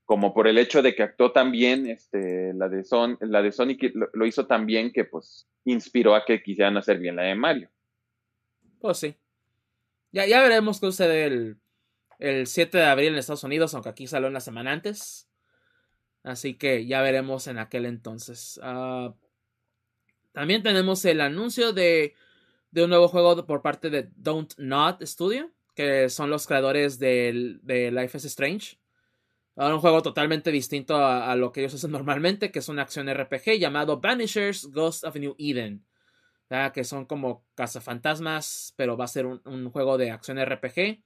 como 0.04 0.34
por 0.34 0.48
el 0.48 0.58
hecho 0.58 0.82
de 0.82 0.96
que 0.96 1.04
actuó 1.04 1.30
tan 1.30 1.52
bien, 1.52 1.86
este, 1.86 2.52
la 2.54 2.68
de, 2.68 2.82
Son, 2.82 3.16
la 3.20 3.40
de 3.40 3.52
Sonic 3.52 3.92
lo, 3.94 4.26
hizo 4.26 4.48
tan 4.48 4.66
bien 4.66 4.92
que 4.92 5.04
pues 5.04 5.46
inspiró 5.64 6.16
a 6.16 6.24
que 6.24 6.42
quisieran 6.42 6.76
hacer 6.76 6.98
bien 6.98 7.14
la 7.14 7.22
de 7.22 7.36
Mario. 7.36 7.70
Pues 8.82 8.98
sí. 8.98 9.16
Ya, 10.10 10.26
ya 10.26 10.42
veremos 10.42 10.78
qué 10.78 10.86
sucede 10.86 11.24
el, 11.24 11.58
el 12.18 12.46
7 12.46 12.76
de 12.76 12.84
abril 12.84 13.12
en 13.12 13.18
Estados 13.18 13.44
Unidos, 13.44 13.72
aunque 13.72 13.88
aquí 13.88 14.06
salió 14.06 14.28
una 14.28 14.40
semana 14.40 14.72
antes. 14.72 15.30
Así 16.22 16.54
que 16.54 16.86
ya 16.86 17.00
veremos 17.00 17.46
en 17.46 17.58
aquel 17.58 17.86
entonces. 17.86 18.60
Uh, 18.62 19.14
también 20.32 20.62
tenemos 20.62 21.02
el 21.06 21.22
anuncio 21.22 21.72
de, 21.72 22.14
de, 22.70 22.84
un 22.84 22.90
nuevo 22.90 23.08
juego 23.08 23.46
por 23.46 23.62
parte 23.62 23.88
de 23.88 24.10
Don't 24.16 24.52
Not 24.58 25.02
Studio 25.04 25.50
que 25.74 26.08
son 26.08 26.30
los 26.30 26.46
creadores 26.46 26.98
de, 26.98 27.90
Life 27.92 28.18
is 28.18 28.24
Strange. 28.24 28.78
un 29.54 29.78
juego 29.78 30.02
totalmente 30.02 30.50
distinto 30.50 30.96
a, 30.96 31.34
lo 31.36 31.52
que 31.52 31.60
ellos 31.60 31.74
hacen 31.74 31.90
normalmente, 31.92 32.50
que 32.50 32.58
es 32.58 32.68
una 32.68 32.82
acción 32.82 33.12
RPG 33.12 33.58
llamado 33.58 34.00
Vanishers 34.00 34.66
Ghost 34.66 35.04
of 35.04 35.16
New 35.16 35.34
Eden. 35.38 35.84
Que 36.74 36.84
son 36.84 37.06
como 37.06 37.46
cazafantasmas, 37.54 38.74
pero 38.76 38.96
va 38.96 39.06
a 39.06 39.08
ser 39.08 39.24
un, 39.24 39.70
juego 39.70 39.96
de 39.96 40.10
acción 40.10 40.38
RPG. 40.38 41.02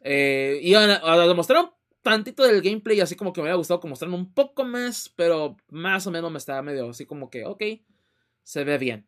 Eh, 0.00 0.60
y 0.62 0.74
a, 0.74 0.86
demostraron 1.26 1.70
tantito 2.00 2.42
del 2.42 2.62
gameplay, 2.62 3.00
así 3.00 3.16
como 3.16 3.32
que 3.32 3.40
me 3.40 3.44
hubiera 3.44 3.56
gustado 3.56 3.80
que 3.80 3.88
un 3.88 4.32
poco 4.32 4.64
más, 4.64 5.12
pero 5.14 5.56
más 5.68 6.06
o 6.06 6.10
menos 6.10 6.30
me 6.30 6.38
estaba 6.38 6.62
medio 6.62 6.88
así 6.88 7.04
como 7.04 7.28
que, 7.28 7.44
ok, 7.44 7.62
se 8.44 8.64
ve 8.64 8.78
bien. 8.78 9.06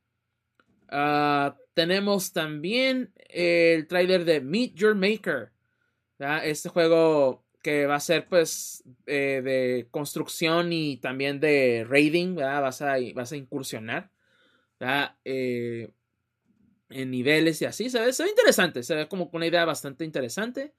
Ah, 0.90 1.56
tenemos 1.72 2.32
también 2.32 3.12
el 3.28 3.86
trailer 3.86 4.26
de 4.26 4.40
Meet 4.42 4.74
Your 4.74 4.94
Maker. 4.96 5.52
Este 6.42 6.68
juego 6.68 7.46
que 7.62 7.86
va 7.86 7.94
a 7.94 8.00
ser 8.00 8.28
pues 8.28 8.84
eh, 9.06 9.40
de 9.42 9.88
construcción 9.90 10.72
y 10.72 10.98
también 10.98 11.40
de 11.40 11.86
raiding, 11.88 12.34
Vas 12.34 12.82
a, 12.82 12.96
vas 13.14 13.32
a 13.32 13.36
incursionar 13.36 14.10
eh, 15.24 15.92
en 16.90 17.10
niveles 17.10 17.60
y 17.62 17.64
así. 17.64 17.84
Ve, 17.84 18.12
se 18.12 18.22
ve 18.22 18.30
interesante, 18.30 18.82
se 18.82 18.94
ve 18.94 19.08
como 19.08 19.30
una 19.32 19.46
idea 19.46 19.64
bastante 19.64 20.04
interesante. 20.04 20.74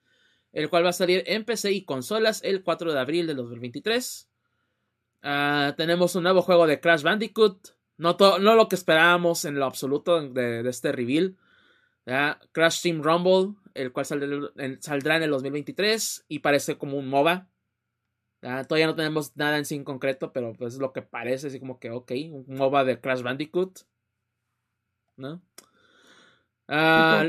El 0.51 0.69
cual 0.69 0.83
va 0.83 0.89
a 0.89 0.93
salir 0.93 1.23
en 1.27 1.45
PC 1.45 1.71
y 1.71 1.85
consolas 1.85 2.41
el 2.43 2.63
4 2.63 2.91
de 2.91 2.99
abril 2.99 3.27
de 3.27 3.35
2023. 3.35 4.29
Ah, 5.21 5.75
tenemos 5.77 6.15
un 6.15 6.23
nuevo 6.23 6.41
juego 6.41 6.65
de 6.65 6.79
Crash 6.79 7.03
Bandicoot. 7.03 7.75
No, 7.97 8.17
no 8.39 8.55
lo 8.55 8.67
que 8.67 8.75
esperábamos 8.75 9.45
en 9.45 9.55
lo 9.59 9.65
absoluto 9.65 10.21
de, 10.21 10.67
este 10.67 10.91
reveal. 10.91 11.37
Crash 12.51 12.81
Team 12.81 13.03
Rumble, 13.03 13.55
el 13.75 13.91
cual 13.91 14.05
saldrá 14.07 15.17
en 15.17 15.23
el 15.23 15.29
2023 15.29 16.25
y 16.27 16.39
parece 16.39 16.77
como 16.77 16.97
un 16.97 17.07
MOBA. 17.07 17.47
Todavía 18.41 18.87
no 18.87 18.95
tenemos 18.95 19.35
nada 19.35 19.57
en 19.57 19.65
sí 19.65 19.75
en 19.75 19.83
concreto, 19.83 20.31
pero 20.31 20.53
pues 20.53 20.75
es 20.75 20.79
lo 20.79 20.93
que 20.93 21.01
parece, 21.01 21.47
así 21.47 21.59
como 21.59 21.79
que, 21.79 21.91
ok, 21.91 22.11
un 22.31 22.45
MOBA 22.47 22.85
de 22.85 22.99
Crash 22.99 23.21
Bandicoot. 23.21 23.79
¿No? 25.17 25.41
Ah, 26.67 27.27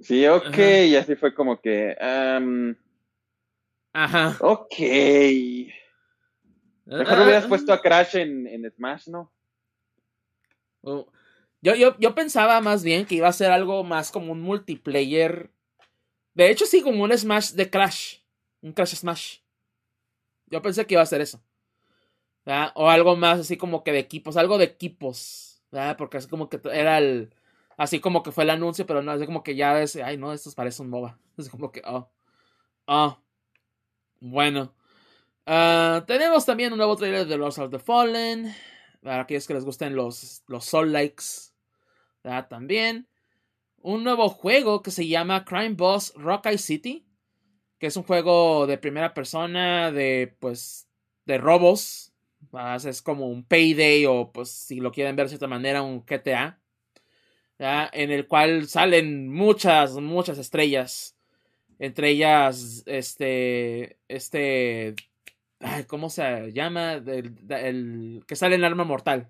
sí, 0.00 0.26
ok, 0.26 0.58
y 0.86 0.96
así 0.96 1.16
fue 1.16 1.34
como 1.34 1.60
que... 1.60 1.96
ajá. 3.92 4.36
Ok. 4.40 4.74
Mejor 6.84 7.18
lo 7.18 7.24
hubieras 7.24 7.44
ah, 7.44 7.48
puesto 7.48 7.72
a 7.72 7.80
Crash 7.80 8.16
en, 8.16 8.46
en 8.46 8.70
Smash, 8.70 9.08
¿no? 9.08 9.32
Oh, 10.82 11.06
yo, 11.62 11.74
yo, 11.74 11.96
yo 11.98 12.14
pensaba 12.14 12.60
más 12.60 12.82
bien 12.82 13.06
que 13.06 13.14
iba 13.14 13.28
a 13.28 13.32
ser 13.32 13.52
algo 13.52 13.84
más 13.84 14.10
como 14.10 14.32
un 14.32 14.40
multiplayer. 14.40 15.50
De 16.34 16.50
hecho, 16.50 16.66
sí, 16.66 16.82
como 16.82 17.04
un 17.04 17.16
Smash 17.16 17.52
de 17.52 17.70
Crash. 17.70 18.18
Un 18.60 18.72
Crash 18.72 18.96
Smash. 18.96 19.38
Yo 20.50 20.62
pensé 20.62 20.86
que 20.86 20.94
iba 20.94 21.02
a 21.02 21.06
ser 21.06 21.20
eso. 21.20 21.42
O 22.74 22.88
algo 22.90 23.16
más 23.16 23.40
así 23.40 23.56
como 23.56 23.84
que 23.84 23.92
de 23.92 23.98
equipos. 23.98 24.36
Algo 24.36 24.58
de 24.58 24.64
equipos. 24.64 25.62
Porque 25.98 26.18
así 26.18 26.28
como 26.28 26.48
que 26.48 26.60
era 26.72 26.98
el. 26.98 27.34
Así 27.76 28.00
como 28.00 28.22
que 28.22 28.32
fue 28.32 28.44
el 28.44 28.50
anuncio, 28.50 28.86
pero 28.86 29.02
no, 29.02 29.12
así 29.12 29.26
como 29.26 29.42
que 29.42 29.56
ya 29.56 29.80
es. 29.80 29.96
Ay, 29.96 30.16
no, 30.18 30.32
esto 30.32 30.50
parece 30.54 30.82
un 30.82 30.90
MOBA. 30.90 31.18
Es 31.38 31.48
como 31.50 31.72
que. 31.72 31.82
Oh. 31.86 32.10
Oh. 32.86 33.18
Bueno. 34.20 34.74
Ah, 35.46 36.04
tenemos 36.06 36.44
también 36.44 36.72
un 36.72 36.78
nuevo 36.78 36.96
trailer 36.96 37.26
de 37.26 37.38
Lost 37.38 37.58
of 37.58 37.70
the 37.70 37.78
Fallen. 37.78 38.54
Para 39.02 39.22
aquellos 39.22 39.46
que 39.46 39.54
les 39.54 39.64
gusten 39.64 39.94
los, 39.96 40.42
los 40.46 40.64
Soul 40.64 40.92
Likes. 40.92 41.24
También. 42.48 43.08
Un 43.78 44.04
nuevo 44.04 44.28
juego 44.28 44.82
que 44.82 44.90
se 44.90 45.08
llama 45.08 45.44
Crime 45.44 45.70
Boss 45.70 46.12
Rock 46.16 46.48
City. 46.58 47.06
Que 47.80 47.88
es 47.88 47.96
un 47.96 48.04
juego 48.04 48.68
de 48.68 48.78
primera 48.78 49.12
persona. 49.12 49.90
De 49.90 50.32
pues. 50.38 50.88
De 51.26 51.38
robos. 51.38 52.12
Es 52.84 53.02
como 53.02 53.26
un 53.26 53.42
payday. 53.44 54.06
O 54.06 54.30
pues 54.32 54.50
si 54.50 54.78
lo 54.78 54.92
quieren 54.92 55.16
ver 55.16 55.26
de 55.26 55.30
cierta 55.30 55.48
manera. 55.48 55.82
Un 55.82 56.04
GTA. 56.06 56.60
En 57.58 58.12
el 58.12 58.28
cual 58.28 58.68
salen 58.68 59.28
muchas, 59.32 59.94
muchas 59.94 60.38
estrellas. 60.38 61.16
Entre 61.80 62.10
ellas. 62.10 62.84
Este. 62.86 63.98
Este 64.06 64.94
¿Cómo 65.88 66.08
se 66.08 66.52
llama? 66.52 66.94
El, 66.94 68.24
que 68.26 68.36
sale 68.36 68.54
en 68.54 68.64
Arma 68.64 68.84
Mortal. 68.84 69.28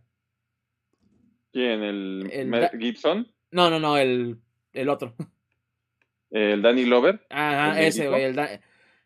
¿Quién? 1.53 1.83
¿El, 1.83 2.71
Gibson? 2.79 3.27
No, 3.51 3.69
no, 3.71 3.81
no, 3.81 3.97
el, 3.97 4.39
el 4.73 4.89
otro. 4.89 5.15
¿El 6.31 6.63
Danny 6.63 6.85
Glover? 6.85 7.27
Ajá, 7.31 7.81
ese, 7.81 8.09
güey. 8.09 8.25
El, 8.25 8.61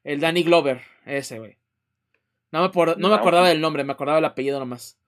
el, 0.05 0.21
Danny 0.21 0.43
Glover, 0.43 0.83
ese, 1.07 1.39
güey. 1.39 1.57
No 2.53 2.63
me, 2.63 2.97
no 2.97 3.09
me 3.09 3.15
acordaba 3.15 3.49
del 3.49 3.61
nombre, 3.61 3.85
me 3.85 3.93
acordaba 3.93 4.17
del 4.17 4.27
apellido 4.27 4.59
nomás. 4.61 4.99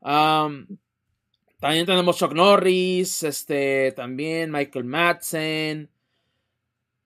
también 0.00 1.86
tenemos 1.86 2.18
Chuck 2.18 2.32
Norris, 2.32 3.22
este, 3.22 3.92
también 3.92 4.52
Michael 4.52 4.84
Madsen. 4.84 5.90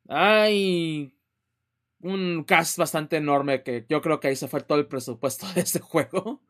Ay, 0.08 1.14
un 2.00 2.44
cast 2.44 2.78
bastante 2.78 3.16
enorme 3.16 3.62
que 3.62 3.86
yo 3.88 4.02
creo 4.02 4.20
que 4.20 4.28
ahí 4.28 4.36
se 4.36 4.48
fue 4.48 4.60
todo 4.62 4.78
el 4.78 4.86
presupuesto 4.86 5.46
de 5.54 5.60
este 5.62 5.80
juego. 5.80 6.40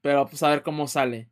Pero 0.00 0.26
pues 0.26 0.42
a 0.42 0.50
ver 0.50 0.62
cómo 0.62 0.88
sale. 0.88 1.31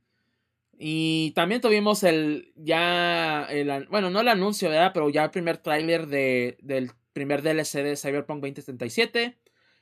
Y 0.82 1.32
también 1.32 1.60
tuvimos 1.60 2.02
el 2.04 2.54
ya 2.56 3.44
el, 3.50 3.86
bueno, 3.88 4.08
no 4.08 4.20
el 4.20 4.28
anuncio, 4.28 4.70
¿verdad? 4.70 4.92
Pero 4.94 5.10
ya 5.10 5.24
el 5.24 5.30
primer 5.30 5.58
tráiler 5.58 6.06
de, 6.06 6.56
del 6.62 6.92
primer 7.12 7.42
DLC 7.42 7.82
de 7.82 7.96
Cyberpunk 7.96 8.40
2077, 8.40 9.36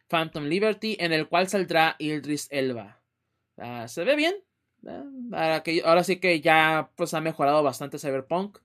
Phantom 0.08 0.46
Liberty, 0.46 0.96
en 0.98 1.12
el 1.12 1.28
cual 1.28 1.46
saldrá 1.46 1.94
Ildris 2.00 2.48
Elba. 2.50 3.00
Ah, 3.58 3.86
se 3.86 4.02
ve 4.02 4.16
bien. 4.16 4.34
Ahora, 5.32 5.62
que, 5.62 5.82
ahora 5.84 6.02
sí 6.02 6.16
que 6.16 6.40
ya 6.40 6.90
pues 6.96 7.14
ha 7.14 7.20
mejorado 7.20 7.62
bastante 7.62 8.00
Cyberpunk. 8.00 8.58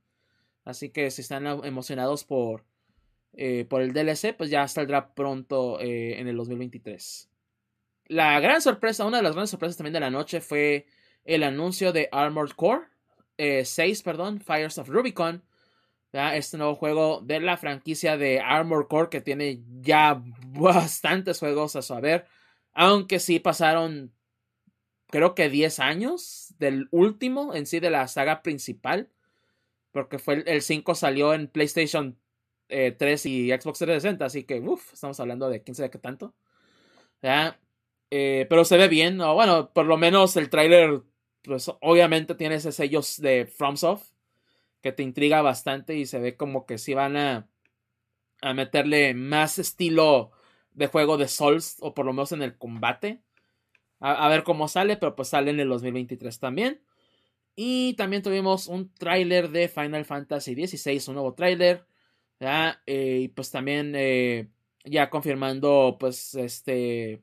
Así 0.66 0.90
que 0.90 1.12
si 1.12 1.22
están 1.22 1.46
emocionados 1.46 2.24
por 2.24 2.66
eh, 3.34 3.66
por 3.70 3.84
el 3.84 3.94
DLC, 3.94 4.36
pues 4.36 4.50
ya 4.50 4.68
saldrá 4.68 5.14
pronto 5.14 5.80
eh, 5.80 6.20
en 6.20 6.28
el 6.28 6.36
2023. 6.38 7.30
La 8.08 8.40
gran 8.40 8.60
sorpresa, 8.60 9.06
una 9.06 9.18
de 9.18 9.24
las 9.24 9.34
grandes 9.34 9.52
sorpresas 9.52 9.78
también 9.78 9.94
de 9.94 10.00
la 10.00 10.10
noche 10.10 10.42
fue 10.42 10.88
el 11.26 11.44
anuncio 11.44 11.94
de 11.94 12.10
Armored 12.12 12.52
Core 12.52 12.88
6, 13.38 13.78
eh, 13.80 14.04
perdón, 14.04 14.40
Fires 14.42 14.78
of 14.78 14.90
Rubicon. 14.90 15.44
Este 16.12 16.58
nuevo 16.58 16.76
juego 16.76 17.22
de 17.24 17.40
la 17.40 17.58
franquicia 17.58 18.18
de 18.18 18.40
Armored 18.40 18.88
Core 18.88 19.10
que 19.10 19.22
tiene 19.22 19.64
ya 19.82 20.22
bastantes 20.48 21.40
juegos 21.40 21.76
a 21.76 21.82
saber. 21.82 22.26
Aunque 22.74 23.20
sí 23.20 23.40
pasaron, 23.40 24.14
creo 25.08 25.34
que 25.34 25.50
10 25.50 25.80
años 25.80 26.54
del 26.60 26.88
último 26.92 27.56
en 27.56 27.66
sí 27.66 27.80
de 27.80 27.90
la 27.90 28.08
saga 28.08 28.44
principal. 28.44 29.10
Porque 29.92 30.20
fue 30.20 30.44
el 30.46 30.62
5 30.62 30.96
salió 30.96 31.34
en 31.34 31.48
PlayStation 31.48 32.18
3 32.68 33.26
eh, 33.26 33.30
y 33.30 33.50
Xbox 33.50 33.80
360, 33.80 34.26
así 34.26 34.44
que, 34.44 34.60
uff, 34.60 34.94
estamos 34.94 35.20
hablando 35.20 35.50
de 35.50 35.62
quién 35.62 35.76
sabe 35.76 35.92
qué 35.92 36.00
tanto. 36.00 36.34
Eh, 38.10 38.46
pero 38.50 38.66
se 38.66 38.78
ve 38.78 38.88
bien, 38.88 39.20
o 39.22 39.34
bueno, 39.34 39.72
por 39.74 39.86
lo 39.86 39.98
menos 39.98 40.36
el 40.38 40.50
tráiler, 40.50 41.02
pues 41.44 41.72
obviamente 41.82 42.36
tiene 42.36 42.56
ese 42.56 42.72
sellos 42.72 43.20
de 43.22 43.46
FromSoft 43.46 44.12
que 44.82 44.92
te 44.92 45.04
intriga 45.04 45.42
bastante 45.42 45.96
y 45.96 46.06
se 46.06 46.20
ve 46.20 46.36
como 46.36 46.66
que 46.66 46.78
si 46.78 46.94
van 46.94 47.16
a, 47.18 47.48
a 48.42 48.54
meterle 48.54 49.14
más 49.14 49.60
estilo 49.60 50.32
de 50.74 50.88
juego 50.88 51.18
de 51.18 51.28
Souls, 51.28 51.78
o 51.80 51.94
por 51.94 52.06
lo 52.06 52.14
menos 52.14 52.32
en 52.32 52.42
el 52.42 52.58
combate. 52.58 53.22
A, 54.00 54.26
a, 54.26 54.30
ver 54.30 54.44
cómo 54.44 54.68
sale, 54.68 54.98
pero 54.98 55.16
pues 55.16 55.30
sale 55.30 55.52
en 55.52 55.60
el 55.60 55.70
2023 55.70 56.40
también. 56.40 56.82
Y 57.56 57.94
también 57.94 58.24
tuvimos 58.24 58.68
un 58.68 58.94
tráiler 58.94 59.50
de 59.50 59.70
Final 59.70 60.06
Fantasy 60.06 60.56
XVI, 60.56 61.02
un 61.08 61.16
nuevo 61.16 61.34
tráiler. 61.34 61.86
Eh, 62.86 63.20
y 63.24 63.28
pues 63.30 63.52
también 63.52 63.94
eh, 63.96 64.50
ya 64.84 65.10
confirmando, 65.10 65.98
pues, 66.00 66.36
este, 66.36 67.22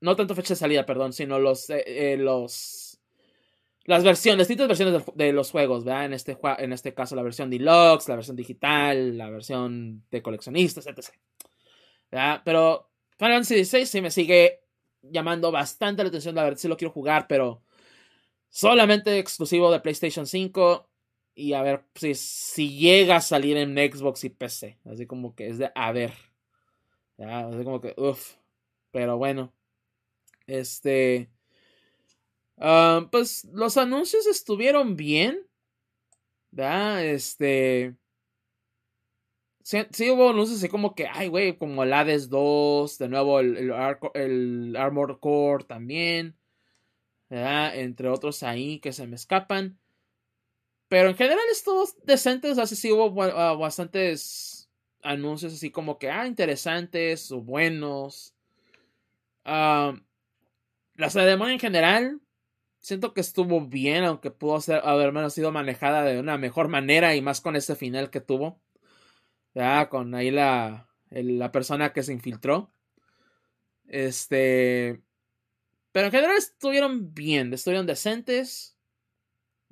no 0.00 0.16
tanto 0.16 0.34
fecha 0.34 0.54
de 0.54 0.58
salida, 0.58 0.86
perdón, 0.86 1.12
sino 1.12 1.38
los, 1.38 1.68
eh, 1.70 2.16
los, 2.18 2.87
las 3.88 4.04
versiones, 4.04 4.46
distintas 4.46 4.68
versiones 4.68 5.02
de, 5.14 5.32
los 5.32 5.50
juegos, 5.50 5.82
¿verdad? 5.82 6.04
En 6.04 6.12
este, 6.12 6.38
en 6.58 6.74
este 6.74 6.92
caso 6.92 7.16
la 7.16 7.22
versión 7.22 7.48
deluxe, 7.48 8.06
la 8.08 8.16
versión 8.16 8.36
digital, 8.36 9.16
la 9.16 9.30
versión 9.30 10.04
de 10.10 10.20
coleccionistas, 10.20 10.86
etc. 10.86 11.06
Pero 12.44 12.90
Final 13.16 13.44
Fantasy 13.44 13.64
XVI 13.64 13.86
sí 13.86 14.02
me 14.02 14.10
sigue 14.10 14.60
llamando 15.00 15.50
bastante 15.50 16.02
la 16.02 16.10
atención, 16.10 16.34
la 16.34 16.42
verdad, 16.44 16.58
sí 16.58 16.68
lo 16.68 16.76
quiero 16.76 16.92
jugar, 16.92 17.26
pero 17.28 17.62
solamente 18.50 19.18
exclusivo 19.18 19.72
de 19.72 19.80
PlayStation 19.80 20.26
5 20.26 20.90
y 21.34 21.54
a 21.54 21.62
ver 21.62 21.86
si, 21.94 22.14
si 22.14 22.76
llega 22.76 23.16
a 23.16 23.20
salir 23.22 23.56
en 23.56 23.74
Xbox 23.74 24.24
y 24.24 24.28
PC. 24.28 24.80
Así 24.84 25.06
como 25.06 25.34
que 25.34 25.48
es 25.48 25.56
de 25.56 25.72
a 25.74 25.92
ver. 25.92 26.12
Ya, 27.16 27.46
así 27.46 27.64
como 27.64 27.80
que, 27.80 27.94
uff. 27.96 28.34
Pero 28.90 29.16
bueno. 29.16 29.54
Este. 30.46 31.30
Ah, 32.60 33.08
pues 33.10 33.44
los 33.52 33.76
anuncios 33.76 34.26
estuvieron 34.26 34.96
bien. 34.96 35.46
¿Verdad? 36.50 37.04
Este. 37.04 37.94
Sí, 39.62 40.10
hubo 40.10 40.30
anuncios 40.30 40.58
así 40.58 40.68
como 40.70 40.94
que, 40.94 41.06
ay, 41.06 41.28
güey, 41.28 41.58
como 41.58 41.82
el 41.84 41.92
Hades 41.92 42.30
2, 42.30 42.96
de 42.98 43.08
nuevo 43.08 43.40
el, 43.40 43.70
el, 44.14 45.18
Core 45.20 45.64
también. 45.64 46.34
¿verdad? 47.28 47.76
Entre 47.76 48.08
otros 48.08 48.42
ahí 48.42 48.80
que 48.80 48.92
se 48.92 49.06
me 49.06 49.16
escapan. 49.16 49.78
Pero 50.88 51.10
en 51.10 51.16
general 51.16 51.44
estuvo 51.52 51.84
decente, 52.04 52.50
o 52.50 52.54
sea, 52.54 52.66
sí 52.66 52.90
hubo 52.90 53.22
ah, 53.22 53.54
bastantes 53.54 54.70
anuncios 55.02 55.52
así 55.52 55.70
como 55.70 55.98
que, 55.98 56.10
ah, 56.10 56.26
interesantes 56.26 57.30
o 57.30 57.42
buenos. 57.42 58.34
la 59.44 61.10
ceremonia 61.10 61.54
en 61.54 61.60
general 61.60 62.20
siento 62.88 63.12
que 63.14 63.20
estuvo 63.20 63.60
bien, 63.60 64.04
aunque 64.04 64.30
pudo 64.30 64.60
ser, 64.60 64.80
haber 64.84 65.12
menos 65.12 65.34
sido 65.34 65.52
manejada 65.52 66.04
de 66.04 66.18
una 66.18 66.38
mejor 66.38 66.68
manera 66.68 67.14
y 67.14 67.20
más 67.22 67.40
con 67.42 67.54
ese 67.54 67.76
final 67.76 68.10
que 68.10 68.20
tuvo. 68.20 68.60
Ya, 69.54 69.88
con 69.90 70.14
ahí 70.14 70.30
la, 70.30 70.88
la 71.10 71.52
persona 71.52 71.92
que 71.92 72.02
se 72.02 72.12
infiltró. 72.14 72.72
Este. 73.86 75.02
Pero 75.92 76.06
en 76.06 76.12
general 76.12 76.36
estuvieron 76.36 77.14
bien, 77.14 77.52
estuvieron 77.52 77.86
decentes. 77.86 78.76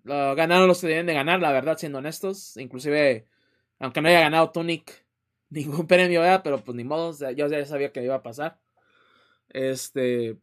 ganaron 0.05 0.68
los 0.68 0.80
que 0.80 0.88
deben 0.88 1.06
de 1.06 1.14
ganar, 1.14 1.40
la 1.40 1.52
verdad, 1.52 1.78
siendo 1.78 1.98
honestos. 1.98 2.56
Inclusive, 2.59 3.26
aunque 3.78 4.02
no 4.02 4.09
haya 4.09 4.20
ganado 4.20 4.51
Tunic 4.52 5.06
ningún 5.51 5.86
premio, 5.86 6.20
¿verdad? 6.20 6.43
Pero 6.44 6.62
pues 6.62 6.76
ni 6.76 6.84
modo, 6.84 7.12
yo 7.32 7.48
ya 7.48 7.64
sabía 7.64 7.93
que 7.93 8.05
iba 8.05 8.16
a 8.16 8.22
pasar. 8.22 8.60
Este. 9.51 10.36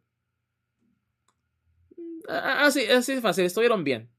Así, 2.27 2.85
así 2.85 3.15
de 3.15 3.21
fácil, 3.21 3.45
estuvieron 3.45 3.83
bien. 3.83 4.09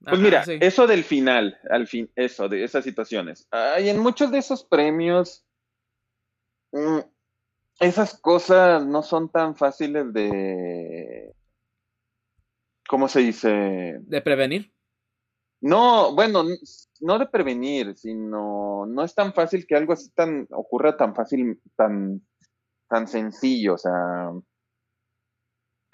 Pues 0.00 0.20
mira, 0.20 0.44
eso 0.60 0.86
del 0.86 1.02
final, 1.02 1.58
al 1.68 1.86
fin, 1.88 2.10
eso, 2.14 2.48
de 2.48 2.62
esas 2.62 2.84
situaciones. 2.84 3.48
Hay 3.50 3.88
en 3.88 3.98
muchos 3.98 4.30
de 4.30 4.38
esos 4.38 4.62
premios, 4.62 5.44
mm, 6.72 7.00
esas 7.80 8.18
cosas 8.20 8.86
no 8.86 9.02
son 9.02 9.30
tan 9.30 9.56
fáciles 9.56 10.12
de. 10.12 11.34
¿Cómo 12.88 13.08
se 13.08 13.20
dice? 13.20 13.98
¿De 14.00 14.22
prevenir? 14.22 14.72
No, 15.60 16.14
bueno, 16.14 16.44
no 17.00 17.18
de 17.18 17.26
prevenir, 17.26 17.96
sino 17.96 18.86
no 18.86 19.02
es 19.02 19.14
tan 19.14 19.32
fácil 19.32 19.66
que 19.66 19.74
algo 19.74 19.94
así 19.94 20.10
tan 20.10 20.46
ocurra 20.50 20.96
tan 20.96 21.14
fácil, 21.14 21.60
tan, 21.74 22.24
tan 22.88 23.08
sencillo. 23.08 23.74
O 23.74 23.78
sea, 23.78 24.30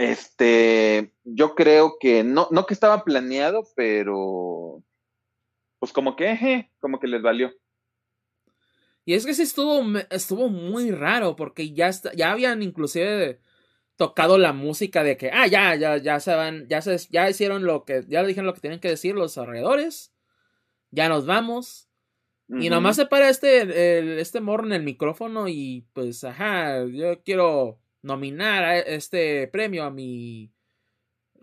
este, 0.03 1.15
yo 1.23 1.55
creo 1.55 1.97
que 2.01 2.25
no, 2.25 2.49
no 2.51 2.67
que 2.67 2.75
estaba 2.75 3.05
planeado, 3.05 3.69
pero 3.77 4.83
pues 5.79 5.93
como 5.93 6.17
que, 6.17 6.71
como 6.81 6.99
que 6.99 7.07
les 7.07 7.23
valió. 7.23 7.53
Y 9.05 9.15
es 9.15 9.27
que 9.27 9.35
sí 9.35 9.43
estuvo, 9.43 9.83
estuvo 10.11 10.49
muy 10.49 10.91
raro, 10.91 11.37
porque 11.37 11.73
ya, 11.73 11.91
ya 12.15 12.33
habían 12.33 12.63
inclusive 12.63 13.41
tocado 13.97 14.39
la 14.39 14.53
música 14.53 15.05
de 15.05 15.17
que, 15.17 15.31
ah, 15.33 15.47
ya, 15.47 15.75
ya, 15.77 15.97
ya 15.99 16.19
se 16.21 16.35
van, 16.35 16.69
ya 16.69 16.83
se, 16.83 16.97
ya 17.11 17.29
hicieron 17.29 17.65
lo 17.65 17.85
que, 17.85 18.05
ya 18.09 18.25
dijeron 18.25 18.47
lo 18.47 18.55
que 18.55 18.61
tienen 18.61 18.81
que 18.81 18.89
decir 18.89 19.15
los 19.15 19.39
alrededores, 19.39 20.13
ya 20.91 21.09
nos 21.09 21.27
vamos. 21.27 21.89
Y 22.49 22.69
nomás 22.69 22.97
se 22.97 23.07
para 23.07 23.31
este, 23.31 24.21
este 24.21 24.43
morro 24.43 24.67
en 24.67 24.73
el 24.73 24.83
micrófono 24.83 25.49
y 25.49 25.87
pues, 25.95 26.23
ajá, 26.23 26.85
yo 26.85 27.23
quiero 27.23 27.82
nominar 28.03 28.65
a 28.65 28.79
este 28.79 29.49
premio 29.49 29.85
a 29.85 29.91
mi 29.91 30.53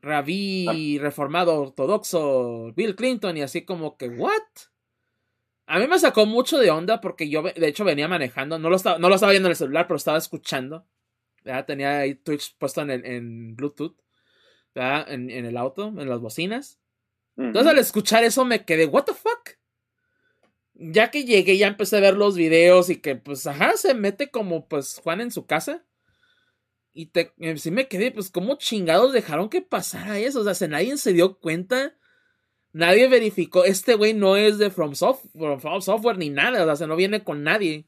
rabí 0.02 0.98
ah. 0.98 1.02
reformado 1.02 1.60
ortodoxo 1.62 2.72
Bill 2.76 2.96
Clinton 2.96 3.38
y 3.38 3.42
así 3.42 3.64
como 3.66 3.98
que, 3.98 4.10
¿what? 4.10 4.42
A 5.66 5.78
mí 5.78 5.88
me 5.88 6.00
sacó 6.00 6.26
mucho 6.26 6.58
de 6.58 6.72
onda 6.72 7.00
porque 7.00 7.30
yo, 7.30 7.44
de 7.44 7.68
hecho, 7.68 7.84
venía 7.84 8.08
manejando, 8.08 8.58
no 8.58 8.70
lo 8.70 8.76
estaba, 8.76 8.98
no 8.98 9.08
lo 9.08 9.16
estaba 9.16 9.32
viendo 9.32 9.48
en 9.48 9.52
el 9.52 9.56
celular, 9.56 9.88
pero 9.88 9.98
estaba 9.98 10.18
escuchando. 10.18 10.88
Tenía 11.68 12.00
ahí 12.00 12.16
Twitch 12.16 12.58
puesto 12.58 12.82
en, 12.82 12.90
en 12.90 13.56
Bluetooth, 13.56 13.96
En, 14.74 15.30
en, 15.30 15.46
el 15.46 15.58
auto, 15.58 15.88
en 15.88 16.10
las 16.10 16.20
bocinas. 16.20 16.80
Entonces 17.38 17.72
al 17.72 17.78
escuchar 17.78 18.24
eso 18.24 18.44
me 18.46 18.66
quedé, 18.66 18.86
¿what 18.86 19.04
the 19.04 19.14
fuck? 19.14 19.58
Ya 20.74 21.12
que 21.12 21.24
llegué, 21.24 21.58
ya 21.58 21.68
empecé 21.68 21.98
a 21.98 22.02
ver 22.02 22.16
los 22.16 22.36
videos 22.36 22.90
y 22.90 22.98
que, 22.98 23.16
pues, 23.16 23.46
ajá, 23.46 23.78
se 23.78 23.94
mete 23.94 24.32
como, 24.32 24.68
pues, 24.68 25.00
Juan 25.04 25.22
en 25.22 25.32
su 25.32 25.46
casa. 25.46 25.86
Y 27.00 27.06
te, 27.06 27.32
eh, 27.40 27.58
sí 27.58 27.72
me 27.72 27.88
quedé, 27.88 28.12
pues, 28.12 28.30
¿cómo 28.30 28.58
chingados 28.58 29.14
dejaron 29.14 29.48
que 29.48 29.62
pasara 29.62 30.20
eso? 30.20 30.42
O 30.42 30.54
sea, 30.54 30.68
nadie 30.68 30.98
se 30.98 31.14
dio 31.14 31.40
cuenta. 31.40 31.96
Nadie 32.74 33.08
verificó. 33.08 33.64
Este 33.64 33.96
güey 33.96 34.14
no 34.14 34.36
es 34.36 34.58
de 34.58 34.70
From, 34.70 34.96
Software 34.96 36.18
ni 36.18 36.30
nada. 36.30 36.70
O 36.70 36.76
sea, 36.76 36.88
no 36.88 36.98
viene 36.98 37.24
con 37.24 37.42
nadie. 37.42 37.88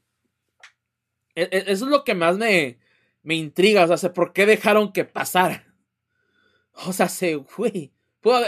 E, 1.34 1.42
e, 1.42 1.64
eso 1.66 1.84
es 1.84 1.90
lo 1.90 2.04
que 2.04 2.14
más 2.14 2.38
me, 2.38 2.78
me 3.22 3.34
intriga. 3.34 3.84
O 3.84 3.96
sea, 3.98 4.14
¿por 4.14 4.32
qué 4.32 4.46
dejaron 4.46 4.94
que 4.94 5.04
pasara? 5.04 5.66
O 6.86 6.94
sea, 6.94 7.10
se, 7.10 7.34
güey. 7.34 7.92
Pudo 8.22 8.40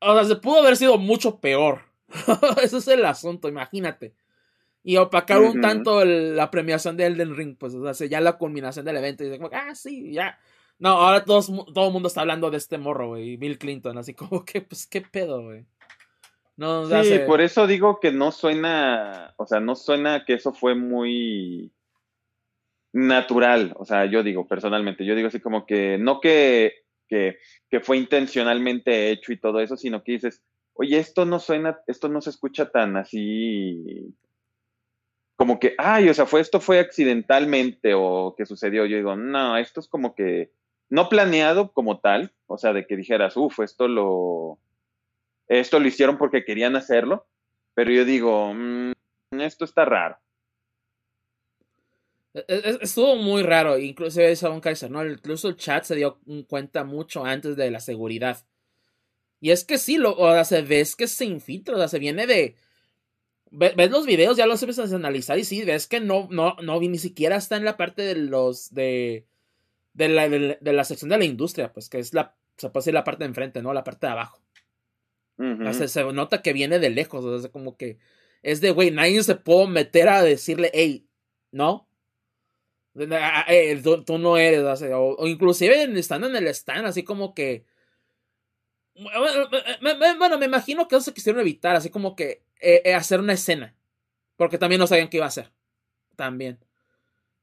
o 0.00 0.14
sea, 0.14 0.24
se 0.26 0.36
pudo 0.36 0.58
haber 0.58 0.76
sido 0.76 0.98
mucho 0.98 1.40
peor. 1.40 1.86
Ese 2.62 2.76
es 2.76 2.88
el 2.88 3.06
asunto, 3.06 3.48
imagínate 3.48 4.14
y 4.82 4.96
opacar 4.96 5.40
un 5.40 5.60
tanto 5.60 6.04
la 6.04 6.50
premiación 6.50 6.96
de 6.96 7.06
Elden 7.06 7.36
Ring, 7.36 7.56
pues, 7.58 7.74
o 7.74 7.94
sea, 7.94 8.06
ya 8.06 8.20
la 8.20 8.38
culminación 8.38 8.84
del 8.84 8.96
evento, 8.96 9.22
y 9.22 9.26
dice, 9.26 9.38
como, 9.38 9.50
ah, 9.52 9.74
sí, 9.74 10.12
ya. 10.12 10.38
No, 10.78 10.90
ahora 10.90 11.24
todos, 11.24 11.52
todo 11.74 11.88
el 11.88 11.92
mundo 11.92 12.08
está 12.08 12.22
hablando 12.22 12.50
de 12.50 12.56
este 12.56 12.78
morro, 12.78 13.08
güey, 13.08 13.36
Bill 13.36 13.58
Clinton, 13.58 13.98
así 13.98 14.14
como 14.14 14.44
que, 14.44 14.62
pues, 14.62 14.86
qué 14.86 15.02
pedo, 15.02 15.42
güey. 15.42 15.66
No, 16.56 16.86
sí, 17.02 17.20
por 17.26 17.40
eso 17.40 17.66
digo 17.66 18.00
que 18.00 18.12
no 18.12 18.32
suena, 18.32 19.32
o 19.38 19.46
sea, 19.46 19.60
no 19.60 19.74
suena 19.74 20.26
que 20.26 20.34
eso 20.34 20.52
fue 20.52 20.74
muy 20.74 21.72
natural, 22.92 23.72
o 23.78 23.86
sea, 23.86 24.04
yo 24.04 24.22
digo, 24.22 24.46
personalmente, 24.46 25.06
yo 25.06 25.14
digo 25.14 25.28
así 25.28 25.40
como 25.40 25.64
que, 25.64 25.96
no 25.96 26.20
que, 26.20 26.82
que, 27.08 27.38
que 27.70 27.80
fue 27.80 27.96
intencionalmente 27.96 29.10
hecho 29.10 29.32
y 29.32 29.38
todo 29.38 29.60
eso, 29.60 29.78
sino 29.78 30.02
que 30.02 30.12
dices, 30.12 30.42
oye, 30.74 30.98
esto 30.98 31.24
no 31.24 31.38
suena, 31.38 31.80
esto 31.86 32.10
no 32.10 32.20
se 32.20 32.28
escucha 32.28 32.70
tan 32.70 32.96
así 32.98 34.14
como 35.40 35.58
que, 35.58 35.74
ay, 35.78 36.06
o 36.10 36.12
sea, 36.12 36.26
fue 36.26 36.42
esto 36.42 36.60
fue 36.60 36.80
accidentalmente 36.80 37.94
o 37.94 38.34
que 38.36 38.44
sucedió. 38.44 38.84
Yo 38.84 38.98
digo, 38.98 39.16
no, 39.16 39.56
esto 39.56 39.80
es 39.80 39.88
como 39.88 40.14
que 40.14 40.52
no 40.90 41.08
planeado 41.08 41.72
como 41.72 41.98
tal, 41.98 42.34
o 42.46 42.58
sea, 42.58 42.74
de 42.74 42.86
que 42.86 42.94
dijeras, 42.94 43.38
uff, 43.38 43.58
esto 43.60 43.88
lo, 43.88 44.58
esto 45.48 45.80
lo 45.80 45.88
hicieron 45.88 46.18
porque 46.18 46.44
querían 46.44 46.76
hacerlo, 46.76 47.26
pero 47.72 47.90
yo 47.90 48.04
digo, 48.04 48.52
mm, 48.52 48.92
esto 49.40 49.64
está 49.64 49.86
raro. 49.86 50.18
E, 52.34 52.44
e, 52.46 52.78
estuvo 52.82 53.16
muy 53.16 53.42
raro, 53.42 53.78
incluso 53.78 54.20
eso 54.20 54.52
un 54.52 54.60
Kaiser. 54.60 54.90
Incluso 54.90 55.48
el 55.48 55.56
chat 55.56 55.84
se 55.84 55.96
dio 55.96 56.20
cuenta 56.48 56.84
mucho 56.84 57.24
antes 57.24 57.56
de 57.56 57.70
la 57.70 57.80
seguridad. 57.80 58.44
Y 59.40 59.52
es 59.52 59.64
que 59.64 59.78
sí, 59.78 59.96
lo, 59.96 60.18
o 60.18 60.44
sea, 60.44 60.60
ves 60.60 60.96
que 60.96 61.08
se 61.08 61.24
infiltra, 61.24 61.76
o 61.76 61.78
sea, 61.78 61.88
se 61.88 61.98
viene 61.98 62.26
de, 62.26 62.56
ves 63.50 63.90
los 63.90 64.06
videos, 64.06 64.36
ya 64.36 64.46
los 64.46 64.62
empiezas 64.62 64.92
a 64.92 64.96
analizar 64.96 65.38
y 65.38 65.44
sí, 65.44 65.64
ves 65.64 65.86
que 65.86 66.00
no, 66.00 66.28
no, 66.30 66.56
no, 66.62 66.80
ni 66.80 66.98
siquiera 66.98 67.36
está 67.36 67.56
en 67.56 67.64
la 67.64 67.76
parte 67.76 68.02
de 68.02 68.14
los, 68.14 68.72
de, 68.72 69.26
de 69.92 70.08
la, 70.08 70.28
de, 70.28 70.58
la 70.60 70.84
sección 70.84 71.10
de 71.10 71.18
la 71.18 71.24
industria, 71.24 71.72
pues 71.72 71.88
que 71.88 71.98
es 71.98 72.14
la, 72.14 72.36
se 72.56 72.70
puede 72.70 72.82
decir 72.82 72.94
la 72.94 73.04
parte 73.04 73.24
de 73.24 73.28
enfrente, 73.28 73.62
¿no? 73.62 73.72
La 73.74 73.84
parte 73.84 74.06
de 74.06 74.12
abajo. 74.12 74.40
se 75.36 76.04
nota 76.12 76.42
que 76.42 76.52
viene 76.52 76.78
de 76.78 76.90
lejos, 76.90 77.24
o 77.24 77.38
sea, 77.38 77.50
como 77.50 77.76
que 77.76 77.98
es 78.42 78.60
de, 78.60 78.70
güey, 78.70 78.90
nadie 78.90 79.22
se 79.22 79.34
puede 79.34 79.66
meter 79.66 80.08
a 80.08 80.22
decirle, 80.22 80.70
hey, 80.72 81.08
no. 81.50 81.88
tú, 82.94 84.18
no 84.18 84.36
eres, 84.36 84.82
o, 84.82 85.16
o, 85.18 85.26
inclusive 85.26 85.82
estando 85.98 86.28
en 86.28 86.36
el 86.36 86.46
stand, 86.48 86.86
así 86.86 87.02
como 87.02 87.34
que... 87.34 87.64
Bueno, 90.18 90.38
me 90.38 90.44
imagino 90.44 90.86
que 90.86 90.96
eso 90.96 91.06
se 91.06 91.14
quisieron 91.14 91.40
evitar, 91.40 91.74
así 91.74 91.88
como 91.88 92.14
que 92.14 92.42
eh, 92.60 92.82
eh, 92.84 92.94
hacer 92.94 93.20
una 93.20 93.32
escena. 93.32 93.74
Porque 94.36 94.58
también 94.58 94.80
no 94.80 94.86
sabían 94.86 95.08
qué 95.08 95.18
iba 95.18 95.26
a 95.26 95.28
hacer. 95.28 95.52
También. 96.16 96.58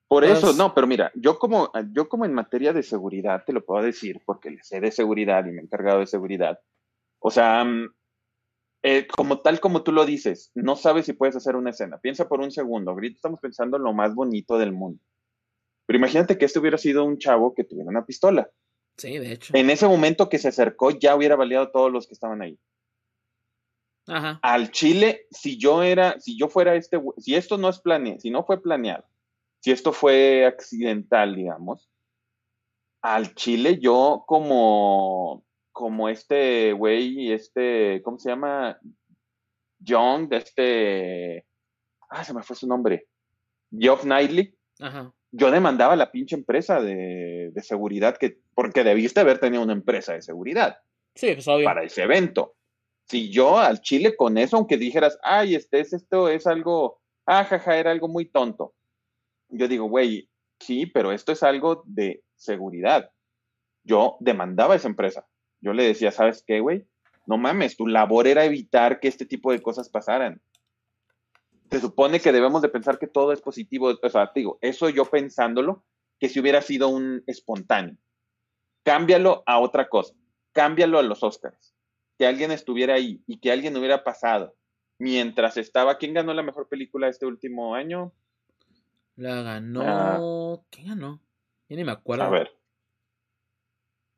Por 0.07 0.23
eso, 0.23 0.53
no, 0.53 0.73
pero 0.73 0.87
mira, 0.87 1.11
yo 1.15 1.37
como, 1.37 1.69
yo 1.91 2.07
como 2.07 2.23
en 2.23 2.33
materia 2.33 2.71
de 2.71 2.81
seguridad 2.81 3.43
te 3.45 3.51
lo 3.51 3.65
puedo 3.65 3.83
decir, 3.83 4.21
porque 4.25 4.49
le 4.49 4.63
sé 4.63 4.79
de 4.79 4.91
seguridad 4.91 5.45
y 5.45 5.51
me 5.51 5.59
he 5.59 5.63
encargado 5.63 5.99
de 5.99 6.07
seguridad. 6.07 6.59
O 7.19 7.29
sea, 7.29 7.65
mm, 7.65 7.93
eh, 8.83 9.05
como 9.07 9.41
tal 9.41 9.59
como 9.59 9.83
tú 9.83 9.91
lo 9.91 10.05
dices, 10.05 10.51
no 10.55 10.77
sabes 10.77 11.05
si 11.05 11.13
puedes 11.13 11.35
hacer 11.35 11.57
una 11.57 11.71
escena. 11.71 11.97
Piensa 11.99 12.29
por 12.29 12.39
un 12.39 12.51
segundo. 12.51 12.91
Ahorita 12.91 13.15
estamos 13.15 13.41
pensando 13.41 13.75
en 13.75 13.83
lo 13.83 13.93
más 13.93 14.15
bonito 14.15 14.57
del 14.57 14.71
mundo. 14.71 15.01
Pero 15.85 15.97
imagínate 15.97 16.37
que 16.37 16.45
este 16.45 16.59
hubiera 16.59 16.77
sido 16.77 17.03
un 17.03 17.17
chavo 17.17 17.53
que 17.53 17.65
tuviera 17.65 17.89
una 17.89 18.05
pistola. 18.05 18.49
Sí, 18.97 19.17
de 19.17 19.33
hecho. 19.33 19.55
En 19.55 19.69
ese 19.69 19.87
momento 19.87 20.29
que 20.29 20.37
se 20.37 20.47
acercó, 20.47 20.91
ya 20.91 21.15
hubiera 21.15 21.35
baleado 21.35 21.65
a 21.65 21.71
todos 21.71 21.91
los 21.91 22.07
que 22.07 22.13
estaban 22.13 22.41
ahí. 22.41 22.57
Al 24.07 24.71
Chile, 24.71 25.25
si 25.31 25.57
yo 25.57 25.83
era, 25.83 26.19
si 26.19 26.37
yo 26.37 26.47
fuera 26.47 26.75
este, 26.75 26.99
si 27.17 27.35
esto 27.35 27.57
no 27.57 27.67
es 27.69 27.79
planeado, 27.79 28.19
si 28.19 28.29
no 28.29 28.45
fue 28.45 28.61
planeado, 28.61 29.05
si 29.59 29.71
esto 29.71 29.91
fue 29.91 30.45
accidental, 30.45 31.35
digamos, 31.35 31.89
al 33.01 33.35
Chile 33.35 33.79
yo 33.79 34.23
como, 34.25 35.43
como 35.73 36.07
este 36.07 36.71
güey, 36.71 37.33
este, 37.33 38.01
¿cómo 38.03 38.17
se 38.17 38.29
llama? 38.29 38.79
John, 39.85 40.29
de 40.29 40.37
este, 40.37 41.45
ah, 42.09 42.23
se 42.23 42.33
me 42.33 42.43
fue 42.43 42.55
su 42.55 42.65
nombre, 42.65 43.07
Geoff 43.71 44.03
Knightley, 44.03 44.55
yo 45.31 45.51
demandaba 45.51 45.93
a 45.93 45.97
la 45.97 46.11
pinche 46.11 46.35
empresa 46.35 46.81
de, 46.81 47.51
de, 47.53 47.61
seguridad 47.61 48.15
que, 48.15 48.39
porque 48.55 48.85
debiste 48.85 49.19
haber 49.19 49.39
tenido 49.39 49.63
una 49.63 49.73
empresa 49.73 50.13
de 50.13 50.21
seguridad. 50.21 50.77
Sí, 51.15 51.33
pues 51.33 51.47
obvio. 51.47 51.65
Para 51.65 51.83
ese 51.83 52.03
evento 52.03 52.56
si 53.09 53.31
yo 53.31 53.57
al 53.57 53.81
Chile 53.81 54.15
con 54.15 54.37
eso, 54.37 54.57
aunque 54.57 54.77
dijeras, 54.77 55.17
ay, 55.23 55.55
este 55.55 55.79
es 55.79 55.93
esto, 55.93 56.27
es 56.29 56.45
algo, 56.45 56.99
ajaja, 57.25 57.71
ah, 57.71 57.77
era 57.77 57.91
algo 57.91 58.07
muy 58.07 58.25
tonto. 58.25 58.73
Yo 59.49 59.67
digo, 59.67 59.85
güey, 59.85 60.29
sí, 60.59 60.85
pero 60.85 61.11
esto 61.11 61.31
es 61.31 61.41
algo 61.43 61.83
de 61.85 62.23
seguridad. 62.35 63.11
Yo 63.83 64.17
demandaba 64.19 64.73
a 64.73 64.77
esa 64.77 64.89
empresa. 64.89 65.25
yo 65.61 65.73
le 65.73 65.83
decía, 65.83 66.11
¿sabes 66.11 66.43
qué, 66.45 66.59
güey? 66.59 66.85
No 67.25 67.37
mames, 67.37 67.77
tu 67.77 67.87
labor 67.87 68.27
era 68.27 68.45
evitar 68.45 68.99
que 68.99 69.07
este 69.07 69.25
tipo 69.25 69.51
de 69.51 69.61
cosas 69.61 69.89
pasaran. 69.89 70.41
Se 71.71 71.79
supone 71.79 72.19
que 72.19 72.31
debemos 72.31 72.61
de 72.61 72.69
pensar 72.69 72.99
que 72.99 73.07
todo 73.07 73.33
es 73.33 73.41
positivo. 73.41 73.93
O 74.01 74.09
sea, 74.09 74.31
digo, 74.33 74.57
eso 74.61 74.89
yo 74.89 75.05
pensándolo, 75.05 75.83
que 76.19 76.29
si 76.29 76.39
hubiera 76.39 76.61
sido 76.61 76.89
un 76.89 77.23
espontáneo. 77.27 77.97
Cámbialo 78.83 79.43
a 79.45 79.59
otra 79.59 79.89
cosa. 79.89 80.13
Cámbialo 80.53 80.99
a 80.99 81.03
los 81.03 81.23
Oscars. 81.23 81.76
Que 82.17 82.25
alguien 82.25 82.51
estuviera 82.51 82.95
ahí 82.95 83.21
y 83.27 83.39
que 83.39 83.51
alguien 83.51 83.75
hubiera 83.77 84.03
pasado 84.03 84.55
mientras 84.97 85.57
estaba. 85.57 85.97
¿Quién 85.97 86.13
ganó 86.13 86.33
la 86.33 86.43
mejor 86.43 86.67
película 86.67 87.07
este 87.07 87.25
último 87.25 87.75
año? 87.75 88.11
La 89.15 89.41
ganó. 89.41 89.81
Ah. 89.83 90.61
¿Quién 90.69 90.87
ganó? 90.87 91.19
Yo 91.69 91.75
ni 91.75 91.83
me 91.83 91.91
acuerdo. 91.91 92.23
A 92.23 92.29
ver. 92.29 92.51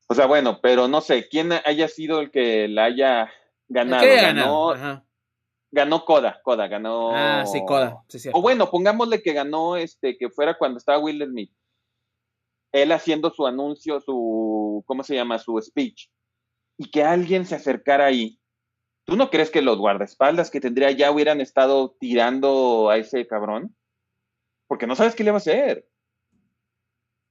O 0.07 0.15
sea, 0.15 0.25
bueno, 0.25 0.59
pero 0.61 0.87
no 0.87 1.01
sé, 1.01 1.27
quién 1.29 1.51
haya 1.51 1.87
sido 1.87 2.19
el 2.19 2.31
que 2.31 2.67
la 2.67 2.85
haya 2.85 3.31
ganado. 3.67 4.03
¿Qué 4.03 4.15
ganó? 4.15 4.71
Ajá. 4.71 5.05
Ganó 5.71 6.03
Coda, 6.03 6.41
Coda, 6.43 6.67
ganó. 6.67 7.11
Ah, 7.13 7.45
sí, 7.45 7.61
Coda, 7.65 8.03
sí, 8.07 8.29
O 8.33 8.41
bueno, 8.41 8.71
pongámosle 8.71 9.21
que 9.21 9.33
ganó 9.33 9.77
este, 9.77 10.17
que 10.17 10.29
fuera 10.29 10.57
cuando 10.57 10.79
estaba 10.79 10.97
Will 10.97 11.23
Smith. 11.23 11.51
Él 12.71 12.91
haciendo 12.91 13.29
su 13.29 13.45
anuncio, 13.45 13.99
su, 14.01 14.83
¿cómo 14.87 15.03
se 15.03 15.15
llama? 15.15 15.37
Su 15.37 15.59
speech. 15.61 16.09
Y 16.79 16.89
que 16.89 17.03
alguien 17.03 17.45
se 17.45 17.53
acercara 17.53 18.05
ahí. 18.05 18.39
¿Tú 19.05 19.15
no 19.15 19.29
crees 19.29 19.51
que 19.51 19.61
los 19.61 19.77
guardaespaldas 19.77 20.49
que 20.49 20.61
tendría 20.61 20.89
ya 20.91 21.11
hubieran 21.11 21.41
estado 21.41 21.95
tirando 21.99 22.89
a 22.89 22.97
ese 22.97 23.27
cabrón? 23.27 23.75
Porque 24.67 24.87
no 24.87 24.95
sabes 24.95 25.13
qué 25.13 25.23
le 25.23 25.31
va 25.31 25.37
a 25.37 25.39
hacer. 25.39 25.87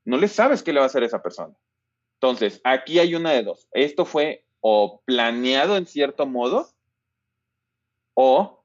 No 0.05 0.19
le 0.19 0.29
sabes 0.29 0.63
qué 0.63 0.73
le 0.73 0.79
va 0.79 0.85
a 0.85 0.87
hacer 0.87 1.03
a 1.03 1.07
esa 1.07 1.23
persona. 1.23 1.57
Entonces, 2.21 2.61
aquí 2.63 2.99
hay 2.99 3.15
una 3.15 3.33
de 3.33 3.43
dos. 3.43 3.69
Esto 3.73 4.05
fue 4.05 4.45
o 4.61 5.03
planeado 5.05 5.77
en 5.77 5.87
cierto 5.87 6.27
modo, 6.27 6.69
o 8.15 8.65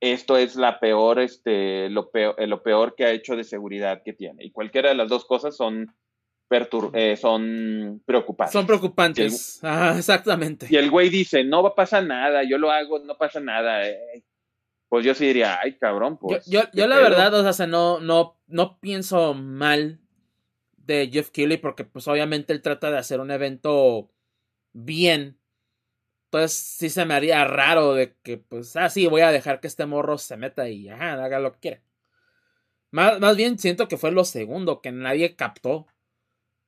esto 0.00 0.36
es 0.36 0.56
la 0.56 0.80
peor, 0.80 1.20
este, 1.20 1.88
lo 1.88 2.10
peor, 2.10 2.36
lo 2.46 2.62
peor 2.62 2.94
que 2.94 3.04
ha 3.04 3.12
hecho 3.12 3.36
de 3.36 3.44
seguridad 3.44 4.02
que 4.04 4.12
tiene. 4.12 4.44
Y 4.44 4.50
cualquiera 4.50 4.90
de 4.90 4.96
las 4.96 5.08
dos 5.08 5.24
cosas 5.24 5.56
son, 5.56 5.94
eh, 6.94 7.16
son 7.16 8.02
preocupantes. 8.04 8.52
Son 8.52 8.66
preocupantes, 8.66 9.60
exactamente. 9.96 10.66
Y 10.70 10.76
el 10.76 10.90
güey 10.90 11.08
dice, 11.08 11.44
no 11.44 11.62
va 11.62 11.70
a 11.70 11.74
pasar 11.74 12.04
nada, 12.04 12.42
yo 12.42 12.58
lo 12.58 12.70
hago, 12.70 12.98
no 13.00 13.16
pasa 13.16 13.40
nada. 13.40 13.88
Eh". 13.88 14.24
Pues 14.88 15.04
yo 15.04 15.14
sí 15.14 15.26
diría, 15.26 15.58
ay, 15.62 15.78
cabrón, 15.78 16.18
pues. 16.18 16.46
Yo, 16.46 16.60
yo, 16.72 16.86
la 16.86 16.98
verdad, 16.98 17.32
o 17.34 17.52
sea, 17.52 17.66
no, 17.66 18.00
no, 18.00 18.38
no 18.46 18.78
pienso 18.78 19.34
mal 19.34 20.00
de 20.76 21.08
Jeff 21.12 21.30
Keighley 21.30 21.58
porque 21.58 21.84
pues 21.84 22.08
obviamente 22.08 22.52
él 22.52 22.60
trata 22.60 22.90
de 22.90 22.98
hacer 22.98 23.20
un 23.20 23.30
evento 23.30 24.10
bien. 24.72 25.38
Entonces 26.24 26.58
sí 26.58 26.90
se 26.90 27.04
me 27.04 27.14
haría 27.14 27.44
raro 27.44 27.94
de 27.94 28.16
que 28.22 28.38
pues, 28.38 28.76
ah, 28.76 28.88
sí, 28.88 29.06
voy 29.06 29.20
a 29.22 29.32
dejar 29.32 29.60
que 29.60 29.66
este 29.66 29.86
morro 29.86 30.18
se 30.18 30.36
meta 30.36 30.68
y 30.68 30.88
ajá, 30.88 31.12
haga 31.12 31.38
lo 31.38 31.52
que 31.52 31.60
quiera. 31.60 31.82
Más, 32.90 33.20
más 33.20 33.36
bien 33.36 33.58
siento 33.58 33.88
que 33.88 33.96
fue 33.96 34.12
lo 34.12 34.24
segundo, 34.24 34.80
que 34.82 34.92
nadie 34.92 35.36
captó. 35.36 35.86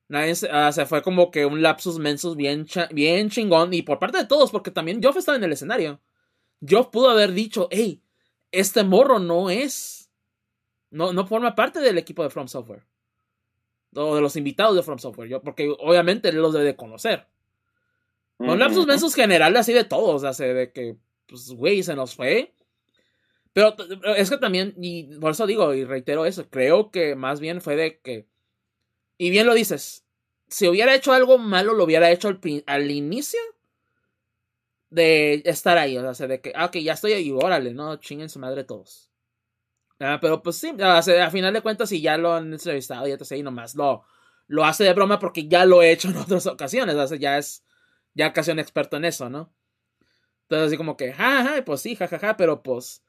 Nadie 0.09 0.35
se, 0.35 0.48
ah, 0.51 0.70
fue 0.86 1.02
como 1.02 1.31
que 1.31 1.47
un 1.47 1.62
lapsus 1.62 1.98
mensus 1.98 2.36
bien, 2.36 2.66
bien 2.93 3.31
chingón. 3.31 3.72
Y 3.72 3.82
por 3.82 3.98
parte 3.98 4.18
de 4.18 4.26
todos, 4.26 4.51
porque 4.51 4.70
también 4.70 5.02
Joff 5.02 5.16
estaba 5.16 5.36
en 5.36 5.44
el 5.44 5.52
escenario. 5.52 6.01
Joff 6.68 6.89
pudo 6.89 7.10
haber 7.10 7.32
dicho, 7.32 7.68
hey, 7.70 8.02
este 8.52 8.85
morro 8.85 9.18
no 9.18 9.51
es. 9.51 10.10
No, 10.90 11.12
no 11.12 11.26
forma 11.26 11.55
parte 11.55 11.81
del 11.81 11.98
equipo 11.98 12.22
de 12.22 12.31
From 12.31 12.48
Software 12.48 12.85
o 13.97 14.14
de 14.14 14.20
los 14.20 14.36
invitados 14.36 14.74
de 14.74 14.82
From 14.82 14.98
Software, 14.98 15.28
yo, 15.28 15.43
porque 15.43 15.72
obviamente 15.78 16.28
él 16.28 16.36
los 16.36 16.52
debe 16.52 16.64
de 16.64 16.76
conocer. 16.76 17.26
Con 18.36 18.59
lapsus 18.59 18.86
mensos 18.86 19.14
generales 19.14 19.60
así 19.60 19.72
de 19.72 19.85
todos, 19.85 20.24
hace 20.24 20.52
de 20.52 20.72
que, 20.72 20.97
pues, 21.26 21.51
güey, 21.52 21.82
se 21.82 21.94
nos 21.94 22.14
fue. 22.14 22.52
Pero 23.52 23.76
es 24.16 24.28
que 24.28 24.39
también, 24.39 24.74
y 24.76 25.05
por 25.18 25.31
eso 25.31 25.47
digo, 25.47 25.72
y 25.72 25.85
reitero 25.85 26.26
eso, 26.26 26.51
creo 26.51 26.90
que 26.90 27.14
más 27.14 27.39
bien 27.39 27.60
fue 27.60 27.76
de 27.76 28.01
que, 28.01 28.26
y 29.18 29.30
bien 29.30 29.46
lo 29.46 29.54
dices, 29.54 30.04
si 30.48 30.68
hubiera 30.68 30.94
hecho 30.94 31.12
algo 31.12 31.38
malo, 31.38 31.74
lo 31.74 31.84
hubiera 31.84 32.10
hecho 32.10 32.38
al, 32.66 32.90
inicio 32.90 33.40
de 34.90 35.42
estar 35.44 35.78
ahí, 35.78 35.96
o 35.98 36.14
sea, 36.14 36.26
de 36.26 36.40
que, 36.40 36.52
ah, 36.54 36.66
ok, 36.66 36.76
ya 36.78 36.92
estoy 36.94 37.12
ahí, 37.12 37.30
órale, 37.30 37.74
no, 37.74 37.96
chinguen 37.96 38.28
su 38.28 38.38
madre 38.38 38.64
todos. 38.64 39.10
Ah, 40.00 40.18
pero 40.20 40.42
pues 40.42 40.56
sí, 40.56 40.72
a 40.80 41.30
final 41.30 41.54
de 41.54 41.62
cuentas, 41.62 41.88
si 41.88 42.00
ya 42.00 42.16
lo 42.16 42.34
han 42.34 42.52
entrevistado, 42.52 43.06
ya 43.06 43.16
te 43.16 43.24
sé, 43.24 43.38
y 43.38 43.42
nomás 43.42 43.74
lo, 43.74 44.04
lo 44.48 44.64
hace 44.64 44.84
de 44.84 44.92
broma 44.92 45.18
porque 45.18 45.48
ya 45.48 45.64
lo 45.64 45.82
he 45.82 45.92
hecho 45.92 46.08
en 46.08 46.16
otras 46.18 46.46
ocasiones, 46.46 46.94
o 46.96 47.06
sea, 47.06 47.18
ya 47.18 47.38
es 47.38 47.64
ya 48.14 48.32
casi 48.32 48.50
un 48.52 48.58
experto 48.58 48.96
en 48.96 49.04
eso, 49.04 49.28
¿no? 49.28 49.52
Entonces 50.42 50.68
así 50.68 50.76
como 50.76 50.96
que, 50.96 51.12
jaja, 51.12 51.64
pues 51.64 51.80
sí, 51.80 51.96
jajaja, 51.96 52.36
pero 52.36 52.62
pues 52.62 53.03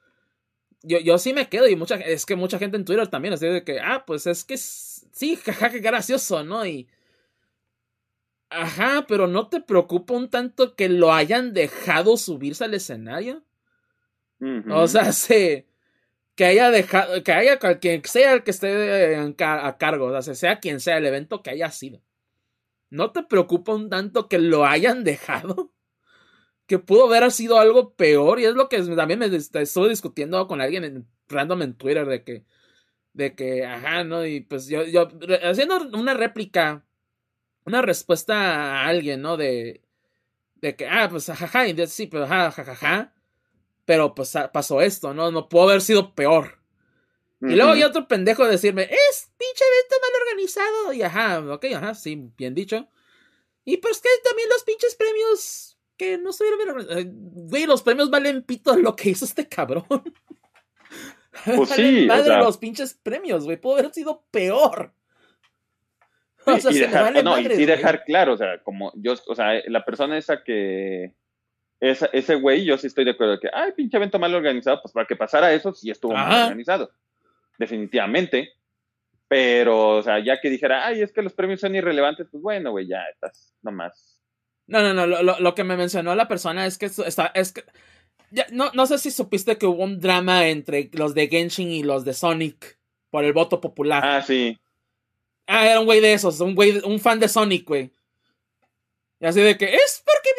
yo, 0.86 1.00
yo 1.00 1.18
sí 1.18 1.34
me 1.34 1.50
quedo 1.50 1.68
y 1.68 1.76
mucha 1.76 1.96
es 1.96 2.26
que 2.26 2.36
mucha 2.36 2.60
gente 2.60 2.78
en 2.78 2.86
Twitter 2.86 3.08
también 3.08 3.34
así 3.34 3.48
de 3.48 3.64
que, 3.64 3.80
ah, 3.80 4.04
pues 4.06 4.28
es 4.28 4.44
que 4.44 4.58
sí, 4.58 5.36
jajaja, 5.36 5.72
qué 5.72 5.80
gracioso, 5.80 6.44
¿no? 6.44 6.66
Y 6.66 6.88
ajá, 8.50 9.06
pero 9.08 9.28
no 9.28 9.48
te 9.50 9.62
preocupa 9.62 10.14
un 10.14 10.30
tanto 10.30 10.76
que 10.76 10.90
lo 10.90 11.14
hayan 11.14 11.54
dejado 11.54 12.18
subirse 12.18 12.64
al 12.64 12.74
escenario. 12.74 13.44
O 14.70 14.88
sea, 14.88 15.12
se 15.12 15.68
que 16.36 16.46
haya 16.46 16.70
dejado, 16.70 17.24
que 17.24 17.32
haya 17.32 17.60
quien 17.60 18.04
sea 18.04 18.34
el 18.34 18.44
que 18.44 18.52
esté 18.52 19.16
a 19.18 19.78
cargo, 19.78 20.08
o 20.08 20.22
sea, 20.22 20.36
sea 20.36 20.60
quien 20.60 20.80
sea 20.80 20.98
el 20.98 21.06
evento 21.06 21.42
que 21.42 21.50
haya 21.52 21.72
sido. 21.72 22.02
¿No 22.90 23.12
te 23.12 23.24
preocupa 23.24 23.74
un 23.74 23.90
tanto 23.90 24.28
que 24.28 24.38
lo 24.38 24.66
hayan 24.66 25.04
dejado? 25.04 25.72
Que 26.68 26.80
pudo 26.80 27.06
haber 27.06 27.32
sido 27.32 27.60
algo 27.60 27.96
peor, 27.96 28.40
y 28.40 28.46
es 28.46 28.56
lo 28.56 28.70
que 28.70 28.82
también 28.82 29.20
me 29.20 29.28
estuve 29.28 29.90
discutiendo 29.90 30.48
con 30.48 30.62
alguien 30.62 30.84
en, 30.84 31.08
random 31.28 31.62
en 31.62 31.74
Twitter 31.76 32.06
de 32.08 32.24
que, 32.24 32.46
de 33.14 33.36
que, 33.36 33.66
ajá, 33.66 34.04
¿no? 34.04 34.26
Y 34.26 34.42
pues 34.42 34.68
yo, 34.68 34.84
yo, 34.86 35.08
haciendo 35.44 35.78
una 35.94 36.14
réplica, 36.14 36.86
una 37.66 37.82
respuesta 37.82 38.82
a 38.82 38.88
alguien, 38.88 39.22
¿no? 39.22 39.38
De, 39.38 39.82
de 40.56 40.76
que, 40.76 40.88
ah, 40.88 41.08
pues, 41.10 41.28
jajaja, 41.28 41.68
y 41.68 41.88
sí, 41.88 42.08
pero 42.08 42.28
jajaja 42.28 43.16
pero 43.86 44.16
pues 44.16 44.34
pasó 44.52 44.82
esto, 44.82 45.14
¿no? 45.14 45.32
No 45.32 45.48
pudo 45.48 45.70
haber 45.70 45.82
sido 45.82 46.14
peor. 46.14 46.60
Y 47.42 47.56
luego 47.56 47.74
hay 47.74 47.84
otro 47.84 48.08
pendejo 48.08 48.46
decirme, 48.48 48.84
es 48.84 49.30
pinche 49.38 49.64
evento 49.64 49.96
mal 50.02 50.22
organizado. 50.22 50.94
Y 50.94 51.02
ajá, 51.04 51.54
ok, 51.54 51.66
ajá, 51.76 51.94
sí, 51.94 52.32
bien 52.36 52.56
dicho. 52.56 52.90
Y 53.64 53.78
pues 53.78 54.02
que 54.02 54.10
también 54.24 54.50
los 54.50 54.64
pinches 54.64 54.96
premios 54.96 55.75
que 55.98 56.18
no 56.18 56.30
organizados. 56.30 57.06
Güey, 57.12 57.66
los 57.66 57.84
premios 57.84 58.10
valen 58.10 58.44
pito 58.44 58.76
lo 58.76 58.96
que 58.96 59.10
hizo 59.10 59.26
este 59.26 59.48
cabrón. 59.48 59.86
Pues 61.44 61.70
sí. 61.76 62.06
Madre 62.08 62.38
los 62.38 62.58
pinches 62.58 62.94
premios, 62.94 63.46
güey. 63.46 63.58
Pudo 63.58 63.78
haber 63.78 63.94
sido 63.94 64.24
peor. 64.32 64.94
O 66.46 66.60
sea, 66.60 66.72
y, 66.72 66.80
dejar, 66.80 67.24
no, 67.24 67.40
y 67.40 67.66
dejar 67.66 68.04
claro, 68.04 68.34
o 68.34 68.38
sea, 68.38 68.60
como 68.62 68.92
yo, 68.96 69.16
o 69.26 69.34
sea, 69.34 69.64
la 69.66 69.84
persona 69.84 70.16
esa 70.16 70.44
que, 70.44 71.12
ese 71.80 72.36
güey, 72.36 72.66
yo 72.66 72.78
sí 72.78 72.88
estoy 72.88 73.04
de 73.04 73.12
acuerdo 73.12 73.40
que, 73.40 73.50
ay, 73.52 73.72
pinche 73.72 73.98
evento 73.98 74.20
mal 74.20 74.34
organizado, 74.34 74.82
pues 74.82 74.94
para 74.94 75.06
que 75.06 75.16
pasara 75.16 75.54
eso, 75.54 75.74
sí 75.74 75.90
estuvo 75.90 76.14
mal 76.14 76.44
organizado. 76.44 76.92
Definitivamente. 77.58 78.52
Pero, 79.28 79.98
o 79.98 80.04
sea, 80.04 80.20
ya 80.20 80.40
que 80.40 80.50
dijera, 80.50 80.86
ay, 80.86 81.02
es 81.02 81.12
que 81.12 81.22
los 81.22 81.34
premios 81.34 81.60
son 81.60 81.76
irrelevantes, 81.76 82.28
pues 82.30 82.44
bueno, 82.44 82.72
güey, 82.72 82.88
ya 82.88 83.04
estás 83.12 83.56
nomás. 83.62 84.15
No, 84.68 84.82
no, 84.82 84.94
no, 84.94 85.06
lo, 85.06 85.40
lo, 85.40 85.56
que 85.56 85.64
me 85.64 85.78
mencionó 85.78 86.16
la 86.16 86.28
persona 86.28 86.66
es 86.66 86.78
que 86.78 86.88
está, 86.88 87.28
es 87.36 87.52
que, 87.52 87.64
ya, 88.32 88.48
no, 88.52 88.72
no 88.74 88.88
sé 88.88 88.98
si 88.98 89.12
supiste 89.12 89.58
que 89.58 89.68
hubo 89.68 89.84
un 89.84 90.00
drama 90.00 90.48
entre 90.48 90.90
los 90.94 91.14
de 91.14 91.28
Genshin 91.28 91.72
y 91.72 91.84
los 91.84 92.04
de 92.04 92.14
Sonic 92.14 92.80
por 93.12 93.24
el 93.24 93.34
voto 93.34 93.62
popular. 93.62 94.04
Ah, 94.04 94.22
sí. 94.22 94.58
Ah, 95.48 95.68
era 95.68 95.80
un 95.80 95.86
güey 95.86 96.02
de 96.02 96.14
esos, 96.14 96.40
un 96.40 96.56
güey, 96.56 96.80
un 96.84 97.00
fan 97.00 97.20
de 97.20 97.28
Sonic, 97.28 97.68
güey. 97.68 97.92
Y 99.20 99.26
así 99.28 99.42
de 99.42 99.58
que, 99.58 99.66
es 99.76 100.04
porque 100.04 100.30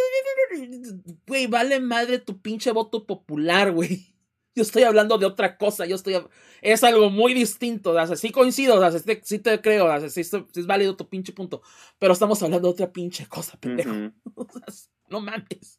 Güey, 1.27 1.47
vale 1.47 1.81
madre 1.81 2.19
tu 2.19 2.40
pinche 2.40 2.70
voto 2.73 3.07
popular, 3.07 3.73
güey. 3.73 4.15
Yo 4.57 4.62
estoy 4.62 4.85
hablando 4.85 5.19
de 5.19 5.27
otra 5.27 5.59
cosa, 5.59 5.85
yo 5.85 5.97
estoy... 5.97 6.16
Es 6.62 6.83
algo 6.83 7.11
muy 7.11 7.35
distinto, 7.35 7.93
o 7.93 8.16
sí 8.16 8.31
coincido, 8.31 8.81
o 8.81 8.91
sí, 9.23 9.39
te 9.39 9.61
creo, 9.61 9.85
o 9.85 10.09
sí, 10.09 10.23
es 10.23 10.66
válido 10.66 10.97
tu 10.97 11.07
pinche 11.09 11.35
punto, 11.35 11.61
pero 11.99 12.15
estamos 12.15 12.43
hablando 12.43 12.69
de 12.69 12.73
otra 12.73 12.91
pinche 12.91 13.27
cosa, 13.27 13.59
pendejo. 13.61 13.93
no 15.11 15.20
mames. 15.20 15.78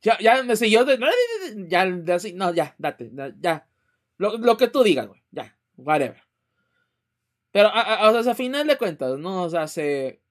Ya, 0.00 0.18
ya, 0.18 0.42
me 0.42 0.56
yo 0.56 0.86
ya, 1.68 2.14
así, 2.14 2.32
no, 2.32 2.52
ya, 2.54 2.74
date, 2.78 3.12
ya. 3.40 3.68
Lo, 4.16 4.38
lo 4.38 4.56
que 4.56 4.68
tú 4.68 4.82
digas, 4.82 5.06
güey, 5.06 5.22
ya, 5.30 5.56
whatever. 5.76 6.22
Pero, 7.52 7.68
o 7.68 8.22
sea, 8.22 8.32
a 8.32 8.34
final 8.34 8.66
de 8.66 8.78
cuentas, 8.78 9.18
¿no? 9.18 9.42
O 9.42 9.50
sea, 9.50 9.68
se 9.68 10.22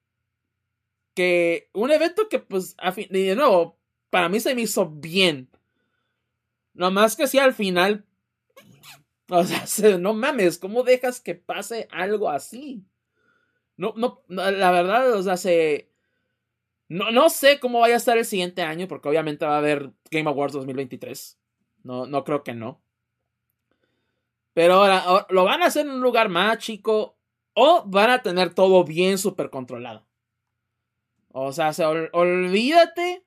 que 1.13 1.69
un 1.73 1.91
evento 1.91 2.27
que 2.27 2.39
pues 2.39 2.75
y 2.97 3.23
de 3.23 3.35
nuevo 3.35 3.77
para 4.09 4.29
mí 4.29 4.39
se 4.39 4.55
me 4.55 4.63
hizo 4.63 4.89
bien 4.89 5.49
más 6.73 7.15
que 7.15 7.27
si 7.27 7.39
al 7.39 7.53
final 7.53 8.05
o 9.29 9.43
sea 9.43 9.65
no 9.97 10.13
mames 10.13 10.57
cómo 10.57 10.83
dejas 10.83 11.21
que 11.21 11.35
pase 11.35 11.87
algo 11.91 12.29
así 12.29 12.85
no 13.77 13.93
no 13.95 14.23
la 14.27 14.71
verdad 14.71 15.13
o 15.13 15.23
sea 15.23 15.37
se 15.37 15.93
No, 16.89 17.11
no 17.11 17.29
sé 17.29 17.59
cómo 17.59 17.79
vaya 17.79 17.95
a 17.95 17.97
estar 17.97 18.17
el 18.17 18.25
siguiente 18.25 18.61
año, 18.61 18.87
porque 18.87 19.09
obviamente 19.09 19.45
va 19.45 19.55
a 19.55 19.57
haber 19.57 19.93
Game 20.11 20.29
Awards 20.29 20.53
2023. 20.53 21.39
No, 21.83 22.05
no 22.05 22.23
creo 22.23 22.43
que 22.43 22.53
no. 22.53 22.81
Pero 24.53 24.75
ahora, 24.75 25.25
lo 25.29 25.43
van 25.45 25.63
a 25.63 25.67
hacer 25.67 25.85
en 25.87 25.93
un 25.93 26.01
lugar 26.01 26.29
más 26.29 26.59
chico 26.59 27.17
o 27.53 27.83
van 27.87 28.11
a 28.11 28.21
tener 28.21 28.53
todo 28.53 28.83
bien 28.83 29.17
súper 29.17 29.49
controlado. 29.49 30.05
O 31.29 31.51
sea, 31.51 31.71
olvídate 32.11 33.25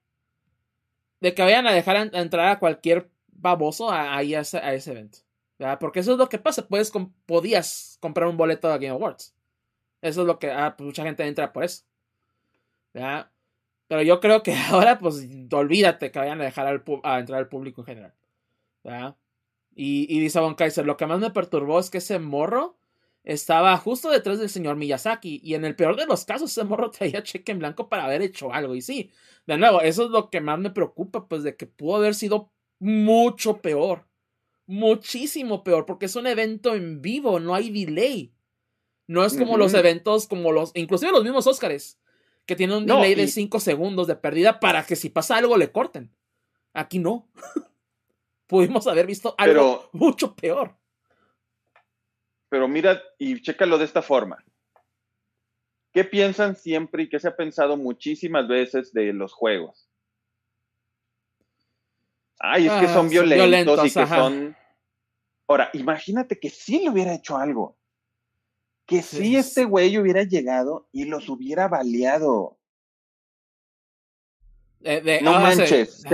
de 1.20 1.34
que 1.34 1.42
vayan 1.42 1.66
a 1.66 1.72
dejar 1.72 1.96
entrar 2.14 2.48
a 2.48 2.58
cualquier 2.60 3.10
baboso 3.38 3.90
ahí 3.90 4.34
a, 4.34 4.40
ese, 4.40 4.58
evento. 4.90 5.18
Porque 5.80 6.00
eso 6.00 6.12
es 6.12 6.18
lo 6.18 6.28
que 6.28 6.38
pasa. 6.38 6.66
Puedes, 6.66 6.92
podías 7.26 7.98
comprar 8.00 8.28
un 8.28 8.36
boleto 8.36 8.68
de 8.68 8.74
Game 8.74 8.88
Awards. 8.88 9.34
Eso 10.02 10.20
es 10.22 10.26
lo 10.26 10.38
que 10.38 10.50
ah, 10.50 10.74
pues 10.76 10.86
mucha 10.86 11.02
gente 11.02 11.26
entra 11.26 11.52
por 11.52 11.64
eso. 11.64 11.84
Pero 12.92 14.02
yo 14.02 14.20
creo 14.20 14.42
que 14.42 14.54
ahora, 14.70 14.98
pues, 14.98 15.26
olvídate 15.50 16.10
que 16.10 16.18
vayan 16.18 16.40
a 16.40 16.44
dejar 16.44 16.66
a 17.02 17.18
entrar 17.18 17.38
al 17.38 17.48
público 17.48 17.82
en 17.82 17.86
general. 17.86 18.14
Y, 19.74 20.06
y 20.08 20.20
dice 20.20 20.40
Von 20.40 20.54
Kaiser, 20.54 20.86
lo 20.86 20.96
que 20.96 21.06
más 21.06 21.20
me 21.20 21.30
perturbó 21.30 21.78
es 21.78 21.90
que 21.90 21.98
ese 21.98 22.18
morro 22.18 22.76
estaba 23.24 23.76
justo 23.76 24.10
detrás 24.10 24.38
del 24.38 24.48
señor 24.48 24.76
Miyazaki. 24.76 25.40
Y 25.42 25.54
en 25.54 25.64
el 25.64 25.76
peor 25.76 25.96
de 25.96 26.06
los 26.06 26.24
casos, 26.24 26.50
ese 26.50 26.64
morro 26.64 26.90
traía 26.90 27.22
cheque 27.22 27.52
en 27.52 27.58
blanco 27.58 27.88
para 27.88 28.04
haber 28.04 28.22
hecho 28.22 28.52
algo. 28.52 28.74
Y 28.74 28.82
sí, 28.82 29.10
de 29.46 29.58
nuevo, 29.58 29.80
eso 29.82 30.04
es 30.04 30.10
lo 30.10 30.30
que 30.30 30.40
más 30.40 30.58
me 30.58 30.70
preocupa, 30.70 31.28
pues 31.28 31.42
de 31.42 31.56
que 31.56 31.66
pudo 31.66 31.96
haber 31.96 32.14
sido 32.14 32.50
mucho 32.78 33.60
peor. 33.60 34.06
Muchísimo 34.66 35.62
peor, 35.62 35.86
porque 35.86 36.06
es 36.06 36.16
un 36.16 36.26
evento 36.26 36.74
en 36.74 37.00
vivo, 37.00 37.38
no 37.38 37.54
hay 37.54 37.70
delay. 37.70 38.32
No 39.06 39.24
es 39.24 39.36
como 39.36 39.56
los 39.56 39.74
eventos, 39.74 40.26
como 40.26 40.50
los, 40.50 40.72
inclusive 40.74 41.12
los 41.12 41.22
mismos 41.22 41.46
Óscares, 41.46 42.00
que 42.44 42.56
tienen 42.56 42.78
un 42.78 42.86
delay 42.86 43.14
de 43.14 43.28
5 43.28 43.60
segundos 43.60 44.08
de 44.08 44.16
pérdida 44.16 44.58
para 44.58 44.84
que 44.84 44.96
si 44.96 45.08
pasa 45.08 45.36
algo 45.36 45.56
le 45.56 45.70
corten. 45.70 46.12
Aquí 46.72 46.98
no. 46.98 47.28
Pudimos 48.46 48.86
haber 48.86 49.06
visto 49.06 49.34
algo 49.38 49.88
mucho 49.92 50.34
peor. 50.34 50.76
Pero 52.48 52.68
mira, 52.68 53.02
y 53.18 53.40
chécalo 53.40 53.78
de 53.78 53.84
esta 53.84 54.02
forma. 54.02 54.44
¿Qué 55.92 56.04
piensan 56.04 56.56
siempre 56.56 57.04
y 57.04 57.08
qué 57.08 57.18
se 57.18 57.28
ha 57.28 57.36
pensado 57.36 57.76
muchísimas 57.76 58.46
veces 58.46 58.92
de 58.92 59.12
los 59.12 59.32
juegos? 59.32 59.85
Ay, 62.38 62.66
es 62.66 62.72
que 62.72 62.88
son 62.88 63.06
ah, 63.06 63.08
violentos, 63.08 63.86
y 63.86 63.90
que 63.90 64.06
son. 64.06 64.56
Ahora, 65.48 65.70
imagínate 65.72 66.38
que 66.38 66.50
sí 66.50 66.80
le 66.80 66.90
hubiera 66.90 67.14
hecho 67.14 67.36
algo. 67.36 67.76
Que 68.84 69.02
si 69.02 69.36
este 69.36 69.64
güey 69.64 69.98
hubiera 69.98 70.22
llegado 70.22 70.88
y 70.92 71.06
los 71.06 71.28
hubiera 71.28 71.66
baleado. 71.66 72.58
no 75.22 75.32
manches. 75.40 76.04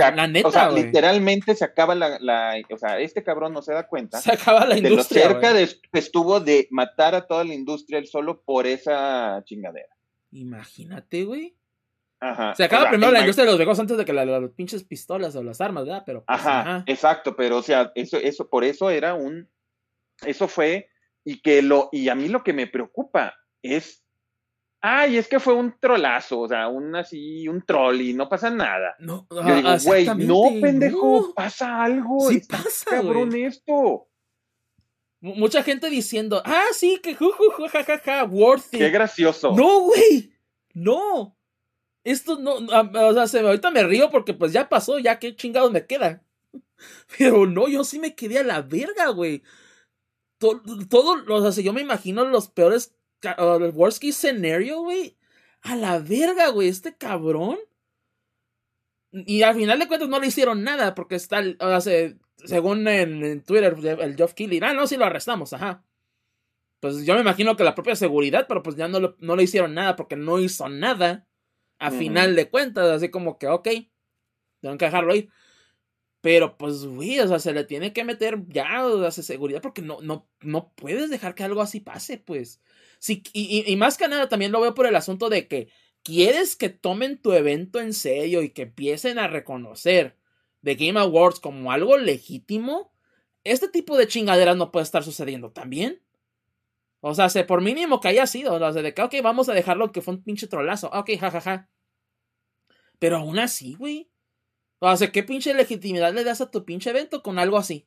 o 0.43 0.51
sea, 0.51 0.71
literalmente 0.71 1.55
se 1.55 1.65
acaba 1.65 1.93
la, 1.93 2.55
O 2.71 2.77
sea, 2.77 2.99
este 2.99 3.23
cabrón 3.23 3.53
no 3.53 3.61
se 3.61 3.73
da 3.73 3.87
cuenta. 3.87 4.19
Se 4.19 4.31
acaba 4.31 4.65
la 4.65 4.77
industria. 4.77 5.27
De 5.27 5.27
lo 5.27 5.33
cerca 5.33 5.53
de, 5.53 5.69
estuvo 5.93 6.39
de 6.39 6.67
matar 6.71 7.13
a 7.15 7.27
toda 7.27 7.43
la 7.43 7.53
industria 7.53 7.99
él 7.99 8.07
solo 8.07 8.41
por 8.41 8.65
esa 8.65 9.43
chingadera. 9.45 9.95
Imagínate, 10.31 11.25
güey. 11.25 11.55
Ajá. 12.23 12.55
Se 12.55 12.63
acaba 12.63 12.89
primero 12.89 13.11
la 13.11 13.19
industria 13.19 13.43
de 13.43 13.51
los 13.51 13.57
juegos 13.57 13.79
antes 13.79 13.97
de 13.97 14.05
que 14.05 14.13
las 14.13 14.49
pinches 14.51 14.83
pistolas 14.85 15.35
o 15.35 15.43
las 15.43 15.59
armas, 15.59 15.85
¿verdad? 15.85 16.03
Pero, 16.05 16.23
pues, 16.23 16.39
ajá, 16.39 16.83
exacto, 16.87 17.35
pero 17.35 17.57
o 17.57 17.61
sea, 17.61 17.91
eso, 17.95 18.15
eso, 18.17 18.49
por 18.49 18.63
eso 18.63 18.89
era 18.89 19.13
un, 19.13 19.49
eso 20.25 20.47
fue, 20.47 20.89
y 21.25 21.41
que 21.41 21.61
lo, 21.61 21.89
y 21.91 22.07
a 22.07 22.15
mí 22.15 22.29
lo 22.29 22.41
que 22.41 22.53
me 22.53 22.67
preocupa 22.67 23.35
es, 23.61 24.05
ay, 24.79 25.17
es 25.17 25.27
que 25.27 25.41
fue 25.41 25.53
un 25.53 25.77
trolazo, 25.77 26.39
o 26.39 26.47
sea, 26.47 26.69
un 26.69 26.95
así, 26.95 27.45
un 27.49 27.61
troll 27.65 27.99
y 27.99 28.13
no 28.13 28.29
pasa 28.29 28.49
nada. 28.49 28.95
No, 28.99 29.27
Yo 29.29 29.55
digo, 29.55 29.69
güey, 29.83 30.05
no, 30.05 30.43
pendejo, 30.61 31.33
pasa 31.33 31.83
algo, 31.83 32.29
sí 32.29 32.41
pasa, 32.47 32.89
cabrón 32.89 33.35
esto. 33.35 34.07
Mucha 35.19 35.61
gente 35.61 35.89
diciendo, 35.89 36.41
ah, 36.45 36.67
sí, 36.71 36.99
que 37.03 37.15
jujuju, 37.15 37.67
jajaja, 37.67 38.23
worthy. 38.23 38.77
Qué 38.77 38.89
gracioso. 38.89 39.53
No, 39.55 39.81
güey, 39.81 40.33
no 40.73 41.35
esto 42.03 42.37
no, 42.37 42.55
o 42.55 43.27
sea, 43.27 43.41
ahorita 43.41 43.71
me 43.71 43.83
río 43.83 44.09
porque 44.09 44.33
pues 44.33 44.51
ya 44.51 44.67
pasó, 44.67 44.99
ya 44.99 45.19
qué 45.19 45.35
chingados 45.35 45.71
me 45.71 45.85
quedan. 45.85 46.21
Pero 47.17 47.45
no, 47.45 47.67
yo 47.67 47.83
sí 47.83 47.99
me 47.99 48.15
quedé 48.15 48.39
a 48.39 48.43
la 48.43 48.61
verga, 48.61 49.09
güey. 49.09 49.43
Todo, 50.37 50.61
todo, 50.89 51.23
o 51.27 51.51
sea, 51.51 51.63
yo 51.63 51.71
me 51.71 51.81
imagino 51.81 52.25
los 52.25 52.49
peores, 52.49 52.95
el 53.21 53.71
worst 53.73 54.01
case 54.01 54.13
scenario, 54.13 54.81
güey. 54.81 55.17
A 55.61 55.75
la 55.77 55.99
verga, 55.99 56.49
güey, 56.49 56.67
este 56.67 56.97
cabrón. 56.97 57.57
Y 59.11 59.43
al 59.43 59.55
final 59.55 59.79
de 59.79 59.87
cuentas 59.87 60.09
no 60.09 60.19
le 60.19 60.27
hicieron 60.27 60.63
nada 60.63 60.95
porque 60.95 61.15
está, 61.15 61.41
o 61.59 61.81
sea, 61.81 62.13
según 62.43 62.87
en, 62.87 63.43
Twitter, 63.43 63.77
el 64.01 64.15
Geoff 64.17 64.33
Keighley, 64.33 64.59
ah, 64.63 64.73
no, 64.73 64.87
sí 64.87 64.97
lo 64.97 65.05
arrestamos, 65.05 65.53
ajá. 65.53 65.85
Pues 66.81 67.05
yo 67.05 67.15
me 67.15 67.21
imagino 67.21 67.55
que 67.55 67.63
la 67.63 67.75
propia 67.75 67.95
seguridad, 67.95 68.45
pero 68.47 68.61
pues 68.61 68.75
ya 68.75 68.89
no, 68.89 69.15
no 69.17 69.35
le 69.37 69.43
hicieron 69.43 69.73
nada 69.73 69.95
porque 69.95 70.17
no 70.17 70.39
hizo 70.39 70.67
nada 70.67 71.27
a 71.83 71.91
final 71.91 72.35
de 72.35 72.49
cuentas, 72.49 72.89
así 72.89 73.09
como 73.09 73.37
que, 73.37 73.47
ok, 73.47 73.67
tengo 74.61 74.77
que 74.77 74.85
dejarlo 74.85 75.13
ir. 75.15 75.29
Pero 76.21 76.57
pues, 76.57 76.85
güey, 76.85 77.19
o 77.19 77.27
sea, 77.27 77.39
se 77.39 77.51
le 77.51 77.65
tiene 77.65 77.91
que 77.91 78.05
meter 78.05 78.39
ya, 78.47 78.85
o 78.85 79.11
sea, 79.11 79.23
seguridad, 79.23 79.61
porque 79.61 79.81
no, 79.81 79.99
no, 80.01 80.29
no 80.39 80.71
puedes 80.75 81.09
dejar 81.09 81.35
que 81.35 81.43
algo 81.43 81.61
así 81.61 81.81
pase, 81.81 82.17
pues. 82.17 82.61
Sí, 82.99 83.21
y, 83.33 83.69
y, 83.69 83.75
más 83.75 83.97
que 83.97 84.07
nada 84.07 84.29
también 84.29 84.53
lo 84.53 84.61
veo 84.61 84.73
por 84.73 84.85
el 84.87 84.95
asunto 84.95 85.27
de 85.27 85.49
que 85.49 85.67
quieres 86.03 86.55
que 86.55 86.69
tomen 86.69 87.21
tu 87.21 87.33
evento 87.33 87.81
en 87.81 87.93
serio 87.93 88.41
y 88.41 88.51
que 88.51 88.61
empiecen 88.61 89.19
a 89.19 89.27
reconocer 89.27 90.17
The 90.63 90.75
Game 90.75 90.97
Awards 90.97 91.41
como 91.41 91.73
algo 91.73 91.97
legítimo. 91.97 92.93
Este 93.43 93.67
tipo 93.67 93.97
de 93.97 94.07
chingaderas 94.07 94.55
no 94.55 94.71
puede 94.71 94.85
estar 94.85 95.03
sucediendo 95.03 95.51
también. 95.51 96.01
O 97.01 97.13
sea, 97.13 97.27
por 97.45 97.59
mínimo 97.59 97.99
que 97.99 98.07
haya 98.07 98.25
sido, 98.27 98.53
o 98.53 98.71
sea, 98.71 98.81
de 98.81 98.93
que, 98.93 99.01
ok, 99.01 99.15
vamos 99.21 99.49
a 99.49 99.53
dejarlo 99.53 99.91
que 99.91 100.01
fue 100.01 100.13
un 100.13 100.23
pinche 100.23 100.47
trolazo. 100.47 100.89
Ok, 100.93 101.09
jajaja. 101.19 101.41
Ja, 101.41 101.57
ja. 101.57 101.72
Pero 103.03 103.17
aún 103.17 103.37
así, 103.37 103.75
güey. 103.75 104.09
O 104.79 104.95
sea, 104.95 105.11
¿qué 105.11 105.23
pinche 105.23 105.53
legitimidad 105.53 106.13
le 106.13 106.23
das 106.23 106.39
a 106.39 106.49
tu 106.49 106.63
pinche 106.63 106.89
evento 106.89 107.21
con 107.21 107.37
algo 107.37 107.57
así? 107.57 107.85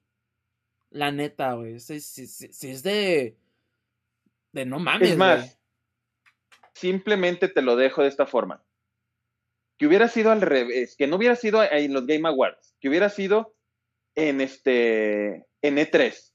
La 0.91 1.11
neta, 1.11 1.55
güey. 1.55 1.81
Si, 1.81 1.95
es 1.95 2.83
de. 2.83 3.35
De 4.53 4.67
no 4.67 4.79
mames. 4.79 5.13
Es 5.13 5.17
más, 5.17 5.59
simplemente 6.75 7.49
te 7.49 7.63
lo 7.63 7.77
dejo 7.77 8.03
de 8.03 8.09
esta 8.09 8.27
forma. 8.27 8.63
Que 9.79 9.87
hubiera 9.87 10.09
sido 10.09 10.33
al 10.33 10.43
revés, 10.43 10.97
que 10.97 11.07
no 11.07 11.17
hubiera 11.17 11.35
sido 11.35 11.63
en 11.65 11.95
los 11.95 12.07
Game 12.07 12.29
Awards, 12.29 12.77
que 12.79 12.91
hubiera 12.91 13.09
sido 13.09 13.57
en 14.17 14.43
este. 14.43 15.47
en 15.63 15.79
E3. 15.79 16.31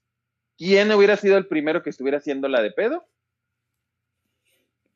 ¿Quién 0.58 0.91
hubiera 0.91 1.18
sido 1.18 1.38
el 1.38 1.48
primero 1.48 1.84
que 1.84 1.91
estuviera 1.91 2.18
haciendo 2.18 2.48
la 2.48 2.64
de 2.64 2.72
pedo? 2.72 3.08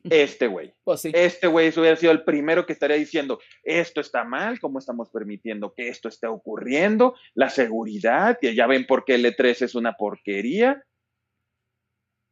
Este 0.09 0.47
güey. 0.47 0.73
Pues 0.83 1.01
sí. 1.01 1.11
Este 1.13 1.47
güey 1.47 1.69
hubiera 1.77 1.95
sido 1.95 2.11
el 2.11 2.23
primero 2.23 2.65
que 2.65 2.73
estaría 2.73 2.97
diciendo, 2.97 3.39
esto 3.63 4.01
está 4.01 4.23
mal, 4.23 4.59
¿cómo 4.59 4.79
estamos 4.79 5.09
permitiendo 5.09 5.73
que 5.73 5.87
esto 5.87 6.09
esté 6.09 6.27
ocurriendo? 6.27 7.15
La 7.33 7.49
seguridad, 7.49 8.37
y 8.41 8.53
ya 8.55 8.67
ven 8.67 8.85
por 8.85 9.05
qué 9.05 9.15
el 9.15 9.25
E3 9.25 9.63
es 9.63 9.75
una 9.75 9.93
porquería. 9.93 10.83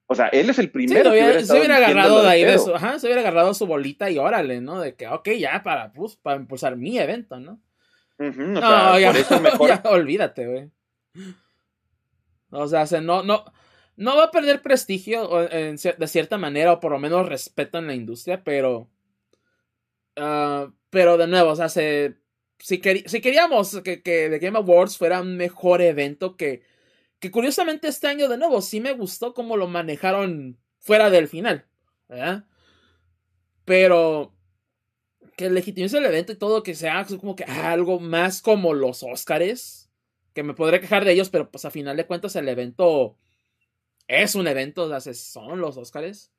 O 0.06 0.16
sea, 0.16 0.28
él 0.28 0.50
es 0.50 0.60
el 0.60 0.70
primero 0.70 1.04
que 1.04 1.10
hubiera 1.10 1.44
se 1.44 1.58
hubiera 1.58 1.78
agarrado 1.78 2.22
de 2.22 2.30
ahí 2.30 2.44
de 2.44 2.60
su, 2.60 2.76
ajá, 2.76 3.00
se 3.00 3.08
hubiera 3.08 3.22
agarrado 3.22 3.54
su 3.54 3.66
bolita 3.66 4.12
y 4.12 4.18
órale, 4.18 4.62
¿no? 4.62 4.80
De 4.80 4.96
que, 4.96 5.08
ok, 5.08 5.30
ya 5.40 5.64
para, 5.64 5.92
pues, 5.92 6.18
para 6.18 6.38
impulsar 6.38 6.76
mi 6.76 7.00
evento, 7.00 7.40
¿no? 7.40 7.60
no, 8.20 8.62
por 8.62 9.18
eso 9.18 9.40
mejor. 9.40 9.70
Ya, 9.70 9.82
olvídate, 9.86 10.46
güey. 10.46 10.70
O 12.52 12.68
sea, 12.68 12.86
no, 13.02 13.24
no, 13.24 13.44
no 13.96 14.18
va 14.18 14.26
a 14.26 14.32
perder 14.32 14.62
prestigio 14.62 15.28
de 15.30 16.08
cierta 16.08 16.38
manera, 16.38 16.74
o 16.74 16.80
por 16.80 16.92
lo 16.92 17.00
menos 17.00 17.28
respeto 17.28 17.78
en 17.78 17.88
la 17.88 17.96
industria, 17.96 18.44
pero. 18.44 18.90
Ah, 20.16 20.72
pero 20.90 21.18
de 21.18 21.28
nuevo, 21.28 21.52
o 21.52 21.56
sea, 21.56 21.70
si, 21.70 22.16
si, 22.60 22.80
queríamos 22.80 23.82
que, 23.84 24.04
que, 24.04 24.30
The 24.30 24.40
Game 24.40 24.58
Awards 24.58 24.98
fuera 24.98 25.22
un 25.22 25.38
mejor 25.38 25.82
evento, 25.82 26.38
que, 26.38 26.64
que 27.20 27.32
curiosamente 27.32 27.88
este 27.88 28.08
año, 28.08 28.30
de 28.30 28.38
nuevo, 28.38 28.62
sí 28.62 28.80
me 28.80 28.94
gustó 28.94 29.34
cómo 29.34 29.58
lo 29.58 29.68
manejaron 29.68 30.60
fuera 30.80 31.10
del 31.10 31.28
final, 31.28 31.66
¿verdad? 32.08 32.46
Pero 33.66 34.36
que 35.36 35.50
legitimice 35.50 35.98
el 35.98 36.06
evento 36.06 36.32
y 36.32 36.36
todo, 36.36 36.64
que 36.64 36.76
sea 36.76 37.06
como 37.06 37.36
que 37.36 37.44
algo 37.46 38.00
más 38.00 38.42
como 38.42 38.74
los 38.74 39.04
Oscars, 39.04 39.90
que 40.34 40.44
me 40.44 40.54
podré 40.54 40.80
quejar 40.80 41.06
de 41.06 41.14
ellos, 41.14 41.30
pero 41.30 41.50
pues 41.50 41.66
a 41.66 41.72
final 41.72 41.98
de 41.98 42.06
cuentas 42.06 42.36
el 42.36 42.50
evento 42.50 43.18
es 44.22 44.36
un 44.36 44.48
evento, 44.48 44.84
o 44.84 45.00
sea, 45.00 45.14
son 45.14 45.60
los 45.60 45.78
Oscars. 45.78 46.32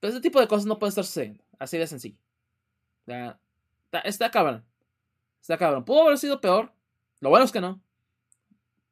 Pero 0.00 0.12
ese 0.12 0.20
tipo 0.20 0.40
de 0.40 0.48
cosas 0.48 0.66
no 0.66 0.78
pueden 0.78 0.90
estar 0.90 1.04
sucediendo. 1.04 1.42
Así 1.58 1.78
de 1.78 1.86
sencillo. 1.86 2.18
está, 3.06 4.00
está 4.04 4.30
cabrón. 4.30 4.64
Está 5.40 5.58
cabrón. 5.58 5.84
Pudo 5.84 6.02
haber 6.02 6.18
sido 6.18 6.40
peor. 6.40 6.72
Lo 7.20 7.30
bueno 7.30 7.44
es 7.44 7.52
que 7.52 7.60
no. 7.60 7.80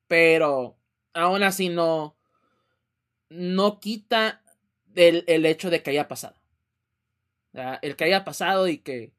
Pero 0.07 0.77
aún 1.13 1.43
así 1.43 1.69
no. 1.69 2.17
No 3.29 3.81
quita 3.81 4.43
el, 4.95 5.25
el 5.27 5.47
hecho 5.47 5.71
de 5.71 5.83
que 5.83 5.91
haya 5.91 6.09
pasado. 6.09 6.37
El 7.83 7.97
que 7.97 8.05
haya 8.05 8.25
pasado 8.25 8.69
y 8.69 8.79
que. 8.79 9.13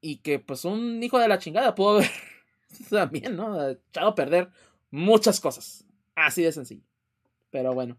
y 0.00 0.18
que 0.18 0.38
pues 0.38 0.64
un 0.64 1.02
hijo 1.02 1.18
de 1.18 1.28
la 1.28 1.38
chingada 1.38 1.74
pudo 1.74 1.96
haber 1.96 2.10
también, 2.90 3.36
¿no? 3.36 3.68
Echado 3.68 4.08
a 4.08 4.14
perder 4.14 4.50
muchas 4.90 5.40
cosas. 5.40 5.84
Así 6.14 6.42
de 6.42 6.52
sencillo. 6.52 6.84
Pero 7.54 7.72
bueno. 7.72 7.96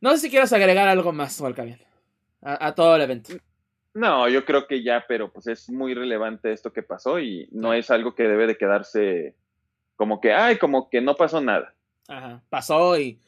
No 0.00 0.12
sé 0.12 0.18
si 0.18 0.30
quieres 0.30 0.50
agregar 0.50 0.88
algo 0.88 1.12
más, 1.12 1.38
Walcavian, 1.38 1.78
a, 2.40 2.68
a 2.68 2.74
todo 2.74 2.96
el 2.96 3.02
evento. 3.02 3.34
No, 3.92 4.30
yo 4.30 4.46
creo 4.46 4.66
que 4.66 4.82
ya, 4.82 5.04
pero 5.06 5.30
pues 5.30 5.46
es 5.46 5.68
muy 5.68 5.92
relevante 5.92 6.54
esto 6.54 6.72
que 6.72 6.82
pasó 6.82 7.20
y 7.20 7.50
no 7.52 7.74
es 7.74 7.90
algo 7.90 8.14
que 8.14 8.22
debe 8.22 8.46
de 8.46 8.56
quedarse 8.56 9.36
como 9.94 10.22
que, 10.22 10.32
ay, 10.32 10.56
como 10.56 10.88
que 10.88 11.02
no 11.02 11.16
pasó 11.16 11.42
nada. 11.42 11.74
Ajá, 12.08 12.42
pasó 12.48 12.98
y, 12.98 13.20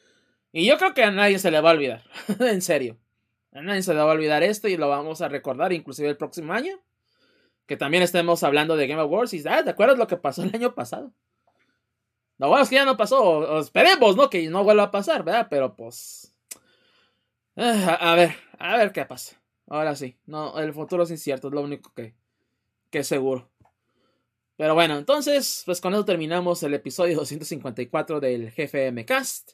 y 0.51 0.65
yo 0.65 0.79
creo 0.79 0.95
que 0.95 1.03
a 1.03 1.11
nadie 1.11 1.37
se 1.37 1.51
le 1.51 1.61
va 1.61 1.69
a 1.69 1.73
olvidar, 1.73 2.01
en 2.39 2.63
serio. 2.63 2.97
A 3.51 3.61
nadie 3.61 3.83
se 3.83 3.93
le 3.93 3.99
va 3.99 4.09
a 4.09 4.15
olvidar 4.15 4.41
esto 4.41 4.67
y 4.67 4.77
lo 4.77 4.89
vamos 4.89 5.21
a 5.21 5.29
recordar 5.29 5.73
inclusive 5.73 6.09
el 6.09 6.17
próximo 6.17 6.53
año. 6.53 6.79
Que 7.67 7.77
también 7.77 8.01
estemos 8.01 8.41
hablando 8.41 8.75
de 8.75 8.87
Game 8.87 9.01
Awards 9.01 9.35
y, 9.35 9.43
ah, 9.47 9.63
¿te 9.63 9.69
acuerdas 9.69 9.99
lo 9.99 10.07
que 10.07 10.17
pasó 10.17 10.41
el 10.41 10.49
año 10.55 10.73
pasado? 10.73 11.13
No, 12.39 12.47
bueno, 12.47 12.63
es 12.63 12.69
que 12.69 12.75
ya 12.75 12.85
no 12.85 12.97
pasó, 12.97 13.59
esperemos, 13.59 14.15
¿no? 14.15 14.29
Que 14.29 14.49
no 14.49 14.63
vuelva 14.63 14.83
a 14.83 14.91
pasar, 14.91 15.23
¿verdad? 15.23 15.47
Pero 15.49 15.75
pues... 15.75 16.33
Ah, 17.57 17.97
a, 17.99 18.15
ver, 18.15 18.33
a 18.57 18.77
ver 18.77 18.93
qué 18.93 19.03
pasa. 19.05 19.35
Ahora 19.67 19.93
sí, 19.95 20.17
no, 20.25 20.57
el 20.57 20.73
futuro 20.73 21.03
es 21.03 21.11
incierto, 21.11 21.49
es 21.49 21.53
lo 21.53 21.61
único 21.61 21.93
que, 21.93 22.15
que 22.89 22.99
es 22.99 23.07
seguro. 23.07 23.51
Pero 24.55 24.73
bueno, 24.73 24.97
entonces, 24.97 25.63
pues 25.65 25.81
con 25.81 25.93
eso 25.93 26.05
terminamos 26.05 26.63
el 26.63 26.73
episodio 26.73 27.17
254 27.17 28.21
del 28.21 28.51
GFM 28.51 29.05
Cast. 29.05 29.51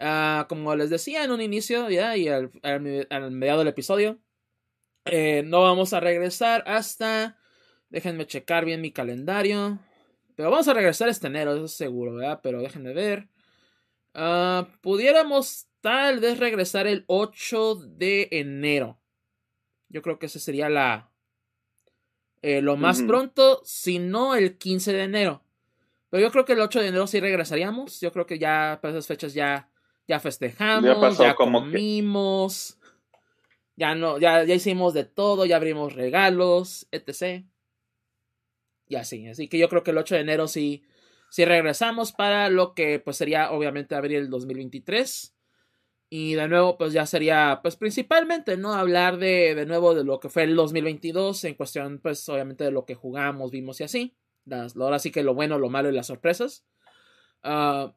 Uh, 0.00 0.46
como 0.48 0.74
les 0.74 0.90
decía 0.90 1.24
en 1.24 1.30
un 1.30 1.40
inicio, 1.40 1.90
ya, 1.90 2.16
y 2.16 2.26
al, 2.26 2.50
al, 2.62 3.06
al 3.10 3.30
mediado 3.30 3.60
del 3.60 3.68
episodio, 3.68 4.18
eh, 5.04 5.42
no 5.46 5.62
vamos 5.62 5.92
a 5.92 6.00
regresar 6.00 6.64
hasta. 6.66 7.38
Déjenme 7.88 8.26
checar 8.26 8.64
bien 8.64 8.80
mi 8.80 8.92
calendario. 8.92 9.78
Pero 10.40 10.52
vamos 10.52 10.68
a 10.68 10.72
regresar 10.72 11.10
este 11.10 11.26
enero, 11.26 11.52
eso 11.52 11.66
es 11.66 11.72
seguro, 11.74 12.14
¿verdad? 12.14 12.40
Pero 12.42 12.62
déjenme 12.62 12.94
ver. 12.94 13.28
Uh, 14.14 14.64
pudiéramos 14.80 15.66
tal 15.82 16.18
vez 16.18 16.38
regresar 16.38 16.86
el 16.86 17.04
8 17.08 17.74
de 17.74 18.26
enero. 18.30 18.98
Yo 19.90 20.00
creo 20.00 20.18
que 20.18 20.24
ese 20.24 20.40
sería 20.40 20.70
la. 20.70 21.10
Eh, 22.40 22.62
lo 22.62 22.78
más 22.78 23.00
uh 23.00 23.02
-huh. 23.02 23.06
pronto, 23.06 23.60
si 23.66 23.98
no 23.98 24.34
el 24.34 24.56
15 24.56 24.94
de 24.94 25.02
enero. 25.02 25.44
Pero 26.08 26.22
yo 26.22 26.30
creo 26.30 26.46
que 26.46 26.54
el 26.54 26.60
8 26.60 26.80
de 26.80 26.88
enero 26.88 27.06
sí 27.06 27.20
regresaríamos. 27.20 28.00
Yo 28.00 28.10
creo 28.10 28.24
que 28.24 28.38
ya 28.38 28.78
para 28.80 28.92
esas 28.94 29.06
fechas 29.06 29.34
ya, 29.34 29.68
ya 30.08 30.20
festejamos, 30.20 30.88
ya, 30.88 30.98
pasó 30.98 31.22
ya 31.22 31.34
como 31.34 31.60
comimos. 31.60 32.78
Que... 32.80 32.88
Ya 33.76 33.94
no, 33.94 34.18
ya, 34.18 34.44
ya 34.44 34.54
hicimos 34.54 34.94
de 34.94 35.04
todo, 35.04 35.44
ya 35.44 35.56
abrimos 35.56 35.92
regalos, 35.92 36.88
etc. 36.92 37.44
Y 38.90 38.96
así. 38.96 39.28
Así 39.28 39.46
que 39.46 39.56
yo 39.56 39.68
creo 39.68 39.84
que 39.84 39.92
el 39.92 39.98
8 39.98 40.16
de 40.16 40.20
enero 40.20 40.48
sí, 40.48 40.82
sí 41.30 41.44
regresamos 41.44 42.10
para 42.10 42.50
lo 42.50 42.74
que 42.74 42.98
pues 42.98 43.16
sería 43.16 43.52
obviamente 43.52 43.94
abril 43.94 44.22
del 44.22 44.30
2023. 44.30 45.32
Y 46.10 46.34
de 46.34 46.48
nuevo, 46.48 46.76
pues 46.76 46.92
ya 46.92 47.06
sería, 47.06 47.60
pues 47.62 47.76
principalmente, 47.76 48.56
¿no? 48.56 48.74
Hablar 48.74 49.18
de, 49.18 49.54
de 49.54 49.64
nuevo 49.64 49.94
de 49.94 50.02
lo 50.02 50.18
que 50.18 50.28
fue 50.28 50.42
el 50.42 50.56
2022 50.56 51.44
en 51.44 51.54
cuestión, 51.54 52.00
pues 52.00 52.28
obviamente 52.28 52.64
de 52.64 52.72
lo 52.72 52.84
que 52.84 52.96
jugamos, 52.96 53.52
vimos 53.52 53.80
y 53.80 53.84
así. 53.84 54.16
Las, 54.44 54.76
ahora 54.76 54.98
sí 54.98 55.12
que 55.12 55.22
lo 55.22 55.34
bueno, 55.34 55.56
lo 55.56 55.70
malo 55.70 55.88
y 55.88 55.92
las 55.92 56.08
sorpresas. 56.08 56.64
Uh, 57.44 57.92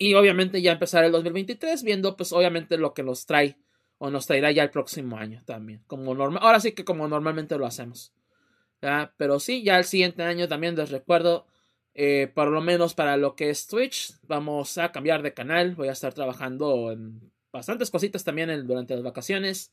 y 0.00 0.14
obviamente 0.14 0.60
ya 0.62 0.72
empezar 0.72 1.04
el 1.04 1.12
2023 1.12 1.84
viendo, 1.84 2.16
pues 2.16 2.32
obviamente 2.32 2.76
lo 2.76 2.92
que 2.92 3.04
nos 3.04 3.24
trae 3.24 3.56
o 3.98 4.10
nos 4.10 4.26
traerá 4.26 4.50
ya 4.50 4.64
el 4.64 4.70
próximo 4.70 5.16
año 5.16 5.44
también. 5.44 5.84
Como 5.86 6.12
normal, 6.12 6.42
ahora 6.42 6.58
sí 6.58 6.72
que 6.72 6.84
como 6.84 7.06
normalmente 7.06 7.56
lo 7.56 7.66
hacemos. 7.66 8.12
Pero 9.16 9.38
sí, 9.40 9.62
ya 9.62 9.78
el 9.78 9.84
siguiente 9.84 10.22
año 10.22 10.48
también 10.48 10.74
les 10.76 10.90
recuerdo, 10.90 11.46
eh, 11.94 12.30
por 12.34 12.48
lo 12.48 12.60
menos 12.60 12.94
para 12.94 13.16
lo 13.16 13.36
que 13.36 13.50
es 13.50 13.66
Twitch, 13.68 14.14
vamos 14.22 14.78
a 14.78 14.92
cambiar 14.92 15.22
de 15.22 15.34
canal. 15.34 15.74
Voy 15.76 15.88
a 15.88 15.92
estar 15.92 16.12
trabajando 16.14 16.90
en 16.90 17.32
bastantes 17.52 17.90
cositas 17.90 18.24
también 18.24 18.66
durante 18.66 18.94
las 18.94 19.04
vacaciones 19.04 19.72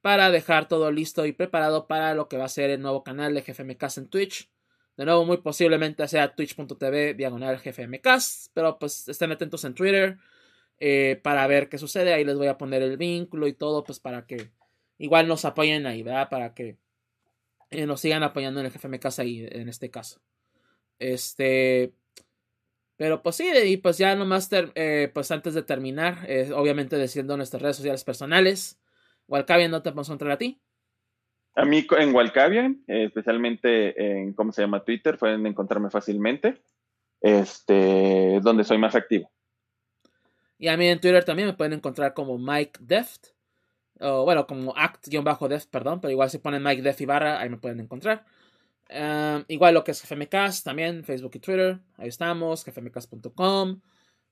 para 0.00 0.30
dejar 0.30 0.68
todo 0.68 0.92
listo 0.92 1.26
y 1.26 1.32
preparado 1.32 1.88
para 1.88 2.14
lo 2.14 2.28
que 2.28 2.36
va 2.38 2.44
a 2.44 2.48
ser 2.48 2.70
el 2.70 2.80
nuevo 2.82 3.02
canal 3.02 3.34
de 3.34 3.42
GFMcast 3.42 3.98
en 3.98 4.08
Twitch. 4.08 4.50
De 4.96 5.04
nuevo, 5.04 5.24
muy 5.24 5.38
posiblemente 5.38 6.06
sea 6.08 6.34
twitch.tv 6.34 7.14
diagonal 7.14 7.58
GFMcast, 7.58 8.52
pero 8.54 8.78
pues 8.78 9.08
estén 9.08 9.32
atentos 9.32 9.64
en 9.64 9.74
Twitter 9.74 10.18
eh, 10.78 11.20
para 11.22 11.46
ver 11.48 11.68
qué 11.68 11.78
sucede. 11.78 12.14
Ahí 12.14 12.24
les 12.24 12.36
voy 12.36 12.46
a 12.46 12.58
poner 12.58 12.82
el 12.82 12.96
vínculo 12.96 13.48
y 13.48 13.54
todo, 13.54 13.84
pues 13.84 13.98
para 14.00 14.26
que 14.26 14.50
igual 14.98 15.28
nos 15.28 15.44
apoyen 15.44 15.86
ahí, 15.86 16.02
¿verdad? 16.02 16.28
Para 16.30 16.54
que 16.54 16.78
eh, 17.70 17.86
nos 17.86 18.00
sigan 18.00 18.22
apoyando 18.22 18.60
en 18.60 18.66
el 18.66 18.72
GFMcast 18.72 19.18
ahí, 19.18 19.46
en 19.50 19.68
este 19.68 19.90
caso. 19.90 20.20
Este. 20.98 21.92
Pero 22.96 23.22
pues 23.22 23.36
sí, 23.36 23.46
y 23.64 23.76
pues 23.76 23.98
ya 23.98 24.14
nomás, 24.14 24.48
ter, 24.48 24.72
eh, 24.74 25.10
pues 25.12 25.30
antes 25.30 25.52
de 25.52 25.62
terminar, 25.62 26.18
eh, 26.28 26.50
obviamente 26.54 26.98
diciendo 26.98 27.36
nuestras 27.36 27.62
redes 27.62 27.76
sociales 27.76 28.04
personales. 28.04 28.80
Walcavian, 29.28 29.70
¿no 29.70 29.82
te 29.82 29.90
podemos 29.90 30.08
encontrar 30.08 30.32
a 30.32 30.38
ti? 30.38 30.60
A 31.56 31.64
mí 31.64 31.86
en 31.98 32.14
Walcavian, 32.14 32.84
eh, 32.86 33.04
especialmente 33.04 34.00
en, 34.02 34.32
¿cómo 34.32 34.52
se 34.52 34.62
llama? 34.62 34.84
Twitter, 34.84 35.18
pueden 35.18 35.46
encontrarme 35.46 35.90
fácilmente. 35.90 36.62
Este, 37.20 38.40
donde 38.42 38.64
soy 38.64 38.78
más 38.78 38.94
activo. 38.94 39.30
Y 40.58 40.68
a 40.68 40.76
mí 40.76 40.86
en 40.86 41.00
Twitter 41.00 41.24
también 41.24 41.48
me 41.48 41.54
pueden 41.54 41.74
encontrar 41.74 42.14
como 42.14 42.38
Mike 42.38 42.78
Deft. 42.80 43.28
Bueno, 43.98 44.46
como 44.46 44.74
act-deft, 44.76 45.70
perdón. 45.70 46.00
Pero 46.00 46.10
igual 46.12 46.30
si 46.30 46.38
ponen 46.38 46.62
Mike 46.62 46.82
Deft 46.82 47.00
y 47.00 47.06
barra, 47.06 47.40
ahí 47.40 47.48
me 47.48 47.58
pueden 47.58 47.80
encontrar. 47.80 48.24
Um, 48.88 49.44
igual 49.48 49.74
lo 49.74 49.82
que 49.82 49.90
es 49.90 50.02
GFMcast 50.02 50.64
también, 50.64 51.02
Facebook 51.02 51.32
y 51.34 51.40
Twitter, 51.40 51.80
ahí 51.96 52.08
estamos, 52.08 52.64
gfmcast.com. 52.64 53.80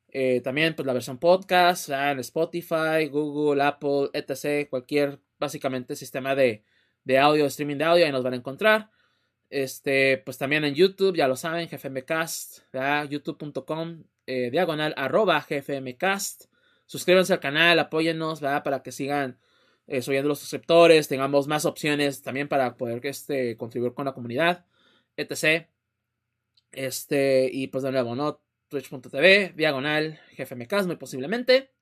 Eh, 0.09 0.41
también 0.43 0.77
pues 0.77 0.86
la 0.86 0.93
versión 0.93 1.19
podcast 1.19 1.89
en 1.89 2.20
Spotify, 2.20 3.09
Google, 3.11 3.65
Apple, 3.65 4.11
etc. 4.12 4.69
Cualquier 4.70 5.19
básicamente 5.41 5.97
sistema 5.97 6.36
de, 6.36 6.65
de 7.03 7.19
audio, 7.19 7.47
streaming 7.47 7.78
de 7.78 7.85
audio, 7.85 8.07
ahí 8.07 8.12
nos 8.12 8.23
van 8.23 8.35
a 8.35 8.36
encontrar. 8.36 8.91
Este, 9.51 10.19
pues 10.19 10.39
también 10.39 10.65
en 10.65 10.74
YouTube, 10.74 11.16
ya 11.16 11.27
lo 11.27 11.36
saben, 11.36 11.69
GFMcast, 11.69 12.61
youtube.com, 13.09 14.05
eh, 14.27 14.51
diagonal, 14.51 14.95
arroba 14.97 15.45
GFMcast. 15.49 16.45
Suscríbanse 16.86 17.32
al 17.32 17.41
canal, 17.41 17.78
apóyennos. 17.81 18.41
Para 18.41 18.82
que 18.82 18.93
sigan 18.93 19.39
eh, 19.86 20.02
subiendo 20.02 20.28
los 20.28 20.39
suscriptores, 20.39 21.09
tengamos 21.09 21.47
más 21.47 21.65
opciones 21.65 22.23
también 22.23 22.48
para 22.48 22.77
poder 22.77 23.05
este, 23.06 23.56
contribuir 23.56 23.94
con 23.94 24.06
la 24.06 24.15
comunidad, 24.15 24.66
etc. 25.16 25.69
Este, 26.73 27.48
y 27.52 27.69
pues 27.69 27.85
de 27.85 27.93
nuevo, 27.93 28.15
¿no? 28.15 28.43
Twitch.tv, 28.69 29.52
diagonal, 29.55 30.20
GFMcast, 30.36 30.86
muy 30.86 30.97
posiblemente. 30.97 31.73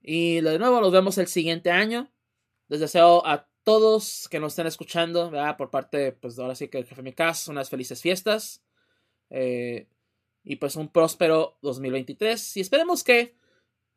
Y 0.00 0.40
de 0.40 0.58
nuevo, 0.58 0.80
nos 0.80 0.92
vemos 0.92 1.18
el 1.18 1.28
siguiente 1.28 1.70
año. 1.70 2.12
Les 2.68 2.80
deseo 2.80 3.24
a 3.26 3.48
todos 3.62 4.28
que 4.28 4.40
nos 4.40 4.52
estén 4.52 4.66
escuchando. 4.66 5.30
Por 5.56 5.70
parte, 5.70 6.12
pues 6.12 6.38
ahora 6.38 6.54
sí 6.54 6.68
que 6.68 6.78
el 6.78 6.84
GFMcast, 6.84 7.48
unas 7.48 7.70
felices 7.70 8.02
fiestas. 8.02 8.64
Eh, 9.30 9.86
y 10.44 10.56
pues 10.56 10.76
un 10.76 10.88
próspero 10.88 11.58
2023. 11.62 12.56
Y 12.56 12.60
esperemos 12.60 13.04
que 13.04 13.36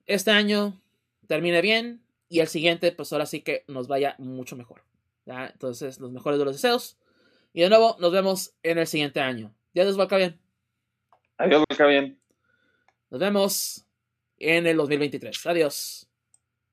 este 0.06 0.32
año 0.32 0.82
termine 1.28 1.62
bien, 1.62 2.05
y 2.30 2.40
el 2.40 2.48
siguiente, 2.48 2.92
pues 2.92 3.12
ahora 3.14 3.26
sí 3.26 3.42
que 3.42 3.64
nos 3.68 3.88
vaya 3.88 4.16
mucho 4.18 4.56
mejor. 4.56 4.84
¿ya? 5.26 5.48
Entonces, 5.48 6.00
los 6.00 6.12
mejores 6.12 6.40
de 6.40 6.46
los 6.46 6.56
deseos. 6.56 6.98
Y 7.54 7.62
de 7.62 7.70
nuevo, 7.70 7.96
nos 8.00 8.12
vemos 8.12 8.54
en 8.64 8.78
el 8.78 8.88
siguiente 8.88 9.20
año. 9.20 9.54
Adiós, 9.76 9.98
Valca 9.98 10.18
bien. 10.18 10.40
Adiós, 11.38 11.64
bien. 11.88 12.20
Nos 13.10 13.20
vemos 13.20 13.86
en 14.38 14.68
el 14.68 14.78
2023. 14.78 15.46
Adiós. 15.46 16.05